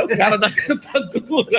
é 0.00 0.04
o 0.04 0.08
cara 0.16 0.36
da 0.36 0.48
dentadura. 0.48 1.58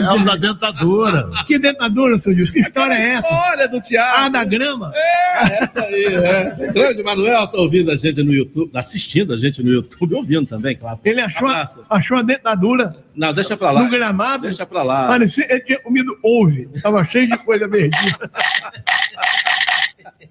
É 0.00 0.12
o 0.12 0.24
da 0.24 0.36
dentadura. 0.36 1.30
Que 1.46 1.58
dentadura, 1.58 2.18
seu 2.18 2.34
Deus? 2.34 2.50
Que 2.50 2.60
história 2.60 2.94
é 2.94 3.08
essa? 3.14 3.28
Olha 3.28 3.68
do 3.68 3.80
Thiago. 3.80 4.16
Ah, 4.18 4.28
da 4.28 4.44
grama? 4.44 4.92
É, 4.94 5.62
essa 5.64 5.82
aí, 5.82 6.06
é. 6.06 6.72
Grande 6.72 7.02
Manuel, 7.02 7.46
tá 7.46 7.58
ouvindo 7.58 7.90
a 7.90 7.96
gente 7.96 8.22
no 8.22 8.32
YouTube, 8.32 8.70
assistindo 8.76 9.32
a 9.32 9.36
gente 9.36 9.62
no 9.62 9.70
YouTube, 9.72 10.14
ouvindo 10.14 10.46
também, 10.46 10.76
claro. 10.76 10.98
Ele 11.04 11.20
achou, 11.20 11.48
Abraço. 11.48 11.80
achou 11.88 12.18
a 12.18 12.22
dentadura 12.22 12.96
Não, 13.14 13.32
deixa 13.32 13.56
pra 13.56 13.70
lá. 13.70 13.82
no 13.82 13.90
gramado. 13.90 14.42
Deixa 14.44 14.64
pra 14.66 14.82
lá. 14.82 15.08
Parecia 15.08 15.46
ele 15.50 15.60
tinha 15.60 15.80
comido 15.80 16.16
ouve. 16.22 16.68
Tava 16.82 17.02
cheio 17.04 17.28
de 17.28 17.38
coisa 17.38 17.68
verdinha. 17.68 18.16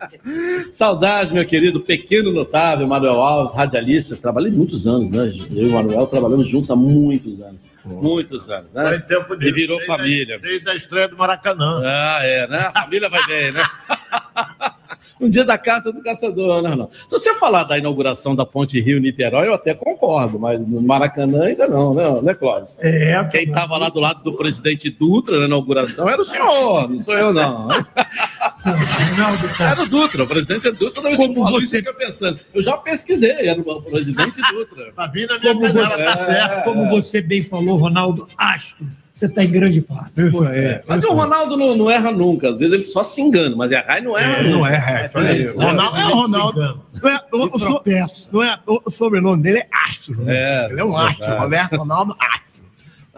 Saudades, 0.71 1.31
meu 1.31 1.45
querido 1.45 1.81
pequeno 1.81 2.31
notável 2.31 2.87
Manuel 2.87 3.21
Alves, 3.21 3.55
radialista. 3.55 4.15
Trabalhei 4.15 4.51
muitos 4.51 4.87
anos, 4.87 5.09
né? 5.11 5.31
Eu 5.55 5.67
e 5.67 5.69
o 5.69 5.73
Manuel 5.73 6.07
trabalhamos 6.07 6.47
juntos 6.47 6.69
há 6.71 6.75
muitos 6.75 7.41
anos. 7.41 7.67
Muitos 7.95 8.49
anos, 8.49 8.71
Foi 8.71 8.83
né? 8.83 8.99
tempo 8.99 9.33
E 9.39 9.51
virou 9.51 9.77
desde 9.77 9.91
a- 9.93 9.97
família. 9.97 10.39
Desde 10.39 10.69
a 10.69 10.75
estreia 10.75 11.07
do 11.07 11.17
Maracanã. 11.17 11.81
Ah, 11.83 12.19
é, 12.21 12.47
né? 12.47 12.71
A 12.73 12.81
família 12.83 13.09
vai 13.09 13.25
bem, 13.25 13.51
né? 13.51 13.63
Um 15.21 15.27
dia 15.27 15.43
da 15.43 15.57
caça 15.57 15.91
do 15.91 16.01
caçador, 16.01 16.61
né, 16.61 16.69
Ronaldo? 16.69 16.93
Se 16.93 17.09
você 17.09 17.33
falar 17.35 17.65
da 17.65 17.77
inauguração 17.77 18.33
da 18.33 18.45
Ponte 18.45 18.79
Rio-Niterói, 18.79 19.47
eu 19.49 19.53
até 19.53 19.73
concordo, 19.73 20.39
mas 20.39 20.57
no 20.65 20.81
Maracanã 20.81 21.43
ainda 21.43 21.67
não, 21.67 21.93
né, 21.93 22.03
né 22.23 22.33
Clóvis? 22.33 22.77
É, 22.79 23.21
Quem 23.29 23.43
estava 23.43 23.77
lá 23.77 23.89
do 23.89 23.99
lado 23.99 24.23
do 24.23 24.37
presidente 24.37 24.89
Dutra 24.89 25.37
na 25.37 25.45
inauguração 25.45 26.07
era 26.09 26.21
o 26.21 26.23
senhor, 26.23 26.89
não 26.89 26.97
sou 26.99 27.17
eu, 27.17 27.33
não. 27.33 27.67
Ronaldo, 27.67 29.49
tá. 29.57 29.71
Era 29.71 29.81
o 29.83 29.87
Dutra, 29.89 30.23
o 30.23 30.27
presidente 30.27 30.71
Dutra. 30.71 30.91
Toda 30.91 31.09
vez 31.09 31.19
que 31.19 31.33
Como 31.33 31.51
você- 31.51 31.81
fico 31.81 31.93
pensando. 31.97 32.39
Eu 32.53 32.61
já 32.61 32.77
pesquisei, 32.77 33.31
era 33.49 33.59
o 33.59 33.81
presidente 33.81 34.39
Dutra. 34.53 34.93
Como 35.41 35.61
canela, 35.61 35.89
você, 35.89 36.03
tá 36.03 36.15
certo. 36.17 36.63
como 36.63 36.89
você 36.89 37.21
bem 37.21 37.41
falou, 37.41 37.77
Ronaldo 37.79 38.27
Astro, 38.37 38.85
você 39.13 39.25
está 39.25 39.43
em 39.43 39.49
grande 39.51 39.81
fase. 39.81 40.27
Isso 40.29 40.43
aí. 40.45 40.81
Mas 40.87 41.03
o 41.03 41.13
Ronaldo 41.13 41.57
não, 41.57 41.75
não 41.75 41.89
erra 41.91 42.11
nunca, 42.11 42.49
às 42.49 42.59
vezes 42.59 42.73
ele 42.73 42.81
só 42.83 43.03
se 43.03 43.21
engana, 43.21 43.55
mas 43.55 43.71
errar 43.71 44.01
não 44.01 44.17
erra 44.17 44.43
Não 44.43 44.59
nunca. 44.59 44.69
é, 44.71 44.75
é. 45.13 45.19
Aí. 45.19 45.47
Ronaldo 45.47 45.97
é 45.97 46.05
o 46.05 46.15
Ronaldo. 46.15 46.81
Não 47.01 47.09
é, 47.09 47.19
toa, 47.19 47.49
o, 47.53 47.59
so- 47.59 47.83
não 48.31 48.43
é 48.43 48.59
o 48.65 48.89
sobrenome 48.91 49.41
dele 49.43 49.59
é 49.59 49.67
Astro. 49.85 50.15
né? 50.23 50.35
É, 50.35 50.71
Ele 50.71 50.79
é 50.79 50.83
um 50.85 50.95
astro. 50.97 51.37
Roberto 51.37 51.75
Ronaldo 51.75 52.15
Astro. 52.19 52.48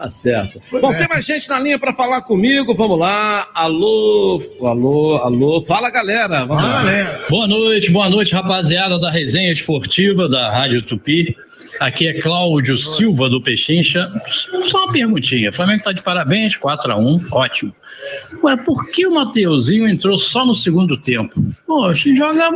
Tá 0.02 0.08
certo. 0.08 0.60
Pois 0.68 0.82
Bom, 0.82 0.92
é. 0.92 0.98
tem 0.98 1.06
mais 1.08 1.24
gente 1.24 1.48
na 1.48 1.60
linha 1.60 1.78
para 1.78 1.92
falar 1.92 2.22
comigo. 2.22 2.74
Vamos 2.74 2.98
lá. 2.98 3.46
Alô, 3.54 4.42
alô, 4.60 5.16
alô. 5.18 5.62
Fala, 5.62 5.90
galera. 5.90 6.44
Vamos 6.44 6.60
Fala, 6.60 6.74
lá. 6.74 6.82
galera. 6.82 7.08
Boa 7.30 7.46
noite, 7.46 7.90
boa 7.92 8.10
noite, 8.10 8.34
rapaziada 8.34 8.98
da 8.98 9.12
resenha 9.12 9.52
esportiva 9.52 10.28
da 10.28 10.50
Rádio 10.50 10.82
Tupi. 10.82 11.36
Aqui 11.78 12.08
é 12.08 12.20
Cláudio 12.20 12.76
Silva 12.76 13.28
do 13.28 13.40
Pechincha. 13.40 14.10
Só 14.64 14.86
uma 14.86 14.92
perguntinha. 14.92 15.50
O 15.50 15.52
Flamengo 15.52 15.78
está 15.78 15.92
de 15.92 16.02
parabéns, 16.02 16.56
4x1, 16.58 17.20
ótimo. 17.30 17.72
Agora, 18.38 18.56
por 18.56 18.90
que 18.90 19.06
o 19.06 19.14
Mateuzinho 19.14 19.88
entrou 19.88 20.18
só 20.18 20.44
no 20.44 20.54
segundo 20.56 20.96
tempo? 20.96 21.32
Poxa, 21.64 22.12
joga 22.16 22.50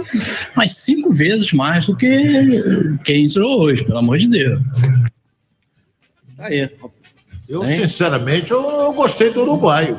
mais 0.56 0.72
cinco 0.78 1.12
vezes 1.12 1.52
mais 1.52 1.86
do 1.86 1.96
que 1.96 2.98
quem 3.04 3.26
entrou 3.26 3.60
hoje, 3.60 3.84
pelo 3.84 3.98
amor 3.98 4.18
de 4.18 4.26
Deus. 4.26 4.60
Aí. 6.38 6.68
Eu, 7.48 7.62
Hein? 7.64 7.76
sinceramente, 7.76 8.50
eu, 8.50 8.60
eu 8.70 8.92
gostei 8.92 9.30
do 9.30 9.42
uruguaio. 9.42 9.98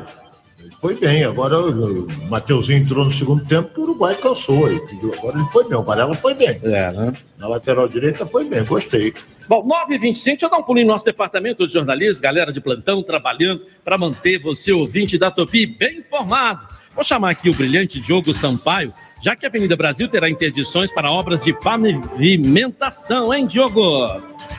Foi 0.80 0.94
bem, 0.94 1.24
agora 1.24 1.58
o 1.60 2.06
Mateuzinho 2.28 2.78
entrou 2.78 3.04
no 3.04 3.10
segundo 3.10 3.44
tempo, 3.44 3.68
o 3.80 3.82
Uruguai 3.84 4.14
cansou. 4.14 4.68
ele 4.70 4.78
pediu- 4.80 5.12
Agora 5.14 5.38
ele 5.38 5.48
foi 5.50 5.68
bem, 5.68 5.76
o 5.76 5.82
Varela 5.82 6.14
foi 6.14 6.34
bem. 6.34 6.50
É, 6.62 6.92
né? 6.92 7.12
Na 7.38 7.48
lateral 7.48 7.88
direita 7.88 8.24
foi 8.26 8.44
bem, 8.44 8.64
gostei. 8.64 9.12
Bom, 9.48 9.66
9h25, 9.66 10.24
deixa 10.24 10.46
eu 10.46 10.50
dar 10.50 10.58
um 10.58 10.62
pulinho 10.62 10.86
no 10.86 10.92
nosso 10.92 11.04
departamento 11.04 11.66
de 11.66 11.72
jornalistas, 11.72 12.20
galera 12.20 12.52
de 12.52 12.60
plantão 12.60 13.02
trabalhando 13.02 13.62
para 13.84 13.98
manter 13.98 14.38
você, 14.38 14.70
ouvinte 14.70 15.18
da 15.18 15.30
Topi, 15.30 15.66
bem 15.66 15.98
informado. 15.98 16.66
Vou 16.94 17.02
chamar 17.02 17.30
aqui 17.30 17.48
o 17.50 17.54
brilhante 17.54 18.00
Diogo 18.00 18.32
Sampaio, 18.32 18.92
já 19.20 19.34
que 19.34 19.44
a 19.44 19.48
Avenida 19.48 19.76
Brasil 19.76 20.08
terá 20.08 20.30
interdições 20.30 20.92
para 20.92 21.10
obras 21.10 21.44
de 21.44 21.52
pavimentação, 21.52 23.34
hein, 23.34 23.46
Diogo? 23.46 24.06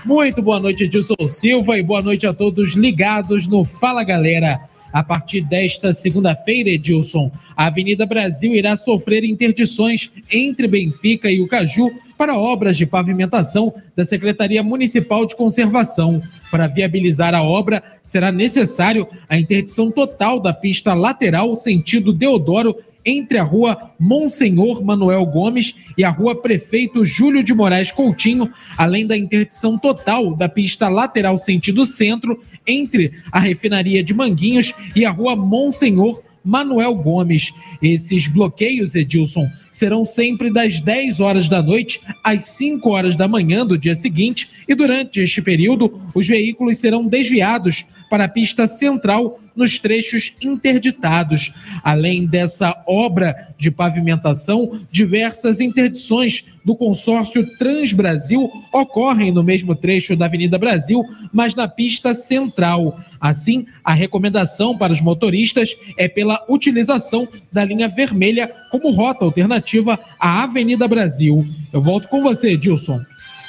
Muito 0.06 0.42
boa 0.42 0.60
noite, 0.60 0.84
Edilson 0.84 1.28
Silva, 1.28 1.78
e 1.78 1.84
boa 1.84 2.02
noite 2.02 2.28
a 2.28 2.34
todos 2.34 2.74
ligados 2.74 3.48
no 3.48 3.64
Fala 3.64 4.04
Galera. 4.04 4.60
A 4.92 5.04
partir 5.04 5.42
desta 5.42 5.94
segunda-feira, 5.94 6.70
Edilson, 6.70 7.32
a 7.56 7.68
Avenida 7.68 8.06
Brasil 8.06 8.54
irá 8.54 8.76
sofrer 8.76 9.24
interdições 9.24 10.12
entre 10.32 10.68
Benfica 10.68 11.30
e 11.32 11.42
o 11.42 11.48
Caju 11.48 11.92
para 12.18 12.38
obras 12.38 12.76
de 12.76 12.86
pavimentação 12.86 13.74
da 13.96 14.04
Secretaria 14.04 14.62
Municipal 14.62 15.26
de 15.26 15.36
Conservação. 15.36 16.22
Para 16.52 16.68
viabilizar 16.68 17.34
a 17.34 17.42
obra, 17.44 17.82
será 18.04 18.32
necessário 18.32 19.08
a 19.30 19.38
interdição 19.38 19.90
total 19.90 20.40
da 20.40 20.52
pista 20.52 20.94
lateral 20.94 21.56
sentido 21.56 22.12
Deodoro 22.12 22.76
entre 23.06 23.38
a 23.38 23.44
rua 23.44 23.92
Monsenhor 24.00 24.84
Manuel 24.84 25.26
Gomes 25.26 25.76
e 25.98 26.04
a 26.04 26.10
rua 26.10 26.40
Prefeito 26.40 27.06
Júlio 27.06 27.44
de 27.44 27.54
Moraes 27.54 27.92
Coutinho, 27.92 28.52
além 28.78 29.06
da 29.06 29.18
interdição 29.18 29.78
total 29.78 30.36
da 30.36 30.50
pista 30.50 30.90
lateral 30.90 31.38
sentido 31.38 31.86
centro 31.86 32.40
entre 32.66 33.12
a 33.32 33.40
refinaria 33.40 34.04
de 34.04 34.14
Manguinhos 34.14 34.74
e 34.96 35.06
a 35.06 35.12
rua 35.12 35.36
Monsenhor 35.36 36.22
Manuel 36.44 36.96
Gomes. 36.96 37.54
Esses 37.82 38.28
bloqueios, 38.28 38.96
Edilson, 38.96 39.50
serão 39.70 40.04
sempre 40.04 40.52
das 40.52 40.80
10 40.80 41.20
horas 41.20 41.48
da 41.48 41.62
noite 41.62 42.02
às 42.24 42.44
5 42.44 42.90
horas 42.90 43.16
da 43.16 43.28
manhã 43.28 43.66
do 43.66 43.78
dia 43.78 43.96
seguinte 43.96 44.50
e 44.68 44.74
durante 44.74 45.20
este 45.20 45.42
período 45.42 46.02
os 46.14 46.28
veículos 46.28 46.78
serão 46.80 47.06
desviados 47.06 47.86
para 48.10 48.26
a 48.26 48.30
pista 48.30 48.68
central 48.68 49.40
nos 49.56 49.78
trechos 49.78 50.34
interditados. 50.42 51.54
Além 51.84 52.26
dessa 52.26 52.82
obra 52.88 53.50
de 53.58 53.70
pavimentação, 53.70 54.80
diversas 54.92 55.60
interdições 55.60 56.46
do 56.64 56.76
consórcio 56.76 57.46
Transbrasil 57.58 58.50
ocorrem 58.74 59.32
no 59.32 59.44
mesmo 59.44 59.76
trecho 59.76 60.16
da 60.16 60.26
Avenida 60.26 60.58
Brasil, 60.58 61.04
mas 61.34 61.56
na 61.56 61.68
pista 61.68 62.14
central. 62.14 63.00
Assim, 63.20 63.66
a 63.84 63.94
recomendação 63.94 64.78
para 64.78 64.94
os 64.94 65.02
motoristas 65.02 65.76
é 65.98 66.08
pela 66.08 66.44
utilização 66.48 67.28
da 67.52 67.66
linha 67.66 67.88
vermelha 67.88 68.50
como 68.72 68.92
rota 68.92 69.26
alternativa 69.26 70.00
à 70.18 70.44
Avenida 70.44 70.88
Brasil. 70.88 71.44
Eu 71.74 71.82
volto 71.82 72.08
com 72.08 72.24
você, 72.24 72.52
Edilson. 72.52 73.02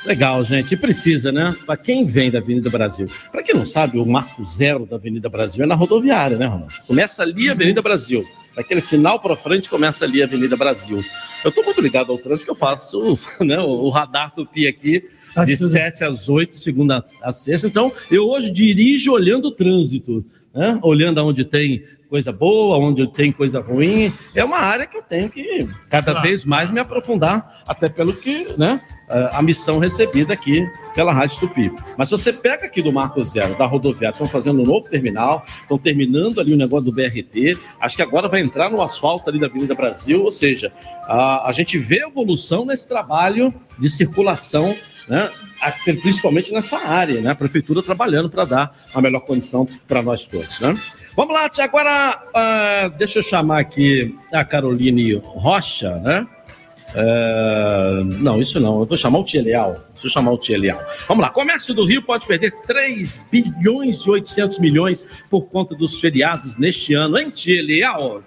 Legal, 0.04 0.42
gente. 0.44 0.74
E 0.74 0.76
precisa, 0.76 1.30
né? 1.30 1.54
Para 1.66 1.76
quem 1.76 2.06
vem 2.06 2.30
da 2.30 2.38
Avenida 2.38 2.70
Brasil. 2.70 3.06
Para 3.30 3.42
quem 3.42 3.54
não 3.54 3.66
sabe, 3.66 3.98
o 3.98 4.06
marco 4.06 4.42
zero 4.42 4.86
da 4.86 4.96
Avenida 4.96 5.28
Brasil 5.28 5.62
é 5.62 5.66
na 5.66 5.74
rodoviária, 5.74 6.38
né, 6.38 6.46
Ronaldo? 6.46 6.74
Começa 6.86 7.22
ali 7.22 7.48
a 7.48 7.52
Avenida 7.52 7.82
Brasil. 7.82 8.24
Daquele 8.56 8.80
sinal 8.80 9.20
para 9.20 9.36
frente 9.36 9.68
começa 9.68 10.04
ali 10.04 10.22
a 10.22 10.24
Avenida 10.24 10.56
Brasil. 10.56 11.04
Eu 11.44 11.50
estou 11.50 11.64
muito 11.64 11.80
ligado 11.80 12.10
ao 12.12 12.18
trânsito 12.18 12.46
que 12.46 12.50
eu 12.50 12.56
faço 12.56 13.18
né, 13.40 13.58
o 13.60 13.88
radar 13.90 14.34
Tupi 14.34 14.66
aqui 14.66 15.04
de 15.44 15.56
7 15.56 16.04
às 16.04 16.28
8, 16.28 16.58
segunda 16.58 17.04
a 17.22 17.30
sexta. 17.30 17.66
Então, 17.66 17.92
eu 18.10 18.28
hoje 18.28 18.50
dirijo 18.50 19.12
olhando 19.12 19.48
o 19.48 19.52
trânsito, 19.52 20.24
né? 20.52 20.78
olhando 20.82 21.20
aonde 21.20 21.44
tem 21.44 21.84
coisa 22.10 22.32
boa, 22.32 22.76
onde 22.76 23.06
tem 23.06 23.30
coisa 23.30 23.60
ruim. 23.60 24.12
É 24.34 24.44
uma 24.44 24.58
área 24.58 24.86
que 24.86 24.96
eu 24.96 25.02
tenho 25.02 25.30
que 25.30 25.68
cada 25.88 26.20
vez 26.20 26.44
mais 26.44 26.70
me 26.70 26.80
aprofundar, 26.80 27.62
até 27.66 27.88
pelo 27.88 28.12
que, 28.12 28.46
né, 28.58 28.80
a 29.08 29.40
a 29.40 29.42
missão 29.42 29.78
recebida 29.78 30.34
aqui 30.34 30.70
pela 30.94 31.12
Rádio 31.12 31.40
Tupi. 31.40 31.72
Mas 31.96 32.08
se 32.08 32.12
você 32.12 32.30
pega 32.30 32.66
aqui 32.66 32.82
do 32.82 32.92
Marco 32.92 33.22
Zero, 33.24 33.56
da 33.56 33.64
rodoviária, 33.64 34.14
estão 34.14 34.28
fazendo 34.28 34.60
um 34.60 34.64
novo 34.64 34.86
terminal, 34.88 35.42
estão 35.62 35.78
terminando 35.78 36.38
ali 36.40 36.52
o 36.52 36.56
negócio 36.56 36.84
do 36.84 36.92
BRT, 36.92 37.58
acho 37.80 37.96
que 37.96 38.02
agora 38.02 38.28
vai 38.28 38.40
entrar 38.40 38.70
no 38.70 38.82
asfalto 38.82 39.30
ali 39.30 39.40
da 39.40 39.46
Avenida 39.46 39.74
Brasil, 39.74 40.22
ou 40.22 40.30
seja, 40.30 40.70
a, 41.04 41.48
a 41.48 41.52
gente 41.52 41.78
vê 41.78 42.04
evolução 42.04 42.66
nesse 42.66 42.86
trabalho 42.86 43.52
de 43.78 43.88
circulação 43.88 44.76
né, 45.08 45.28
principalmente 46.00 46.52
nessa 46.52 46.78
área, 46.78 47.20
né? 47.20 47.30
A 47.30 47.34
prefeitura 47.34 47.82
trabalhando 47.82 48.30
para 48.30 48.44
dar 48.44 48.76
a 48.94 49.00
melhor 49.00 49.20
condição 49.20 49.66
para 49.88 50.00
nós 50.02 50.24
todos, 50.24 50.60
né? 50.60 50.78
Vamos 51.16 51.34
lá, 51.34 51.50
agora 51.58 52.22
ah, 52.34 52.90
deixa 52.96 53.18
eu 53.18 53.22
chamar 53.22 53.60
aqui 53.60 54.16
a 54.32 54.44
Caroline 54.44 55.14
Rocha, 55.14 55.96
né? 55.98 56.26
Ah, 56.94 58.02
não, 58.18 58.40
isso 58.40 58.58
não. 58.58 58.80
Eu 58.80 58.86
vou 58.86 58.96
chamar 58.96 59.18
o 59.18 59.24
Tia 59.24 59.42
Leal. 59.42 59.74
Deixa 59.92 60.06
eu 60.06 60.10
chamar 60.10 60.32
o 60.32 60.38
Tia 60.38 60.58
Leal. 60.58 60.80
Vamos 61.08 61.22
lá. 61.22 61.30
Comércio 61.30 61.74
do 61.74 61.84
Rio 61.84 62.02
pode 62.02 62.26
perder 62.26 62.52
3 62.62 63.28
bilhões 63.30 64.00
e 64.00 64.10
800 64.10 64.58
milhões 64.58 65.04
por 65.28 65.42
conta 65.42 65.74
dos 65.74 66.00
feriados 66.00 66.56
neste 66.56 66.94
ano, 66.94 67.18
hein, 67.18 67.30
Tia 67.30 67.62
Leal? 67.62 68.22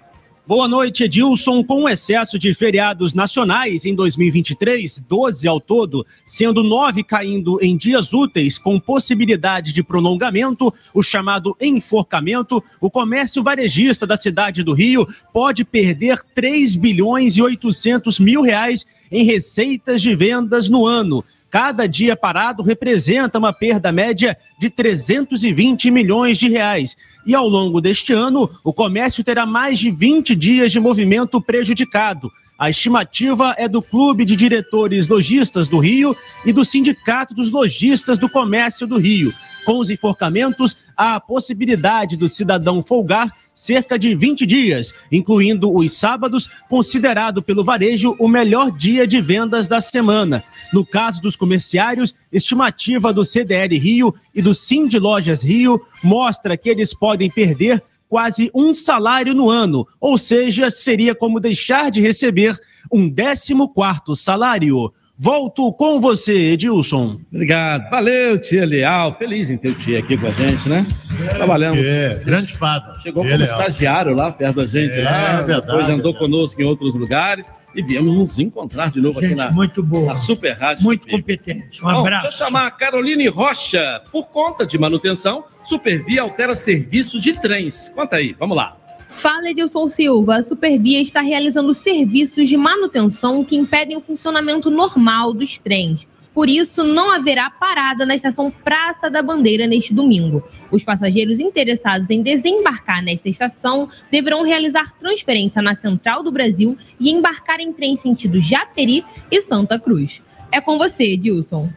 Boa 0.46 0.68
noite, 0.68 1.04
Edilson. 1.04 1.64
Com 1.64 1.84
o 1.84 1.88
excesso 1.88 2.38
de 2.38 2.52
feriados 2.52 3.14
nacionais 3.14 3.86
em 3.86 3.94
2023, 3.94 5.02
12 5.08 5.48
ao 5.48 5.58
todo, 5.58 6.04
sendo 6.22 6.62
nove 6.62 7.02
caindo 7.02 7.58
em 7.62 7.74
dias 7.78 8.12
úteis, 8.12 8.58
com 8.58 8.78
possibilidade 8.78 9.72
de 9.72 9.82
prolongamento, 9.82 10.70
o 10.92 11.02
chamado 11.02 11.56
enforcamento, 11.58 12.62
o 12.78 12.90
comércio 12.90 13.42
varejista 13.42 14.06
da 14.06 14.18
cidade 14.18 14.62
do 14.62 14.74
Rio 14.74 15.08
pode 15.32 15.64
perder 15.64 16.22
3 16.34 16.76
bilhões 16.76 17.38
e 17.38 17.42
800 17.42 18.18
mil 18.18 18.42
reais 18.42 18.84
em 19.10 19.24
receitas 19.24 20.02
de 20.02 20.14
vendas 20.14 20.68
no 20.68 20.86
ano. 20.86 21.24
Cada 21.54 21.86
dia 21.86 22.16
parado 22.16 22.64
representa 22.64 23.38
uma 23.38 23.52
perda 23.52 23.92
média 23.92 24.36
de 24.58 24.68
320 24.68 25.88
milhões 25.88 26.36
de 26.36 26.48
reais. 26.48 26.96
E 27.24 27.32
ao 27.32 27.46
longo 27.46 27.80
deste 27.80 28.12
ano, 28.12 28.50
o 28.64 28.72
comércio 28.72 29.22
terá 29.22 29.46
mais 29.46 29.78
de 29.78 29.88
20 29.88 30.34
dias 30.34 30.72
de 30.72 30.80
movimento 30.80 31.40
prejudicado. 31.40 32.28
A 32.56 32.70
estimativa 32.70 33.52
é 33.58 33.66
do 33.68 33.82
Clube 33.82 34.24
de 34.24 34.36
Diretores 34.36 35.08
Lojistas 35.08 35.66
do 35.66 35.80
Rio 35.80 36.16
e 36.46 36.52
do 36.52 36.64
Sindicato 36.64 37.34
dos 37.34 37.50
Lojistas 37.50 38.16
do 38.16 38.28
Comércio 38.28 38.86
do 38.86 38.96
Rio. 38.96 39.34
Com 39.64 39.78
os 39.78 39.90
enforcamentos, 39.90 40.76
há 40.96 41.16
a 41.16 41.20
possibilidade 41.20 42.16
do 42.16 42.28
cidadão 42.28 42.80
folgar 42.80 43.32
cerca 43.52 43.98
de 43.98 44.14
20 44.14 44.46
dias, 44.46 44.92
incluindo 45.10 45.74
os 45.74 45.92
sábados, 45.94 46.48
considerado 46.68 47.42
pelo 47.42 47.64
varejo 47.64 48.14
o 48.20 48.28
melhor 48.28 48.70
dia 48.70 49.06
de 49.06 49.20
vendas 49.20 49.66
da 49.66 49.80
semana. 49.80 50.44
No 50.72 50.86
caso 50.86 51.20
dos 51.20 51.34
comerciários, 51.34 52.14
estimativa 52.32 53.12
do 53.12 53.24
CDL 53.24 53.76
Rio 53.78 54.14
e 54.34 54.40
do 54.40 54.54
Sind 54.54 54.92
Lojas 54.98 55.42
Rio 55.42 55.80
mostra 56.02 56.56
que 56.56 56.68
eles 56.68 56.94
podem 56.94 57.30
perder 57.30 57.82
quase 58.14 58.48
um 58.54 58.72
salário 58.72 59.34
no 59.34 59.50
ano, 59.50 59.88
ou 60.00 60.16
seja, 60.16 60.70
seria 60.70 61.16
como 61.16 61.40
deixar 61.40 61.90
de 61.90 62.00
receber 62.00 62.56
um 62.88 63.10
14º 63.10 64.14
salário. 64.14 64.92
Volto 65.16 65.72
com 65.72 66.00
você, 66.00 66.32
Edilson. 66.52 67.20
Obrigado. 67.32 67.88
Valeu, 67.88 68.36
tia 68.38 68.66
Leal. 68.66 69.14
Feliz 69.14 69.48
em 69.48 69.56
ter 69.56 69.68
o 69.70 69.74
tia 69.76 70.00
aqui 70.00 70.18
com 70.18 70.26
a 70.26 70.32
gente, 70.32 70.68
né? 70.68 70.84
Trabalhamos. 71.30 71.86
É, 71.86 72.14
grande 72.24 72.50
espada. 72.50 72.94
Chegou 73.00 73.22
Tia 73.22 73.32
como 73.36 73.44
Leal. 73.44 73.58
estagiário 73.60 74.14
lá 74.16 74.32
perto 74.32 74.56
da 74.56 74.66
gente, 74.66 74.92
É, 74.94 75.04
lá. 75.04 75.40
verdade, 75.40 75.66
depois 75.66 75.88
andou 75.88 76.12
é 76.14 76.18
conosco 76.18 76.60
em 76.60 76.64
outros 76.64 76.96
lugares 76.96 77.52
e 77.76 77.82
viemos 77.82 78.12
nos 78.12 78.38
encontrar 78.40 78.90
de 78.90 79.00
novo 79.00 79.20
Gente 79.20 79.34
aqui 79.34 79.40
na, 79.40 79.52
muito 79.52 79.84
boa. 79.84 80.06
na 80.06 80.14
Super 80.16 80.56
Rádio. 80.58 80.82
Muito 80.82 81.06
competente. 81.06 81.80
Um 81.84 81.88
Bom, 81.92 82.00
abraço. 82.00 82.22
Deixa 82.26 82.42
eu 82.42 82.46
chamar 82.46 82.66
a 82.66 82.70
Caroline 82.72 83.28
Rocha. 83.28 84.02
Por 84.10 84.26
conta 84.30 84.66
de 84.66 84.76
manutenção, 84.76 85.44
Supervia 85.62 86.22
altera 86.22 86.56
serviço 86.56 87.20
de 87.20 87.40
trens. 87.40 87.88
Conta 87.88 88.16
aí, 88.16 88.34
vamos 88.36 88.56
lá. 88.56 88.76
Fala 89.16 89.50
Edilson 89.50 89.88
Silva, 89.88 90.36
a 90.36 90.42
Supervia 90.42 91.00
está 91.00 91.22
realizando 91.22 91.72
serviços 91.72 92.46
de 92.46 92.58
manutenção 92.58 93.42
que 93.42 93.56
impedem 93.56 93.96
o 93.96 94.00
funcionamento 94.02 94.70
normal 94.70 95.32
dos 95.32 95.56
trens. 95.56 96.06
Por 96.34 96.48
isso, 96.48 96.82
não 96.82 97.10
haverá 97.10 97.48
parada 97.48 98.04
na 98.04 98.14
estação 98.14 98.50
Praça 98.50 99.08
da 99.08 99.22
Bandeira 99.22 99.66
neste 99.66 99.94
domingo. 99.94 100.42
Os 100.70 100.82
passageiros 100.82 101.40
interessados 101.40 102.10
em 102.10 102.22
desembarcar 102.22 103.02
nesta 103.02 103.28
estação 103.28 103.88
deverão 104.10 104.42
realizar 104.42 104.92
transferência 104.98 105.62
na 105.62 105.74
Central 105.74 106.22
do 106.22 106.32
Brasil 106.32 106.76
e 107.00 107.10
embarcar 107.10 107.60
em 107.60 107.72
trem 107.72 107.96
sentido 107.96 108.40
Japeri 108.40 109.04
e 109.30 109.40
Santa 109.40 109.78
Cruz. 109.78 110.20
É 110.52 110.60
com 110.60 110.76
você, 110.76 111.12
Edilson. 111.12 111.72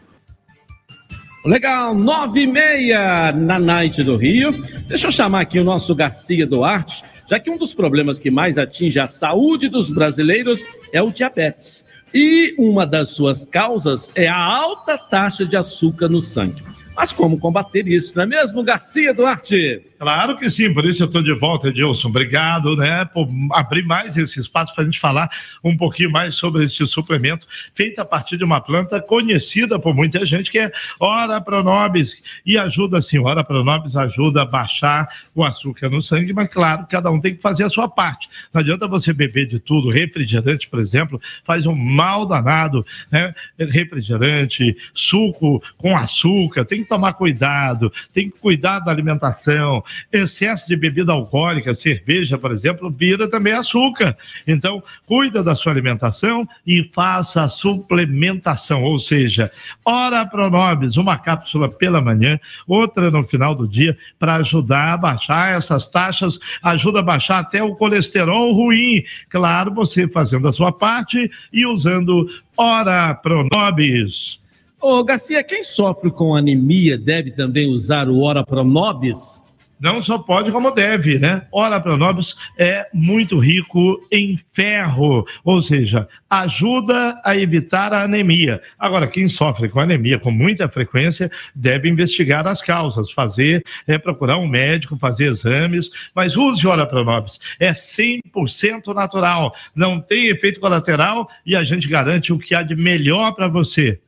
Legal, 1.44 1.94
nove 1.94 2.40
e 2.42 2.46
meia 2.46 3.32
na 3.32 3.58
Night 3.58 4.02
do 4.02 4.16
Rio. 4.16 4.50
Deixa 4.88 5.06
eu 5.06 5.12
chamar 5.12 5.42
aqui 5.42 5.58
o 5.58 5.64
nosso 5.64 5.94
Garcia 5.94 6.44
Duarte, 6.44 7.04
já 7.28 7.38
que 7.38 7.48
um 7.48 7.56
dos 7.56 7.72
problemas 7.72 8.18
que 8.18 8.30
mais 8.30 8.58
atinge 8.58 8.98
a 8.98 9.06
saúde 9.06 9.68
dos 9.68 9.88
brasileiros 9.88 10.64
é 10.92 11.00
o 11.00 11.12
diabetes. 11.12 11.86
E 12.12 12.54
uma 12.58 12.84
das 12.84 13.10
suas 13.10 13.46
causas 13.46 14.10
é 14.16 14.26
a 14.26 14.36
alta 14.36 14.98
taxa 14.98 15.46
de 15.46 15.56
açúcar 15.56 16.08
no 16.08 16.20
sangue. 16.20 16.62
Mas 16.98 17.12
como 17.12 17.38
combater 17.38 17.86
isso, 17.86 18.16
não 18.16 18.24
é 18.24 18.26
mesmo, 18.26 18.60
Garcia 18.64 19.14
Duarte? 19.14 19.80
Claro 20.00 20.36
que 20.36 20.50
sim, 20.50 20.74
por 20.74 20.84
isso 20.84 21.04
eu 21.04 21.06
estou 21.06 21.22
de 21.22 21.32
volta, 21.32 21.68
Edilson. 21.68 22.08
Obrigado, 22.08 22.76
né, 22.76 23.04
por 23.04 23.28
abrir 23.52 23.84
mais 23.84 24.16
esse 24.16 24.40
espaço 24.40 24.74
para 24.74 24.82
a 24.82 24.86
gente 24.86 24.98
falar 24.98 25.30
um 25.62 25.76
pouquinho 25.76 26.10
mais 26.10 26.34
sobre 26.34 26.64
esse 26.64 26.84
suplemento 26.88 27.46
feito 27.72 28.00
a 28.00 28.04
partir 28.04 28.36
de 28.36 28.42
uma 28.42 28.60
planta 28.60 29.00
conhecida 29.00 29.78
por 29.78 29.94
muita 29.94 30.26
gente, 30.26 30.50
que 30.50 30.58
é 30.58 30.72
Ora 30.98 31.40
Pronobis. 31.40 32.20
E 32.44 32.58
ajuda, 32.58 33.00
sim, 33.00 33.20
Ora 33.20 33.44
Pronobis 33.44 33.94
ajuda 33.94 34.42
a 34.42 34.44
baixar 34.44 35.08
o 35.36 35.44
açúcar 35.44 35.88
no 35.88 36.02
sangue, 36.02 36.32
mas 36.32 36.48
claro, 36.48 36.84
cada 36.90 37.12
um 37.12 37.20
tem 37.20 37.36
que 37.36 37.40
fazer 37.42 37.62
a 37.62 37.70
sua 37.70 37.88
parte. 37.88 38.28
Não 38.52 38.60
adianta 38.60 38.88
você 38.88 39.12
beber 39.12 39.46
de 39.46 39.60
tudo. 39.60 39.88
Refrigerante, 39.88 40.68
por 40.68 40.80
exemplo, 40.80 41.20
faz 41.44 41.64
um 41.64 41.76
mal 41.76 42.26
danado, 42.26 42.84
né? 43.10 43.32
Refrigerante, 43.56 44.76
suco 44.92 45.62
com 45.76 45.96
açúcar, 45.96 46.64
tem 46.64 46.87
tomar 46.88 47.12
cuidado, 47.12 47.92
tem 48.12 48.30
que 48.30 48.38
cuidar 48.38 48.80
da 48.80 48.90
alimentação. 48.90 49.84
Excesso 50.12 50.66
de 50.66 50.76
bebida 50.76 51.12
alcoólica, 51.12 51.74
cerveja, 51.74 52.38
por 52.38 52.52
exemplo, 52.52 52.90
vira 52.90 53.28
também 53.28 53.52
açúcar. 53.52 54.16
Então, 54.46 54.82
cuida 55.06 55.42
da 55.42 55.54
sua 55.54 55.72
alimentação 55.72 56.48
e 56.66 56.82
faça 56.92 57.42
a 57.42 57.48
suplementação, 57.48 58.82
ou 58.82 58.98
seja, 58.98 59.50
Ora 59.84 60.24
Pronobis, 60.26 60.96
uma 60.96 61.18
cápsula 61.18 61.68
pela 61.68 62.00
manhã, 62.00 62.38
outra 62.66 63.10
no 63.10 63.22
final 63.22 63.54
do 63.54 63.68
dia, 63.68 63.96
para 64.18 64.36
ajudar 64.36 64.94
a 64.94 64.96
baixar 64.96 65.56
essas 65.56 65.86
taxas, 65.86 66.38
ajuda 66.62 67.00
a 67.00 67.02
baixar 67.02 67.38
até 67.38 67.62
o 67.62 67.74
colesterol 67.74 68.52
ruim. 68.52 69.04
Claro, 69.28 69.72
você 69.74 70.08
fazendo 70.08 70.48
a 70.48 70.52
sua 70.52 70.72
parte 70.72 71.30
e 71.52 71.66
usando 71.66 72.28
Ora 72.56 73.14
Pronobis. 73.14 74.38
Ô, 74.80 75.02
Garcia, 75.02 75.42
quem 75.42 75.64
sofre 75.64 76.08
com 76.08 76.36
anemia 76.36 76.96
deve 76.96 77.32
também 77.32 77.66
usar 77.66 78.08
o 78.08 78.22
Ora 78.22 78.44
Pronobis? 78.44 79.42
Não 79.80 80.00
só 80.00 80.18
pode, 80.18 80.52
como 80.52 80.70
deve, 80.70 81.18
né? 81.18 81.46
Ora 81.50 81.80
Pronobis 81.80 82.36
é 82.56 82.86
muito 82.94 83.38
rico 83.38 84.00
em 84.10 84.38
ferro, 84.52 85.26
ou 85.44 85.60
seja, 85.60 86.08
ajuda 86.30 87.20
a 87.24 87.36
evitar 87.36 87.92
a 87.92 88.02
anemia. 88.02 88.60
Agora, 88.78 89.08
quem 89.08 89.28
sofre 89.28 89.68
com 89.68 89.80
anemia 89.80 90.18
com 90.18 90.30
muita 90.30 90.68
frequência 90.68 91.28
deve 91.54 91.88
investigar 91.88 92.46
as 92.46 92.62
causas, 92.62 93.10
fazer, 93.10 93.64
é 93.86 93.98
procurar 93.98 94.38
um 94.38 94.46
médico, 94.46 94.96
fazer 94.96 95.26
exames, 95.26 95.90
mas 96.14 96.36
use 96.36 96.66
Ora 96.66 96.86
Pronobis. 96.86 97.40
É 97.58 97.72
100% 97.72 98.94
natural, 98.94 99.52
não 99.74 100.00
tem 100.00 100.28
efeito 100.28 100.60
colateral 100.60 101.28
e 101.44 101.56
a 101.56 101.64
gente 101.64 101.88
garante 101.88 102.32
o 102.32 102.38
que 102.38 102.54
há 102.54 102.62
de 102.62 102.76
melhor 102.76 103.32
para 103.32 103.48
você. 103.48 104.00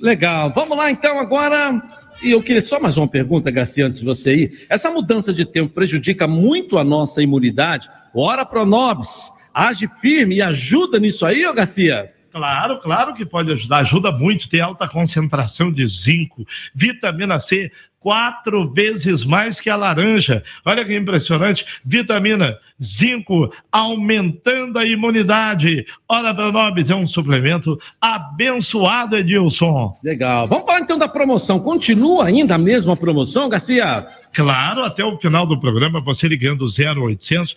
Legal. 0.00 0.50
Vamos 0.50 0.76
lá 0.76 0.90
então 0.90 1.18
agora. 1.18 1.82
E 2.22 2.30
eu 2.30 2.42
queria 2.42 2.62
só 2.62 2.80
mais 2.80 2.96
uma 2.96 3.08
pergunta, 3.08 3.50
Garcia, 3.50 3.86
antes 3.86 4.00
de 4.00 4.06
você 4.06 4.34
ir. 4.34 4.66
Essa 4.68 4.90
mudança 4.90 5.32
de 5.32 5.44
tempo 5.44 5.72
prejudica 5.72 6.26
muito 6.26 6.78
a 6.78 6.84
nossa 6.84 7.22
imunidade? 7.22 7.88
Ora 8.14 8.44
Pronobis 8.44 9.30
age 9.52 9.88
firme 10.00 10.36
e 10.36 10.42
ajuda 10.42 10.98
nisso 10.98 11.26
aí, 11.26 11.46
ô 11.46 11.52
Garcia? 11.52 12.12
Claro, 12.32 12.78
claro 12.78 13.12
que 13.12 13.26
pode 13.26 13.50
ajudar, 13.52 13.78
ajuda 13.78 14.12
muito, 14.12 14.48
tem 14.48 14.60
alta 14.60 14.86
concentração 14.86 15.72
de 15.72 15.84
zinco, 15.88 16.46
vitamina 16.72 17.40
C, 17.40 17.72
quatro 17.98 18.72
vezes 18.72 19.24
mais 19.24 19.58
que 19.58 19.68
a 19.68 19.74
laranja. 19.74 20.42
Olha 20.64 20.84
que 20.84 20.96
impressionante, 20.96 21.66
vitamina, 21.84 22.56
zinco, 22.82 23.52
aumentando 23.70 24.78
a 24.78 24.86
imunidade. 24.86 25.84
Ora, 26.08 26.34
Pronobis 26.34 26.88
é 26.90 26.94
um 26.94 27.06
suplemento 27.06 27.78
abençoado, 28.00 29.16
Edilson. 29.16 29.96
Legal. 30.02 30.46
Vamos 30.46 30.64
falar 30.64 30.80
então 30.80 30.98
da 30.98 31.08
promoção. 31.08 31.60
Continua 31.60 32.26
ainda 32.26 32.54
a 32.54 32.58
mesma 32.58 32.96
promoção, 32.96 33.48
Garcia? 33.48 34.06
Claro, 34.32 34.82
até 34.82 35.04
o 35.04 35.18
final 35.18 35.44
do 35.46 35.58
programa, 35.58 36.00
você 36.00 36.26
ligando 36.28 36.66
0800 36.66 37.54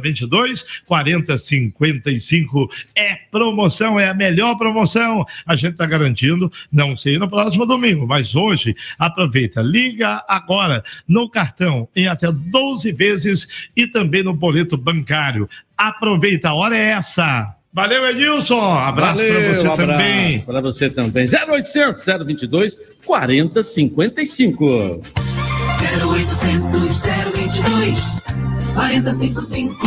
022 0.00 0.64
4055. 0.86 2.70
É 2.94 3.14
promoção, 3.30 4.00
é 4.00 4.08
a 4.08 4.14
melhor 4.14 4.56
promoção. 4.56 5.26
A 5.46 5.54
gente 5.54 5.72
está 5.72 5.84
garantindo, 5.86 6.50
não 6.72 6.96
sei 6.96 7.18
no 7.18 7.28
próximo 7.28 7.66
domingo, 7.66 8.06
mas 8.06 8.34
hoje, 8.34 8.74
aproveita, 8.98 9.60
liga 9.60 10.24
agora 10.26 10.82
no 11.06 11.28
cartão 11.28 11.86
em 11.94 12.08
até 12.08 12.32
12 12.32 12.90
vezes 12.92 13.68
e 13.76 13.86
também 13.86 14.22
no 14.22 14.32
boleto 14.32 14.55
bancário. 14.76 15.48
Aproveita, 15.76 16.48
a 16.48 16.54
hora 16.54 16.76
é 16.76 16.90
essa. 16.90 17.56
Valeu, 17.72 18.06
Edilson. 18.06 18.74
Abraço 18.74 19.22
para 19.22 19.54
você 19.54 19.68
um 19.68 19.76
também. 19.76 20.40
Para 20.40 20.60
você 20.62 20.88
também. 20.88 21.26
0800 21.26 22.04
022 22.24 22.78
4055. 23.04 25.02
0800 26.02 27.02
022 27.34 28.22
455 28.74 29.86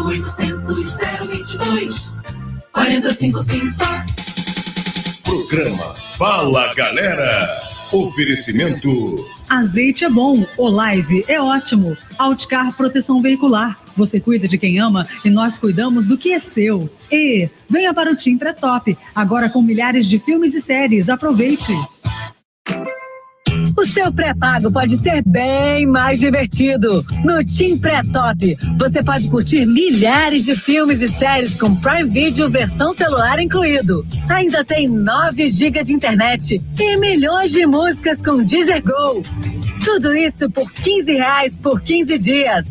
0800 0.00 0.96
022 1.28 2.18
455 2.72 3.74
Programa 5.24 5.94
Fala 6.16 6.74
Galera. 6.74 7.68
Oferecimento 7.92 9.16
Azeite 9.48 10.04
é 10.04 10.10
bom, 10.10 10.44
Olive 10.58 11.24
é 11.26 11.40
ótimo. 11.40 11.96
Outcar 12.18 12.76
Proteção 12.76 13.22
Veicular. 13.22 13.78
Você 13.98 14.20
cuida 14.20 14.46
de 14.46 14.56
quem 14.56 14.78
ama 14.78 15.04
e 15.24 15.28
nós 15.28 15.58
cuidamos 15.58 16.06
do 16.06 16.16
que 16.16 16.32
é 16.32 16.38
seu. 16.38 16.88
E 17.10 17.50
venha 17.68 17.92
para 17.92 18.12
o 18.12 18.16
Tim 18.16 18.38
Pré-Top, 18.38 18.96
agora 19.12 19.50
com 19.50 19.60
milhares 19.60 20.06
de 20.08 20.20
filmes 20.20 20.54
e 20.54 20.60
séries. 20.60 21.08
Aproveite. 21.08 21.72
O 23.76 23.84
seu 23.84 24.12
pré-pago 24.12 24.70
pode 24.70 24.96
ser 24.98 25.20
bem 25.26 25.84
mais 25.84 26.20
divertido. 26.20 27.04
No 27.24 27.44
Team 27.44 27.78
Pré-Top, 27.78 28.56
você 28.78 29.02
pode 29.02 29.28
curtir 29.28 29.66
milhares 29.66 30.44
de 30.44 30.54
filmes 30.54 31.00
e 31.00 31.08
séries 31.08 31.56
com 31.56 31.74
Prime 31.74 32.08
Video 32.08 32.48
versão 32.48 32.92
celular 32.92 33.40
incluído. 33.40 34.06
Ainda 34.28 34.64
tem 34.64 34.86
9 34.86 35.48
GB 35.48 35.82
de 35.82 35.92
internet 35.92 36.62
e 36.78 36.96
milhões 36.98 37.50
de 37.50 37.66
músicas 37.66 38.22
com 38.22 38.44
Deezer 38.44 38.80
Go. 38.82 39.24
Tudo 39.84 40.14
isso 40.14 40.48
por 40.50 40.70
15 40.70 41.12
reais 41.12 41.56
por 41.56 41.80
15 41.80 42.18
dias. 42.18 42.66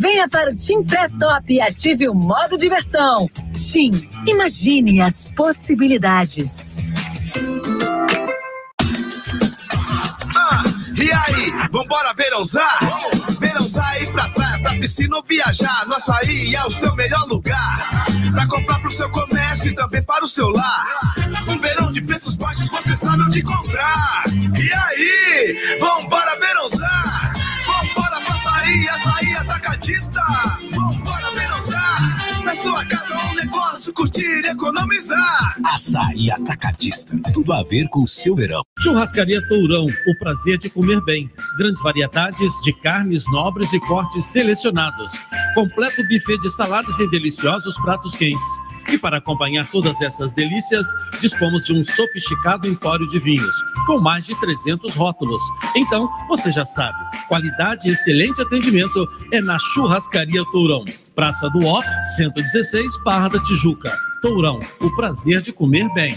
Venha 0.00 0.26
para 0.26 0.50
o 0.50 0.56
Team 0.56 0.82
Pré-Top 0.82 1.52
e 1.52 1.60
ative 1.60 2.08
o 2.08 2.14
modo 2.14 2.56
diversão. 2.56 3.28
Team, 3.52 3.90
imagine 4.26 5.02
as 5.02 5.24
possibilidades. 5.24 6.78
Ah, 10.34 10.62
e 10.98 11.12
aí, 11.12 11.68
vambora 11.70 12.14
verãozar? 12.14 12.78
Verãozar 13.38 14.02
ir 14.02 14.10
pra 14.10 14.30
praia, 14.30 14.62
pra 14.62 14.70
piscina 14.72 15.16
ou 15.16 15.22
viajar. 15.22 15.86
No 15.86 15.94
açaí 15.94 16.54
é 16.54 16.64
o 16.64 16.70
seu 16.70 16.96
melhor 16.96 17.26
lugar. 17.28 18.06
Pra 18.32 18.46
comprar 18.48 18.80
pro 18.80 18.90
seu 18.90 19.10
comércio 19.10 19.70
e 19.70 19.74
também 19.74 20.02
para 20.02 20.24
o 20.24 20.28
seu 20.28 20.48
lar. 20.48 21.14
Um 21.46 21.60
verão 21.60 21.92
de 21.92 22.00
preços 22.00 22.38
baixos, 22.38 22.70
você 22.70 22.96
sabe 22.96 23.22
onde 23.24 23.42
comprar. 23.42 24.24
E 24.58 24.72
aí, 24.72 25.78
vambora 25.78 26.40
verãozar? 26.40 27.29
Atacadista. 29.60 30.20
Vambora 30.74 31.30
verãozar? 31.34 32.44
Na 32.44 32.54
sua 32.54 32.84
casa 32.86 33.09
negócio, 33.44 33.92
curtir 33.92 34.44
e 34.44 34.48
economizar. 34.48 35.56
Açaí 35.64 36.30
Atacadista. 36.30 37.16
Tudo 37.32 37.52
a 37.52 37.62
ver 37.62 37.88
com 37.88 38.02
o 38.02 38.08
seu 38.08 38.34
verão. 38.34 38.62
Churrascaria 38.80 39.40
Tourão, 39.48 39.86
o 39.86 40.18
prazer 40.18 40.58
de 40.58 40.68
comer 40.68 41.00
bem. 41.02 41.30
Grandes 41.56 41.82
variedades 41.82 42.52
de 42.62 42.72
carnes 42.80 43.24
nobres 43.32 43.72
e 43.72 43.80
cortes 43.80 44.26
selecionados. 44.26 45.12
Completo 45.54 46.02
buffet 46.02 46.38
de 46.38 46.50
saladas 46.50 46.98
e 46.98 47.10
deliciosos 47.10 47.76
pratos 47.80 48.14
quentes. 48.14 48.46
E 48.88 48.98
para 48.98 49.18
acompanhar 49.18 49.70
todas 49.70 50.00
essas 50.02 50.32
delícias, 50.32 50.86
dispomos 51.20 51.66
de 51.66 51.72
um 51.72 51.84
sofisticado 51.84 52.66
empório 52.66 53.06
de 53.06 53.20
vinhos, 53.20 53.54
com 53.86 54.00
mais 54.00 54.24
de 54.24 54.38
300 54.40 54.96
rótulos. 54.96 55.40
Então, 55.76 56.08
você 56.28 56.50
já 56.50 56.64
sabe, 56.64 56.98
qualidade 57.28 57.88
e 57.88 57.92
excelente 57.92 58.42
atendimento 58.42 59.08
é 59.32 59.40
na 59.40 59.58
Churrascaria 59.58 60.44
Tourão. 60.50 60.84
Praça 61.14 61.48
do 61.50 61.64
Ó, 61.66 61.82
116, 62.16 63.02
Barra 63.04 63.28
Tijuca. 63.38 63.92
Tourão, 64.20 64.58
o 64.80 64.96
prazer 64.96 65.40
de 65.40 65.52
comer 65.52 65.88
bem. 65.92 66.16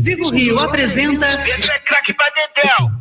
Vivo 0.00 0.30
Rio 0.30 0.58
apresenta 0.58 1.26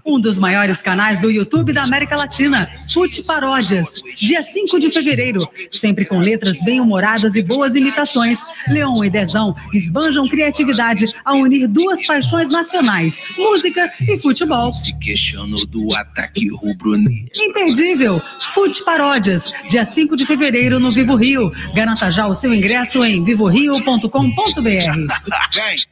um 0.05 0.19
dos 0.19 0.37
maiores 0.37 0.81
canais 0.81 1.17
do 1.17 1.31
YouTube 1.31 1.71
da 1.71 1.83
América 1.83 2.17
Latina, 2.17 2.69
Fute 2.91 3.23
Paródias, 3.23 4.01
dia 4.17 4.43
5 4.43 4.77
de 4.79 4.89
fevereiro. 4.89 5.47
Sempre 5.71 6.03
com 6.03 6.19
letras 6.19 6.59
bem-humoradas 6.59 7.37
e 7.37 7.41
boas 7.41 7.75
imitações, 7.75 8.45
Leon 8.67 9.01
e 9.03 9.09
Dezão 9.09 9.55
esbanjam 9.73 10.27
criatividade 10.27 11.05
ao 11.23 11.37
unir 11.37 11.67
duas 11.67 12.05
paixões 12.05 12.49
nacionais, 12.49 13.21
música 13.37 13.89
e 14.01 14.19
futebol. 14.19 14.73
Se 14.73 14.93
questionou 14.99 15.65
do 15.67 15.95
ataque 15.95 16.49
rubro-negro. 16.49 17.29
Imperdível! 17.33 18.21
Fute 18.53 18.83
Paródias, 18.83 19.53
dia 19.69 19.85
5 19.85 20.17
de 20.17 20.25
fevereiro 20.25 20.81
no 20.81 20.91
Vivo 20.91 21.15
Rio. 21.15 21.49
Garanta 21.73 22.11
já 22.11 22.27
o 22.27 22.35
seu 22.35 22.53
ingresso 22.53 23.01
em 23.05 23.23
vivorio.com.br. 23.23 24.09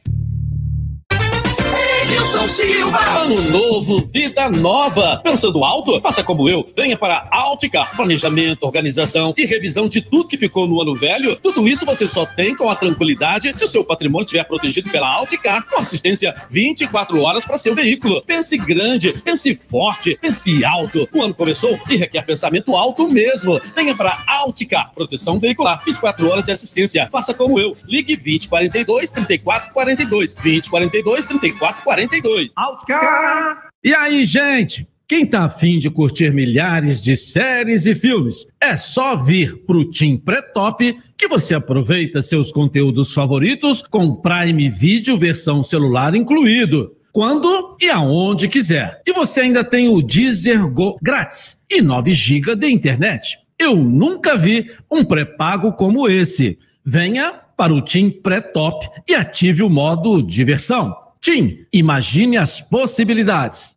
Edilson 2.08 2.48
Silva. 2.48 2.98
Ano 3.20 3.42
novo, 3.50 4.00
vida 4.06 4.48
nova. 4.48 5.20
Pensando 5.22 5.62
alto? 5.62 6.00
Faça 6.00 6.24
como 6.24 6.48
eu. 6.48 6.66
Venha 6.74 6.96
para 6.96 7.28
Alticar. 7.30 7.94
Planejamento, 7.94 8.62
organização 8.62 9.34
e 9.36 9.44
revisão 9.44 9.86
de 9.86 10.00
tudo 10.00 10.26
que 10.26 10.38
ficou 10.38 10.66
no 10.66 10.80
ano 10.80 10.96
velho. 10.96 11.36
Tudo 11.36 11.68
isso 11.68 11.84
você 11.84 12.08
só 12.08 12.24
tem 12.24 12.56
com 12.56 12.70
a 12.70 12.74
tranquilidade 12.74 13.52
se 13.54 13.62
o 13.62 13.68
seu 13.68 13.84
patrimônio 13.84 14.24
estiver 14.24 14.44
protegido 14.44 14.88
pela 14.88 15.06
Alticar. 15.06 15.66
Com 15.66 15.76
assistência 15.76 16.34
24 16.48 17.20
horas 17.20 17.44
para 17.44 17.58
seu 17.58 17.74
veículo. 17.74 18.22
Pense 18.24 18.56
grande, 18.56 19.12
pense 19.12 19.54
forte, 19.54 20.16
pense 20.18 20.64
alto. 20.64 21.06
O 21.12 21.22
ano 21.22 21.34
começou 21.34 21.78
e 21.90 21.96
requer 21.96 22.22
pensamento 22.22 22.74
alto 22.74 23.06
mesmo. 23.06 23.60
Venha 23.76 23.94
para 23.94 24.24
Alticar. 24.26 24.94
Proteção 24.94 25.38
veicular. 25.38 25.84
24 25.84 26.26
horas 26.30 26.46
de 26.46 26.52
assistência. 26.52 27.06
Faça 27.12 27.34
como 27.34 27.60
eu. 27.60 27.76
Ligue 27.86 28.16
2042 28.16 29.10
3442. 29.10 30.34
2042 30.36 31.24
3442. 31.26 31.97
E 33.82 33.94
aí, 33.94 34.24
gente? 34.24 34.86
Quem 35.08 35.24
tá 35.24 35.44
afim 35.44 35.78
de 35.78 35.88
curtir 35.88 36.34
milhares 36.34 37.00
de 37.00 37.16
séries 37.16 37.86
e 37.86 37.94
filmes, 37.94 38.46
é 38.60 38.76
só 38.76 39.16
vir 39.16 39.56
pro 39.64 39.90
Team 39.90 40.18
Pré-Top 40.18 40.94
que 41.16 41.26
você 41.26 41.54
aproveita 41.54 42.20
seus 42.20 42.52
conteúdos 42.52 43.14
favoritos 43.14 43.82
com 43.82 44.14
Prime 44.16 44.68
Video 44.68 45.16
versão 45.16 45.62
celular 45.62 46.14
incluído. 46.14 46.92
Quando 47.10 47.74
e 47.80 47.88
aonde 47.88 48.48
quiser. 48.48 49.00
E 49.06 49.12
você 49.14 49.40
ainda 49.40 49.64
tem 49.64 49.88
o 49.88 50.02
Deezer 50.02 50.70
Go 50.70 50.98
grátis 51.00 51.56
e 51.70 51.80
9 51.80 52.12
GB 52.12 52.54
de 52.54 52.68
internet. 52.68 53.38
Eu 53.58 53.76
nunca 53.76 54.36
vi 54.36 54.70
um 54.92 55.02
pré-pago 55.02 55.72
como 55.72 56.06
esse. 56.06 56.58
Venha 56.84 57.32
para 57.56 57.72
o 57.72 57.80
Team 57.80 58.10
Pré-Top 58.10 58.86
e 59.08 59.14
ative 59.14 59.62
o 59.62 59.70
modo 59.70 60.22
diversão. 60.22 60.94
Tim, 61.20 61.66
imagine 61.72 62.36
as 62.36 62.60
possibilidades. 62.60 63.76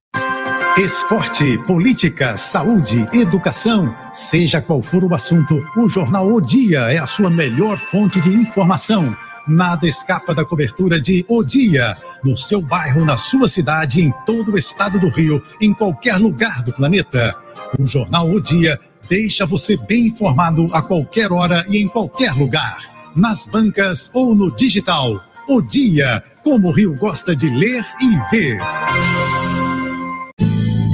Esporte, 0.77 1.57
política, 1.65 2.38
saúde, 2.38 3.05
educação, 3.13 3.93
seja 4.13 4.61
qual 4.61 4.81
for 4.81 5.03
o 5.03 5.13
assunto, 5.13 5.61
o 5.76 5.88
Jornal 5.88 6.31
O 6.31 6.39
Dia 6.39 6.91
é 6.91 6.97
a 6.97 7.05
sua 7.05 7.30
melhor 7.30 7.77
fonte 7.77 8.22
de 8.22 8.30
informação. 8.30 9.15
Nada 9.47 9.88
escapa 9.88 10.34
da 10.34 10.45
cobertura 10.45 11.01
de 11.01 11.26
O 11.27 11.43
Dia, 11.43 11.97
no 12.23 12.38
seu 12.38 12.61
bairro, 12.61 13.03
na 13.03 13.18
sua 13.18 13.47
cidade, 13.47 14.01
em 14.01 14.13
todo 14.26 14.53
o 14.53 14.57
estado 14.57 14.99
do 14.99 15.09
Rio, 15.09 15.43
em 15.59 15.73
qualquer 15.73 16.18
lugar 16.18 16.61
do 16.61 16.72
planeta. 16.72 17.35
O 17.77 17.85
Jornal 17.85 18.30
O 18.30 18.39
Dia 18.39 18.80
deixa 19.09 19.45
você 19.45 19.76
bem 19.76 20.07
informado 20.07 20.69
a 20.73 20.81
qualquer 20.81 21.31
hora 21.31 21.65
e 21.68 21.80
em 21.80 21.88
qualquer 21.88 22.34
lugar, 22.34 22.77
nas 23.15 23.45
bancas 23.45 24.09
ou 24.13 24.34
no 24.34 24.55
digital. 24.55 25.22
O 25.47 25.61
Dia, 25.61 26.23
como 26.43 26.69
o 26.69 26.72
Rio 26.72 26.95
gosta 26.95 27.35
de 27.35 27.49
ler 27.49 27.85
e 28.01 28.35
ver. 28.35 28.57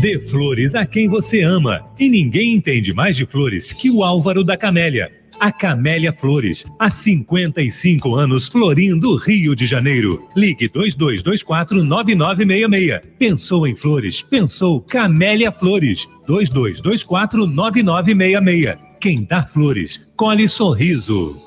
Dê 0.02 0.19
flores 0.19 0.76
a 0.76 0.86
quem 0.86 1.07
você 1.07 1.41
ama. 1.41 1.84
E 1.99 2.07
ninguém 2.07 2.53
entende 2.53 2.94
mais 2.94 3.18
de 3.18 3.26
flores 3.26 3.74
que 3.74 3.90
o 3.90 4.03
Álvaro 4.03 4.44
da 4.44 4.56
Camélia. 4.56 5.11
A 5.40 5.52
Camélia 5.52 6.11
Flores, 6.11 6.65
há 6.80 6.90
55 6.90 8.15
anos 8.15 8.48
florindo 8.48 9.15
Rio 9.15 9.56
de 9.56 9.68
Janeiro. 9.68 10.28
Ligue 10.36 10.68
2224-9966. 10.69 13.03
Pensou 13.19 13.68
em 13.68 13.76
flores? 13.76 14.24
Pensou 14.24 14.82
Camélia 14.82 15.52
Flores. 15.52 16.07
2224-9966. 16.28 18.80
Quem 18.99 19.24
dá 19.26 19.44
flores, 19.44 20.10
colhe 20.15 20.48
sorriso. 20.48 21.47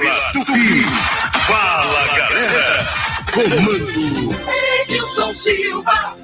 Pela 0.00 0.32
Tupi. 0.32 0.82
Fala, 1.46 2.06
galera. 2.16 2.78
Comando. 3.32 4.34
Edilson 4.82 5.32
Silva. 5.32 6.16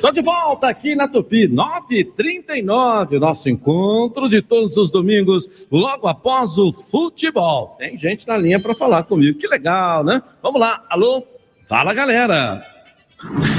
Tô 0.00 0.10
de 0.10 0.22
volta 0.22 0.68
aqui 0.68 0.94
na 0.94 1.06
Tupi, 1.06 1.46
9h39, 1.46 3.18
nosso 3.18 3.50
encontro 3.50 4.26
de 4.26 4.40
todos 4.40 4.78
os 4.78 4.90
domingos, 4.90 5.46
logo 5.70 6.08
após 6.08 6.56
o 6.56 6.72
futebol. 6.72 7.76
Tem 7.78 7.98
gente 7.98 8.26
na 8.26 8.38
linha 8.38 8.58
para 8.58 8.74
falar 8.74 9.02
comigo, 9.02 9.38
que 9.38 9.46
legal, 9.46 10.02
né? 10.02 10.22
Vamos 10.42 10.58
lá, 10.58 10.82
alô? 10.88 11.22
Fala, 11.68 11.92
galera. 11.92 12.64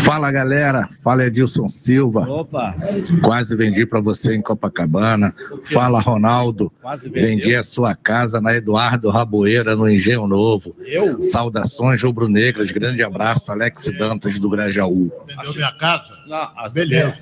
Fala 0.04 0.32
galera, 0.32 0.90
fala 1.04 1.26
Edilson 1.26 1.70
Silva. 1.70 2.22
Opa. 2.22 2.76
Quase 3.22 3.56
vendi 3.56 3.86
para 3.86 4.00
você 4.00 4.36
em 4.36 4.42
Copacabana. 4.42 5.36
Fala 5.66 6.00
Ronaldo. 6.00 6.72
Quase. 6.82 7.10
Vendi 7.10 7.56
a 7.56 7.62
sua 7.62 7.96
casa 7.96 8.42
na 8.42 8.56
Eduardo 8.56 9.10
Raboeira, 9.10 9.76
no 9.76 9.88
Engenho 9.90 10.26
Novo. 10.26 10.76
Eu? 10.84 11.22
Saudações 11.22 12.02
rubro-negras. 12.02 12.72
Grande 12.72 13.04
abraço, 13.04 13.52
Alex 13.52 13.86
Dantas 13.98 14.40
do 14.40 14.50
Grajaú. 14.50 15.12
Vendeu 15.28 15.54
minha 15.54 15.72
casa? 15.74 16.14
Não, 16.28 16.70
Beleza. 16.72 17.20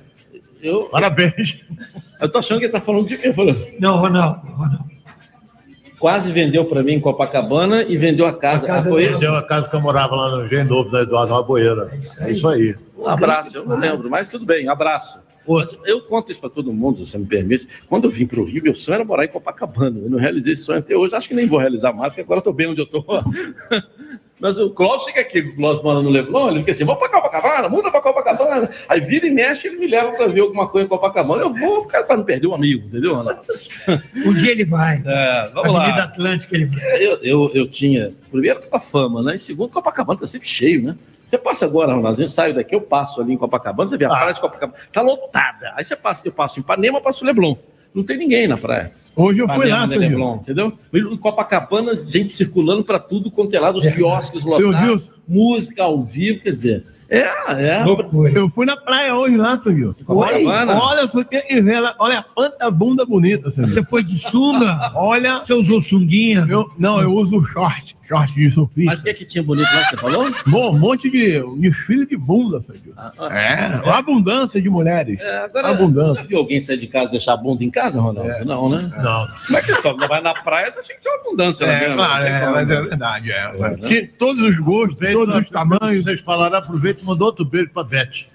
Eu, 0.62 0.84
Parabéns. 0.86 1.62
Eu 2.22 2.30
tô 2.30 2.40
achando 2.40 2.60
que 2.60 2.66
ele 2.66 2.74
tá 2.74 2.82
falando 2.82 3.08
de 3.08 3.18
quem 3.18 3.34
falando. 3.34 3.66
Não, 3.80 3.98
Ronaldo. 3.98 4.48
Ronaldo. 4.48 4.99
Quase 6.00 6.32
vendeu 6.32 6.64
para 6.66 6.82
mim 6.82 6.94
em 6.94 7.00
Copacabana 7.00 7.84
e 7.84 7.98
vendeu 7.98 8.26
a 8.26 8.34
casa. 8.34 8.72
Ah, 8.72 8.82
foi 8.82 9.04
isso? 9.04 9.14
Vendeu 9.16 9.36
a 9.36 9.44
casa 9.44 9.70
que 9.70 9.76
eu 9.76 9.82
morava 9.82 10.16
lá 10.16 10.32
no 10.32 10.66
Novo, 10.66 10.90
da 10.90 11.02
Eduardo 11.02 11.34
Raboeira. 11.34 11.92
É 12.20 12.32
isso 12.32 12.48
aí. 12.48 12.76
Um 12.98 13.08
abraço, 13.08 13.58
eu 13.58 13.66
não 13.66 13.78
lembro, 13.78 14.10
mas 14.10 14.30
tudo 14.30 14.46
bem, 14.46 14.68
um 14.68 14.72
abraço. 14.72 15.20
Mas 15.48 15.78
eu 15.86 16.02
conto 16.02 16.32
isso 16.32 16.40
para 16.40 16.50
todo 16.50 16.72
mundo, 16.72 17.04
se 17.04 17.12
você 17.12 17.18
me 17.18 17.26
permite. 17.26 17.68
Quando 17.88 18.06
eu 18.06 18.10
vim 18.10 18.28
para 18.28 18.40
o 18.40 18.46
Rio, 18.46 18.64
meu 18.64 18.76
sonho 18.76 18.96
era 18.96 19.06
morar 19.06 19.26
em 19.26 19.30
Copacabana. 19.30 20.00
Eu 20.00 20.10
não 20.10 20.20
realizei 20.20 20.54
esse 20.54 20.64
sonho 20.64 20.80
até 20.80 20.96
hoje, 20.96 21.16
acho 21.16 21.28
que 21.28 21.34
nem 21.34 21.48
vou 21.48 21.60
realizar 21.60 21.92
mais, 21.92 22.10
porque 22.10 22.22
agora 22.22 22.38
eu 22.38 22.42
estou 22.42 22.54
bem 22.54 22.68
onde 22.68 22.82
eu 22.82 22.86
estou. 22.86 23.06
Mas 24.40 24.58
o 24.58 24.70
Clóvis 24.70 25.04
fica 25.04 25.20
aqui, 25.20 25.40
o 25.40 25.56
Clóvis 25.56 25.84
mora 25.84 26.02
no 26.02 26.10
Leblon, 26.10 26.50
ele 26.50 26.60
fica 26.60 26.72
assim, 26.72 26.86
vamos 26.86 27.00
para 27.00 27.10
Copacabana, 27.10 27.68
muda 27.68 27.92
para 27.92 28.02
Copacabana. 28.02 28.70
Aí 28.88 29.02
vira 29.02 29.28
e 29.28 29.32
mexe, 29.32 29.68
ele 29.68 29.78
me 29.78 29.88
leva 29.88 30.12
para 30.12 30.28
ver 30.28 30.42
alguma 30.42 30.68
coisa 30.68 30.86
em 30.86 30.90
Copacabana. 30.90 31.42
Eu 31.42 31.54
vou, 31.54 31.86
para 31.86 32.16
não 32.16 32.24
perder 32.24 32.48
um 32.48 32.56
amigo, 32.56 32.88
entendeu, 32.88 33.16
Ronaldo? 33.16 33.42
Um 34.26 34.34
dia 34.34 34.52
ele 34.52 34.64
vai. 34.64 35.02
É, 35.06 35.50
vamos 35.54 35.74
lá. 35.74 35.84
Avenida 35.84 36.04
Atlântica 36.04 36.56
ele 36.56 36.66
vai. 36.66 37.04
Eu, 37.04 37.20
eu, 37.22 37.52
eu 37.54 37.68
tinha, 37.68 38.14
primeiro, 38.32 38.62
a 38.72 38.80
fama, 38.80 39.22
né? 39.22 39.36
E 39.36 39.40
segundo, 39.40 39.72
Copacabana 39.72 40.20
tá 40.20 40.28
sempre 40.28 40.48
cheio, 40.48 40.84
né? 40.84 40.96
Você 41.26 41.38
passa 41.38 41.66
agora, 41.66 41.94
Ronaldo, 41.94 42.22
a 42.22 42.26
gente 42.26 42.34
sai 42.34 42.54
daqui, 42.54 42.74
eu 42.74 42.82
passo 42.82 43.22
ali 43.22 43.34
em 43.34 43.38
Copacabana, 43.38 43.88
você 43.88 43.98
vê 43.98 44.06
a 44.06 44.10
praia 44.10 44.34
de 44.34 44.40
Copacabana, 44.40 44.80
tá 44.92 45.02
lotada. 45.02 45.74
Aí 45.76 45.84
você 45.84 45.96
passa, 45.96 46.28
eu 46.28 46.32
passo 46.32 46.60
em 46.60 46.62
Ipanema, 46.62 47.00
passo 47.00 47.24
Leblon. 47.24 47.56
Não 47.94 48.04
tem 48.04 48.18
ninguém 48.18 48.48
na 48.48 48.58
praia. 48.58 48.92
Hoje 49.16 49.42
eu 49.42 49.50
fui 49.50 49.68
lá, 49.68 49.88
seu 49.88 50.00
Leblon, 50.00 50.36
entendeu? 50.38 50.72
Em 50.94 51.18
Copacabana, 51.18 51.94
gente 52.08 52.32
circulando 52.32 52.84
para 52.84 53.00
tudo 53.00 53.30
quanto 53.30 53.54
é 53.54 53.60
lado, 53.60 53.78
os 53.78 53.88
quiosques 53.88 54.42
Seu 54.42 54.68
lotados, 54.68 55.14
música 55.28 55.84
ao 55.84 56.02
vivo, 56.04 56.42
quer 56.42 56.52
dizer, 56.52 56.86
é, 57.10 57.28
é. 57.54 57.84
Eu 58.36 58.50
fui 58.50 58.66
na 58.66 58.78
praia 58.78 59.16
hoje 59.16 59.36
lá, 59.36 59.58
seu. 59.58 59.94
Copacabana? 60.06 60.80
Olha, 60.80 61.08
só 61.08 61.24
que 61.24 61.62
ver 61.62 61.80
lá. 61.80 61.96
Olha 61.98 62.24
quanta 62.36 62.70
bunda 62.70 63.04
bonita, 63.04 63.50
seu 63.50 63.68
Você 63.68 63.84
foi 63.84 64.04
de 64.04 64.18
sunga? 64.20 64.92
Olha. 64.94 65.40
Você 65.40 65.54
usou 65.54 65.82
sunguinha? 65.82 66.46
Eu, 66.48 66.70
não, 66.78 67.02
eu 67.02 67.14
uso 67.14 67.44
short. 67.44 67.96
Short 68.10 68.34
de 68.34 68.50
surfista. 68.50 68.90
Mas 68.90 69.02
o 69.02 69.04
que, 69.04 69.10
é 69.12 69.14
que 69.14 69.24
tinha 69.24 69.44
bonito 69.44 69.68
lá 69.72 69.84
que 69.84 69.90
você 69.92 69.98
falou? 69.98 70.32
Bom, 70.48 70.72
um 70.76 70.80
monte 70.80 71.12
de 71.12 71.40
um 71.44 71.60
desfile 71.60 72.08
de 72.08 72.18
bunda, 72.18 72.60
seu 72.62 72.76
Gilson. 72.76 73.30
É, 73.32 73.82
uma 73.86 74.00
abundância 74.00 74.60
de 74.60 74.68
mulheres. 74.68 75.20
É, 75.20 75.38
agora, 75.44 75.68
abundância. 75.70 76.24
você 76.24 76.28
viu 76.28 76.40
alguém 76.40 76.60
sair 76.60 76.78
de 76.78 76.88
casa 76.88 77.06
e 77.10 77.12
deixar 77.12 77.34
a 77.34 77.38
bunda 77.38 77.64
em 77.64 77.70
casa, 77.70 78.02
Ronaldo? 78.02 78.46
Não, 78.46 78.68
né? 78.70 78.92
Não. 78.98 79.28
Como 79.46 79.58
é 79.60 79.62
que 79.62 79.74
só 79.80 79.94
vai 80.08 80.22
na 80.22 80.34
praia, 80.34 80.72
você 80.72 80.82
tinha 80.82 80.98
que 80.98 81.04
ter 81.04 81.10
uma 81.10 81.20
abundância 81.20 81.68
lá 81.68 81.74
É, 81.74 81.80
mesmo, 81.82 81.96
claro, 81.98 82.24
tem 82.24 82.34
é, 82.34 82.40
como. 82.40 82.52
mas 82.54 82.72
é 82.72 82.82
verdade. 82.82 83.32
É, 83.32 83.54
né? 83.54 83.76
De 83.88 84.02
todos 84.08 84.42
os 84.42 84.58
gostos, 84.58 84.98
todos 85.14 85.36
os 85.36 85.50
tamanhos. 85.52 86.04
Vocês 86.04 86.20
falaram, 86.22 86.58
aproveita 86.58 87.02
e 87.04 87.06
mandou 87.06 87.28
outro 87.28 87.46
beijo 87.46 87.70
pra 87.72 87.84
Beth. 87.84 88.26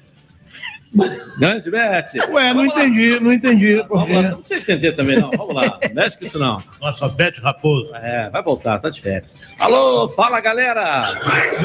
Grande, 1.38 1.70
Beth. 1.70 2.04
Ué, 2.30 2.54
não 2.54 2.64
entendi, 2.66 3.20
não 3.20 3.32
entendi. 3.32 3.84
Vamos 3.88 4.10
lá, 4.14 4.22
não 4.22 4.38
precisa 4.38 4.60
entender 4.60 4.92
também, 4.92 5.18
não. 5.18 5.30
Vamos 5.30 5.54
lá, 5.54 5.78
não 5.82 5.94
mexe 5.94 6.18
com 6.18 6.24
isso 6.24 6.38
não. 6.38 6.62
Nossa, 6.80 7.08
Beth 7.08 7.34
Raposo. 7.42 7.94
É, 7.96 8.30
vai 8.30 8.42
voltar, 8.42 8.78
tá 8.78 8.88
de 8.88 9.00
férias. 9.00 9.38
Alô, 9.58 10.08
fala 10.08 10.40
galera! 10.40 11.02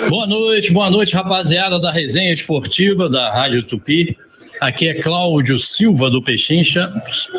Boa 0.09 0.25
noite, 0.25 0.71
boa 0.71 0.89
noite, 0.89 1.13
rapaziada 1.15 1.79
da 1.79 1.91
resenha 1.91 2.33
esportiva 2.33 3.07
da 3.07 3.31
Rádio 3.31 3.63
Tupi. 3.63 4.17
Aqui 4.61 4.89
é 4.89 4.93
Cláudio 4.93 5.57
Silva 5.57 6.09
do 6.09 6.21
Pechincha. 6.21 6.91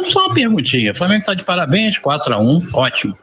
Só 0.04 0.26
uma 0.26 0.34
perguntinha. 0.34 0.92
O 0.92 0.94
Flamengo 0.94 1.24
tá 1.24 1.34
de 1.34 1.44
parabéns, 1.44 1.98
4x1, 1.98 2.74
ótimo. 2.74 3.16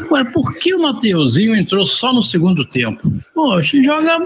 Agora, 0.00 0.24
por 0.32 0.54
que 0.58 0.74
o 0.74 0.82
Mateuzinho 0.82 1.54
entrou 1.54 1.86
só 1.86 2.12
no 2.12 2.22
segundo 2.22 2.64
tempo? 2.64 3.02
Poxa, 3.34 3.82
joga 3.82 4.18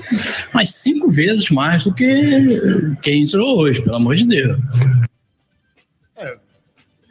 mais 0.54 0.70
cinco 0.70 1.10
vezes 1.10 1.50
mais 1.50 1.84
do 1.84 1.94
que 1.94 2.46
quem 3.02 3.22
entrou 3.22 3.58
hoje, 3.58 3.82
pelo 3.82 3.96
amor 3.96 4.16
de 4.16 4.24
Deus. 4.24 4.58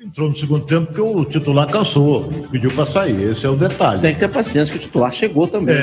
Entrou 0.10 0.28
no 0.28 0.36
segundo 0.36 0.66
tempo 0.66 0.88
porque 0.88 1.02
o 1.02 1.24
titular 1.24 1.68
cansou, 1.68 2.28
pediu 2.52 2.72
pra 2.72 2.84
sair. 2.84 3.30
Esse 3.30 3.46
é 3.46 3.50
o 3.50 3.56
detalhe. 3.56 4.02
Tem 4.02 4.12
que 4.16 4.20
ter 4.20 4.28
paciência 4.28 4.72
que 4.74 4.80
o 4.80 4.82
titular 4.82 5.14
chegou 5.14 5.48
também. 5.48 5.76
né? 5.76 5.82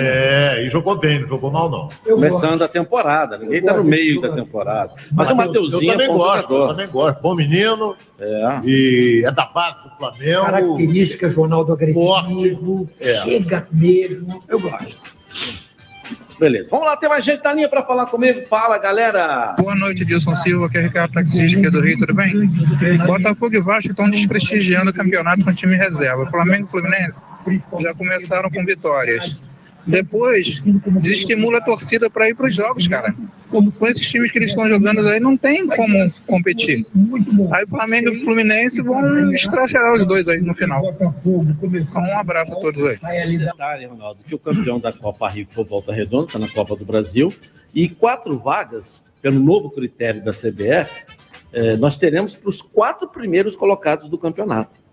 É, 0.59 0.65
e 0.67 0.69
jogou 0.69 0.99
bem, 0.99 1.21
não 1.21 1.29
jogou 1.29 1.49
mal, 1.49 1.71
não. 1.71 1.89
Começando 2.05 2.61
a 2.63 2.67
temporada, 2.67 3.39
ninguém 3.39 3.63
tá 3.63 3.77
no 3.77 3.85
meio 3.85 4.21
da 4.21 4.33
temporada. 4.33 4.93
Mas 5.13 5.31
o 5.31 5.37
Mateuzinho 5.37 5.85
eu 5.85 5.89
é 5.91 5.93
também 5.93 6.09
bom 6.09 6.19
gosto, 6.19 6.37
eu 6.37 6.49
jogador. 6.49 6.69
também 6.71 6.89
gosto. 6.89 7.23
Bom 7.23 7.35
menino. 7.37 7.97
É. 8.19 8.61
E 8.65 9.23
é 9.25 9.31
da 9.31 9.45
base 9.45 9.85
do 9.85 9.91
Flamengo. 9.97 10.45
Características, 10.45 11.35
Ronaldo 11.35 11.73
agressivo, 11.73 12.89
É. 13.01 13.15
chega 13.23 13.65
mesmo. 13.71 14.43
Eu 14.49 14.59
gosto. 14.59 14.99
Beleza, 16.39 16.69
vamos 16.71 16.87
lá, 16.87 16.97
tem 16.97 17.09
mais 17.09 17.25
gente 17.25 17.43
na 17.43 17.53
linha 17.53 17.69
pra 17.69 17.83
falar 17.83 18.07
comigo. 18.07 18.47
Fala, 18.47 18.77
galera! 18.79 19.55
Boa 19.59 19.75
noite, 19.75 20.05
Dilson 20.05 20.35
Silva, 20.35 20.69
que 20.69 20.77
é 20.77 20.83
Ricardo 20.83 21.13
Taxista 21.13 21.59
aqui 21.59 21.71
do 21.71 21.81
Rio, 21.81 21.99
tudo 21.99 22.15
bem? 22.15 22.47
Botafogo 23.07 23.55
e 23.55 23.61
Vasco 23.61 23.91
estão 23.91 24.11
desprestigiando 24.11 24.91
o 24.91 24.95
campeonato 24.95 25.45
com 25.45 25.53
time 25.53 25.77
reserva. 25.77 26.27
Flamengo 26.27 26.67
e 26.67 26.71
Fluminense 26.71 27.19
já 27.81 27.95
começaram 27.95 28.51
com 28.51 28.65
vitórias. 28.65 29.41
Depois, 29.87 30.63
desestimula 31.01 31.59
a 31.59 31.61
torcida 31.61 32.11
para 32.11 32.29
ir 32.29 32.35
para 32.35 32.47
os 32.47 32.55
jogos, 32.55 32.89
cara. 32.89 33.15
Com 33.51 33.87
esses 33.87 34.09
times 34.11 34.33
que 34.33 34.39
eles 34.39 34.51
estão 34.51 34.69
jogando 34.69 35.07
aí, 35.09 35.21
não 35.21 35.37
tem 35.37 35.67
como 35.67 36.11
competir. 36.27 36.85
Aí 37.53 37.65
o 37.65 37.69
Flamengo 37.69 38.09
e 38.09 38.19
o 38.19 38.25
Fluminense 38.25 38.83
vão 38.83 39.33
estraçalhar 39.33 39.93
os 39.93 40.05
dois 40.05 40.27
aí 40.27 40.41
no 40.41 40.55
final. 40.55 40.85
Então, 40.93 41.15
um 42.03 42.19
abraço 42.19 42.53
a 42.55 42.57
todos 42.57 42.85
aí. 42.85 42.99
Detalhe, 43.39 43.87
Ronaldo, 43.87 44.21
que 44.27 44.35
o 44.35 44.39
campeão 44.39 44.81
da 44.81 44.93
Copa 44.93 45.29
Rio 45.29 45.47
foi 45.49 45.65
Volta 45.65 45.93
Redonda, 45.93 46.27
está 46.27 46.39
na 46.39 46.49
Copa 46.49 46.75
do 46.75 46.85
Brasil, 46.85 47.33
e 47.73 47.89
quatro 47.89 48.37
vagas, 48.39 49.05
pelo 49.23 49.39
novo 49.39 49.71
critério 49.71 50.25
da 50.25 50.33
CBF, 50.33 51.05
eh, 51.53 51.77
nós 51.77 51.97
teremos 51.97 52.35
para 52.35 52.49
os 52.49 52.61
quatro 52.61 53.07
primeiros 53.09 53.55
colocados 53.55 54.09
do 54.09 54.19
campeonato. 54.19 54.86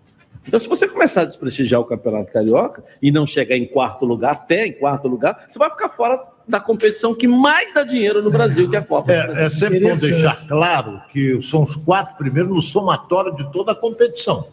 Então, 0.46 0.60
se 0.60 0.68
você 0.68 0.86
começar 0.86 1.22
a 1.22 1.24
desprestigiar 1.24 1.80
o 1.80 1.84
Campeonato 1.84 2.30
Carioca 2.32 2.84
e 3.00 3.10
não 3.10 3.24
chegar 3.26 3.56
em 3.56 3.66
quarto 3.66 4.04
lugar, 4.04 4.32
até 4.32 4.66
em 4.66 4.72
quarto 4.72 5.08
lugar, 5.08 5.46
você 5.48 5.58
vai 5.58 5.70
ficar 5.70 5.88
fora 5.88 6.20
da 6.46 6.60
competição 6.60 7.14
que 7.14 7.26
mais 7.26 7.72
dá 7.72 7.82
dinheiro 7.82 8.22
no 8.22 8.30
Brasil, 8.30 8.68
que 8.68 8.76
é 8.76 8.78
a 8.78 8.82
Copa. 8.82 9.06
do 9.06 9.12
É, 9.12 9.22
Brasil. 9.26 9.42
é 9.46 9.50
sempre 9.50 9.80
bom 9.80 9.96
deixar 9.96 10.46
claro 10.46 11.00
que 11.10 11.40
são 11.40 11.62
os 11.62 11.74
quatro 11.76 12.16
primeiros 12.16 12.50
no 12.54 12.60
somatório 12.60 13.34
de 13.34 13.50
toda 13.50 13.72
a 13.72 13.74
competição. 13.74 14.46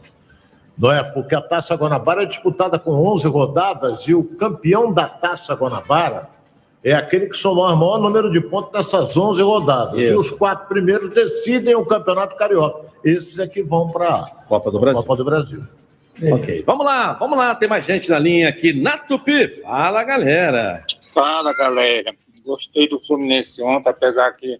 Não 0.77 0.91
é? 0.91 1.03
Porque 1.03 1.35
a 1.35 1.41
Taça 1.41 1.75
Guanabara 1.75 2.23
é 2.23 2.25
disputada 2.25 2.79
com 2.79 2.91
11 2.91 3.27
rodadas 3.27 4.01
e 4.07 4.15
o 4.15 4.23
campeão 4.23 4.91
da 4.93 5.05
Taça 5.05 5.53
Guanabara 5.53 6.29
é 6.83 6.93
aquele 6.93 7.27
que 7.27 7.35
somar 7.37 7.73
o 7.73 7.77
maior 7.77 7.99
número 7.99 8.31
de 8.31 8.39
pontos 8.39 8.71
nessas 8.73 9.15
11 9.15 9.41
rodadas. 9.43 9.99
Isso. 9.99 10.13
E 10.13 10.15
os 10.15 10.31
quatro 10.31 10.67
primeiros 10.67 11.09
decidem 11.09 11.75
o 11.75 11.85
Campeonato 11.85 12.35
Carioca. 12.37 12.87
Esses 13.03 13.37
é 13.37 13.45
que 13.45 13.61
vão 13.61 13.89
para 13.89 14.07
a 14.15 14.23
Copa 14.47 14.71
do 14.71 14.79
Brasil. 14.79 15.01
Copa 15.03 15.15
do 15.17 15.25
Brasil. 15.25 15.63
Ok, 16.33 16.63
vamos 16.65 16.85
lá, 16.85 17.13
vamos 17.13 17.37
lá, 17.37 17.55
tem 17.55 17.67
mais 17.67 17.85
gente 17.85 18.09
na 18.09 18.19
linha 18.19 18.49
aqui 18.49 18.73
na 18.73 18.97
Tupi. 18.97 19.47
Fala, 19.61 20.03
galera. 20.03 20.83
Fala, 21.13 21.55
galera. 21.55 22.15
Gostei 22.45 22.87
do 22.87 22.99
Fluminense 22.99 23.61
ontem, 23.61 23.89
apesar 23.89 24.31
que 24.33 24.59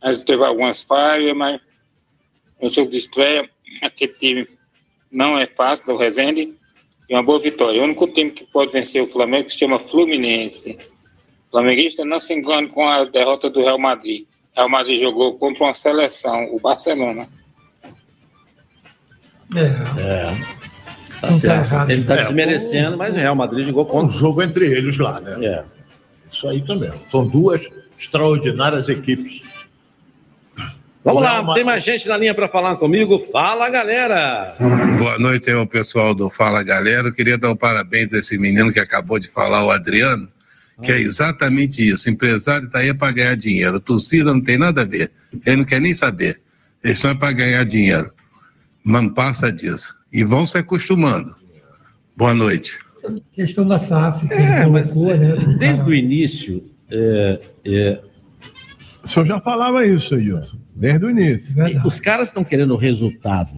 a 0.00 0.12
gente 0.12 0.24
teve 0.24 0.44
algumas 0.44 0.82
falhas, 0.82 1.36
mas 1.36 1.60
no 2.60 2.68
jogo 2.68 2.90
de 2.90 2.98
estreia, 2.98 3.48
aquele 3.82 4.12
time 4.14 4.48
não 5.10 5.38
é 5.38 5.46
fácil, 5.46 5.94
o 5.94 5.96
Resende, 5.96 6.54
e 7.08 7.14
uma 7.14 7.22
boa 7.22 7.38
vitória. 7.38 7.80
O 7.80 7.84
único 7.84 8.06
time 8.08 8.30
que 8.30 8.44
pode 8.46 8.72
vencer 8.72 9.02
o 9.02 9.06
Flamengo 9.06 9.48
se 9.48 9.58
chama 9.58 9.78
Fluminense. 9.78 10.78
Flamenguista 11.50 12.04
não 12.04 12.20
se 12.20 12.34
engane 12.34 12.68
com 12.68 12.86
a 12.86 13.04
derrota 13.04 13.48
do 13.48 13.60
Real 13.60 13.78
Madrid. 13.78 14.26
O 14.52 14.56
Real 14.56 14.68
Madrid 14.68 15.00
jogou 15.00 15.38
contra 15.38 15.64
uma 15.64 15.72
seleção, 15.72 16.54
o 16.54 16.60
Barcelona. 16.60 17.26
É. 19.54 19.68
Tá 21.20 21.26
Não 21.26 21.28
tá 21.28 21.30
certo. 21.32 21.64
errado. 21.66 21.90
Ele 21.90 22.04
tá 22.04 22.14
É, 22.14 22.22
desmerecendo, 22.22 22.96
mas 22.96 23.14
o 23.14 23.18
Real 23.18 23.34
Madrid 23.34 23.64
jogou 23.64 23.84
Um 23.84 23.88
contra. 23.88 24.16
jogo 24.18 24.42
entre 24.42 24.66
eles 24.66 24.96
lá, 24.98 25.20
né? 25.20 25.36
É. 25.44 25.64
Isso 26.30 26.48
aí 26.48 26.60
também. 26.62 26.90
São 27.10 27.26
duas 27.26 27.68
extraordinárias 27.98 28.88
equipes. 28.88 29.42
Vamos 31.04 31.22
O 31.22 31.24
lá, 31.24 31.54
tem 31.54 31.64
mais 31.64 31.82
gente 31.82 32.06
na 32.06 32.16
linha 32.18 32.34
para 32.34 32.48
falar 32.48 32.76
comigo. 32.76 33.18
Fala, 33.18 33.68
galera. 33.70 34.54
Boa 34.98 35.18
noite 35.18 35.48
aí, 35.48 35.56
o 35.56 35.66
pessoal 35.66 36.14
do 36.14 36.28
Fala 36.28 36.62
Galera. 36.62 37.08
Eu 37.08 37.12
queria 37.14 37.38
dar 37.38 37.50
um 37.50 37.56
parabéns 37.56 38.12
a 38.12 38.18
esse 38.18 38.36
menino 38.36 38.70
que 38.72 38.80
acabou 38.80 39.18
de 39.18 39.28
falar, 39.28 39.64
o 39.64 39.70
Adriano, 39.70 40.28
que 40.82 40.92
é 40.92 40.98
exatamente 41.00 41.86
isso. 41.88 42.10
Empresário 42.10 42.66
está 42.66 42.80
aí 42.80 42.92
para 42.92 43.12
ganhar 43.12 43.36
dinheiro. 43.36 43.80
Torcida 43.80 44.34
não 44.34 44.40
tem 44.40 44.58
nada 44.58 44.82
a 44.82 44.84
ver. 44.84 45.10
Ele 45.46 45.56
não 45.56 45.64
quer 45.64 45.80
nem 45.80 45.94
saber. 45.94 46.40
Eles 46.84 46.98
estão 46.98 47.10
é 47.12 47.14
para 47.14 47.32
ganhar 47.32 47.64
dinheiro. 47.64 48.12
Mas 48.84 49.02
não 49.02 49.10
passa 49.10 49.52
disso. 49.52 49.94
E 50.12 50.24
vão 50.24 50.46
se 50.46 50.58
acostumando. 50.58 51.34
Boa 52.16 52.34
noite. 52.34 52.78
Questão 53.32 53.66
da 53.66 53.78
SAF, 53.78 54.26
que 54.26 54.34
É, 54.34 54.64
colocou, 54.64 55.16
né? 55.16 55.56
desde 55.58 55.82
o 55.88 55.94
início, 55.94 56.64
é, 56.90 57.40
é, 57.64 58.00
O 59.04 59.08
senhor 59.08 59.26
já 59.26 59.40
falava 59.40 59.86
isso, 59.86 60.14
Edilson, 60.16 60.58
desde 60.74 61.06
o 61.06 61.10
início. 61.10 61.54
os 61.86 62.00
caras 62.00 62.28
estão 62.28 62.42
querendo 62.42 62.74
resultado 62.76 63.50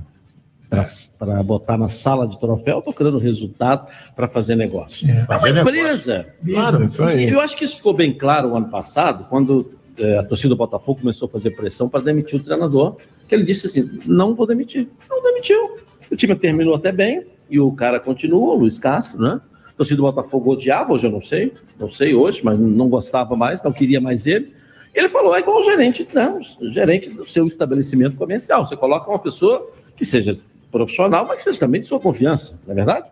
para 1.19 1.43
botar 1.43 1.77
na 1.77 1.89
sala 1.89 2.29
de 2.29 2.39
troféu, 2.39 2.79
estão 2.79 2.93
querendo 2.93 3.19
resultado 3.19 3.89
para 4.15 4.29
fazer 4.29 4.55
negócio. 4.55 5.09
É 5.11 5.15
uma 5.15 5.27
Fazer 5.27 5.53
negócio. 5.53 5.79
empresa. 5.81 6.27
Claro, 6.45 6.85
isso 6.85 7.03
aí. 7.03 7.29
Eu 7.29 7.41
acho 7.41 7.57
que 7.57 7.65
isso 7.65 7.77
ficou 7.77 7.95
bem 7.95 8.13
claro 8.13 8.51
o 8.51 8.57
ano 8.57 8.69
passado, 8.69 9.25
quando 9.29 9.71
é, 9.99 10.19
a 10.19 10.23
torcida 10.23 10.51
do 10.51 10.57
Botafogo 10.57 11.01
começou 11.01 11.27
a 11.27 11.31
fazer 11.31 11.51
pressão 11.57 11.89
para 11.89 12.01
demitir 12.03 12.39
o 12.39 12.43
treinador, 12.45 12.99
que 13.31 13.35
ele 13.37 13.45
disse 13.45 13.69
assim: 13.69 13.89
não 14.05 14.35
vou 14.35 14.45
demitir. 14.45 14.89
Não 15.09 15.23
demitiu. 15.23 15.79
O 16.11 16.17
time 16.17 16.35
terminou 16.35 16.75
até 16.75 16.91
bem, 16.91 17.25
e 17.49 17.61
o 17.61 17.71
cara 17.71 18.01
continua, 18.01 18.55
o 18.55 18.59
Luiz 18.59 18.77
Castro, 18.77 19.23
né? 19.23 19.41
Torcida 19.77 19.97
do 19.97 20.03
Botafogo 20.03 20.53
odiava, 20.53 20.93
hoje 20.93 21.07
eu 21.07 21.13
não 21.13 21.21
sei, 21.21 21.55
não 21.79 21.89
sei 21.89 22.13
hoje, 22.13 22.41
mas 22.45 22.59
não 22.59 22.89
gostava 22.89 23.37
mais, 23.37 23.63
não 23.63 23.73
queria 23.73 24.01
mais 24.01 24.27
ele. 24.27 24.53
Ele 24.93 25.09
falou: 25.09 25.35
é 25.35 25.39
igual 25.39 25.61
o 25.61 25.65
gerente, 25.65 26.07
não, 26.13 26.41
o 26.41 26.71
gerente 26.71 27.09
do 27.09 27.25
seu 27.25 27.47
estabelecimento 27.47 28.17
comercial. 28.17 28.67
Você 28.67 28.77
coloca 28.77 29.09
uma 29.09 29.19
pessoa 29.21 29.71
que 29.97 30.05
seja 30.05 30.37
profissional, 30.73 31.25
mas 31.25 31.37
que 31.37 31.45
seja 31.45 31.61
também 31.61 31.81
de 31.81 31.87
sua 31.87 32.01
confiança, 32.01 32.59
não 32.67 32.73
é 32.73 32.75
verdade? 32.75 33.07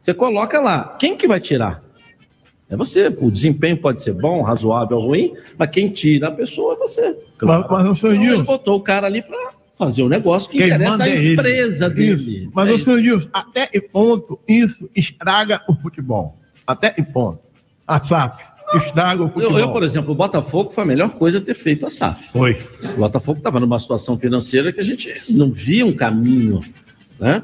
Você 0.00 0.14
coloca 0.14 0.60
lá, 0.60 0.96
quem 1.00 1.16
que 1.16 1.26
vai 1.26 1.40
tirar? 1.40 1.82
É 2.70 2.76
você. 2.76 3.06
O 3.18 3.30
desempenho 3.30 3.76
pode 3.78 4.02
ser 4.02 4.12
bom, 4.12 4.42
razoável 4.42 4.98
ou 4.98 5.06
ruim, 5.08 5.32
mas 5.56 5.70
quem 5.70 5.88
tira 5.88 6.28
a 6.28 6.30
pessoa 6.30 6.74
é 6.74 6.76
você. 6.76 7.18
Mas, 7.42 7.66
mas 7.70 7.88
o 7.88 7.96
senhor 7.96 8.12
Então, 8.12 8.24
ele 8.24 8.24
Edilson, 8.34 8.44
botou 8.44 8.76
o 8.76 8.80
cara 8.80 9.06
ali 9.06 9.22
para 9.22 9.52
fazer 9.78 10.02
um 10.02 10.08
negócio 10.08 10.50
que 10.50 10.58
Quem 10.58 10.66
interessa 10.66 11.04
a 11.04 11.08
é 11.08 11.16
ele. 11.16 11.32
empresa 11.32 11.88
dele. 11.90 12.12
Isso. 12.12 12.50
Mas 12.52 12.68
É 12.68 12.72
o 12.72 12.78
senhor 12.78 12.98
Edilson, 12.98 13.28
até 13.32 13.66
que 13.66 13.80
ponto 13.80 14.38
isso 14.46 14.88
estraga 14.94 15.62
o 15.68 15.74
futebol? 15.74 16.36
Até 16.66 16.90
que 16.90 17.02
ponto? 17.02 17.40
A 17.86 18.02
SAF 18.02 18.42
estraga 18.76 19.22
o 19.22 19.26
Eu, 19.26 19.30
futebol. 19.30 19.58
eu, 19.58 19.72
por 19.72 19.82
exemplo, 19.82 20.12
o 20.12 20.14
Botafogo 20.14 20.70
foi 20.70 20.84
a 20.84 20.86
melhor 20.86 21.10
coisa 21.12 21.40
ter 21.40 21.54
feito 21.54 21.86
a 21.86 21.90
SAF. 21.90 22.32
Foi. 22.32 22.60
O 22.96 22.98
Botafogo 22.98 23.38
estava 23.38 23.58
numa 23.58 23.78
situação 23.78 24.18
financeira 24.18 24.70
que 24.72 24.80
a 24.80 24.84
gente 24.84 25.10
não 25.30 25.50
via 25.50 25.86
um 25.86 25.92
caminho 25.92 26.60
né? 27.18 27.42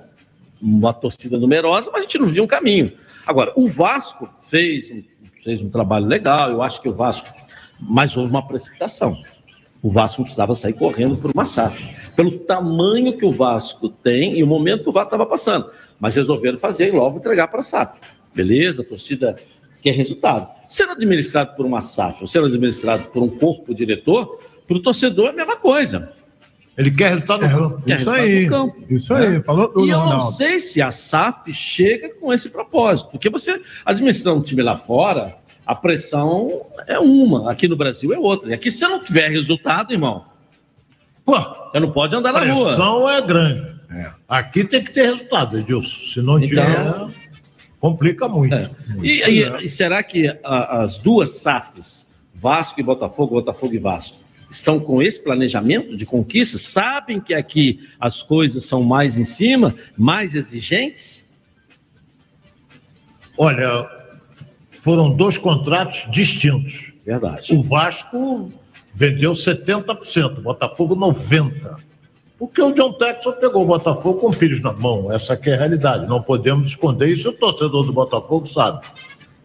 Uma 0.62 0.92
torcida 0.94 1.36
numerosa, 1.38 1.90
mas 1.92 2.00
a 2.00 2.02
gente 2.02 2.18
não 2.18 2.28
via 2.28 2.42
um 2.42 2.46
caminho. 2.46 2.92
Agora, 3.26 3.52
o 3.56 3.68
Vasco 3.68 4.28
fez 4.42 4.90
um, 4.90 5.02
fez 5.44 5.62
um 5.62 5.68
trabalho 5.68 6.06
legal, 6.06 6.50
eu 6.50 6.62
acho 6.62 6.80
que 6.80 6.88
o 6.88 6.94
Vasco, 6.94 7.28
mas 7.78 8.16
houve 8.16 8.30
uma 8.30 8.46
precipitação. 8.46 9.22
O 9.82 9.90
Vasco 9.90 10.22
precisava 10.22 10.54
sair 10.54 10.72
correndo 10.72 11.14
por 11.14 11.30
uma 11.30 11.44
SAF. 11.44 11.94
Pelo 12.16 12.38
tamanho 12.38 13.18
que 13.18 13.26
o 13.26 13.30
Vasco 13.30 13.90
tem 13.90 14.38
e 14.38 14.42
o 14.42 14.46
momento 14.46 14.84
que 14.84 14.88
o 14.88 14.92
Vasco 14.92 15.08
estava 15.08 15.26
passando. 15.26 15.70
Mas 16.00 16.16
resolveram 16.16 16.56
fazer 16.56 16.88
e 16.88 16.92
logo 16.92 17.18
entregar 17.18 17.48
para 17.48 17.60
a 17.60 17.62
SAF. 17.62 18.00
Beleza, 18.34 18.80
a 18.80 18.84
torcida 18.84 19.36
quer 19.82 19.92
resultado. 19.92 20.48
Sendo 20.66 20.92
administrado 20.92 21.54
por 21.54 21.66
uma 21.66 21.82
SAF 21.82 22.22
ou 22.22 22.26
sendo 22.26 22.46
administrado 22.46 23.04
por 23.12 23.22
um 23.22 23.28
corpo 23.28 23.74
diretor, 23.74 24.38
para 24.66 24.76
o 24.78 24.82
torcedor 24.82 25.26
é 25.26 25.30
a 25.30 25.34
mesma 25.34 25.56
coisa. 25.56 26.14
Ele 26.76 26.90
quer 26.90 27.10
resultado 27.10 27.46
no 27.46 27.58
campo. 27.70 27.82
Quer 27.82 28.00
Isso 28.00 28.10
aí. 28.10 28.46
campo. 28.48 28.76
Isso 28.90 29.14
aí, 29.14 29.28
né? 29.30 29.42
falou 29.42 29.68
tudo, 29.68 29.86
E 29.86 29.90
eu 29.90 29.98
não 29.98 30.04
Ronaldo. 30.06 30.32
sei 30.32 30.58
se 30.58 30.82
a 30.82 30.90
SAF 30.90 31.52
chega 31.52 32.12
com 32.16 32.32
esse 32.32 32.50
propósito. 32.50 33.10
Porque 33.10 33.30
você, 33.30 33.60
administrando 33.84 34.40
um 34.40 34.42
time 34.42 34.60
lá 34.62 34.76
fora, 34.76 35.36
a 35.64 35.74
pressão 35.74 36.66
é 36.88 36.98
uma. 36.98 37.50
Aqui 37.52 37.68
no 37.68 37.76
Brasil 37.76 38.12
é 38.12 38.18
outra. 38.18 38.50
E 38.50 38.54
aqui, 38.54 38.70
se 38.72 38.78
você 38.78 38.88
não 38.88 38.98
tiver 39.04 39.28
resultado, 39.28 39.92
irmão, 39.92 40.24
você 41.24 41.78
não 41.80 41.90
pode 41.92 42.14
andar 42.16 42.30
A 42.34 42.44
na 42.44 42.52
rua. 42.52 42.66
pressão 42.66 43.08
é 43.08 43.22
grande. 43.22 43.74
Aqui 44.28 44.64
tem 44.64 44.82
que 44.82 44.90
ter 44.92 45.02
resultado, 45.04 45.58
Edilson. 45.58 46.06
Se 46.06 46.20
não 46.22 46.40
tiver, 46.40 46.68
Então- 46.68 47.08
complica 47.78 48.28
muito. 48.28 48.56
E, 49.00 49.22
e- 49.22 49.64
e 49.64 49.68
será 49.68 50.02
que 50.02 50.26
a- 50.42 50.82
as 50.82 50.98
duas 50.98 51.30
SAFs, 51.40 52.08
Vasco 52.34 52.80
e 52.80 52.82
Botafogo, 52.82 53.36
Botafogo 53.36 53.72
e 53.74 53.78
Vasco, 53.78 54.18
estão 54.50 54.78
com 54.78 55.02
esse 55.02 55.22
planejamento 55.22 55.96
de 55.96 56.06
conquista? 56.06 56.58
Sabem 56.58 57.20
que 57.20 57.34
aqui 57.34 57.88
as 57.98 58.22
coisas 58.22 58.64
são 58.64 58.82
mais 58.82 59.18
em 59.18 59.24
cima, 59.24 59.74
mais 59.96 60.34
exigentes? 60.34 61.28
Olha, 63.36 63.88
foram 64.80 65.12
dois 65.12 65.38
contratos 65.38 66.06
distintos. 66.10 66.92
Verdade. 67.04 67.54
O 67.54 67.62
Vasco 67.62 68.50
vendeu 68.94 69.32
70%, 69.32 70.38
o 70.38 70.40
Botafogo 70.40 70.96
90%. 70.96 71.76
Porque 72.38 72.60
o 72.60 72.72
John 72.72 72.92
Texon 72.92 73.32
pegou 73.32 73.62
o 73.62 73.66
Botafogo 73.66 74.20
com 74.20 74.26
o 74.28 74.36
Pires 74.36 74.60
na 74.60 74.72
mão. 74.72 75.12
Essa 75.12 75.34
é 75.34 75.52
a 75.54 75.56
realidade. 75.56 76.06
Não 76.06 76.20
podemos 76.20 76.66
esconder 76.68 77.08
isso, 77.08 77.30
o 77.30 77.32
torcedor 77.32 77.84
do 77.84 77.92
Botafogo 77.92 78.46
sabe. 78.46 78.84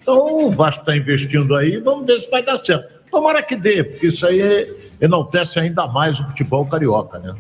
Então 0.02 0.48
o 0.48 0.52
Vasco 0.52 0.82
está 0.82 0.98
investindo 0.98 1.56
aí, 1.56 1.78
vamos 1.78 2.06
ver 2.06 2.20
se 2.20 2.30
vai 2.30 2.44
dar 2.44 2.58
certo. 2.58 2.99
Tomara 3.12 3.42
que 3.42 3.56
dê, 3.56 3.84
porque 3.84 4.08
isso 4.08 4.26
aí 4.26 4.42
enaltece 5.02 5.60
ainda 5.60 5.88
mais 5.88 6.20
o 6.20 6.28
futebol 6.28 6.66
carioca, 6.66 7.20
né? 7.20 7.34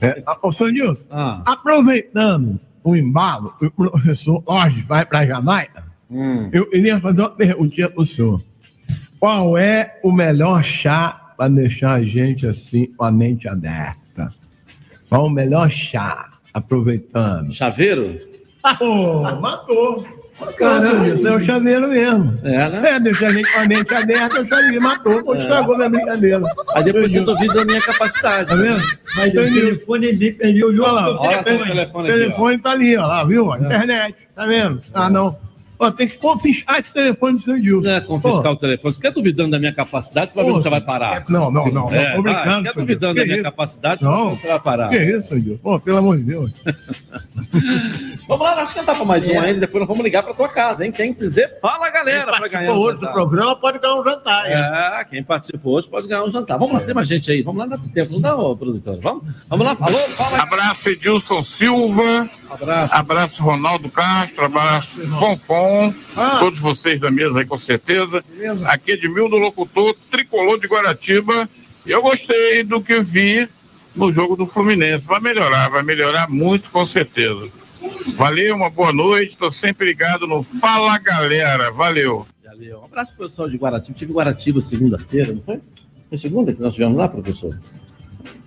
É, 0.00 0.22
ô, 0.42 0.50
senhor 0.50 0.72
Nilson, 0.72 1.06
Ah. 1.10 1.42
aproveitando 1.44 2.58
o 2.82 2.96
embalo, 2.96 3.54
o 3.60 3.70
professor 3.70 4.42
hoje 4.46 4.82
vai 4.82 5.04
para 5.04 5.26
Jamaica, 5.26 5.84
Hum. 6.10 6.48
eu 6.52 6.68
queria 6.70 6.98
fazer 7.00 7.20
uma 7.20 7.30
perguntinha 7.30 7.88
para 7.90 8.02
o 8.02 8.06
senhor. 8.06 8.42
Qual 9.18 9.58
é 9.58 9.98
o 10.02 10.10
melhor 10.10 10.64
chá 10.64 11.32
para 11.36 11.48
deixar 11.50 11.92
a 11.92 12.02
gente 12.02 12.46
assim 12.46 12.86
com 12.86 13.04
a 13.04 13.12
mente 13.12 13.46
aberta? 13.46 14.32
Qual 15.08 15.26
o 15.26 15.30
melhor 15.30 15.70
chá? 15.70 16.30
Aproveitando. 16.54 17.52
Chaveiro? 17.52 18.18
Pô, 18.78 19.22
matou. 19.40 20.04
Caramba, 20.56 21.08
isso 21.08 21.26
é 21.26 21.32
o 21.34 21.40
chaveiro 21.40 21.88
mesmo. 21.88 22.38
É, 22.42 22.68
né? 22.68 22.90
É, 22.90 23.00
deixa 23.00 23.26
a 23.26 23.30
gente 23.30 23.52
com 23.52 23.60
a 23.60 23.64
mente 23.66 23.94
aberta, 23.94 24.40
o 24.40 24.46
chaveiro 24.46 24.80
matou, 24.82 25.24
pô, 25.24 25.34
É. 25.34 25.38
estragou 25.38 25.76
minha 25.76 25.88
brincadeira. 25.88 26.42
Aí 26.74 26.84
depois 26.84 27.12
você 27.12 27.20
duvida 27.20 27.54
da 27.54 27.64
minha 27.64 27.80
capacidade. 27.80 28.48
Tá 28.48 28.54
vendo? 28.56 28.82
Mas 29.16 29.30
o 29.30 29.34
telefone, 29.34 30.06
ele, 30.06 30.36
ele 30.40 30.64
olhou 30.64 30.86
Olha 30.86 30.92
lá, 30.92 31.20
Olha 31.20 31.42
telefone. 31.42 31.62
o 31.62 31.66
telefone 31.74 32.08
aqui, 32.10 32.18
telefone 32.18 32.58
tá 32.60 32.70
ali, 32.70 32.96
ó 32.96 33.06
lá, 33.06 33.24
viu? 33.24 33.52
A 33.52 33.58
internet, 33.58 34.14
tá 34.34 34.46
vendo? 34.46 34.80
Ah, 34.94 35.10
não. 35.10 35.36
Ó, 35.80 35.90
tem 35.90 36.06
que 36.06 36.18
confiscar 36.18 36.78
esse 36.78 36.92
telefone 36.92 37.38
do 37.38 37.42
seu. 37.42 37.80
Não 37.80 37.90
é 37.90 38.00
confiscar 38.02 38.52
o 38.52 38.56
telefone. 38.56 38.94
Você 38.94 39.00
quer 39.00 39.12
duvidando 39.12 39.50
da 39.50 39.58
minha 39.58 39.72
capacidade, 39.74 40.30
você 40.32 40.36
vai 40.36 40.44
ver 40.44 40.50
Pô, 40.50 40.56
onde 40.56 40.62
você 40.64 40.68
vai 40.70 40.80
parar. 40.82 41.24
Não, 41.28 41.50
não, 41.50 41.66
não, 41.72 41.90
É, 41.90 42.08
não, 42.10 42.16
tô 42.16 42.22
brincando, 42.22 42.44
vai, 42.50 42.62
Você 42.62 42.62
quer 42.68 42.80
duvidando 42.80 43.14
da 43.14 43.22
minha 43.24 43.34
isso? 43.36 43.42
capacidade, 43.44 44.00
você 44.02 44.06
vai 44.06 44.16
ver 44.16 44.22
Não. 44.24 44.36
você 44.36 44.46
vai 44.48 44.60
parar. 44.60 44.88
Que 44.90 44.98
isso, 44.98 45.40
Gilson? 45.40 45.62
Pô, 45.62 45.80
pelo 45.80 45.96
amor 45.96 46.16
de 46.18 46.22
Deus. 46.24 46.52
Vamos 48.28 48.46
lá, 48.46 48.62
acho 48.62 48.72
que 48.74 48.78
cantar 48.80 48.94
para 48.94 49.04
mais 49.04 49.26
um 49.26 49.40
ainda, 49.40 49.60
depois 49.60 49.80
nós 49.80 49.88
vamos 49.88 50.04
ligar 50.04 50.22
para 50.22 50.34
tua 50.34 50.48
casa, 50.48 50.84
hein? 50.84 50.92
Quem 50.92 51.12
quiser, 51.12 51.58
fala 51.60 51.90
galera 51.90 52.26
para 52.30 52.46
ganhar 52.48 52.50
Participou 52.50 52.74
um 52.76 52.78
hoje 52.78 52.96
do 52.98 53.00
jantar. 53.00 53.12
programa, 53.14 53.56
pode 53.56 53.78
ganhar 53.78 53.94
um 53.96 54.04
jantar. 54.04 54.46
hein? 54.46 54.52
É, 55.00 55.04
quem 55.04 55.22
participou 55.24 55.74
hoje 55.74 55.88
pode 55.88 56.06
ganhar 56.06 56.22
um 56.24 56.30
jantar. 56.30 56.58
Vamos 56.58 56.74
lá, 56.74 56.80
tem 56.80 56.94
mais 56.94 57.08
gente 57.08 57.30
aí. 57.32 57.42
Vamos 57.42 57.58
lá, 57.58 57.66
dá 57.66 57.78
tempo, 57.92 58.12
não 58.12 58.20
dá, 58.20 58.36
ô, 58.36 58.56
produtor? 58.56 58.98
Vamos? 59.00 59.24
Vamos 59.48 59.66
lá, 59.66 59.74
falou, 59.74 59.98
fala. 60.10 60.42
Abraço 60.42 60.90
Edilson 60.90 61.42
Silva. 61.42 62.28
Abraço. 62.92 63.42
Ronaldo 63.42 63.88
Castro. 63.90 64.44
Abraço 64.44 65.00
Fonfon. 65.18 65.69
Todos 66.38 66.60
vocês 66.60 67.00
da 67.00 67.10
mesa 67.10 67.40
aí, 67.40 67.46
com 67.46 67.56
certeza. 67.56 68.24
Aqui 68.66 68.92
é 68.92 68.94
Edmildo 68.94 69.36
Locutor, 69.36 69.94
tricolor 70.10 70.58
de 70.58 70.66
Guaratiba. 70.66 71.48
Eu 71.86 72.02
gostei 72.02 72.62
do 72.62 72.80
que 72.80 73.00
vi 73.00 73.48
no 73.94 74.12
jogo 74.12 74.36
do 74.36 74.46
Fluminense. 74.46 75.06
Vai 75.06 75.20
melhorar, 75.20 75.68
vai 75.68 75.82
melhorar 75.82 76.28
muito, 76.28 76.70
com 76.70 76.84
certeza. 76.84 77.48
Valeu, 78.14 78.56
uma 78.56 78.70
boa 78.70 78.92
noite. 78.92 79.30
Estou 79.30 79.50
sempre 79.50 79.86
ligado 79.86 80.26
no 80.26 80.42
Fala 80.42 80.98
Galera. 80.98 81.70
Valeu. 81.70 82.26
Valeu. 82.44 82.80
Um 82.80 82.84
abraço 82.84 83.14
pro 83.14 83.26
pessoal 83.26 83.48
de 83.48 83.56
Guaratiba. 83.56 83.98
Tive 83.98 84.12
Guaratiba 84.12 84.60
segunda-feira, 84.60 85.32
não 85.32 85.42
foi? 85.42 85.60
Foi 86.08 86.18
segunda 86.18 86.52
que 86.52 86.60
nós 86.60 86.70
estivemos 86.70 86.96
lá, 86.96 87.08
professor? 87.08 87.58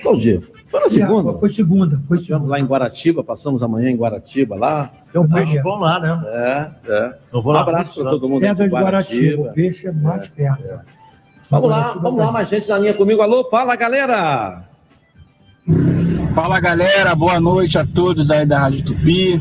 Qual 0.02 0.18
dia? 0.18 0.42
Foi 0.68 0.80
na 0.80 0.90
segunda. 0.90 1.34
Foi 1.34 1.50
segunda. 1.50 2.02
Foi 2.08 2.18
Estivemos 2.18 2.50
lá 2.50 2.60
em 2.60 2.66
Guaratiba, 2.66 3.24
passamos 3.24 3.62
amanhã 3.62 3.90
em 3.90 3.96
Guaratiba 3.96 4.56
lá. 4.56 4.92
Tem 5.12 5.22
um 5.22 5.28
peixe 5.28 5.62
bom 5.62 5.80
lá, 5.80 6.00
né? 6.00 6.24
É, 6.26 6.92
é. 6.92 7.18
Eu 7.32 7.42
vou 7.42 7.52
um 7.52 7.56
lá 7.56 7.62
abraço 7.62 8.02
para 8.02 8.10
todo 8.10 8.28
mundo 8.28 8.42
Pedra 8.42 8.66
de 8.66 8.72
Guaratiba. 8.72 9.44
O 9.44 9.54
peixe 9.54 9.88
é 9.88 9.92
mais 9.92 10.28
perto. 10.28 10.64
Vamos 11.50 11.70
lá, 11.70 11.94
vamos 11.94 12.20
lá, 12.20 12.32
mais 12.32 12.50
gente 12.50 12.68
na 12.68 12.80
linha 12.80 12.94
comigo. 12.94 13.22
Alô, 13.22 13.44
fala 13.46 13.76
galera! 13.76 14.64
Fala 16.34 16.60
galera, 16.60 17.14
boa 17.14 17.40
noite 17.40 17.78
a 17.78 17.86
todos 17.86 18.32
aí 18.32 18.44
da 18.44 18.58
Rádio 18.58 18.84
Tupi. 18.86 19.40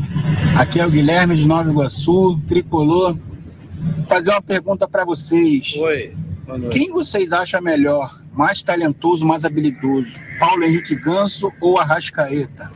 Aqui 0.59 0.79
é 0.79 0.85
o 0.85 0.91
Guilherme 0.91 1.35
de 1.35 1.47
Nova 1.47 1.67
Iguaçu, 1.67 2.39
tricolor. 2.47 3.17
Vou 3.97 4.05
fazer 4.07 4.29
uma 4.29 4.41
pergunta 4.41 4.87
para 4.87 5.03
vocês. 5.03 5.75
Oi. 5.75 6.15
Boa 6.45 6.59
noite. 6.59 6.77
Quem 6.77 6.91
vocês 6.91 7.31
acham 7.31 7.59
melhor, 7.61 8.21
mais 8.33 8.61
talentoso, 8.63 9.25
mais 9.25 9.45
habilidoso? 9.45 10.17
Paulo 10.39 10.63
Henrique 10.63 10.95
Ganso 10.95 11.51
ou 11.61 11.77
Arrascaeta? 11.79 12.69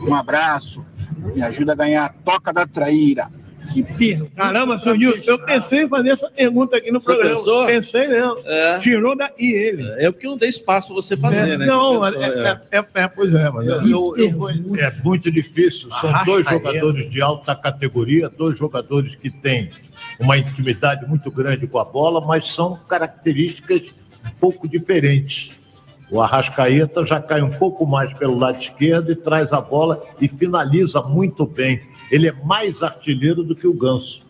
Um 0.00 0.14
abraço. 0.14 0.84
Me 1.34 1.42
ajuda 1.42 1.72
a 1.72 1.76
ganhar 1.76 2.04
a 2.06 2.08
toca 2.08 2.52
da 2.52 2.66
traíra. 2.66 3.28
Que 3.72 3.82
pergunta. 3.82 4.30
Caramba, 4.36 4.78
seu 4.78 4.94
Nilson, 4.94 5.28
eu 5.32 5.38
pensei 5.40 5.82
em 5.82 5.88
fazer 5.88 6.10
essa 6.10 6.30
pergunta 6.30 6.76
aqui 6.76 6.92
no 6.92 7.00
Você 7.02 7.06
programa. 7.06 7.34
pensou? 7.36 7.66
Pensei 7.66 8.06
mesmo. 8.06 8.36
É. 8.44 8.78
Tirou 8.78 9.16
daí 9.16 9.32
ele. 9.38 9.82
É 9.98 10.08
porque 10.10 10.24
não 10.26 10.36
dei 10.38 10.48
espaço 10.48 10.86
para 10.86 10.94
você 10.94 11.16
fazer, 11.16 11.48
É, 11.50 11.58
né? 11.58 11.66
Não, 11.66 11.98
Você 11.98 12.16
é, 12.16 12.28
pensou, 12.30 12.42
é, 12.44 12.62
é, 12.70 12.86
é, 13.02 13.08
pois 13.08 13.34
é, 13.34 13.50
mas 13.50 13.66
Eu- 13.66 13.82
eu- 14.16 14.16
eu 14.16 14.76
é 14.78 14.94
muito 15.02 15.30
difícil. 15.32 15.90
São 15.90 16.10
Arrascaeta. 16.10 16.24
dois 16.24 16.46
jogadores 16.48 17.10
de 17.10 17.20
alta 17.20 17.56
categoria, 17.56 18.28
dois 18.30 18.56
jogadores 18.56 19.16
que 19.16 19.30
têm 19.30 19.68
uma 20.20 20.38
intimidade 20.38 21.04
muito 21.06 21.28
grande 21.30 21.66
com 21.66 21.80
a 21.80 21.84
bola, 21.84 22.24
mas 22.24 22.46
são 22.46 22.76
características 22.88 23.82
pouco 24.40 24.68
diferentes. 24.68 25.52
O 26.10 26.20
Arrascaeta 26.20 27.04
já 27.04 27.20
cai 27.20 27.42
um 27.42 27.50
pouco 27.50 27.84
mais 27.84 28.12
pelo 28.14 28.38
lado 28.38 28.58
esquerdo 28.58 29.10
e 29.10 29.16
traz 29.16 29.52
a 29.52 29.60
bola 29.60 30.02
e 30.20 30.28
finaliza 30.28 31.02
muito 31.02 31.44
bem. 31.44 31.80
Ele 32.12 32.28
é 32.28 32.32
mais 32.44 32.82
artilheiro 32.82 33.42
do 33.42 33.56
que 33.56 33.66
o 33.66 33.72
Ganso, 33.72 34.22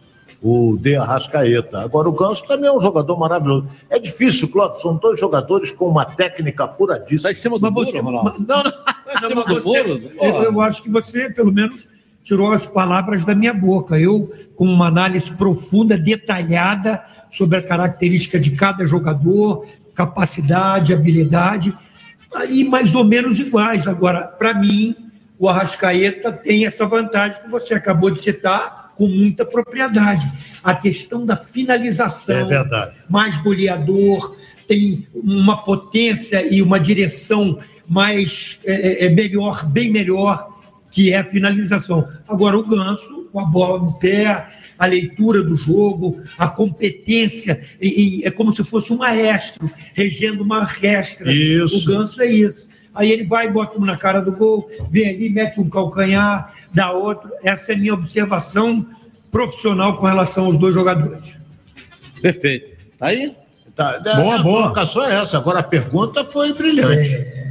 o 0.42 0.78
De 0.80 0.96
Arrascaeta. 0.96 1.80
Agora, 1.82 2.08
o 2.08 2.12
Ganso 2.12 2.46
também 2.46 2.70
é 2.70 2.72
um 2.72 2.80
jogador 2.80 3.18
maravilhoso. 3.18 3.68
É 3.90 3.98
difícil, 3.98 4.48
Clóvis, 4.48 4.80
são 4.80 4.96
dois 4.96 5.20
jogadores 5.20 5.70
com 5.70 5.86
uma 5.86 6.06
técnica 6.06 6.64
apuradíssima. 6.64 7.16
Está 7.16 7.30
em 7.30 7.34
cima 7.34 7.58
do 7.58 7.70
você- 7.70 8.00
Ronaldo. 8.00 8.34
Não, 8.48 8.62
não. 8.62 8.72
em 9.14 9.18
cima 9.26 9.44
do 9.44 9.60
você- 9.60 9.82
bolo? 9.84 10.00
Eu, 10.18 10.42
eu 10.44 10.60
acho 10.62 10.82
que 10.82 10.88
você, 10.88 11.28
pelo 11.28 11.52
menos, 11.52 11.86
tirou 12.24 12.52
as 12.52 12.66
palavras 12.66 13.22
da 13.22 13.34
minha 13.34 13.52
boca. 13.52 14.00
Eu, 14.00 14.32
com 14.56 14.64
uma 14.64 14.86
análise 14.86 15.30
profunda, 15.30 15.98
detalhada 15.98 17.04
sobre 17.30 17.58
a 17.58 17.62
característica 17.62 18.40
de 18.40 18.52
cada 18.52 18.86
jogador, 18.86 19.66
capacidade, 19.96 20.92
habilidade, 20.92 21.74
aí 22.34 22.62
mais 22.62 22.94
ou 22.94 23.04
menos 23.04 23.40
iguais. 23.40 23.86
Agora, 23.86 24.22
para 24.22 24.54
mim, 24.54 24.94
o 25.38 25.48
Arrascaeta 25.48 26.30
tem 26.30 26.66
essa 26.66 26.86
vantagem 26.86 27.42
que 27.42 27.50
você 27.50 27.74
acabou 27.74 28.10
de 28.10 28.22
citar 28.22 28.92
com 28.96 29.08
muita 29.08 29.44
propriedade. 29.44 30.30
A 30.62 30.74
questão 30.74 31.24
da 31.24 31.36
finalização 31.36 32.36
É 32.36 32.44
verdade. 32.44 32.92
mais 33.08 33.36
goleador, 33.38 34.36
tem 34.68 35.06
uma 35.14 35.56
potência 35.64 36.44
e 36.46 36.60
uma 36.60 36.78
direção 36.78 37.58
mais 37.88 38.58
é, 38.64 39.04
é, 39.04 39.06
é 39.06 39.08
melhor, 39.08 39.64
bem 39.66 39.90
melhor, 39.90 40.48
que 40.90 41.12
é 41.12 41.18
a 41.18 41.24
finalização. 41.24 42.08
Agora, 42.28 42.58
o 42.58 42.66
Ganso, 42.66 43.28
com 43.32 43.40
a 43.40 43.44
bola 43.44 43.78
no 43.78 43.92
pé, 43.98 44.48
a 44.78 44.86
leitura 44.86 45.42
do 45.42 45.56
jogo, 45.56 46.20
a 46.38 46.46
competência, 46.48 47.60
e- 47.80 48.20
e 48.20 48.24
é 48.24 48.30
como 48.30 48.52
se 48.52 48.62
fosse 48.64 48.92
um 48.92 48.96
maestro, 48.98 49.70
regendo 49.94 50.42
uma 50.42 50.60
orquestra. 50.60 51.30
Isso. 51.32 51.90
O 51.90 51.92
Ganso 51.92 52.20
é 52.22 52.26
isso. 52.26 52.68
Aí 52.94 53.10
ele 53.12 53.24
vai, 53.24 53.50
bota 53.50 53.78
um 53.78 53.84
na 53.84 53.96
cara 53.96 54.20
do 54.20 54.32
gol, 54.32 54.70
vem 54.90 55.08
ali, 55.10 55.28
mete 55.28 55.60
um 55.60 55.68
calcanhar, 55.68 56.54
dá 56.72 56.92
outro. 56.92 57.30
Essa 57.42 57.72
é 57.72 57.74
a 57.74 57.78
minha 57.78 57.92
observação 57.94 58.86
profissional 59.30 59.98
com 59.98 60.06
relação 60.06 60.46
aos 60.46 60.58
dois 60.58 60.74
jogadores. 60.74 61.36
Perfeito. 62.22 62.74
Tá 62.98 63.06
aí? 63.08 63.34
Tá, 63.74 63.98
Boa, 63.98 64.36
a 64.36 64.42
boa. 64.42 64.62
colocação 64.62 65.04
é 65.04 65.16
essa. 65.20 65.36
Agora 65.36 65.58
a 65.58 65.62
pergunta 65.62 66.24
foi 66.24 66.54
brilhante. 66.54 67.10
É, 67.14 67.45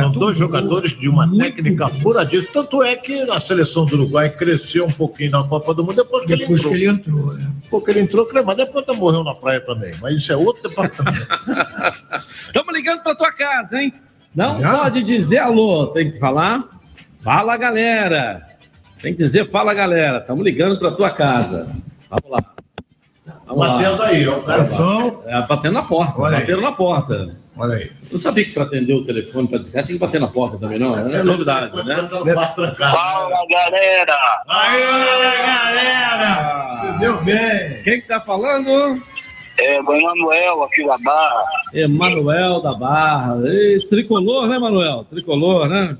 São 0.00 0.12
dois 0.12 0.36
jogadores 0.36 0.96
de 0.96 1.08
uma 1.08 1.30
técnica 1.36 1.86
apuradíssima. 1.86 2.50
Tanto 2.52 2.82
é 2.82 2.96
que 2.96 3.22
a 3.30 3.40
seleção 3.40 3.84
do 3.86 3.94
Uruguai 3.96 4.30
cresceu 4.30 4.86
um 4.86 4.90
pouquinho 4.92 5.30
na 5.32 5.42
Copa 5.44 5.72
do 5.74 5.82
Mundo 5.84 5.96
depois 5.96 6.24
que 6.24 6.36
Depois 6.36 6.64
ele 6.64 6.70
que 6.70 6.86
entrou. 6.86 7.22
ele 7.22 7.24
entrou. 7.26 7.34
né? 7.34 7.52
Porque 7.70 7.90
ele 7.90 8.00
entrou, 8.00 8.28
mas 8.44 8.56
depois 8.56 8.84
ele 8.88 8.96
morreu 8.98 9.24
na 9.24 9.34
praia 9.34 9.60
também. 9.60 9.92
Mas 10.00 10.14
isso 10.16 10.32
é 10.32 10.36
outro 10.36 10.68
departamento. 10.68 11.26
Estamos 12.46 12.74
ligando 12.74 13.02
para 13.02 13.14
tua 13.14 13.32
casa, 13.32 13.80
hein? 13.82 13.92
Não 14.34 14.60
Já? 14.60 14.78
pode 14.78 15.02
dizer 15.02 15.38
alô, 15.38 15.86
tem 15.88 16.10
que 16.10 16.18
falar. 16.18 16.64
Fala, 17.20 17.56
galera. 17.56 18.46
Tem 19.02 19.12
que 19.12 19.18
dizer 19.22 19.48
fala, 19.50 19.74
galera. 19.74 20.18
Estamos 20.18 20.44
ligando 20.44 20.78
para 20.78 20.90
tua 20.92 21.10
casa. 21.10 21.68
Vamos 22.10 22.30
lá. 22.30 22.44
Vamos 23.46 23.58
lá. 23.66 23.72
Batendo 23.78 24.02
aí, 24.02 24.26
ó. 24.28 24.40
É, 25.26 25.46
batendo 25.46 25.72
na 25.74 25.82
porta. 25.82 26.20
Olha 26.20 26.36
aí. 26.38 26.40
batendo 26.42 26.62
na 26.62 26.72
porta. 26.72 27.36
Olha 27.58 27.74
aí. 27.74 27.90
Não 28.10 28.20
sabia 28.20 28.44
que 28.44 28.52
para 28.52 28.62
atender 28.62 28.94
o 28.94 29.04
telefone 29.04 29.48
para 29.48 29.58
descarregar 29.58 29.86
tinha 29.86 29.98
que 29.98 30.04
bater 30.04 30.20
na 30.20 30.28
porta 30.28 30.56
também, 30.58 30.78
não? 30.78 30.96
É 30.96 31.22
novidade, 31.24 31.74
né? 31.84 32.08
Fala, 32.78 33.46
galera! 33.50 34.16
Aí, 34.48 34.80
galera! 35.44 36.98
Deu 37.00 37.20
bem. 37.22 37.82
Quem 37.82 38.00
que 38.00 38.06
tá 38.06 38.20
falando? 38.20 39.02
É, 39.60 39.80
o 39.80 39.92
Emanuel 39.92 40.62
aqui 40.62 40.86
da 40.86 40.96
Barra. 40.98 41.44
Emanuel 41.74 42.60
da 42.62 42.74
Barra. 42.74 43.36
Ei, 43.44 43.80
tricolor, 43.88 44.46
né, 44.46 44.56
Manuel? 44.56 45.04
Tricolor, 45.10 45.68
né? 45.68 45.96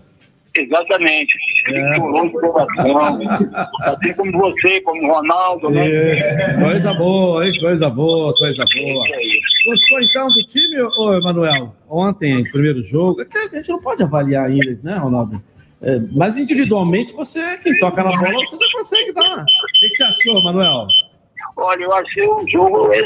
Exatamente. 0.59 1.37
É. 1.69 2.01
Coração. 2.01 3.19
Assim 3.83 4.13
como 4.15 4.33
você, 4.33 4.81
como 4.81 5.13
Ronaldo, 5.13 5.71
né? 5.71 6.15
Isso. 6.15 6.61
Coisa 6.61 6.95
boa, 6.95 7.47
hein? 7.47 7.61
Coisa 7.61 7.91
boa, 7.91 8.35
coisa 8.35 8.65
boa. 8.65 9.05
Gostou 9.67 10.01
então 10.01 10.29
do 10.29 10.43
time, 10.47 10.81
ô 10.97 11.15
Emanuel? 11.15 11.75
Ontem, 11.89 12.43
primeiro 12.51 12.83
jogo. 12.83 13.23
A 13.23 13.57
gente 13.57 13.69
não 13.69 13.81
pode 13.81 14.03
avaliar 14.03 14.47
ainda, 14.47 14.79
né, 14.83 14.97
Ronaldo? 14.97 15.43
É, 15.81 16.01
mas 16.13 16.37
individualmente, 16.37 17.13
você, 17.13 17.57
quem 17.59 17.79
toca 17.79 18.03
na 18.03 18.11
bola, 18.11 18.33
você 18.45 18.57
já 18.57 18.73
consegue 18.73 19.13
dar. 19.13 19.43
O 19.43 19.45
que, 19.79 19.89
que 19.89 19.97
você 19.97 20.03
achou, 20.05 20.43
Manuel? 20.43 20.87
Olha, 21.61 21.83
eu 21.83 21.93
achei 21.93 22.29
um 22.29 22.49
jogo, 22.49 22.93
é, 22.93 23.03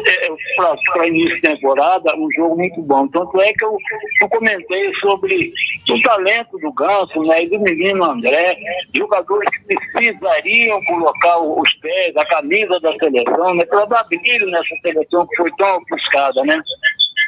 para 0.92 1.08
início 1.08 1.36
de 1.36 1.40
temporada, 1.40 2.14
um 2.14 2.28
jogo 2.36 2.56
muito 2.56 2.82
bom. 2.82 3.08
Tanto 3.08 3.40
é 3.40 3.50
que 3.50 3.64
eu, 3.64 3.74
eu 4.20 4.28
comentei 4.28 4.92
sobre 4.96 5.50
o 5.88 6.02
talento 6.02 6.58
do 6.58 6.70
Ganso 6.74 7.18
né, 7.26 7.44
e 7.44 7.48
do 7.48 7.58
menino 7.60 8.04
André, 8.04 8.58
jogadores 8.94 9.48
que 9.56 9.74
precisariam 9.92 10.84
colocar 10.84 11.38
os 11.38 11.72
pés, 11.76 12.14
a 12.14 12.26
camisa 12.26 12.78
da 12.80 12.92
seleção, 12.98 13.54
né, 13.54 13.64
para 13.64 13.86
dar 13.86 14.04
brilho 14.04 14.46
nessa 14.50 14.76
seleção 14.82 15.26
que 15.28 15.36
foi 15.36 15.50
tão 15.56 15.78
ofuscada, 15.78 16.44
né? 16.44 16.60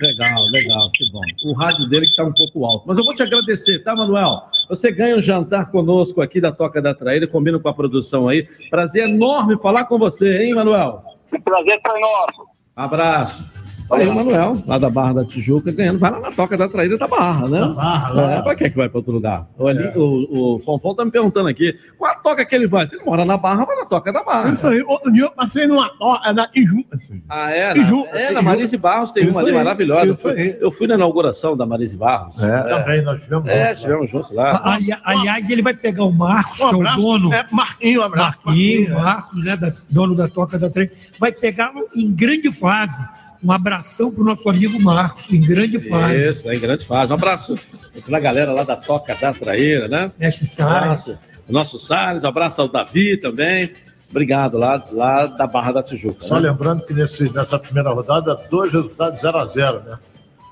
Legal, 0.02 0.44
legal, 0.50 0.90
que 0.92 1.10
bom. 1.10 1.20
O 1.46 1.54
rádio 1.54 1.88
dele 1.88 2.04
está 2.04 2.22
um 2.22 2.34
pouco 2.34 2.66
alto. 2.66 2.84
Mas 2.86 2.98
eu 2.98 3.04
vou 3.04 3.14
te 3.14 3.22
agradecer, 3.22 3.78
tá, 3.78 3.94
Manuel? 3.94 4.42
Você 4.68 4.92
ganha 4.92 5.16
um 5.16 5.20
jantar 5.22 5.70
conosco 5.70 6.20
aqui 6.20 6.38
da 6.38 6.52
Toca 6.52 6.82
da 6.82 6.92
Traíra, 6.92 7.26
combina 7.26 7.58
com 7.58 7.68
a 7.68 7.74
produção 7.74 8.28
aí. 8.28 8.46
Prazer 8.68 9.08
enorme 9.08 9.56
falar 9.62 9.84
com 9.84 9.98
você, 9.98 10.42
hein, 10.42 10.54
Manuel? 10.54 11.13
O 11.36 11.42
prazer 11.42 11.80
foi 11.86 12.00
nosso. 12.00 12.46
Abraço. 12.76 13.63
Aí 13.92 14.08
o 14.08 14.14
Manuel, 14.14 14.54
lá 14.66 14.78
da 14.78 14.88
Barra 14.90 15.12
da 15.14 15.24
Tijuca, 15.24 15.70
ganhando. 15.70 15.98
Vai 15.98 16.10
lá 16.10 16.18
na 16.20 16.30
Toca 16.32 16.56
da 16.56 16.68
Traíra 16.68 16.96
da 16.96 17.06
Barra, 17.06 17.48
né? 17.48 17.60
Da 17.60 17.68
Barra, 17.68 18.12
lá. 18.14 18.32
É, 18.32 18.42
pra 18.42 18.54
que 18.54 18.70
que 18.70 18.76
vai 18.76 18.88
pra 18.88 18.98
outro 18.98 19.12
lugar? 19.12 19.46
O, 19.58 19.66
ali, 19.68 19.86
o, 19.94 20.54
o 20.54 20.58
Fonfon 20.60 20.94
tá 20.94 21.04
me 21.04 21.10
perguntando 21.10 21.48
aqui, 21.48 21.78
qual 21.98 22.10
a 22.12 22.14
toca 22.16 22.44
que 22.44 22.54
ele 22.54 22.66
vai? 22.66 22.86
Se 22.86 22.96
ele 22.96 23.04
mora 23.04 23.24
na 23.24 23.36
Barra, 23.36 23.64
vai 23.64 23.76
na 23.76 23.84
Toca 23.84 24.12
da 24.12 24.22
Barra. 24.24 24.50
Isso 24.50 24.66
aí, 24.66 24.82
outro 24.82 25.12
dia 25.12 25.24
eu 25.24 25.30
passei 25.30 25.66
numa 25.66 25.88
toca 25.98 26.32
da 26.32 26.46
Tijuca. 26.46 26.96
Assim. 26.96 27.22
Ah, 27.28 27.50
é? 27.50 27.74
Tijuca, 27.74 28.10
é, 28.18 28.30
na. 28.32 28.42
Marise 28.42 28.76
Barros 28.76 29.10
tem 29.12 29.24
uma 29.24 29.30
Isso 29.30 29.38
ali 29.40 29.50
aí, 29.50 29.54
maravilhosa. 29.56 30.06
Eu 30.06 30.12
isso 30.14 30.22
fui, 30.22 30.32
aí. 30.32 30.56
eu 30.60 30.70
fui 30.72 30.86
na 30.86 30.94
inauguração 30.94 31.56
da 31.56 31.66
Marise 31.66 31.96
Barros. 31.96 32.42
É, 32.42 32.62
também 32.62 33.02
nós 33.02 33.22
tivemos. 33.22 33.46
É, 33.46 33.72
estivemos 33.72 34.10
juntos 34.10 34.30
lá. 34.32 34.60
Ali- 34.64 34.96
aliás, 35.04 35.48
ele 35.50 35.62
vai 35.62 35.74
pegar 35.74 36.04
o 36.04 36.12
Marcos, 36.12 36.58
Um 36.60 36.68
que 36.68 36.74
é 36.74 36.76
o 36.76 36.80
abraço, 36.80 37.00
dono. 37.00 37.32
é, 37.34 37.46
Marquinho, 37.50 38.00
um 38.00 38.04
abraço, 38.04 38.38
Marquinho, 38.44 38.80
Marquinho, 38.94 38.98
é. 38.98 39.02
Marcos, 39.02 39.44
né, 39.44 39.56
da- 39.56 39.72
dono 39.90 40.14
da 40.14 40.26
Toca 40.28 40.58
da 40.58 40.70
Trem. 40.70 40.90
Vai 41.20 41.32
pegá-lo 41.32 41.86
em 41.94 42.10
grande 42.10 42.50
fase. 42.50 43.02
Um 43.44 43.52
abração 43.52 44.10
para 44.10 44.22
o 44.22 44.24
nosso 44.24 44.48
amigo 44.48 44.80
Marcos, 44.80 45.30
em 45.30 45.40
grande 45.40 45.78
fase. 45.78 46.28
Isso, 46.28 46.50
em 46.50 46.58
grande 46.58 46.86
fase. 46.86 47.12
Um 47.12 47.16
abraço 47.16 47.58
pra 48.06 48.18
galera 48.18 48.52
lá 48.52 48.64
da 48.64 48.74
Toca 48.74 49.14
da 49.14 49.32
Traíra, 49.34 49.86
né? 49.86 50.10
Mestre 50.18 50.46
Salles. 50.46 51.08
O 51.46 51.52
nosso 51.52 51.78
Salles, 51.78 52.24
um 52.24 52.28
abraço 52.28 52.62
ao 52.62 52.68
Davi 52.68 53.18
também. 53.18 53.70
Obrigado, 54.10 54.56
lá, 54.56 54.82
lá 54.92 55.26
da 55.26 55.46
Barra 55.46 55.72
da 55.72 55.82
Tijuca. 55.82 56.24
Só 56.24 56.40
né? 56.40 56.50
lembrando 56.50 56.86
que 56.86 56.94
nesse, 56.94 57.30
nessa 57.34 57.58
primeira 57.58 57.90
rodada, 57.90 58.34
dois 58.50 58.72
resultados 58.72 59.20
0x0, 59.20 59.84
né? 59.84 59.98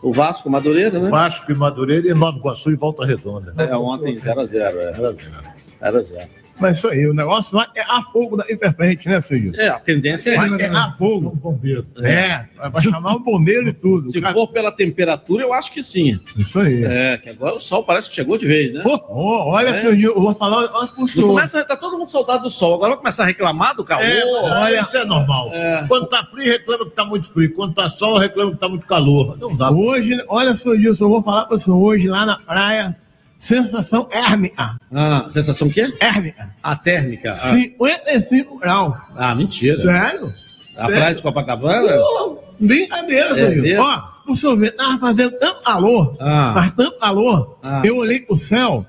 O 0.02 0.12
Vasco, 0.12 0.50
Madureira, 0.50 0.98
né? 0.98 1.08
Vasco 1.08 1.50
e 1.50 1.54
Madureira 1.54 2.08
e 2.08 2.12
Nova 2.12 2.36
Iguaçu 2.36 2.72
e 2.72 2.76
Volta 2.76 3.06
Redonda. 3.06 3.54
É, 3.56 3.74
ontem 3.76 4.16
0x0. 4.16 4.54
É. 4.54 4.92
0x0. 5.80 6.41
Mas 6.60 6.76
isso 6.78 6.88
aí, 6.88 7.06
o 7.06 7.14
negócio 7.14 7.56
lá 7.56 7.66
é 7.74 7.80
a 7.82 8.02
fogo 8.02 8.36
daí 8.36 8.56
pra 8.56 8.72
frente, 8.72 9.08
né, 9.08 9.20
Silvio? 9.20 9.52
É, 9.56 9.68
a 9.68 9.80
tendência 9.80 10.30
é 10.30 10.34
essa, 10.36 10.62
é 10.62 10.68
né? 10.68 10.78
a 10.78 10.92
fogo. 10.92 11.30
Bombeiro. 11.30 11.86
É, 12.02 12.44
vai 12.70 12.82
chamar 12.82 13.14
o 13.14 13.18
bombeiro 13.18 13.68
e 13.68 13.72
tudo. 13.72 14.10
Se 14.10 14.20
for 14.20 14.46
pela 14.48 14.70
temperatura, 14.70 15.42
eu 15.42 15.52
acho 15.52 15.72
que 15.72 15.82
sim. 15.82 16.18
Isso 16.36 16.60
aí. 16.60 16.84
É, 16.84 17.18
que 17.18 17.30
agora 17.30 17.54
o 17.54 17.60
sol 17.60 17.82
parece 17.84 18.08
que 18.08 18.14
chegou 18.14 18.38
de 18.38 18.46
vez, 18.46 18.72
né? 18.72 18.82
Pô, 18.82 19.00
ó, 19.08 19.50
olha, 19.50 19.70
É. 19.70 19.80
Silvio, 19.80 20.12
eu 20.14 20.20
vou 20.20 20.34
falar 20.34 20.70
olha 20.72 20.88
pro 20.88 21.08
senhor. 21.08 21.28
começa, 21.28 21.64
tá 21.64 21.76
todo 21.76 21.98
mundo 21.98 22.10
saudado 22.10 22.44
do 22.44 22.50
sol. 22.50 22.74
Agora 22.74 22.90
vai 22.90 22.98
começar 22.98 23.24
a 23.24 23.26
reclamar 23.26 23.74
do 23.74 23.84
calor. 23.84 24.04
É, 24.04 24.24
olha, 24.24 24.80
isso 24.80 24.96
é 24.96 25.04
normal. 25.04 25.50
Quando 25.88 26.06
tá 26.06 26.24
frio, 26.24 26.52
reclama 26.52 26.84
que 26.84 26.90
tá 26.92 27.04
muito 27.04 27.28
frio. 27.32 27.52
Quando 27.54 27.74
tá 27.74 27.88
sol, 27.88 28.18
reclama 28.18 28.52
que 28.52 28.58
tá 28.58 28.68
muito 28.68 28.86
calor. 28.86 29.36
Não 29.38 29.56
dá. 29.56 29.70
Hoje, 29.70 30.22
olha, 30.28 30.54
senhor 30.54 30.76
Gilson, 30.76 31.04
eu 31.04 31.08
vou 31.08 31.22
falar 31.22 31.46
para 31.46 31.56
o 31.56 31.58
senhor 31.58 31.78
hoje 31.78 32.08
lá 32.08 32.24
na 32.26 32.38
praia, 32.38 32.96
sensação 33.46 34.06
érmica. 34.12 34.76
Ah, 34.94 35.26
sensação 35.28 35.66
o 35.66 35.72
quê? 35.72 35.92
Érmica. 36.00 36.48
A 36.62 36.76
térmica. 36.76 37.30
Ah, 37.30 37.32
55 37.32 38.56
graus. 38.58 38.94
ah, 39.16 39.34
mentira. 39.34 39.76
Sério? 39.78 40.32
A 40.76 40.82
Sério? 40.86 40.96
praia 40.96 41.14
de 41.16 41.22
Copacabana? 41.22 41.96
Pô, 41.98 42.38
brincadeira, 42.60 43.30
É 43.30 43.34
senhor? 43.52 43.80
Ó, 43.80 44.32
o 44.32 44.36
senhor 44.36 44.56
vê, 44.56 44.70
tava 44.70 44.96
fazendo 44.98 45.32
tanto 45.38 45.60
calor, 45.64 46.16
Ah. 46.20 46.52
mas 46.54 46.72
tanto 46.74 46.98
calor, 47.00 47.58
Ah. 47.64 47.82
eu 47.84 47.96
olhei 47.96 48.20
pro 48.20 48.38
céu, 48.38 48.86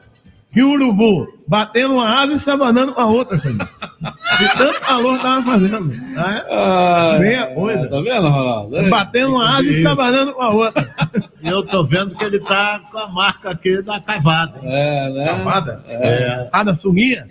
que 0.54 0.62
o 0.62 0.70
urubu 0.70 1.33
batendo 1.48 1.96
uma 1.96 2.22
asa 2.22 2.34
e 2.34 2.40
se 2.40 2.50
abanando 2.50 2.94
com 2.94 3.02
a 3.02 3.06
outra, 3.06 3.38
senhor. 3.38 3.58
De 3.58 4.58
tanto 4.58 4.80
calor 4.82 5.20
tava 5.20 5.42
fazendo. 5.42 5.86
Né? 5.86 6.44
Ah, 6.50 7.18
Meia 7.20 7.48
coisa. 7.48 7.88
Tá 7.90 8.02
vendo, 8.02 8.28
Ronaldo? 8.30 8.90
Batendo 8.90 9.32
uma 9.36 9.50
asa 9.58 9.64
e 9.64 9.76
se 9.82 9.88
abanando 9.88 10.34
com 10.34 10.42
a 10.42 10.50
outra. 10.50 10.96
E 11.42 11.48
eu 11.48 11.64
tô 11.66 11.84
vendo 11.84 12.16
que 12.16 12.24
ele 12.24 12.40
tá 12.40 12.80
com 12.92 12.98
a 12.98 13.08
marca 13.08 13.50
aqui 13.52 13.82
da 13.82 14.00
cavada. 14.00 14.60
hein? 14.64 14.70
É, 14.72 15.10
né? 15.12 15.26
Cavada? 15.26 15.84
É. 15.88 16.50
Ah, 16.52 16.64
da 16.64 16.76
sunguinha? 16.76 17.28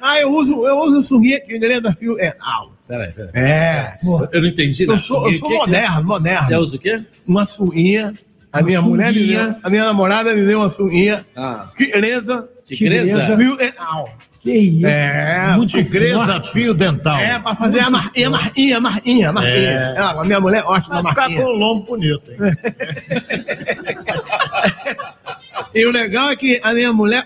Ah, 0.00 0.18
eu 0.20 0.30
uso, 0.34 0.66
eu 0.66 0.78
uso 0.78 1.02
sunguinha 1.02 1.40
que 1.40 1.58
greda 1.58 1.94
fio 1.98 2.18
enal. 2.18 2.72
Peraí, 2.88 3.12
peraí. 3.12 3.30
É. 3.34 3.96
Eu 4.32 4.40
não 4.40 4.48
entendi 4.48 4.82
Eu 4.84 4.88
nada. 4.88 5.00
sou, 5.00 5.26
eu 5.26 5.32
que 5.32 5.38
sou 5.38 5.48
que 5.48 5.54
você- 5.54 5.60
moderno, 5.66 6.04
moderno. 6.04 6.46
Você 6.48 6.56
usa 6.56 6.76
o 6.76 6.78
quê? 6.78 7.00
Uma 7.26 7.44
sunguinha. 7.46 8.14
A 8.52 8.58
Uma 8.58 8.66
minha 8.66 8.82
mulher 8.82 9.12
me 9.12 9.18
sunguinha. 9.20 9.46
deu, 9.46 9.56
a 9.62 9.70
minha 9.70 9.84
namorada 9.84 10.34
me 10.34 10.44
deu 10.44 10.58
uma 10.58 10.68
sunguinha. 10.68 11.24
Ah. 11.36 11.66
Tigresa. 12.76 13.20
Tigresa? 13.20 13.36
Fio 13.36 13.60
enal. 13.60 14.08
Que 14.40 14.52
isso? 14.54 14.86
É, 14.86 15.52
Muito 15.56 15.70
Tigresa 15.70 16.24
forte. 16.26 16.52
fio 16.52 16.72
dental. 16.72 17.18
É, 17.18 17.38
pra 17.38 17.54
fazer 17.54 17.80
a 17.80 17.90
marquinha, 17.90 18.28
a 18.28 18.30
marquinha, 18.30 18.76
a 18.78 18.80
marquinha, 18.80 19.28
a 19.28 19.32
marquinha. 19.32 19.70
É. 19.70 19.94
Ela, 19.96 20.22
a 20.22 20.24
minha 20.24 20.40
mulher, 20.40 20.62
ótima 20.64 21.02
Vai 21.02 21.12
ficar 21.12 21.20
marquinha. 21.28 21.42
com 21.42 21.48
o 21.50 21.52
lombo 21.56 21.84
bonito, 21.86 22.30
hein? 22.32 22.38
E 25.74 25.86
o 25.86 25.92
legal 25.92 26.30
é 26.30 26.36
que 26.36 26.58
a 26.64 26.72
minha 26.72 26.92
mulher, 26.92 27.24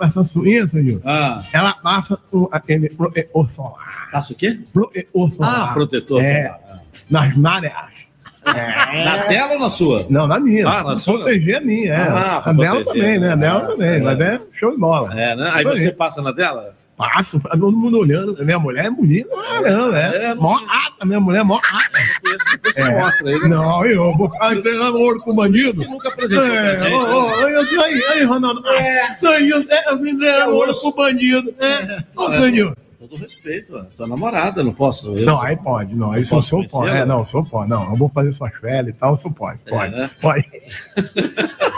essa 0.00 0.24
sunguinha, 0.24 0.66
senhor, 0.66 1.00
Ah, 1.04 1.42
ela 1.52 1.74
passa 1.74 2.18
o- 2.32 2.48
aquele 2.50 2.88
protetor 2.88 3.50
solar. 3.50 4.08
passa 4.10 4.32
o 4.32 4.36
quê? 4.36 4.58
Protetor 4.72 5.30
solar. 5.34 5.68
Ah, 5.70 5.72
protetor 5.74 6.22
É. 6.22 6.44
solar. 6.44 6.80
Nas 7.10 7.36
mareas. 7.36 7.97
Na 9.04 9.18
tela 9.26 9.52
ou 9.54 9.58
na 9.60 9.68
sua? 9.68 10.06
Não, 10.08 10.26
na 10.26 10.38
minha. 10.40 10.68
Ah, 10.68 10.82
na 10.82 10.96
sua? 10.96 11.18
proteger 11.18 11.56
a 11.56 11.60
minha, 11.60 11.92
é. 11.94 11.96
Ah, 12.08 12.42
a 12.44 12.52
dela 12.52 12.84
também, 12.84 13.18
né? 13.18 13.32
A 13.32 13.36
dela 13.36 13.58
Ah, 13.64 13.66
também. 13.68 13.88
é. 13.90 14.00
Mas 14.00 14.20
é 14.20 14.40
show 14.54 14.70
de 14.72 14.78
bola. 14.78 15.12
É, 15.20 15.36
né? 15.36 15.50
Aí 15.54 15.64
Isso 15.64 15.76
você 15.76 15.90
passa 15.92 16.22
na 16.22 16.32
dela? 16.32 16.74
Passo, 16.96 17.38
todo 17.40 17.76
mundo 17.76 17.96
olhando. 18.00 18.36
Minha 18.44 18.58
mulher 18.58 18.86
é 18.86 18.90
bonita, 18.90 19.28
caramba, 19.62 19.96
é. 19.96 20.24
É, 20.30 20.34
Mó 20.34 20.56
ata, 20.56 21.06
minha 21.06 21.20
mulher 21.20 21.40
é 21.40 21.44
mó 21.44 21.56
ata. 21.56 21.98
Você 22.64 22.80
É. 22.82 22.90
mostra 22.90 23.28
aí. 23.30 23.38
né? 23.38 23.48
Não, 23.48 23.86
eu 23.86 24.12
vou 24.16 24.28
ficar 24.28 24.56
entregando 24.56 24.98
ouro 24.98 25.22
pro 25.22 25.32
bandido. 25.32 25.80
Que 25.80 25.88
nunca 25.88 26.08
apresentou 26.08 26.44
pra 26.44 26.54
É, 26.56 26.76
gente, 26.76 26.92
ô, 26.92 26.96
ô, 26.98 27.28
né? 27.28 27.36
ô, 27.44 27.48
eu- 27.50 27.82
aí, 27.84 28.02
aí, 28.10 28.24
Ronaldo. 28.24 28.66
É, 28.68 29.14
Sanil, 29.16 29.58
é, 29.70 29.90
eu 29.92 29.98
vim 29.98 30.10
entregando 30.10 30.54
ouro 30.56 30.74
pro 30.80 30.92
bandido. 30.92 31.54
É, 31.60 32.02
ô, 32.16 32.32
Sanil. 32.32 32.74
Todo 32.98 33.16
respeito, 33.16 33.76
ó. 33.76 33.84
sua 33.96 34.08
namorada, 34.08 34.62
não 34.64 34.72
posso. 34.72 35.16
Eu... 35.16 35.24
Não, 35.24 35.40
aí 35.40 35.56
pode, 35.56 35.94
não. 35.94 36.16
Isso 36.16 36.36
o 36.36 36.42
senhor 36.42 36.66
pode. 36.68 36.90
É, 36.90 37.04
não, 37.04 37.20
o 37.20 37.24
senhor 37.24 37.48
pode. 37.48 37.70
Não, 37.70 37.90
eu 37.90 37.96
vou 37.96 38.08
fazer 38.08 38.32
suas 38.32 38.52
férias 38.56 38.96
e 38.96 38.98
tal, 38.98 39.12
o 39.12 39.16
senhor 39.16 39.34
pode. 39.34 39.60
Pode. 39.68 39.94
né? 39.94 40.10
Pode. 40.20 40.44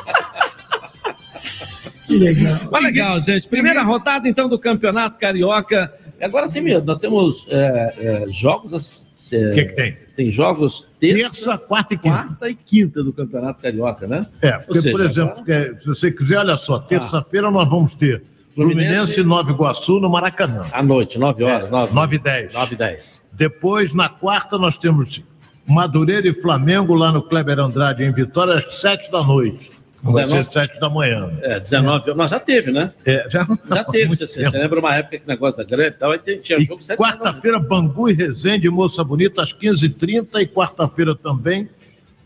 Que 2.06 2.18
legal. 2.18 2.58
Mas 2.72 2.82
legal, 2.82 3.22
gente. 3.22 3.48
Primeira 3.48 3.84
rodada, 3.84 4.28
então, 4.28 4.48
do 4.48 4.58
Campeonato 4.58 5.16
Carioca. 5.16 5.94
Agora 6.20 6.48
tem, 6.48 6.80
nós 6.82 6.98
temos 6.98 7.46
é, 7.48 7.94
é, 7.98 8.26
jogos... 8.32 9.08
O 9.32 9.54
que 9.54 9.64
que 9.64 9.74
tem? 9.76 9.96
Tem 10.16 10.28
jogos 10.28 10.88
terça, 10.98 11.16
Terça, 11.22 11.58
quarta 11.58 11.94
e 11.94 11.98
quinta. 11.98 12.16
quarta 12.16 12.48
e 12.50 12.54
quinta 12.56 13.04
do 13.04 13.12
Campeonato 13.12 13.62
Carioca, 13.62 14.08
né? 14.08 14.26
É, 14.42 14.58
porque, 14.58 14.80
seja, 14.82 14.90
por 14.90 15.04
exemplo, 15.06 15.38
agora- 15.38 15.78
se 15.78 15.86
você 15.86 16.10
quiser, 16.10 16.38
olha 16.38 16.56
só, 16.56 16.80
terça-feira 16.80 17.48
nós 17.48 17.68
vamos 17.70 17.94
ter 17.94 18.24
Fluminense- 18.54 19.20
e 19.20 19.22
Nova 19.22 19.50
Iguaçu 19.50 20.00
no 20.00 20.10
Maracanã. 20.10 20.64
À 20.72 20.82
noite, 20.82 21.18
9 21.18 21.44
horas. 21.44 21.70
9, 21.70 21.94
9 21.94 22.16
e 22.16 22.18
10. 22.18 22.54
9 22.54 22.74
e 22.74 22.78
10. 22.78 23.22
Depois, 23.32 23.94
na 23.94 24.08
quarta, 24.08 24.58
nós 24.58 24.76
temos 24.76 25.22
Madureira 25.66 26.26
e 26.28 26.34
Flamengo 26.34 26.94
lá 26.94 27.12
no 27.12 27.22
Kleber 27.22 27.58
Andrade, 27.60 28.02
em 28.02 28.12
Vitória, 28.12 28.54
às 28.56 28.80
7 28.80 29.10
da 29.10 29.22
noite. 29.22 29.70
Vai 30.02 30.24
ser 30.24 30.42
19. 30.44 30.52
7 30.52 30.80
da 30.80 30.88
manhã. 30.88 31.30
É, 31.42 31.60
19 31.60 32.14
Nós 32.14 32.30
já 32.30 32.40
teve, 32.40 32.70
né? 32.72 32.90
É, 33.04 33.26
já, 33.30 33.46
Já 33.68 33.84
teve. 33.84 34.08
Você, 34.16 34.26
você 34.26 34.58
lembra 34.58 34.80
uma 34.80 34.94
época 34.96 35.18
que 35.18 35.24
o 35.24 35.28
negócio 35.28 35.58
da 35.58 35.64
greve 35.64 35.94
e 35.96 35.98
tal, 35.98 36.10
aí 36.12 36.18
tinha 36.18 36.58
jogo 36.58 36.82
sete 36.82 36.98
Quarta-feira, 36.98 37.58
Bangu 37.58 38.08
e 38.08 38.14
Resende, 38.14 38.68
Moça 38.70 39.04
Bonita, 39.04 39.42
às 39.42 39.52
15h30. 39.52 40.40
E 40.40 40.46
quarta-feira 40.46 41.14
também, 41.14 41.68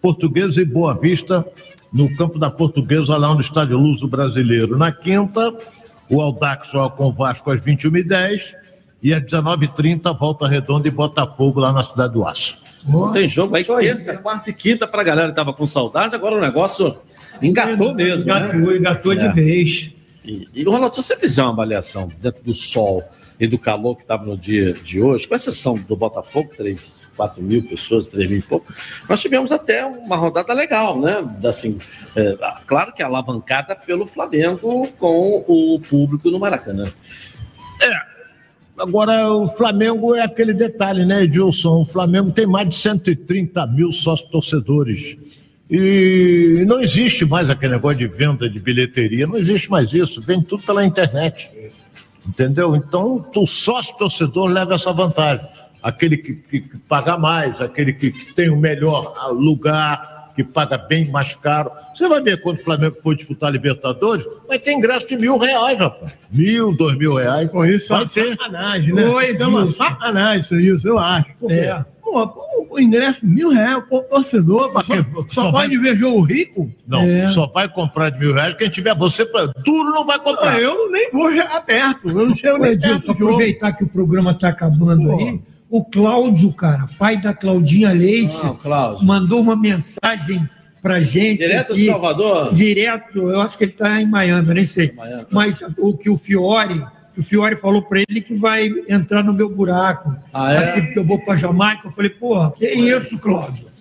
Portuguesa 0.00 0.62
e 0.62 0.64
Boa 0.64 0.94
Vista, 0.94 1.44
no 1.92 2.14
campo 2.16 2.38
da 2.38 2.48
Portuguesa, 2.48 3.16
lá 3.16 3.34
no 3.34 3.40
Estádio 3.40 3.76
Luso 3.76 4.06
Brasileiro. 4.06 4.78
Na 4.78 4.92
quinta, 4.92 5.52
o 6.10 6.20
Aldax 6.20 6.70
joga 6.70 6.94
com 6.94 7.06
o 7.06 7.12
Vasco 7.12 7.50
às 7.50 7.62
21h10. 7.62 8.54
E 9.02 9.12
às 9.12 9.22
19h30, 9.22 10.16
Volta 10.18 10.48
Redonda 10.48 10.88
e 10.88 10.90
Botafogo, 10.90 11.60
lá 11.60 11.70
na 11.72 11.82
Cidade 11.82 12.14
do 12.14 12.26
Aço. 12.26 12.58
Tem 13.12 13.28
jogo 13.28 13.54
aí 13.54 13.64
terça, 13.64 14.16
quarta 14.16 14.48
e 14.48 14.52
quinta 14.54 14.86
pra 14.86 15.02
galera 15.02 15.28
que 15.28 15.36
tava 15.36 15.52
com 15.52 15.66
saudade, 15.66 16.14
agora 16.14 16.36
o 16.36 16.40
negócio 16.40 16.96
engatou 17.42 17.94
mesmo. 17.94 18.22
Engatou, 18.22 18.60
né? 18.60 18.76
engatou 18.76 19.14
de 19.14 19.24
É. 19.26 19.32
vez. 19.32 19.92
E, 20.24 20.48
e, 20.54 20.64
Ronaldo, 20.64 20.94
se 20.94 21.02
você 21.02 21.16
fizer 21.18 21.42
uma 21.42 21.52
avaliação 21.52 22.10
dentro 22.18 22.42
do 22.42 22.54
sol 22.54 23.02
e 23.38 23.46
do 23.46 23.58
calor 23.58 23.94
que 23.94 24.02
estava 24.02 24.24
no 24.24 24.36
dia 24.38 24.72
de 24.72 25.02
hoje, 25.02 25.28
com 25.28 25.34
exceção 25.34 25.76
do 25.76 25.94
Botafogo, 25.96 26.50
3, 26.56 27.00
4 27.16 27.42
mil 27.42 27.62
pessoas, 27.62 28.06
3 28.06 28.30
mil 28.30 28.38
e 28.38 28.42
pouco, 28.42 28.72
nós 29.08 29.20
tivemos 29.20 29.52
até 29.52 29.84
uma 29.84 30.16
rodada 30.16 30.52
legal, 30.52 31.00
né? 31.00 31.24
Assim, 31.44 31.78
é, 32.16 32.36
claro 32.66 32.92
que 32.92 33.02
alavancada 33.02 33.74
pelo 33.76 34.06
Flamengo 34.06 34.88
com 34.98 35.44
o 35.46 35.80
público 35.80 36.30
no 36.30 36.38
Maracanã. 36.38 36.90
Agora, 38.76 39.32
o 39.32 39.46
Flamengo 39.46 40.16
é 40.16 40.22
aquele 40.22 40.52
detalhe, 40.52 41.06
né, 41.06 41.22
Edilson? 41.22 41.82
O 41.82 41.84
Flamengo 41.84 42.32
tem 42.32 42.44
mais 42.44 42.68
de 42.68 42.74
130 42.74 43.66
mil 43.68 43.92
sócios 43.92 44.28
torcedores. 44.28 45.16
E 45.70 46.64
não 46.66 46.80
existe 46.80 47.24
mais 47.24 47.48
aquele 47.48 47.72
negócio 47.72 47.98
de 47.98 48.08
venda 48.08 48.50
de 48.50 48.58
bilheteria, 48.58 49.26
não 49.26 49.36
existe 49.36 49.70
mais 49.70 49.92
isso, 49.92 50.20
vende 50.20 50.46
tudo 50.46 50.64
pela 50.64 50.84
internet. 50.84 51.50
Entendeu? 52.26 52.74
Então, 52.74 53.24
o 53.36 53.46
sócio 53.46 53.96
torcedor 53.96 54.48
leva 54.48 54.74
essa 54.74 54.92
vantagem. 54.92 55.46
Aquele 55.84 56.16
que, 56.16 56.32
que- 56.34 56.60
que 56.62 56.78
paga 56.88 57.18
mais, 57.18 57.60
aquele 57.60 57.92
que, 57.92 58.10
que 58.10 58.32
tem 58.32 58.48
o 58.48 58.56
melhor 58.56 59.14
lugar, 59.32 60.32
que 60.34 60.42
paga 60.42 60.78
bem 60.78 61.10
mais 61.10 61.34
caro. 61.34 61.70
Você 61.94 62.08
vai 62.08 62.22
ver 62.22 62.40
quando 62.40 62.56
o 62.58 62.64
Flamengo 62.64 62.96
for 63.02 63.14
disputar 63.14 63.50
a 63.50 63.52
Libertadores, 63.52 64.24
vai 64.48 64.58
ter 64.58 64.72
ingresso 64.72 65.06
de 65.06 65.16
mil 65.16 65.36
reais, 65.36 65.78
rapaz. 65.78 66.12
Mil, 66.32 66.74
dois 66.74 66.96
mil 66.96 67.14
reais. 67.14 67.50
Pô, 67.50 67.64
isso 67.66 67.92
é 67.92 67.96
vai 67.96 68.04
uma 68.04 68.10
ter. 68.10 68.30
sacanagem, 68.30 68.94
né? 68.94 69.06
Oi, 69.06 69.30
isso 69.30 69.42
é 69.42 69.46
uma 69.46 69.66
sacanagem, 69.66 70.40
isso, 70.40 70.58
isso, 70.58 70.88
eu 70.88 70.98
acho. 70.98 71.26
É. 71.50 71.84
Pô, 72.02 72.26
pô, 72.28 72.66
o 72.70 72.80
ingresso 72.80 73.20
mil 73.24 73.50
reais, 73.50 73.82
pô, 73.88 74.00
torcedor, 74.02 74.72
só, 74.72 74.80
só 74.82 75.42
Só 75.42 75.52
pode 75.52 75.76
ver 75.78 75.96
jogo 75.96 76.22
rico? 76.22 76.70
Não, 76.88 77.02
É. 77.02 77.26
só 77.26 77.46
vai 77.46 77.68
comprar 77.68 78.08
de 78.10 78.18
mil 78.18 78.32
reais 78.34 78.54
quem 78.54 78.68
tiver 78.70 78.94
você. 78.94 79.24
Duro 79.64 79.90
não 79.90 80.04
vai 80.06 80.18
comprar. 80.18 80.54
Ah, 80.54 80.60
eu 80.60 80.90
nem 80.90 81.10
vou 81.12 81.30
chegar 81.30 81.60
perto, 81.64 82.08
eu 82.08 82.26
não 82.26 82.34
chego 82.34 82.58
nem 82.58 82.78
perto 82.78 83.10
aproveitar 83.12 83.72
que 83.74 83.84
o 83.84 83.88
programa 83.88 84.32
está 84.32 84.48
acabando 84.48 85.12
aí, 85.12 85.40
o 85.68 85.84
Cláudio, 85.84 86.52
cara, 86.52 86.86
pai 86.98 87.16
da 87.20 87.34
Claudinha 87.34 87.92
Leite, 87.92 88.36
Ah, 88.42 88.96
mandou 89.02 89.40
uma 89.40 89.56
mensagem 89.56 90.48
pra 90.82 91.00
gente. 91.00 91.38
Direto 91.38 91.72
aqui, 91.72 91.82
de 91.82 91.90
Salvador? 91.90 92.54
Direto, 92.54 93.30
eu 93.30 93.40
acho 93.40 93.56
que 93.56 93.64
ele 93.64 93.72
está 93.72 94.00
em 94.00 94.06
Miami, 94.06 94.48
eu 94.48 94.54
nem 94.54 94.64
sei. 94.64 94.92
Miami. 94.92 95.26
Mas 95.30 95.62
o 95.78 95.96
que 95.96 96.10
o 96.10 96.18
Fiore, 96.18 96.84
o 97.16 97.22
Fiore 97.22 97.56
falou 97.56 97.82
para 97.82 98.00
ele 98.08 98.20
que 98.20 98.34
vai 98.34 98.70
entrar 98.88 99.22
no 99.24 99.32
meu 99.32 99.48
buraco. 99.48 100.14
Ah, 100.32 100.52
é? 100.52 100.58
Aqui, 100.58 100.82
porque 100.82 100.98
eu 100.98 101.04
vou 101.04 101.18
para 101.18 101.36
Jamaica. 101.36 101.86
Eu 101.86 101.90
falei, 101.90 102.10
porra, 102.10 102.50
que 102.52 102.66
isso, 102.66 103.18
Cláudio? 103.18 103.73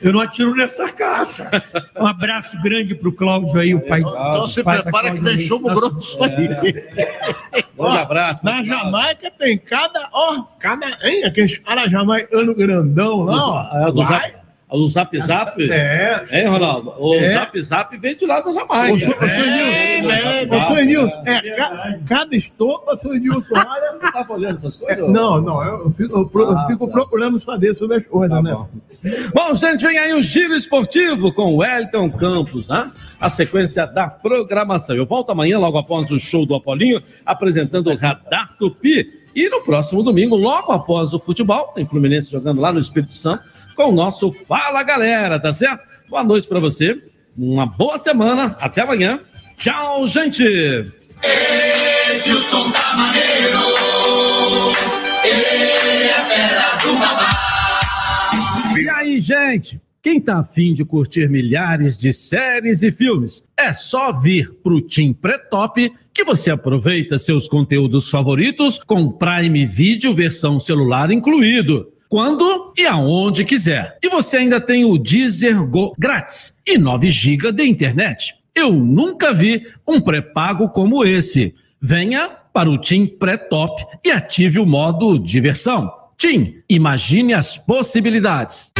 Eu 0.00 0.12
não 0.12 0.20
atiro 0.20 0.54
nessa 0.54 0.92
caça. 0.92 1.50
Um 1.98 2.06
abraço 2.06 2.60
grande 2.62 2.94
pro 2.94 3.12
Cláudio 3.12 3.58
aí, 3.58 3.74
o 3.74 3.80
pai. 3.80 4.00
Então 4.00 4.48
se 4.48 4.62
pai 4.62 4.76
da 4.78 4.82
prepara 4.82 5.10
que 5.12 5.38
chumbo 5.38 5.68
Nossa, 5.68 5.90
grosso 5.90 6.24
aí. 6.24 6.48
Grande 7.76 7.98
abraço. 7.98 8.44
Na 8.44 8.62
Jamaica 8.62 9.30
tem 9.30 9.58
cada, 9.58 10.08
ó, 10.12 10.42
cada, 10.58 10.86
hein, 11.02 11.24
aqueles 11.24 11.58
caras 11.58 11.90
jamaicanos 11.90 12.56
grandão 12.56 13.22
lá, 13.22 13.46
ó. 13.46 13.88
É, 13.88 13.92
do 13.92 14.04
Vai. 14.04 14.45
O 14.68 14.88
Zap 14.88 15.16
Zap? 15.20 15.62
É. 15.70 16.24
Hein, 16.32 16.48
Ronaldo? 16.48 16.92
O 16.98 17.14
É. 17.14 17.30
Zap 17.34 17.62
Zap 17.62 17.96
veio 17.98 18.16
de 18.18 18.26
lá 18.26 18.40
da 18.40 18.50
Jamaica. 18.52 18.94
Ô, 18.94 18.98
seu 18.98 19.12
É, 19.22 20.00
Nilson, 20.00 20.10
é, 20.10 20.42
ô, 20.44 20.74
seu 20.74 20.84
Nilson, 20.84 21.22
é, 21.24 21.56
ca- 21.56 21.98
cada 22.08 22.36
estopa, 22.36 22.96
seu 22.96 23.12
Nilson, 23.14 23.54
olha. 23.56 23.92
Não 24.02 24.12
tava 24.12 24.32
olhando 24.32 24.56
essas 24.56 24.76
coisas? 24.76 24.98
É, 25.04 25.08
não, 25.08 25.40
não, 25.40 25.62
eu 25.62 25.90
fico, 25.92 26.18
eu 26.18 26.28
pro- 26.28 26.42
eu 26.50 26.58
Ah, 26.58 26.66
fico 26.66 26.86
tá. 26.88 26.92
procurando 26.92 27.38
saber 27.38 27.74
sobre 27.74 27.98
as 27.98 28.06
coisas, 28.06 28.42
né? 28.42 28.56
Bom, 29.32 29.54
gente, 29.54 29.86
vem 29.86 29.98
aí 29.98 30.12
o 30.14 30.20
Giro 30.20 30.54
Esportivo 30.54 31.32
com 31.32 31.54
o 31.54 31.58
Wellington 31.58 32.10
Campos, 32.10 32.66
né? 32.66 32.90
A 33.20 33.28
sequência 33.30 33.86
da 33.86 34.08
programação. 34.08 34.96
Eu 34.96 35.06
volto 35.06 35.30
amanhã, 35.30 35.58
logo 35.60 35.78
após 35.78 36.10
o 36.10 36.18
show 36.18 36.44
do 36.44 36.54
Apolinho, 36.56 37.00
apresentando 37.24 37.90
o 37.90 37.96
Radar 37.96 38.56
Tupi. 38.58 39.12
E 39.34 39.48
no 39.48 39.62
próximo 39.62 40.02
domingo, 40.02 40.34
logo 40.34 40.72
após 40.72 41.12
o 41.12 41.18
futebol, 41.20 41.68
tem 41.74 41.86
Fluminense 41.86 42.30
jogando 42.30 42.60
lá 42.60 42.72
no 42.72 42.78
Espírito 42.80 43.14
Santo, 43.16 43.44
com 43.76 43.90
o 43.90 43.92
nosso 43.92 44.32
Fala 44.32 44.82
Galera, 44.82 45.38
tá 45.38 45.52
certo? 45.52 45.86
Boa 46.08 46.24
noite 46.24 46.48
pra 46.48 46.58
você, 46.58 46.98
uma 47.36 47.66
boa 47.66 47.98
semana, 47.98 48.56
até 48.58 48.80
amanhã. 48.80 49.20
Tchau, 49.58 50.06
gente! 50.06 50.42
Edilson 51.22 52.70
tá 52.70 52.96
maneiro. 52.96 53.58
Ele 55.24 56.04
é 56.04 56.24
fera 56.28 56.76
do 56.82 56.98
babá. 56.98 57.30
E 58.78 58.88
aí, 58.88 59.20
gente? 59.20 59.80
Quem 60.02 60.20
tá 60.20 60.38
afim 60.38 60.72
de 60.72 60.84
curtir 60.84 61.28
milhares 61.28 61.98
de 61.98 62.12
séries 62.12 62.82
e 62.84 62.92
filmes, 62.92 63.42
é 63.56 63.72
só 63.72 64.12
vir 64.12 64.52
pro 64.62 64.80
Tim 64.80 65.12
Pré-Top 65.12 65.92
que 66.14 66.24
você 66.24 66.52
aproveita 66.52 67.18
seus 67.18 67.48
conteúdos 67.48 68.08
favoritos 68.08 68.78
com 68.86 69.10
Prime 69.10 69.66
Video 69.66 70.14
versão 70.14 70.60
celular 70.60 71.10
incluído. 71.10 71.92
Quando 72.08 72.72
e 72.76 72.86
aonde 72.86 73.44
quiser. 73.44 73.98
E 74.02 74.08
você 74.08 74.38
ainda 74.38 74.60
tem 74.60 74.84
o 74.84 74.96
Deezer 74.96 75.66
Go 75.66 75.94
grátis 75.98 76.54
e 76.66 76.78
9 76.78 77.08
GB 77.08 77.52
de 77.52 77.64
internet. 77.64 78.34
Eu 78.54 78.72
nunca 78.72 79.32
vi 79.32 79.66
um 79.86 80.00
pré-pago 80.00 80.68
como 80.70 81.04
esse. 81.04 81.54
Venha 81.80 82.28
para 82.52 82.70
o 82.70 82.78
Tim 82.78 83.06
Pré-Top 83.06 83.84
e 84.04 84.10
ative 84.10 84.58
o 84.58 84.66
modo 84.66 85.18
diversão. 85.18 85.90
Tim, 86.16 86.62
imagine 86.68 87.34
as 87.34 87.58
possibilidades. 87.58 88.72